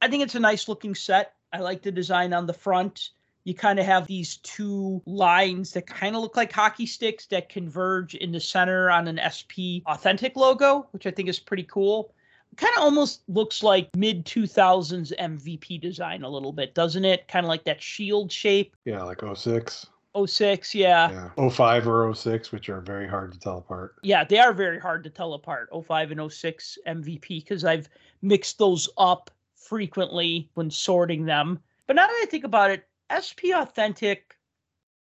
I 0.00 0.08
think 0.08 0.24
it's 0.24 0.34
a 0.34 0.40
nice 0.40 0.66
looking 0.66 0.96
set. 0.96 1.34
I 1.52 1.58
like 1.58 1.82
the 1.82 1.92
design 1.92 2.32
on 2.32 2.46
the 2.46 2.52
front. 2.52 3.10
You 3.44 3.54
kind 3.54 3.78
of 3.78 3.86
have 3.86 4.06
these 4.06 4.36
two 4.38 5.02
lines 5.04 5.72
that 5.72 5.86
kind 5.86 6.14
of 6.14 6.22
look 6.22 6.36
like 6.36 6.52
hockey 6.52 6.86
sticks 6.86 7.26
that 7.26 7.48
converge 7.48 8.14
in 8.14 8.30
the 8.30 8.40
center 8.40 8.88
on 8.90 9.08
an 9.08 9.18
SP 9.18 9.82
authentic 9.86 10.36
logo, 10.36 10.86
which 10.92 11.06
I 11.06 11.10
think 11.10 11.28
is 11.28 11.40
pretty 11.40 11.64
cool. 11.64 12.14
Kind 12.56 12.72
of 12.76 12.82
almost 12.82 13.22
looks 13.28 13.62
like 13.62 13.88
mid 13.96 14.24
2000s 14.26 15.12
MVP 15.18 15.80
design 15.80 16.22
a 16.22 16.28
little 16.28 16.52
bit, 16.52 16.74
doesn't 16.74 17.04
it? 17.04 17.26
Kind 17.26 17.44
of 17.44 17.48
like 17.48 17.64
that 17.64 17.82
shield 17.82 18.30
shape. 18.30 18.76
Yeah, 18.84 19.02
like 19.02 19.22
06. 19.34 19.86
06, 20.26 20.74
yeah. 20.74 21.30
Yeah. 21.38 21.48
05 21.48 21.88
or 21.88 22.14
06, 22.14 22.52
which 22.52 22.68
are 22.68 22.80
very 22.80 23.08
hard 23.08 23.32
to 23.32 23.38
tell 23.38 23.58
apart. 23.58 23.96
Yeah, 24.02 24.24
they 24.24 24.38
are 24.38 24.52
very 24.52 24.78
hard 24.78 25.02
to 25.04 25.10
tell 25.10 25.34
apart. 25.34 25.70
05 25.72 26.10
and 26.10 26.32
06 26.32 26.78
MVP 26.86 27.28
because 27.28 27.64
I've 27.64 27.88
mixed 28.20 28.58
those 28.58 28.88
up 28.98 29.30
frequently 29.68 30.50
when 30.54 30.70
sorting 30.70 31.24
them. 31.24 31.60
But 31.86 31.96
now 31.96 32.06
that 32.06 32.20
I 32.22 32.26
think 32.30 32.44
about 32.44 32.70
it, 32.70 32.86
SP 33.12 33.52
Authentic 33.54 34.36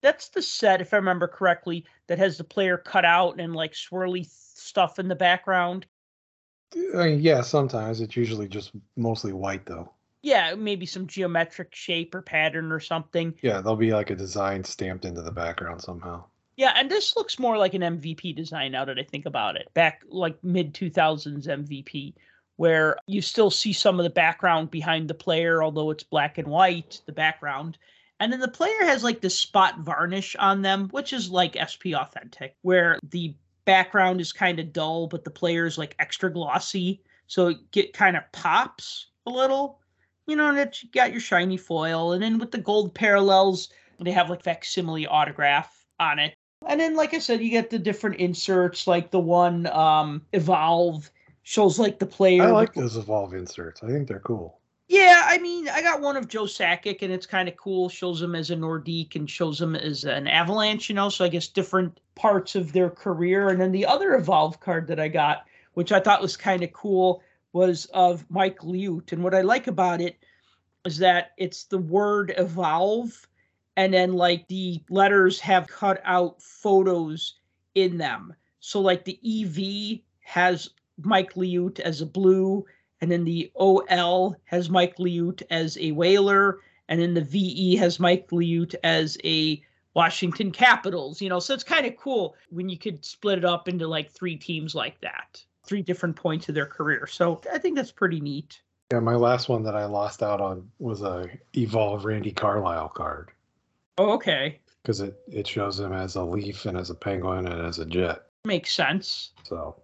That's 0.02 0.28
the 0.30 0.42
set, 0.42 0.80
if 0.80 0.92
I 0.94 0.96
remember 0.96 1.28
correctly, 1.28 1.84
that 2.06 2.18
has 2.18 2.38
the 2.38 2.44
player 2.44 2.78
cut 2.78 3.04
out 3.04 3.38
and 3.40 3.54
like 3.54 3.72
swirly 3.72 4.26
stuff 4.26 4.98
in 4.98 5.08
the 5.08 5.14
background. 5.16 5.86
I 6.96 7.08
yeah, 7.08 7.40
sometimes 7.42 8.00
it's 8.00 8.16
usually 8.16 8.48
just 8.48 8.72
mostly 8.96 9.32
white 9.32 9.66
though. 9.66 9.92
Yeah, 10.22 10.54
maybe 10.54 10.86
some 10.86 11.06
geometric 11.06 11.74
shape 11.74 12.14
or 12.14 12.22
pattern 12.22 12.72
or 12.72 12.80
something. 12.80 13.34
Yeah, 13.42 13.60
there'll 13.60 13.76
be 13.76 13.92
like 13.92 14.10
a 14.10 14.16
design 14.16 14.64
stamped 14.64 15.04
into 15.04 15.22
the 15.22 15.32
background 15.32 15.80
somehow. 15.82 16.24
Yeah, 16.56 16.72
and 16.76 16.90
this 16.90 17.16
looks 17.16 17.38
more 17.38 17.56
like 17.56 17.74
an 17.74 17.82
MVP 17.82 18.36
design 18.36 18.72
now 18.72 18.84
that 18.84 18.98
I 18.98 19.02
think 19.02 19.26
about 19.26 19.56
it. 19.56 19.72
Back 19.74 20.02
like 20.08 20.42
mid 20.44 20.74
2000s 20.74 21.46
MVP, 21.46 22.14
where 22.60 22.94
you 23.06 23.22
still 23.22 23.50
see 23.50 23.72
some 23.72 23.98
of 23.98 24.04
the 24.04 24.10
background 24.10 24.70
behind 24.70 25.08
the 25.08 25.14
player, 25.14 25.62
although 25.62 25.90
it's 25.90 26.02
black 26.02 26.36
and 26.36 26.46
white, 26.46 27.00
the 27.06 27.12
background. 27.12 27.78
And 28.20 28.30
then 28.30 28.38
the 28.38 28.48
player 28.48 28.82
has 28.82 29.02
like 29.02 29.22
this 29.22 29.38
spot 29.38 29.78
varnish 29.78 30.36
on 30.36 30.60
them, 30.60 30.90
which 30.90 31.14
is 31.14 31.30
like 31.30 31.56
SP 31.56 31.96
Authentic, 31.96 32.54
where 32.60 32.98
the 33.02 33.34
background 33.64 34.20
is 34.20 34.30
kind 34.30 34.60
of 34.60 34.74
dull, 34.74 35.06
but 35.06 35.24
the 35.24 35.30
player 35.30 35.64
is 35.64 35.78
like 35.78 35.96
extra 35.98 36.30
glossy. 36.30 37.00
So 37.28 37.46
it 37.46 37.70
get 37.70 37.94
kind 37.94 38.14
of 38.14 38.24
pops 38.32 39.06
a 39.24 39.30
little, 39.30 39.80
you 40.26 40.36
know, 40.36 40.50
and 40.50 40.58
it's 40.58 40.84
got 40.92 41.12
your 41.12 41.22
shiny 41.22 41.56
foil. 41.56 42.12
And 42.12 42.22
then 42.22 42.36
with 42.36 42.50
the 42.50 42.58
gold 42.58 42.94
parallels, 42.94 43.70
they 44.00 44.10
have 44.10 44.28
like 44.28 44.44
facsimile 44.44 45.06
autograph 45.06 45.86
on 45.98 46.18
it. 46.18 46.34
And 46.68 46.78
then, 46.78 46.94
like 46.94 47.14
I 47.14 47.20
said, 47.20 47.40
you 47.40 47.48
get 47.48 47.70
the 47.70 47.78
different 47.78 48.16
inserts, 48.16 48.86
like 48.86 49.12
the 49.12 49.18
one 49.18 49.66
um 49.68 50.20
Evolve 50.34 51.10
shows 51.50 51.80
like 51.80 51.98
the 51.98 52.06
player. 52.06 52.44
I 52.44 52.50
like 52.52 52.74
those 52.74 52.96
Evolve 52.96 53.34
inserts. 53.34 53.82
I 53.82 53.88
think 53.88 54.06
they're 54.06 54.20
cool. 54.20 54.60
yeah, 54.86 55.22
I 55.24 55.38
mean, 55.38 55.68
I 55.68 55.82
got 55.82 56.00
one 56.00 56.16
of 56.16 56.28
Joe 56.28 56.44
Sakic, 56.44 57.02
and 57.02 57.12
it's 57.12 57.26
kind 57.26 57.48
of 57.48 57.56
cool. 57.56 57.88
Shows 57.88 58.22
him 58.22 58.36
as 58.36 58.52
a 58.52 58.56
Nordique 58.56 59.16
and 59.16 59.28
shows 59.28 59.60
him 59.60 59.74
as 59.74 60.04
an 60.04 60.28
Avalanche, 60.28 60.88
you 60.88 60.94
know. 60.94 61.08
So 61.08 61.24
I 61.24 61.28
guess 61.28 61.48
different 61.48 61.98
parts 62.14 62.54
of 62.54 62.72
their 62.72 62.88
career. 62.88 63.48
And 63.48 63.60
then 63.60 63.72
the 63.72 63.84
other 63.84 64.14
Evolve 64.14 64.60
card 64.60 64.86
that 64.86 65.00
I 65.00 65.08
got, 65.08 65.44
which 65.74 65.90
I 65.90 65.98
thought 65.98 66.22
was 66.22 66.36
kind 66.36 66.62
of 66.62 66.72
cool, 66.72 67.20
was 67.52 67.86
of 67.86 68.24
Mike 68.30 68.60
Liut. 68.60 69.10
And 69.10 69.24
what 69.24 69.34
I 69.34 69.40
like 69.40 69.66
about 69.66 70.00
it 70.00 70.18
is 70.84 70.98
that 70.98 71.32
it's 71.36 71.64
the 71.64 71.78
word 71.78 72.32
Evolve, 72.38 73.26
and 73.76 73.92
then 73.92 74.12
like 74.12 74.46
the 74.46 74.80
letters 74.88 75.40
have 75.40 75.66
cut 75.66 76.00
out 76.04 76.40
photos 76.40 77.34
in 77.74 77.98
them. 77.98 78.36
So 78.60 78.80
like 78.80 79.04
the 79.04 79.18
EV 79.24 79.98
has 80.20 80.70
Mike 81.04 81.34
Liut 81.34 81.80
as 81.80 82.00
a 82.00 82.06
blue, 82.06 82.64
and 83.00 83.10
then 83.10 83.24
the 83.24 83.50
OL 83.56 84.36
has 84.44 84.68
Mike 84.70 84.96
Liut 84.98 85.42
as 85.50 85.76
a 85.78 85.92
whaler, 85.92 86.58
and 86.88 87.00
then 87.00 87.14
the 87.14 87.20
VE 87.24 87.76
has 87.76 88.00
Mike 88.00 88.28
Liut 88.30 88.74
as 88.84 89.16
a 89.24 89.62
Washington 89.94 90.50
Capitals. 90.52 91.20
You 91.20 91.28
know, 91.28 91.40
so 91.40 91.54
it's 91.54 91.64
kind 91.64 91.86
of 91.86 91.96
cool 91.96 92.34
when 92.50 92.68
you 92.68 92.78
could 92.78 93.04
split 93.04 93.38
it 93.38 93.44
up 93.44 93.68
into 93.68 93.86
like 93.86 94.10
three 94.10 94.36
teams 94.36 94.74
like 94.74 95.00
that, 95.00 95.42
three 95.66 95.82
different 95.82 96.16
points 96.16 96.48
of 96.48 96.54
their 96.54 96.66
career. 96.66 97.06
So 97.06 97.40
I 97.52 97.58
think 97.58 97.76
that's 97.76 97.92
pretty 97.92 98.20
neat. 98.20 98.60
Yeah, 98.92 99.00
my 99.00 99.14
last 99.14 99.48
one 99.48 99.62
that 99.64 99.76
I 99.76 99.84
lost 99.84 100.22
out 100.22 100.40
on 100.40 100.68
was 100.80 101.02
a 101.02 101.28
Evolve 101.56 102.04
Randy 102.04 102.32
Carlyle 102.32 102.88
card 102.88 103.30
Oh, 103.98 104.10
okay. 104.14 104.58
because 104.82 105.00
it 105.00 105.16
it 105.28 105.46
shows 105.46 105.78
him 105.78 105.92
as 105.92 106.16
a 106.16 106.24
leaf 106.24 106.66
and 106.66 106.76
as 106.76 106.90
a 106.90 106.94
penguin 106.94 107.46
and 107.46 107.64
as 107.64 107.78
a 107.78 107.84
jet. 107.86 108.22
Makes 108.44 108.72
sense. 108.74 109.32
So 109.44 109.76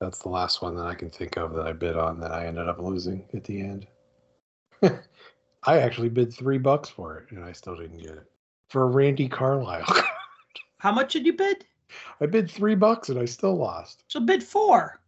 that's 0.00 0.20
the 0.20 0.28
last 0.28 0.62
one 0.62 0.74
that 0.76 0.86
I 0.86 0.94
can 0.94 1.10
think 1.10 1.36
of 1.36 1.54
that 1.54 1.66
I 1.66 1.72
bid 1.72 1.96
on 1.96 2.20
that 2.20 2.32
I 2.32 2.46
ended 2.46 2.68
up 2.68 2.78
losing 2.80 3.24
at 3.34 3.44
the 3.44 3.60
end. 3.60 3.86
I 4.82 5.78
actually 5.78 6.08
bid 6.08 6.32
three 6.32 6.58
bucks 6.58 6.88
for 6.88 7.18
it 7.18 7.30
and 7.30 7.44
I 7.44 7.52
still 7.52 7.76
didn't 7.76 7.98
get 7.98 8.12
it 8.12 8.30
for 8.68 8.82
a 8.82 8.86
Randy 8.86 9.28
Carlyle. 9.28 9.84
card. 9.86 10.06
How 10.78 10.90
much 10.90 11.12
did 11.12 11.26
you 11.26 11.34
bid? 11.34 11.66
I 12.20 12.26
bid 12.26 12.50
three 12.50 12.74
bucks 12.74 13.10
and 13.10 13.18
I 13.18 13.26
still 13.26 13.56
lost. 13.56 14.04
So 14.08 14.20
bid 14.20 14.42
four. 14.42 15.00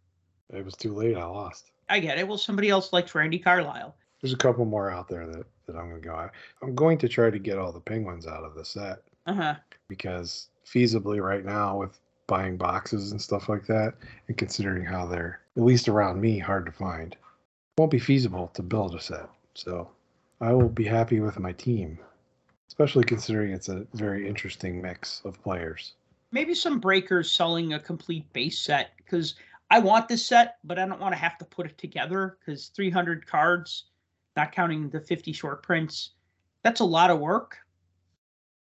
It 0.51 0.63
was 0.63 0.75
too 0.75 0.93
late. 0.93 1.17
I 1.17 1.25
lost. 1.25 1.71
I 1.89 1.99
get 1.99 2.19
it. 2.19 2.27
Well, 2.27 2.37
somebody 2.37 2.69
else 2.69 2.93
likes 2.93 3.15
Randy 3.15 3.39
Carlyle. 3.39 3.95
There's 4.21 4.33
a 4.33 4.37
couple 4.37 4.65
more 4.65 4.91
out 4.91 5.07
there 5.07 5.25
that, 5.25 5.45
that 5.65 5.75
I'm 5.75 5.89
going 5.89 6.01
to 6.01 6.07
go. 6.07 6.29
I'm 6.61 6.75
going 6.75 6.97
to 6.99 7.09
try 7.09 7.29
to 7.29 7.39
get 7.39 7.57
all 7.57 7.71
the 7.71 7.79
penguins 7.79 8.27
out 8.27 8.43
of 8.43 8.53
the 8.53 8.63
set. 8.63 8.99
Uh 9.25 9.33
huh. 9.33 9.55
because 9.87 10.49
feasibly 10.65 11.23
right 11.23 11.45
now 11.45 11.77
with 11.77 11.97
buying 12.27 12.57
boxes 12.57 13.11
and 13.11 13.21
stuff 13.21 13.49
like 13.49 13.65
that 13.65 13.93
and 14.27 14.37
considering 14.37 14.85
how 14.85 15.05
they're 15.05 15.39
at 15.57 15.63
least 15.63 15.87
around 15.87 16.19
me 16.19 16.39
hard 16.39 16.65
to 16.65 16.71
find 16.71 17.15
won't 17.77 17.91
be 17.91 17.99
feasible 17.99 18.49
to 18.53 18.61
build 18.61 18.95
a 18.95 19.01
set 19.01 19.29
so 19.55 19.89
i 20.41 20.51
will 20.53 20.69
be 20.69 20.85
happy 20.85 21.19
with 21.19 21.39
my 21.39 21.51
team 21.53 21.97
especially 22.67 23.03
considering 23.03 23.51
it's 23.51 23.69
a 23.69 23.85
very 23.93 24.27
interesting 24.27 24.81
mix 24.81 25.21
of 25.25 25.41
players 25.43 25.93
maybe 26.31 26.55
some 26.55 26.79
breakers 26.79 27.31
selling 27.31 27.73
a 27.73 27.79
complete 27.79 28.31
base 28.33 28.59
set 28.59 28.91
because 28.97 29.35
I 29.73 29.79
want 29.79 30.07
this 30.07 30.23
set, 30.23 30.57
but 30.63 30.77
I 30.77 30.85
don't 30.85 30.99
want 30.99 31.13
to 31.13 31.19
have 31.19 31.37
to 31.39 31.45
put 31.45 31.65
it 31.65 31.77
together 31.79 32.37
because 32.39 32.67
300 32.67 33.25
cards, 33.25 33.85
not 34.35 34.51
counting 34.51 34.87
the 34.89 34.99
50 34.99 35.33
short 35.33 35.63
prints, 35.63 36.11
that's 36.61 36.79
a 36.79 36.85
lot 36.85 37.09
of 37.09 37.19
work. 37.19 37.57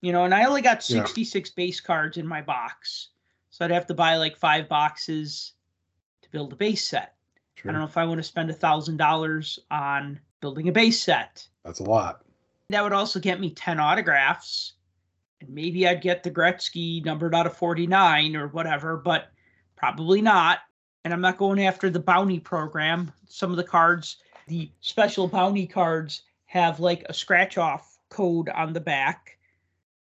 You 0.01 0.11
know, 0.11 0.25
and 0.25 0.35
I 0.35 0.45
only 0.45 0.61
got 0.61 0.87
Yeah. 0.87 1.03
66 1.03 1.49
base 1.51 1.79
cards 1.79 2.17
in 2.17 2.27
my 2.27 2.43
box. 2.43 3.09
So 3.59 3.65
I'd 3.65 3.71
have 3.71 3.87
to 3.87 3.93
buy 3.93 4.15
like 4.15 4.37
five 4.37 4.69
boxes 4.69 5.51
to 6.21 6.29
build 6.29 6.53
a 6.53 6.55
base 6.55 6.87
set. 6.87 7.15
I 7.61 7.67
don't 7.67 7.79
know 7.79 7.83
if 7.83 7.97
I 7.97 8.05
want 8.05 8.19
to 8.19 8.23
spend 8.23 8.49
a 8.49 8.53
thousand 8.53 8.95
dollars 8.95 9.59
on 9.69 10.17
building 10.39 10.69
a 10.69 10.71
base 10.71 11.03
set. 11.03 11.45
that's 11.65 11.81
a 11.81 11.83
lot 11.83 12.23
That 12.69 12.83
would 12.83 12.93
also 12.93 13.19
get 13.19 13.41
me 13.41 13.49
10 13.49 13.77
autographs. 13.77 14.75
And 15.41 15.49
maybe 15.49 15.85
I'd 15.85 16.01
get 16.01 16.23
the 16.23 16.31
Gretzky 16.31 17.03
numbered 17.03 17.35
out 17.35 17.47
of 17.47 17.57
49 17.57 18.37
or 18.37 18.47
whatever, 18.47 18.95
but 18.95 19.29
probably 19.75 20.21
not. 20.21 20.59
And 21.03 21.13
I'm 21.13 21.19
not 21.19 21.37
going 21.37 21.61
after 21.61 21.89
the 21.89 21.99
bounty 21.99 22.39
program. 22.39 23.11
Some 23.27 23.51
of 23.51 23.57
the 23.57 23.63
cards, 23.65 24.17
the 24.47 24.71
special 24.79 25.27
bounty 25.27 25.67
cards, 25.67 26.21
have 26.45 26.79
like 26.79 27.03
a 27.09 27.13
scratch 27.13 27.57
off 27.57 27.99
code 28.07 28.47
on 28.47 28.71
the 28.71 28.79
back. 28.79 29.37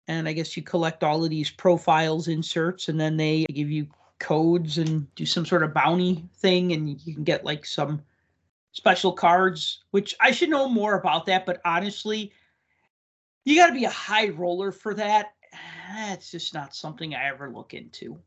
And 0.09 0.29
I 0.29 0.33
guess 0.33 0.57
you 0.57 0.63
collect 0.63 1.05
all 1.05 1.23
of 1.23 1.31
these 1.31 1.51
profiles 1.51 2.29
inserts 2.29 2.89
and 2.89 2.99
then 2.99 3.17
they 3.17 3.45
give 3.45 3.71
you 3.71 3.87
codes 4.19 4.79
and 4.79 5.13
do 5.15 5.25
some 5.25 5.47
sort 5.47 5.63
of 5.63 5.73
bounty 5.73 6.25
thing. 6.37 6.73
And 6.73 7.01
you 7.01 7.15
can 7.15 7.25
get 7.25 7.45
like 7.45 7.65
some 7.65 8.03
special 8.73 9.13
cards, 9.13 9.85
which 9.93 10.15
I 10.21 10.31
should 10.31 10.51
know 10.51 10.69
more 10.69 10.95
about 10.95 11.27
that. 11.27 11.47
But 11.47 11.61
honestly, 11.65 12.33
you 13.45 13.57
got 13.57 13.69
to 13.69 13.73
be 13.73 13.85
a 13.85 13.91
high 13.91 14.29
roller 14.31 14.73
for 14.73 14.95
that. 14.95 15.35
That's 15.95 16.31
just 16.31 16.55
not 16.55 16.75
something 16.75 17.15
I 17.15 17.29
ever 17.29 17.51
look 17.51 17.75
into. 17.75 18.19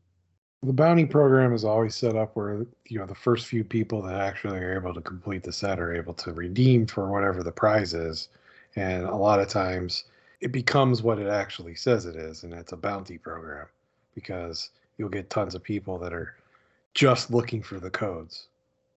the 0.62 0.72
bounty 0.72 1.04
program 1.04 1.52
is 1.52 1.64
always 1.64 1.94
set 1.94 2.16
up 2.16 2.34
where 2.36 2.66
you 2.86 2.98
know 2.98 3.06
the 3.06 3.14
first 3.14 3.46
few 3.46 3.62
people 3.64 4.00
that 4.02 4.20
actually 4.20 4.58
are 4.58 4.74
able 4.76 4.94
to 4.94 5.00
complete 5.00 5.42
the 5.42 5.52
set 5.52 5.78
are 5.78 5.94
able 5.94 6.14
to 6.14 6.32
redeem 6.32 6.86
for 6.86 7.10
whatever 7.10 7.42
the 7.42 7.52
prize 7.52 7.92
is 7.94 8.28
and 8.76 9.04
a 9.04 9.14
lot 9.14 9.40
of 9.40 9.48
times 9.48 10.04
it 10.44 10.52
becomes 10.52 11.02
what 11.02 11.18
it 11.18 11.26
actually 11.26 11.74
says 11.74 12.04
it 12.04 12.16
is 12.16 12.44
and 12.44 12.52
it's 12.52 12.72
a 12.72 12.76
bounty 12.76 13.16
program 13.16 13.66
because 14.14 14.70
you'll 14.98 15.08
get 15.08 15.30
tons 15.30 15.54
of 15.54 15.62
people 15.62 15.98
that 15.98 16.12
are 16.12 16.36
just 16.92 17.30
looking 17.30 17.62
for 17.62 17.80
the 17.80 17.90
codes 17.90 18.48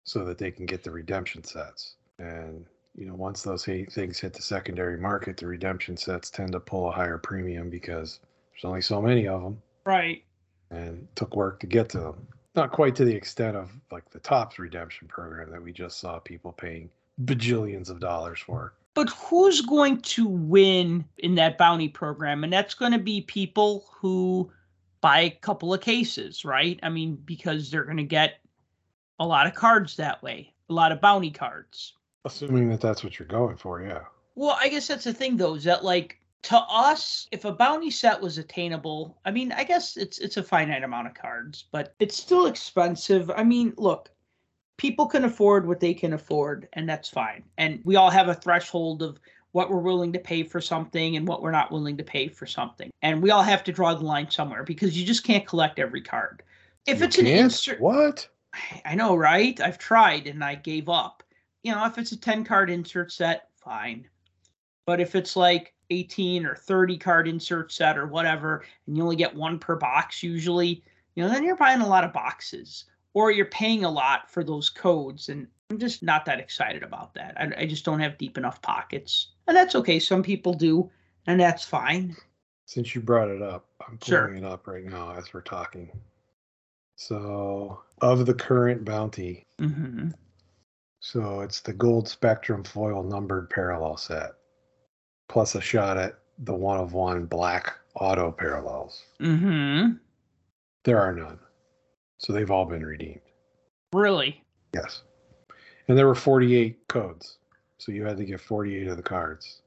so 0.03 0.25
that 0.25 0.37
they 0.37 0.51
can 0.51 0.65
get 0.65 0.83
the 0.83 0.91
redemption 0.91 1.41
sets 1.43 1.95
and 2.19 2.65
you 2.97 3.05
know 3.05 3.15
once 3.15 3.43
those 3.43 3.63
things 3.63 4.19
hit 4.19 4.33
the 4.33 4.41
secondary 4.41 4.97
market 4.97 5.37
the 5.37 5.47
redemption 5.47 5.95
sets 5.95 6.29
tend 6.29 6.51
to 6.51 6.59
pull 6.59 6.89
a 6.89 6.91
higher 6.91 7.17
premium 7.17 7.69
because 7.69 8.19
there's 8.51 8.65
only 8.65 8.81
so 8.81 9.01
many 9.01 9.25
of 9.27 9.41
them 9.41 9.61
Right. 9.85 10.21
and 10.69 11.07
took 11.15 11.33
work 11.33 11.61
to 11.61 11.67
get 11.67 11.87
to 11.89 11.99
them. 11.99 12.27
Not 12.55 12.73
quite 12.73 12.93
to 12.97 13.05
the 13.05 13.15
extent 13.15 13.55
of 13.55 13.71
like 13.89 14.09
the 14.09 14.19
Topps 14.19 14.59
redemption 14.59 15.07
program 15.07 15.49
that 15.51 15.63
we 15.63 15.71
just 15.71 15.99
saw 15.99 16.19
people 16.19 16.51
paying 16.51 16.89
bajillions 17.23 17.89
of 17.89 18.01
dollars 18.01 18.39
for. 18.41 18.73
But 18.97 19.09
who's 19.09 19.61
going 19.61 20.01
to 20.01 20.27
win 20.27 21.05
in 21.19 21.35
that 21.35 21.59
bounty 21.59 21.87
program? 21.87 22.43
And 22.43 22.51
that's 22.51 22.73
going 22.73 22.93
to 22.93 22.97
be 22.97 23.21
people 23.21 23.85
who 23.93 24.51
buy 25.01 25.19
a 25.19 25.29
couple 25.29 25.71
of 25.71 25.81
cases, 25.81 26.43
right? 26.43 26.79
I 26.81 26.89
mean, 26.89 27.15
because 27.23 27.69
they're 27.69 27.83
going 27.83 27.97
to 27.97 28.03
get 28.03 28.39
a 29.19 29.25
lot 29.27 29.45
of 29.45 29.53
cards 29.53 29.97
that 29.97 30.23
way, 30.23 30.51
a 30.71 30.73
lot 30.73 30.91
of 30.91 30.99
bounty 30.99 31.29
cards. 31.29 31.93
Assuming 32.25 32.69
that 32.69 32.81
that's 32.81 33.03
what 33.03 33.19
you're 33.19 33.27
going 33.27 33.55
for, 33.55 33.83
yeah. 33.83 34.01
Well, 34.33 34.57
I 34.59 34.67
guess 34.67 34.87
that's 34.87 35.03
the 35.03 35.13
thing 35.13 35.37
though, 35.37 35.53
is 35.53 35.63
that 35.65 35.83
like 35.83 36.19
to 36.43 36.57
us, 36.57 37.27
if 37.31 37.45
a 37.45 37.51
bounty 37.51 37.91
set 37.91 38.19
was 38.19 38.39
attainable, 38.39 39.19
I 39.25 39.29
mean, 39.29 39.51
I 39.51 39.63
guess 39.63 39.95
it's 39.95 40.17
it's 40.17 40.37
a 40.37 40.43
finite 40.43 40.83
amount 40.83 41.05
of 41.05 41.13
cards, 41.13 41.65
but 41.71 41.93
it's 41.99 42.17
still 42.17 42.47
expensive. 42.47 43.29
I 43.29 43.43
mean, 43.43 43.75
look, 43.77 44.09
people 44.77 45.07
can 45.07 45.25
afford 45.25 45.67
what 45.67 45.79
they 45.79 45.93
can 45.93 46.13
afford, 46.13 46.67
and 46.73 46.87
that's 46.87 47.09
fine. 47.09 47.43
And 47.57 47.81
we 47.83 47.95
all 47.95 48.09
have 48.09 48.29
a 48.29 48.33
threshold 48.33 49.01
of 49.01 49.19
what 49.51 49.69
we're 49.71 49.79
willing 49.79 50.13
to 50.13 50.19
pay 50.19 50.43
for 50.43 50.61
something 50.61 51.17
and 51.17 51.27
what 51.27 51.41
we're 51.41 51.51
not 51.51 51.71
willing 51.71 51.97
to 51.97 52.03
pay 52.03 52.27
for 52.27 52.45
something. 52.45 52.91
And 53.01 53.21
we 53.21 53.31
all 53.31 53.41
have 53.41 53.63
to 53.65 53.71
draw 53.71 53.93
the 53.95 54.05
line 54.05 54.29
somewhere 54.29 54.63
because 54.63 54.97
you 54.99 55.05
just 55.05 55.23
can't 55.23 55.47
collect 55.47 55.79
every 55.79 56.01
card. 56.01 56.43
If 56.85 56.99
You 56.99 57.05
it's 57.05 57.17
an 57.17 57.25
can't? 57.25 57.39
insert 57.45 57.81
what? 57.81 58.27
I 58.85 58.95
know, 58.95 59.15
right? 59.15 59.59
I've 59.59 59.77
tried 59.77 60.27
and 60.27 60.43
I 60.43 60.55
gave 60.55 60.89
up. 60.89 61.23
You 61.63 61.73
know, 61.73 61.85
if 61.85 61.97
it's 61.97 62.11
a 62.11 62.19
10 62.19 62.43
card 62.43 62.69
insert 62.69 63.11
set, 63.11 63.49
fine. 63.57 64.07
But 64.85 65.01
if 65.01 65.15
it's 65.15 65.35
like 65.35 65.73
18 65.89 66.45
or 66.45 66.55
30 66.55 66.97
card 66.97 67.27
insert 67.27 67.71
set 67.71 67.97
or 67.97 68.07
whatever, 68.07 68.63
and 68.85 68.95
you 68.95 69.03
only 69.03 69.15
get 69.15 69.35
one 69.35 69.59
per 69.59 69.75
box 69.75 70.21
usually, 70.23 70.83
you 71.15 71.23
know, 71.23 71.29
then 71.29 71.43
you're 71.43 71.55
buying 71.55 71.81
a 71.81 71.87
lot 71.87 72.03
of 72.03 72.13
boxes 72.13 72.85
or 73.17 73.31
you're 73.31 73.45
paying 73.45 73.83
a 73.83 73.89
lot 73.89 74.29
for 74.29 74.43
those 74.43 74.69
codes. 74.69 75.29
And 75.29 75.47
I'm 75.71 75.79
just 75.79 76.03
not 76.03 76.23
that 76.25 76.39
excited 76.39 76.83
about 76.83 77.15
that. 77.15 77.33
I, 77.35 77.63
I 77.63 77.65
just 77.65 77.83
don't 77.83 77.99
have 77.99 78.15
deep 78.19 78.37
enough 78.37 78.61
pockets. 78.61 79.29
And 79.47 79.57
that's 79.57 79.73
okay. 79.73 79.97
Some 79.97 80.21
people 80.21 80.53
do, 80.53 80.91
and 81.25 81.39
that's 81.39 81.63
fine. 81.63 82.15
Since 82.67 82.93
you 82.93 83.01
brought 83.01 83.29
it 83.29 83.41
up, 83.41 83.65
I'm 83.81 83.97
pulling 83.97 84.21
Sure. 84.21 84.35
it 84.35 84.43
up 84.43 84.67
right 84.67 84.83
now 84.85 85.15
as 85.15 85.33
we're 85.33 85.41
talking. 85.41 85.89
So, 86.95 87.81
of 88.01 88.27
the 88.27 88.35
current 88.35 88.85
bounty, 88.85 89.43
hmm 89.59 90.09
so 90.99 91.41
it's 91.41 91.61
the 91.61 91.73
gold 91.73 92.07
spectrum 92.07 92.63
foil 92.63 93.01
numbered 93.01 93.49
parallel 93.49 93.97
set, 93.97 94.31
plus 95.29 95.55
a 95.55 95.61
shot 95.61 95.97
at 95.97 96.19
the 96.39 96.53
one 96.53 96.79
of 96.79 96.93
one 96.93 97.25
black 97.25 97.73
auto 97.95 98.31
parallels. 98.31 99.01
hmm 99.19 99.91
There 100.83 100.99
are 100.99 101.13
none. 101.13 101.39
So 102.17 102.33
they've 102.33 102.49
all 102.51 102.65
been 102.65 102.85
redeemed. 102.85 103.21
Really? 103.93 104.43
Yes. 104.73 105.03
And 105.87 105.97
there 105.97 106.07
were 106.07 106.15
48 106.15 106.87
codes. 106.87 107.37
So 107.77 107.91
you 107.91 108.03
had 108.05 108.17
to 108.17 108.25
get 108.25 108.41
48 108.41 108.87
of 108.87 108.97
the 108.97 109.03
cards. 109.03 109.61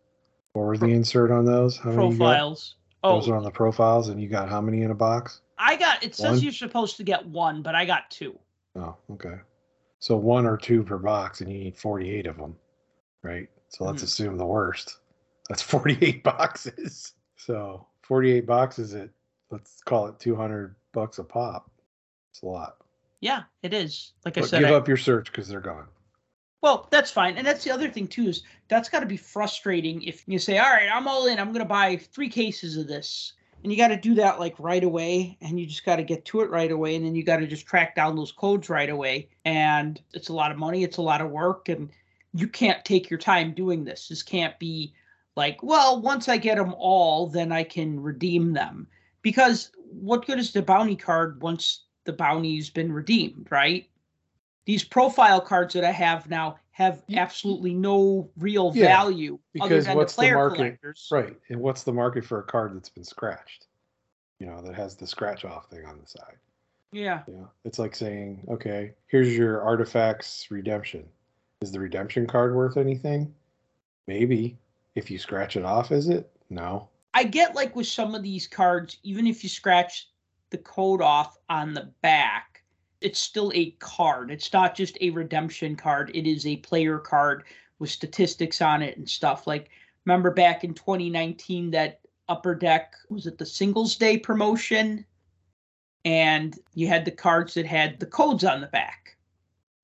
What 0.53 0.65
was 0.67 0.81
the 0.81 0.89
insert 0.93 1.31
on 1.31 1.45
those? 1.45 1.77
How? 1.77 1.95
Profiles. 1.95 2.75
Oh, 3.03 3.15
Those 3.15 3.29
are 3.29 3.37
on 3.37 3.45
the 3.45 3.51
profiles, 3.51 4.09
and 4.09 4.21
you 4.21 4.29
got 4.29 4.49
how 4.51 4.61
many 4.61 4.83
in 4.83 4.91
a 4.91 4.95
box? 4.95 5.41
I 5.57 5.77
got. 5.77 6.03
It 6.05 6.15
says 6.15 6.33
One? 6.33 6.41
you're 6.43 6.53
supposed 6.53 6.97
to 6.99 7.05
get 7.05 7.25
one, 7.25 7.63
but 7.63 7.75
I 7.75 7.87
got 7.87 8.11
two. 8.11 8.39
Oh, 8.77 8.95
okay. 9.13 9.37
So 10.01 10.17
one 10.17 10.45
or 10.45 10.57
two 10.59 10.83
per 10.83 10.99
box, 10.99 11.41
and 11.41 11.51
you 11.51 11.59
need 11.59 11.77
48 11.79 12.27
of 12.27 12.37
them, 12.37 12.57
right? 13.23 13.49
So 13.69 13.85
let's 13.85 14.03
Mhm. 14.03 14.07
assume 14.07 14.37
the 14.37 14.45
worst. 14.45 14.99
That's 15.49 15.63
48 15.63 16.23
boxes. 16.25 17.15
So 17.37 17.87
48 18.03 18.45
boxes 18.45 18.95
at 18.95 19.09
let's 19.51 19.81
call 19.83 20.09
it 20.09 20.19
200 20.19 20.75
bucks 20.93 21.19
a 21.19 21.25
pop. 21.25 21.71
It's 22.31 22.43
a 22.43 22.47
lot. 22.47 22.77
Yeah, 23.21 23.43
it 23.63 23.75
is. 23.75 24.13
Like 24.25 24.39
I 24.39 24.43
said, 24.43 24.61
give 24.61 24.71
I- 24.71 24.75
up 24.75 24.89
your 24.89 24.97
search 24.97 25.27
because 25.31 25.49
they're 25.49 25.61
gone. 25.61 25.87
Well, 26.63 26.89
that's 26.91 27.11
fine. 27.11 27.39
And 27.39 27.47
that's 27.47 27.65
the 27.65 27.71
other 27.71 27.89
thing 27.89 28.07
too 28.07 28.29
is 28.29 28.43
that's 28.69 28.91
got 28.91 29.01
to 29.01 29.07
be 29.07 29.17
frustrating 29.17 30.03
if 30.03 30.23
you 30.27 30.39
say, 30.39 30.59
"All 30.59 30.71
right, 30.71 30.91
I'm 30.93 31.09
all 31.09 31.27
in. 31.27 31.39
I'm 31.39 31.53
going 31.53 31.65
to 31.65 31.69
buy 31.69 31.97
3 31.97 32.29
cases 32.29 32.77
of 32.77 32.87
this." 32.87 33.33
And 33.63 33.73
you 33.73 33.79
got 33.79 33.89
to 33.89 33.97
do 33.97 34.15
that 34.15 34.39
like 34.41 34.55
right 34.59 34.85
away 34.85 35.37
and 35.43 35.61
you 35.61 35.67
just 35.67 35.85
got 35.85 35.97
to 35.97 36.03
get 36.03 36.25
to 36.27 36.41
it 36.41 36.49
right 36.51 36.71
away 36.71 36.97
and 36.97 37.05
then 37.05 37.15
you 37.15 37.23
got 37.23 37.39
to 37.39 37.47
just 37.47 37.67
track 37.67 37.95
down 37.95 38.17
those 38.17 38.33
codes 38.33 38.71
right 38.71 38.89
away 38.89 39.29
and 39.45 40.01
it's 40.15 40.31
a 40.31 40.33
lot 40.33 40.51
of 40.51 40.57
money, 40.57 40.83
it's 40.83 40.97
a 40.97 41.03
lot 41.03 41.21
of 41.21 41.31
work 41.31 41.69
and 41.69 41.91
you 42.33 42.49
can't 42.49 42.83
take 42.87 43.11
your 43.11 43.19
time 43.19 43.53
doing 43.53 43.85
this. 43.85 44.09
This 44.09 44.23
can't 44.23 44.59
be 44.59 44.95
like, 45.37 45.63
"Well, 45.63 46.01
once 46.01 46.29
I 46.29 46.37
get 46.37 46.57
them 46.57 46.75
all, 46.79 47.27
then 47.27 47.53
I 47.53 47.65
can 47.65 48.01
redeem 48.01 48.53
them." 48.53 48.87
Because 49.23 49.73
what 49.91 50.27
good 50.27 50.39
is 50.39 50.53
the 50.53 50.63
bounty 50.63 50.97
card 50.97 51.43
once 51.43 51.85
the 52.05 52.13
bounty's 52.13 52.71
been 52.71 52.93
redeemed, 52.93 53.47
right? 53.51 53.87
these 54.67 54.85
profile 54.85 55.41
cards 55.41 55.75
that 55.75 55.85
I 55.85 55.91
have 55.91 56.29
now 56.31 56.57
have 56.73 57.03
absolutely 57.17 57.75
no 57.75 58.31
real 58.39 58.71
Yeah, 58.75 58.87
value 58.87 59.35
other 59.35 59.69
because 59.69 59.87
than 59.87 59.97
what's 59.97 60.15
the 60.15 60.23
the 60.23 60.33
market- 60.33 60.57
collectors. 60.57 61.09
Right. 61.11 61.37
And 61.49 61.61
what's 61.61 61.83
the 61.83 61.93
market 61.93 62.25
for 62.25 62.39
a 62.39 62.45
card 62.45 62.77
that's 62.77 62.89
been 62.91 63.03
scratched? 63.03 63.67
You 64.39 64.47
know, 64.47 64.61
that 64.63 64.75
has 64.77 64.95
the 64.95 65.07
scratch 65.09 65.45
off 65.45 65.69
thing 65.71 65.85
on 65.87 65.99
the 65.99 66.07
side. 66.07 66.37
Yeah. 66.93 67.23
Know, 67.27 67.51
it's 67.65 67.79
like 67.81 67.97
saying, 67.97 68.47
okay, 68.49 68.93
here's 69.09 69.37
your 69.37 69.61
artifacts 69.63 70.51
redemption. 70.51 71.05
Is 71.63 71.73
the 71.73 71.81
redemption 71.81 72.27
card 72.27 72.55
worth 72.55 72.77
anything? 72.77 73.35
Maybe. 74.07 74.57
If 74.95 75.11
you 75.11 75.19
scratch 75.19 75.57
it 75.57 75.65
off, 75.65 75.91
is 75.91 76.09
it? 76.09 76.31
No. 76.49 76.89
I 77.15 77.25
get 77.25 77.57
like 77.57 77.75
with 77.75 77.87
some 77.89 78.15
of 78.15 78.23
these 78.23 78.47
cards, 78.47 78.99
even 79.03 79.27
if 79.27 79.43
you 79.43 79.49
scratch 79.49 80.09
the 80.51 80.59
code 80.59 81.01
off 81.03 81.39
on 81.49 81.75
the 81.75 81.93
back, 82.03 82.63
it's 83.01 83.19
still 83.19 83.51
a 83.55 83.71
card. 83.73 84.31
It's 84.31 84.53
not 84.53 84.75
just 84.75 84.99
a 85.01 85.11
redemption 85.11 85.77
card. 85.77 86.11
It 86.15 86.27
is 86.27 86.47
a 86.47 86.57
player 86.59 86.99
card 86.99 87.45
with 87.79 87.91
statistics 87.91 88.61
on 88.61 88.83
it 88.83 88.97
and 88.99 89.09
stuff. 89.09 89.47
Like 89.47 89.71
remember 90.05 90.31
back 90.31 90.65
in 90.65 90.75
2019 90.75 91.71
that 91.71 92.01
upper 92.29 92.55
deck 92.55 92.95
was 93.09 93.27
it 93.27 93.39
the 93.39 93.47
singles 93.47 93.97
day 93.97 94.19
promotion? 94.19 95.05
And 96.05 96.59
you 96.75 96.89
had 96.89 97.05
the 97.05 97.11
cards 97.11 97.55
that 97.55 97.67
had 97.67 98.01
the 98.01 98.07
codes 98.07 98.45
on 98.45 98.61
the 98.61 98.67
back. 98.69 99.17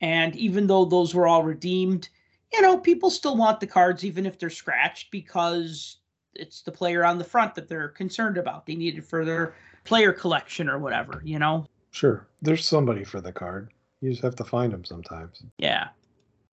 And 0.01 0.37
even 0.37 0.67
though 0.67 0.85
those 0.85 1.15
were 1.15 1.27
all 1.27 1.43
redeemed, 1.43 2.09
you 2.53 2.63
know, 2.63 2.79
people 2.79 3.11
still 3.11 3.37
want 3.37 3.61
the 3.61 3.67
cards 3.67 4.05
even 4.05 4.25
if 4.25 4.39
they're 4.39 4.51
scratched 4.51 5.11
because 5.11 5.99
it's 6.35 6.63
the 6.63 6.73
player 6.73 7.05
on 7.05 7.19
the 7.19 7.25
front 7.25 7.55
that 7.55 7.69
they're 7.69 7.89
concerned 7.89 8.39
about. 8.39 8.67
They 8.67 8.75
need 8.75 8.99
it 8.99 9.05
for 9.05 9.25
their 9.25 9.55
player 9.87 10.13
collection 10.13 10.69
or 10.69 10.79
whatever, 10.79 11.23
you 11.25 11.39
know? 11.39 11.67
Sure. 11.91 12.27
There's 12.43 12.67
somebody 12.67 13.05
for 13.05 13.21
the 13.21 13.33
card. 13.33 13.73
You 14.01 14.11
just 14.11 14.23
have 14.23 14.37
to 14.37 14.45
find 14.45 14.73
them 14.73 14.85
sometimes. 14.85 15.43
Yeah. 15.59 15.89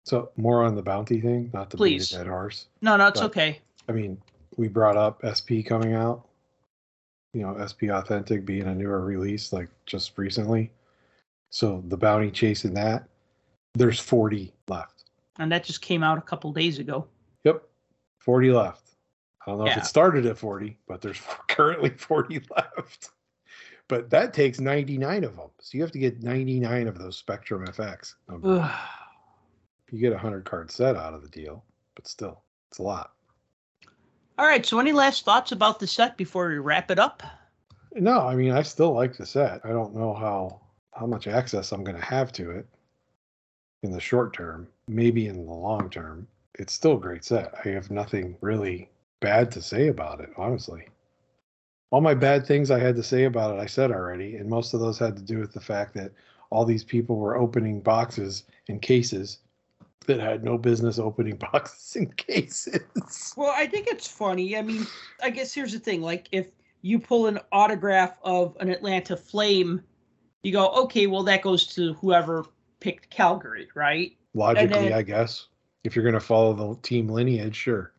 So 0.03 0.32
more 0.38 0.64
on 0.64 0.76
the 0.76 0.82
bounty 0.82 1.20
thing, 1.22 1.49
not 1.53 1.70
to 1.72 1.78
Please. 1.78 2.10
beat 2.10 2.16
a 2.16 2.20
dead 2.20 2.28
horse. 2.28 2.68
No, 2.82 2.95
no, 2.98 3.08
it's 3.08 3.20
But- 3.20 3.28
okay. 3.28 3.60
I 3.90 3.94
mean, 3.94 4.22
we 4.58 4.68
brought 4.68 4.98
up 4.98 5.22
SP 5.26 5.64
coming 5.66 5.94
out. 5.94 6.28
You 7.34 7.41
know, 7.44 7.56
SP 7.64 7.88
Authentic 7.90 8.45
being 8.45 8.64
a 8.68 8.76
newer 8.76 8.99
release, 9.06 9.53
like 9.53 9.70
just 9.86 10.18
recently. 10.18 10.72
So 11.49 11.82
the 11.88 11.98
bounty 11.98 12.30
chasing 12.30 12.74
that, 12.74 13.08
there's 13.74 13.99
40 13.99 14.53
left. 14.68 15.06
And 15.40 15.52
that 15.52 15.64
just 15.64 15.82
came 15.82 16.03
out 16.03 16.18
a 16.18 16.22
couple 16.22 16.52
days 16.52 16.78
ago. 16.78 17.08
Yep, 17.45 17.64
40 18.20 18.52
left. 18.52 18.90
I 19.45 19.52
don't 19.52 19.60
know 19.60 19.66
if 19.66 19.78
it 19.78 19.86
started 19.86 20.26
at 20.26 20.38
40, 20.38 20.78
but 20.88 21.02
there's 21.02 21.20
currently 21.48 21.90
40 21.90 22.41
left. 22.56 23.10
But 23.92 24.10
that 24.12 24.34
takes 24.34 24.62
99 24.62 25.26
of 25.26 25.36
them. 25.36 25.50
So 25.60 25.78
you 25.78 25.82
have 25.82 25.92
to 25.92 26.00
get 26.00 26.24
99 26.24 26.88
of 26.88 26.98
those 26.98 27.18
Spectrum 27.18 27.68
FX. 27.68 28.14
You 29.92 30.00
get 30.00 30.14
a 30.14 30.16
100 30.16 30.46
card 30.46 30.72
set 30.72 30.96
out 30.96 31.14
of 31.14 31.22
the 31.22 31.28
deal, 31.28 31.66
but 31.96 32.08
still, 32.08 32.42
it's 32.70 32.78
a 32.78 32.84
lot. 32.84 33.12
All 34.38 34.46
right. 34.46 34.66
So, 34.66 34.80
any 34.80 34.94
last 34.94 35.26
thoughts 35.26 35.52
about 35.52 35.82
the 35.82 35.88
set 35.88 36.16
before 36.16 36.48
we 36.48 36.60
wrap 36.60 36.90
it 36.90 37.00
up? 37.00 37.22
No, 37.94 38.22
I 38.22 38.34
mean 38.34 38.54
I 38.54 38.62
still 38.62 38.94
like 38.94 39.18
the 39.18 39.26
set. 39.26 39.60
I 39.66 39.72
don't 39.72 39.94
know 39.94 40.14
how 40.14 40.62
how 40.94 41.06
much 41.06 41.28
access 41.28 41.74
I'm 41.74 41.84
going 41.84 42.00
to 42.00 42.06
have 42.06 42.32
to 42.32 42.52
it 42.52 42.66
in 43.84 43.92
the 43.92 44.00
short 44.00 44.32
term. 44.32 44.70
Maybe 44.88 45.28
in 45.28 45.46
the 45.46 45.52
long 45.52 45.90
term, 45.90 46.30
it's 46.58 46.72
still 46.72 46.96
a 46.96 47.02
great 47.02 47.26
set. 47.26 47.54
I 47.66 47.68
have 47.68 47.92
nothing 47.92 48.38
really 48.40 48.90
bad 49.20 49.52
to 49.52 49.62
say 49.62 49.90
about 49.90 50.22
it, 50.22 50.30
honestly. 50.38 50.88
All 51.92 52.02
my 52.02 52.14
bad 52.14 52.46
things 52.46 52.72
I 52.72 52.80
had 52.80 52.96
to 52.96 53.04
say 53.04 53.26
about 53.26 53.56
it, 53.56 53.60
I 53.62 53.66
said 53.66 53.92
already, 53.92 54.36
and 54.38 54.50
most 54.50 54.74
of 54.74 54.80
those 54.80 54.98
had 54.98 55.16
to 55.18 55.22
do 55.22 55.40
with 55.40 55.54
the 55.54 55.60
fact 55.60 55.94
that 55.96 56.12
all 56.50 56.66
these 56.66 56.84
people 56.84 57.18
were 57.18 57.38
opening 57.38 57.82
boxes 57.82 58.44
and 58.68 58.82
cases 58.82 59.40
that 60.08 60.20
had 60.20 60.44
no 60.44 60.58
business 60.58 61.00
opening 61.00 61.36
boxes 61.52 61.96
and 61.98 62.16
cases. 62.18 63.34
Well, 63.36 63.54
I 63.56 63.68
think 63.68 63.88
it's 63.88 64.08
funny. 64.08 64.58
I 64.58 64.62
mean, 64.62 64.88
I 65.22 65.30
guess 65.30 65.54
here's 65.54 65.74
the 65.74 65.80
thing 65.80 66.02
like, 66.02 66.28
if 66.32 66.48
you 66.82 66.98
pull 66.98 67.28
an 67.28 67.40
autograph 67.52 68.18
of 68.24 68.58
an 68.60 68.70
Atlanta 68.70 69.16
Flame, 69.16 69.82
you 70.44 70.52
go, 70.52 70.70
okay, 70.70 71.08
well, 71.08 71.24
that 71.24 71.42
goes 71.42 71.68
to 71.76 71.94
whoever 71.96 72.46
picked 72.80 73.10
Calgary, 73.10 73.68
right? 73.76 74.16
Logically, 74.34 74.68
then- 74.68 74.94
I 74.94 75.02
guess. 75.02 75.48
If 75.84 75.96
you're 75.96 76.04
going 76.04 76.14
to 76.14 76.20
follow 76.20 76.54
the 76.54 76.80
team 76.82 77.08
lineage, 77.08 77.56
sure. 77.56 77.92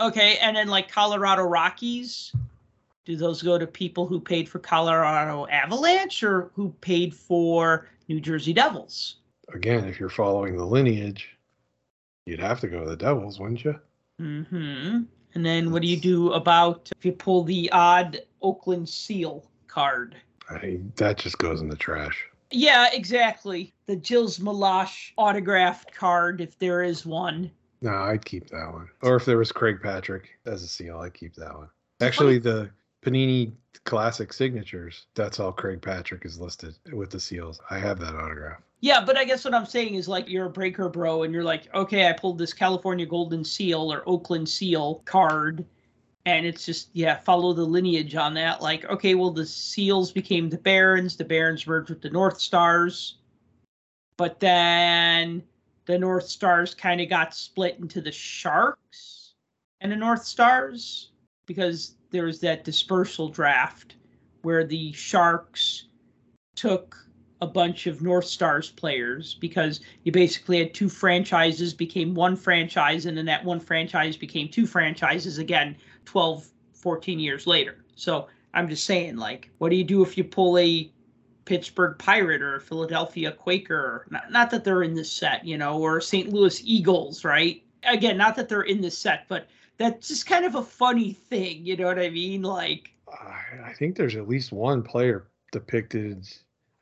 Okay, 0.00 0.38
and 0.38 0.56
then 0.56 0.68
like 0.68 0.90
Colorado 0.90 1.42
Rockies, 1.42 2.32
do 3.08 3.16
those 3.16 3.42
go 3.42 3.58
to 3.58 3.66
people 3.66 4.06
who 4.06 4.20
paid 4.20 4.48
for 4.48 4.58
Colorado 4.58 5.46
Avalanche 5.48 6.22
or 6.22 6.50
who 6.54 6.68
paid 6.82 7.14
for 7.14 7.88
New 8.06 8.20
Jersey 8.20 8.52
Devils? 8.52 9.16
again, 9.54 9.84
if 9.86 9.98
you're 9.98 10.08
following 10.08 10.56
the 10.56 10.64
lineage, 10.64 11.36
you'd 12.26 12.40
have 12.40 12.60
to 12.60 12.68
go 12.68 12.84
to 12.84 12.90
the 12.90 12.96
Devils, 12.96 13.40
wouldn't 13.40 13.64
you? 13.64 13.78
Mm-hmm. 14.20 15.02
And 15.34 15.46
then 15.46 15.70
what 15.70 15.82
do 15.82 15.88
you 15.88 15.96
do 15.96 16.32
about 16.32 16.90
if 16.96 17.04
you 17.04 17.12
pull 17.12 17.44
the 17.44 17.70
odd 17.72 18.20
Oakland 18.42 18.88
Seal 18.88 19.50
card? 19.66 20.16
I, 20.50 20.80
that 20.96 21.18
just 21.18 21.38
goes 21.38 21.60
in 21.60 21.68
the 21.68 21.76
trash. 21.76 22.26
Yeah, 22.50 22.88
exactly. 22.92 23.74
The 23.86 24.00
Gilles 24.02 24.38
Meloche 24.38 25.12
autographed 25.16 25.94
card, 25.94 26.40
if 26.40 26.58
there 26.58 26.82
is 26.82 27.04
one. 27.04 27.50
No, 27.82 27.92
I'd 27.92 28.24
keep 28.24 28.48
that 28.48 28.70
one. 28.72 28.88
Or 29.02 29.16
if 29.16 29.24
there 29.24 29.38
was 29.38 29.52
Craig 29.52 29.78
Patrick 29.82 30.30
as 30.46 30.62
a 30.62 30.68
seal, 30.68 30.98
I'd 30.98 31.14
keep 31.14 31.34
that 31.36 31.54
one. 31.54 31.68
Actually, 32.00 32.38
the 32.38 32.70
Panini 33.02 33.52
Classic 33.84 34.32
signatures, 34.32 35.06
that's 35.14 35.40
all 35.40 35.52
Craig 35.52 35.80
Patrick 35.80 36.24
is 36.24 36.38
listed 36.38 36.74
with 36.92 37.10
the 37.10 37.20
seals. 37.20 37.60
I 37.70 37.78
have 37.78 37.98
that 38.00 38.14
autograph. 38.14 38.60
Yeah, 38.80 39.04
but 39.04 39.16
I 39.16 39.24
guess 39.24 39.44
what 39.44 39.54
I'm 39.54 39.66
saying 39.66 39.94
is 39.94 40.08
like 40.08 40.28
you're 40.28 40.46
a 40.46 40.50
breaker 40.50 40.88
bro 40.88 41.22
and 41.22 41.32
you're 41.32 41.44
like, 41.44 41.72
okay, 41.74 42.08
I 42.08 42.12
pulled 42.12 42.38
this 42.38 42.52
California 42.52 43.06
Golden 43.06 43.44
Seal 43.44 43.92
or 43.92 44.02
Oakland 44.06 44.48
Seal 44.48 45.02
card. 45.04 45.64
And 46.26 46.44
it's 46.44 46.66
just, 46.66 46.90
yeah, 46.92 47.16
follow 47.16 47.54
the 47.54 47.64
lineage 47.64 48.14
on 48.14 48.34
that. 48.34 48.60
Like, 48.60 48.84
okay, 48.84 49.14
well, 49.14 49.30
the 49.30 49.46
Seals 49.46 50.12
became 50.12 50.50
the 50.50 50.58
Barons, 50.58 51.16
the 51.16 51.24
Barons 51.24 51.66
merged 51.66 51.88
with 51.88 52.02
the 52.02 52.10
North 52.10 52.40
Stars. 52.40 53.16
But 54.18 54.38
then 54.38 55.42
the 55.86 55.98
North 55.98 56.28
Stars 56.28 56.74
kind 56.74 57.00
of 57.00 57.08
got 57.08 57.34
split 57.34 57.78
into 57.78 58.00
the 58.02 58.12
Sharks 58.12 59.34
and 59.80 59.90
the 59.90 59.96
North 59.96 60.24
Stars. 60.24 61.10
because 61.48 61.96
there 62.10 62.24
was 62.24 62.40
that 62.40 62.64
dispersal 62.64 63.28
draft 63.28 63.96
where 64.42 64.64
the 64.64 64.92
Sharks 64.92 65.86
took 66.54 66.96
a 67.40 67.46
bunch 67.46 67.86
of 67.86 68.02
North 68.02 68.24
Stars 68.24 68.70
players 68.70 69.34
because 69.34 69.80
you 70.02 70.10
basically 70.10 70.58
had 70.58 70.74
two 70.74 70.88
franchises 70.88 71.72
became 71.72 72.14
one 72.14 72.34
franchise 72.36 73.06
and 73.06 73.16
then 73.16 73.26
that 73.26 73.44
one 73.44 73.60
franchise 73.60 74.16
became 74.16 74.48
two 74.48 74.66
franchises 74.66 75.38
again 75.38 75.76
12 76.04 76.48
14 76.72 77.18
years 77.18 77.46
later. 77.46 77.84
So 77.94 78.28
I'm 78.54 78.68
just 78.68 78.84
saying 78.84 79.16
like 79.16 79.50
what 79.58 79.70
do 79.70 79.76
you 79.76 79.84
do 79.84 80.02
if 80.02 80.18
you 80.18 80.24
pull 80.24 80.58
a 80.58 80.90
Pittsburgh 81.44 81.96
Pirate 81.98 82.42
or 82.42 82.60
Philadelphia 82.60 83.32
Quaker? 83.32 84.06
Not, 84.10 84.30
not 84.30 84.50
that 84.50 84.64
they're 84.64 84.82
in 84.82 84.94
this 84.94 85.10
set, 85.10 85.44
you 85.46 85.56
know, 85.56 85.78
or 85.80 86.00
St. 86.00 86.30
Louis 86.30 86.60
Eagles, 86.64 87.24
right? 87.24 87.62
Again, 87.84 88.18
not 88.18 88.36
that 88.36 88.48
they're 88.48 88.62
in 88.62 88.80
this 88.80 88.98
set, 88.98 89.26
but 89.28 89.48
that's 89.78 90.08
just 90.08 90.26
kind 90.26 90.44
of 90.44 90.54
a 90.54 90.62
funny 90.62 91.12
thing, 91.12 91.64
you 91.64 91.76
know 91.76 91.86
what 91.86 91.98
I 91.98 92.10
mean? 92.10 92.42
Like 92.42 92.92
I, 93.64 93.72
think 93.72 93.96
there's 93.96 94.16
at 94.16 94.28
least 94.28 94.52
one 94.52 94.82
player 94.82 95.28
depicted 95.52 96.28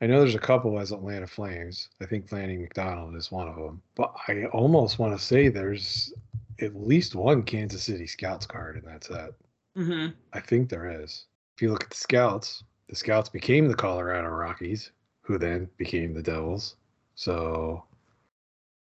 I 0.01 0.05
know 0.05 0.19
there's 0.19 0.35
a 0.35 0.39
couple 0.39 0.79
as 0.79 0.91
Atlanta 0.91 1.25
Flames. 1.25 1.89
I 2.01 2.05
think 2.05 2.31
Lanny 2.31 2.57
McDonald 2.57 3.15
is 3.15 3.31
one 3.31 3.47
of 3.47 3.55
them. 3.55 3.81
But 3.95 4.13
I 4.27 4.45
almost 4.53 4.99
want 4.99 5.17
to 5.17 5.23
say 5.23 5.47
there's 5.47 6.13
at 6.61 6.75
least 6.75 7.15
one 7.15 7.41
Kansas 7.41 7.83
City 7.83 8.05
Scouts 8.05 8.45
card 8.45 8.77
in 8.77 8.85
that 8.85 9.03
set. 9.03 9.31
hmm 9.75 10.07
I 10.33 10.39
think 10.39 10.69
there 10.69 11.01
is. 11.01 11.25
If 11.55 11.63
you 11.63 11.71
look 11.71 11.83
at 11.83 11.89
the 11.89 11.97
Scouts, 11.97 12.63
the 12.89 12.95
Scouts 12.95 13.29
became 13.29 13.67
the 13.67 13.75
Colorado 13.75 14.29
Rockies, 14.29 14.91
who 15.21 15.39
then 15.39 15.67
became 15.77 16.13
the 16.13 16.21
Devils. 16.21 16.75
So 17.15 17.83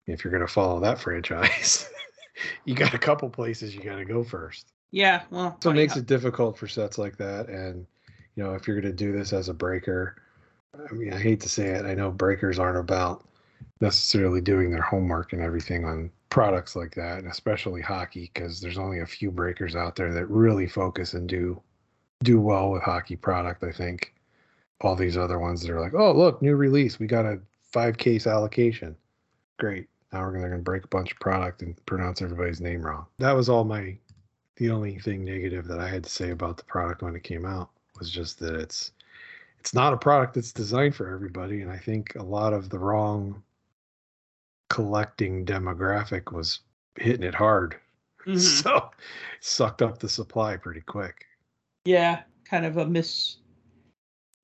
if 0.09 0.25
you're 0.25 0.33
going 0.33 0.47
to 0.47 0.53
follow 0.53 0.81
that 0.81 0.99
franchise, 1.01 1.89
you 2.65 2.75
got 2.75 2.95
a 2.95 2.99
couple 2.99 3.29
places 3.31 3.75
you 3.75 3.83
got 3.83 3.97
to 3.97 4.05
go 4.05 4.25
first. 4.25 4.73
Yeah, 4.91 5.23
well, 5.31 5.57
So 5.63 5.71
it 5.71 5.75
makes 5.75 5.97
it 5.97 6.07
difficult 6.07 6.57
for 6.57 6.67
sets 6.67 6.99
like 6.99 7.17
that. 7.19 7.49
And, 7.49 7.87
you 8.37 8.43
know, 8.43 8.55
if 8.55 8.67
you're 8.67 8.81
going 8.81 8.91
to 8.91 8.97
do 8.97 9.13
this 9.13 9.33
as 9.33 9.49
a 9.49 9.55
breaker, 9.55 10.23
I 10.75 10.93
mean, 10.93 11.13
I 11.13 11.19
hate 11.19 11.41
to 11.41 11.49
say 11.49 11.69
it, 11.69 11.85
I 11.85 11.95
know 11.95 12.11
breakers 12.11 12.59
aren't 12.59 12.79
about 12.79 13.27
necessarily 13.81 14.41
doing 14.41 14.71
their 14.71 14.83
homework 14.83 15.33
and 15.33 15.43
everything 15.43 15.85
on 15.85 16.11
products 16.31 16.77
like 16.77 16.95
that, 16.95 17.19
and 17.19 17.29
especially 17.29 17.81
hockey, 17.81 18.31
because 18.33 18.61
there's 18.61 18.79
only 18.79 19.01
a 19.01 19.07
few 19.07 19.31
breakers 19.31 19.77
out 19.77 19.97
there 19.97 20.13
that 20.13 20.27
really 20.27 20.67
focus 20.67 21.15
and 21.15 21.29
do 21.29 21.61
do 22.25 22.41
well 22.41 22.71
with 22.71 22.83
hockey 22.83 23.17
product. 23.17 23.63
I 23.63 23.73
think 23.73 24.13
all 24.81 24.97
these 24.97 25.17
other 25.17 25.39
ones 25.39 25.63
that 25.63 25.71
are 25.71 25.81
like, 25.81 25.95
oh, 25.95 26.13
look, 26.13 26.43
new 26.43 26.57
release, 26.57 26.99
we 26.99 27.07
got 27.07 27.27
a 27.27 27.41
five 27.63 27.97
case 27.97 28.27
allocation. 28.27 28.97
Great. 29.59 29.89
Now 30.13 30.23
we're 30.23 30.33
gonna, 30.33 30.49
gonna 30.49 30.63
break 30.63 30.85
a 30.85 30.89
bunch 30.89 31.13
of 31.13 31.21
product 31.21 31.63
and 31.63 31.75
pronounce 31.87 32.23
everybody's 32.23 32.61
name 32.61 32.83
wrong. 32.83 33.07
That 33.19 33.33
was 33.33 33.49
all 33.49 33.65
my 33.65 33.97
the 34.57 34.71
only 34.71 34.99
thing 34.99 35.25
negative 35.25 35.67
that 35.69 35.79
I 35.79 35.89
had 35.89 36.05
to 36.05 36.11
say 36.11 36.31
about 36.31 36.57
the 36.57 36.65
product 36.65 37.03
when 37.03 37.15
it 37.15 37.23
came 37.23 37.45
out 37.45 37.71
was 37.99 38.11
just 38.11 38.39
that 38.41 38.55
it's 38.55 38.93
it's 39.61 39.75
not 39.75 39.93
a 39.93 39.97
product 39.97 40.35
that's 40.35 40.53
designed 40.53 40.95
for 40.95 41.13
everybody 41.13 41.63
and 41.63 41.71
I 41.71 41.79
think 41.79 42.15
a 42.15 42.23
lot 42.23 42.53
of 42.53 42.71
the 42.71 42.79
wrong 42.79 43.43
collecting 44.71 45.45
demographic 45.45 46.33
was 46.33 46.61
hitting 46.97 47.27
it 47.27 47.35
hard. 47.35 47.77
Mhm. 48.27 48.39
So 48.39 48.91
sucked 49.41 49.81
up 49.81 49.99
the 49.99 50.09
supply 50.09 50.57
pretty 50.57 50.83
quick. 50.83 51.25
Yeah, 51.87 52.23
kind 52.45 52.67
of 52.67 52.77
a 52.77 52.85
miss 52.85 53.37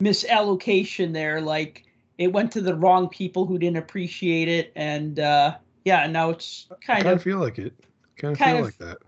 misallocation 0.02 1.12
there. 1.12 1.40
Like 1.40 1.84
it 2.18 2.28
went 2.32 2.52
to 2.52 2.60
the 2.60 2.74
wrong 2.74 3.08
people 3.08 3.44
who 3.46 3.58
didn't 3.58 3.78
appreciate 3.78 4.48
it, 4.48 4.72
and 4.76 5.18
uh, 5.20 5.56
yeah, 5.84 6.06
now 6.06 6.30
it's 6.30 6.66
kind 6.84 7.02
kind 7.02 7.06
of 7.08 7.16
of 7.18 7.22
feel 7.22 7.38
like 7.38 7.58
it. 7.58 7.74
Kind 8.16 8.32
of 8.32 8.38
kind 8.38 8.50
feel 8.52 8.58
of- 8.58 8.64
like 8.66 8.78
that. 8.78 8.98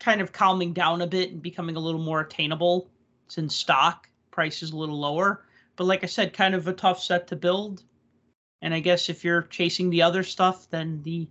kind 0.00 0.20
of 0.20 0.32
calming 0.32 0.72
down 0.72 1.02
a 1.02 1.06
bit 1.06 1.30
and 1.32 1.42
becoming 1.42 1.76
a 1.76 1.80
little 1.80 2.00
more 2.02 2.20
attainable. 2.20 2.90
It's 3.26 3.38
in 3.38 3.48
stock, 3.48 4.08
price 4.30 4.62
is 4.62 4.72
a 4.72 4.76
little 4.76 4.98
lower, 4.98 5.44
but 5.76 5.84
like 5.84 6.02
I 6.04 6.06
said, 6.06 6.32
kind 6.32 6.54
of 6.54 6.66
a 6.68 6.72
tough 6.72 7.02
set 7.02 7.26
to 7.28 7.36
build. 7.36 7.82
And 8.62 8.72
I 8.74 8.80
guess 8.80 9.08
if 9.08 9.24
you're 9.24 9.42
chasing 9.42 9.90
the 9.90 10.02
other 10.02 10.22
stuff, 10.22 10.68
then 10.70 11.02
the 11.02 11.28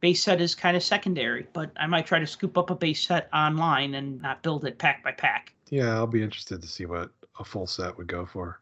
base 0.00 0.22
set 0.22 0.40
is 0.40 0.54
kind 0.54 0.76
of 0.76 0.82
secondary. 0.82 1.46
But 1.52 1.70
I 1.78 1.86
might 1.86 2.06
try 2.06 2.18
to 2.18 2.26
scoop 2.26 2.58
up 2.58 2.70
a 2.70 2.74
base 2.74 3.06
set 3.06 3.28
online 3.32 3.94
and 3.94 4.20
not 4.20 4.42
build 4.42 4.64
it 4.64 4.78
pack 4.78 5.02
by 5.04 5.12
pack. 5.12 5.52
Yeah, 5.70 5.94
I'll 5.94 6.06
be 6.06 6.22
interested 6.22 6.60
to 6.62 6.68
see 6.68 6.84
what 6.86 7.10
a 7.38 7.44
full 7.44 7.66
set 7.66 7.96
would 7.96 8.06
go 8.08 8.26
for 8.26 8.60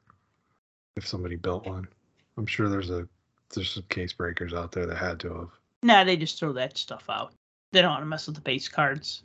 if 0.96 1.06
somebody 1.06 1.36
built 1.36 1.66
one. 1.66 1.86
I'm 2.36 2.46
sure 2.46 2.68
there's 2.68 2.90
a 2.90 3.06
there's 3.54 3.70
some 3.70 3.84
case 3.88 4.12
breakers 4.12 4.52
out 4.52 4.72
there 4.72 4.86
that 4.86 4.96
had 4.96 5.20
to 5.20 5.34
have. 5.34 5.48
Nah, 5.82 6.04
they 6.04 6.16
just 6.16 6.38
throw 6.38 6.52
that 6.54 6.76
stuff 6.78 7.04
out. 7.08 7.32
They 7.72 7.82
don't 7.82 7.90
want 7.90 8.02
to 8.02 8.06
mess 8.06 8.26
with 8.26 8.36
the 8.36 8.40
base 8.40 8.68
cards. 8.68 9.22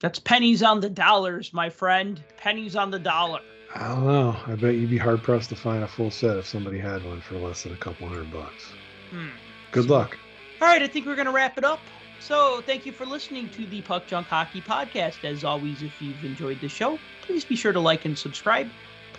That's 0.00 0.18
pennies 0.18 0.62
on 0.62 0.80
the 0.80 0.88
dollars, 0.88 1.52
my 1.52 1.68
friend. 1.68 2.22
Pennies 2.36 2.76
on 2.76 2.90
the 2.90 2.98
dollar. 2.98 3.40
I 3.74 3.88
don't 3.88 4.06
know. 4.06 4.36
I 4.46 4.54
bet 4.54 4.76
you'd 4.76 4.90
be 4.90 4.98
hard 4.98 5.22
pressed 5.22 5.50
to 5.50 5.56
find 5.56 5.84
a 5.84 5.88
full 5.88 6.10
set 6.10 6.36
if 6.36 6.46
somebody 6.46 6.78
had 6.78 7.04
one 7.04 7.20
for 7.20 7.34
less 7.34 7.64
than 7.64 7.72
a 7.72 7.76
couple 7.76 8.08
hundred 8.08 8.32
bucks. 8.32 8.72
Hmm. 9.10 9.28
Good 9.72 9.90
luck. 9.90 10.16
All 10.62 10.68
right, 10.68 10.82
I 10.82 10.86
think 10.86 11.06
we're 11.06 11.16
going 11.16 11.26
to 11.26 11.32
wrap 11.32 11.58
it 11.58 11.64
up. 11.64 11.80
So, 12.20 12.62
thank 12.62 12.86
you 12.86 12.92
for 12.92 13.04
listening 13.06 13.48
to 13.50 13.66
the 13.66 13.82
Puck 13.82 14.06
Junk 14.06 14.26
Hockey 14.26 14.60
Podcast. 14.60 15.24
As 15.24 15.44
always, 15.44 15.82
if 15.82 16.00
you've 16.00 16.24
enjoyed 16.24 16.60
the 16.60 16.68
show, 16.68 16.98
please 17.22 17.44
be 17.44 17.54
sure 17.54 17.72
to 17.72 17.80
like 17.80 18.06
and 18.06 18.18
subscribe. 18.18 18.68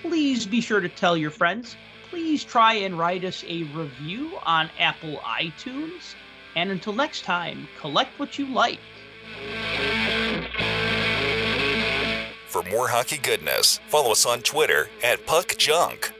Please 0.01 0.45
be 0.45 0.61
sure 0.61 0.79
to 0.79 0.89
tell 0.89 1.17
your 1.17 1.31
friends. 1.31 1.75
Please 2.09 2.43
try 2.43 2.73
and 2.73 2.97
write 2.97 3.23
us 3.23 3.43
a 3.47 3.63
review 3.63 4.37
on 4.43 4.69
Apple 4.79 5.17
iTunes. 5.17 6.15
And 6.55 6.71
until 6.71 6.93
next 6.93 7.23
time, 7.23 7.67
collect 7.79 8.17
what 8.17 8.39
you 8.39 8.47
like. 8.47 8.79
For 12.47 12.63
more 12.63 12.87
hockey 12.87 13.17
goodness, 13.17 13.79
follow 13.87 14.11
us 14.11 14.25
on 14.25 14.41
Twitter 14.41 14.89
at 15.03 15.25
Puck 15.27 15.55
Junk. 15.57 16.11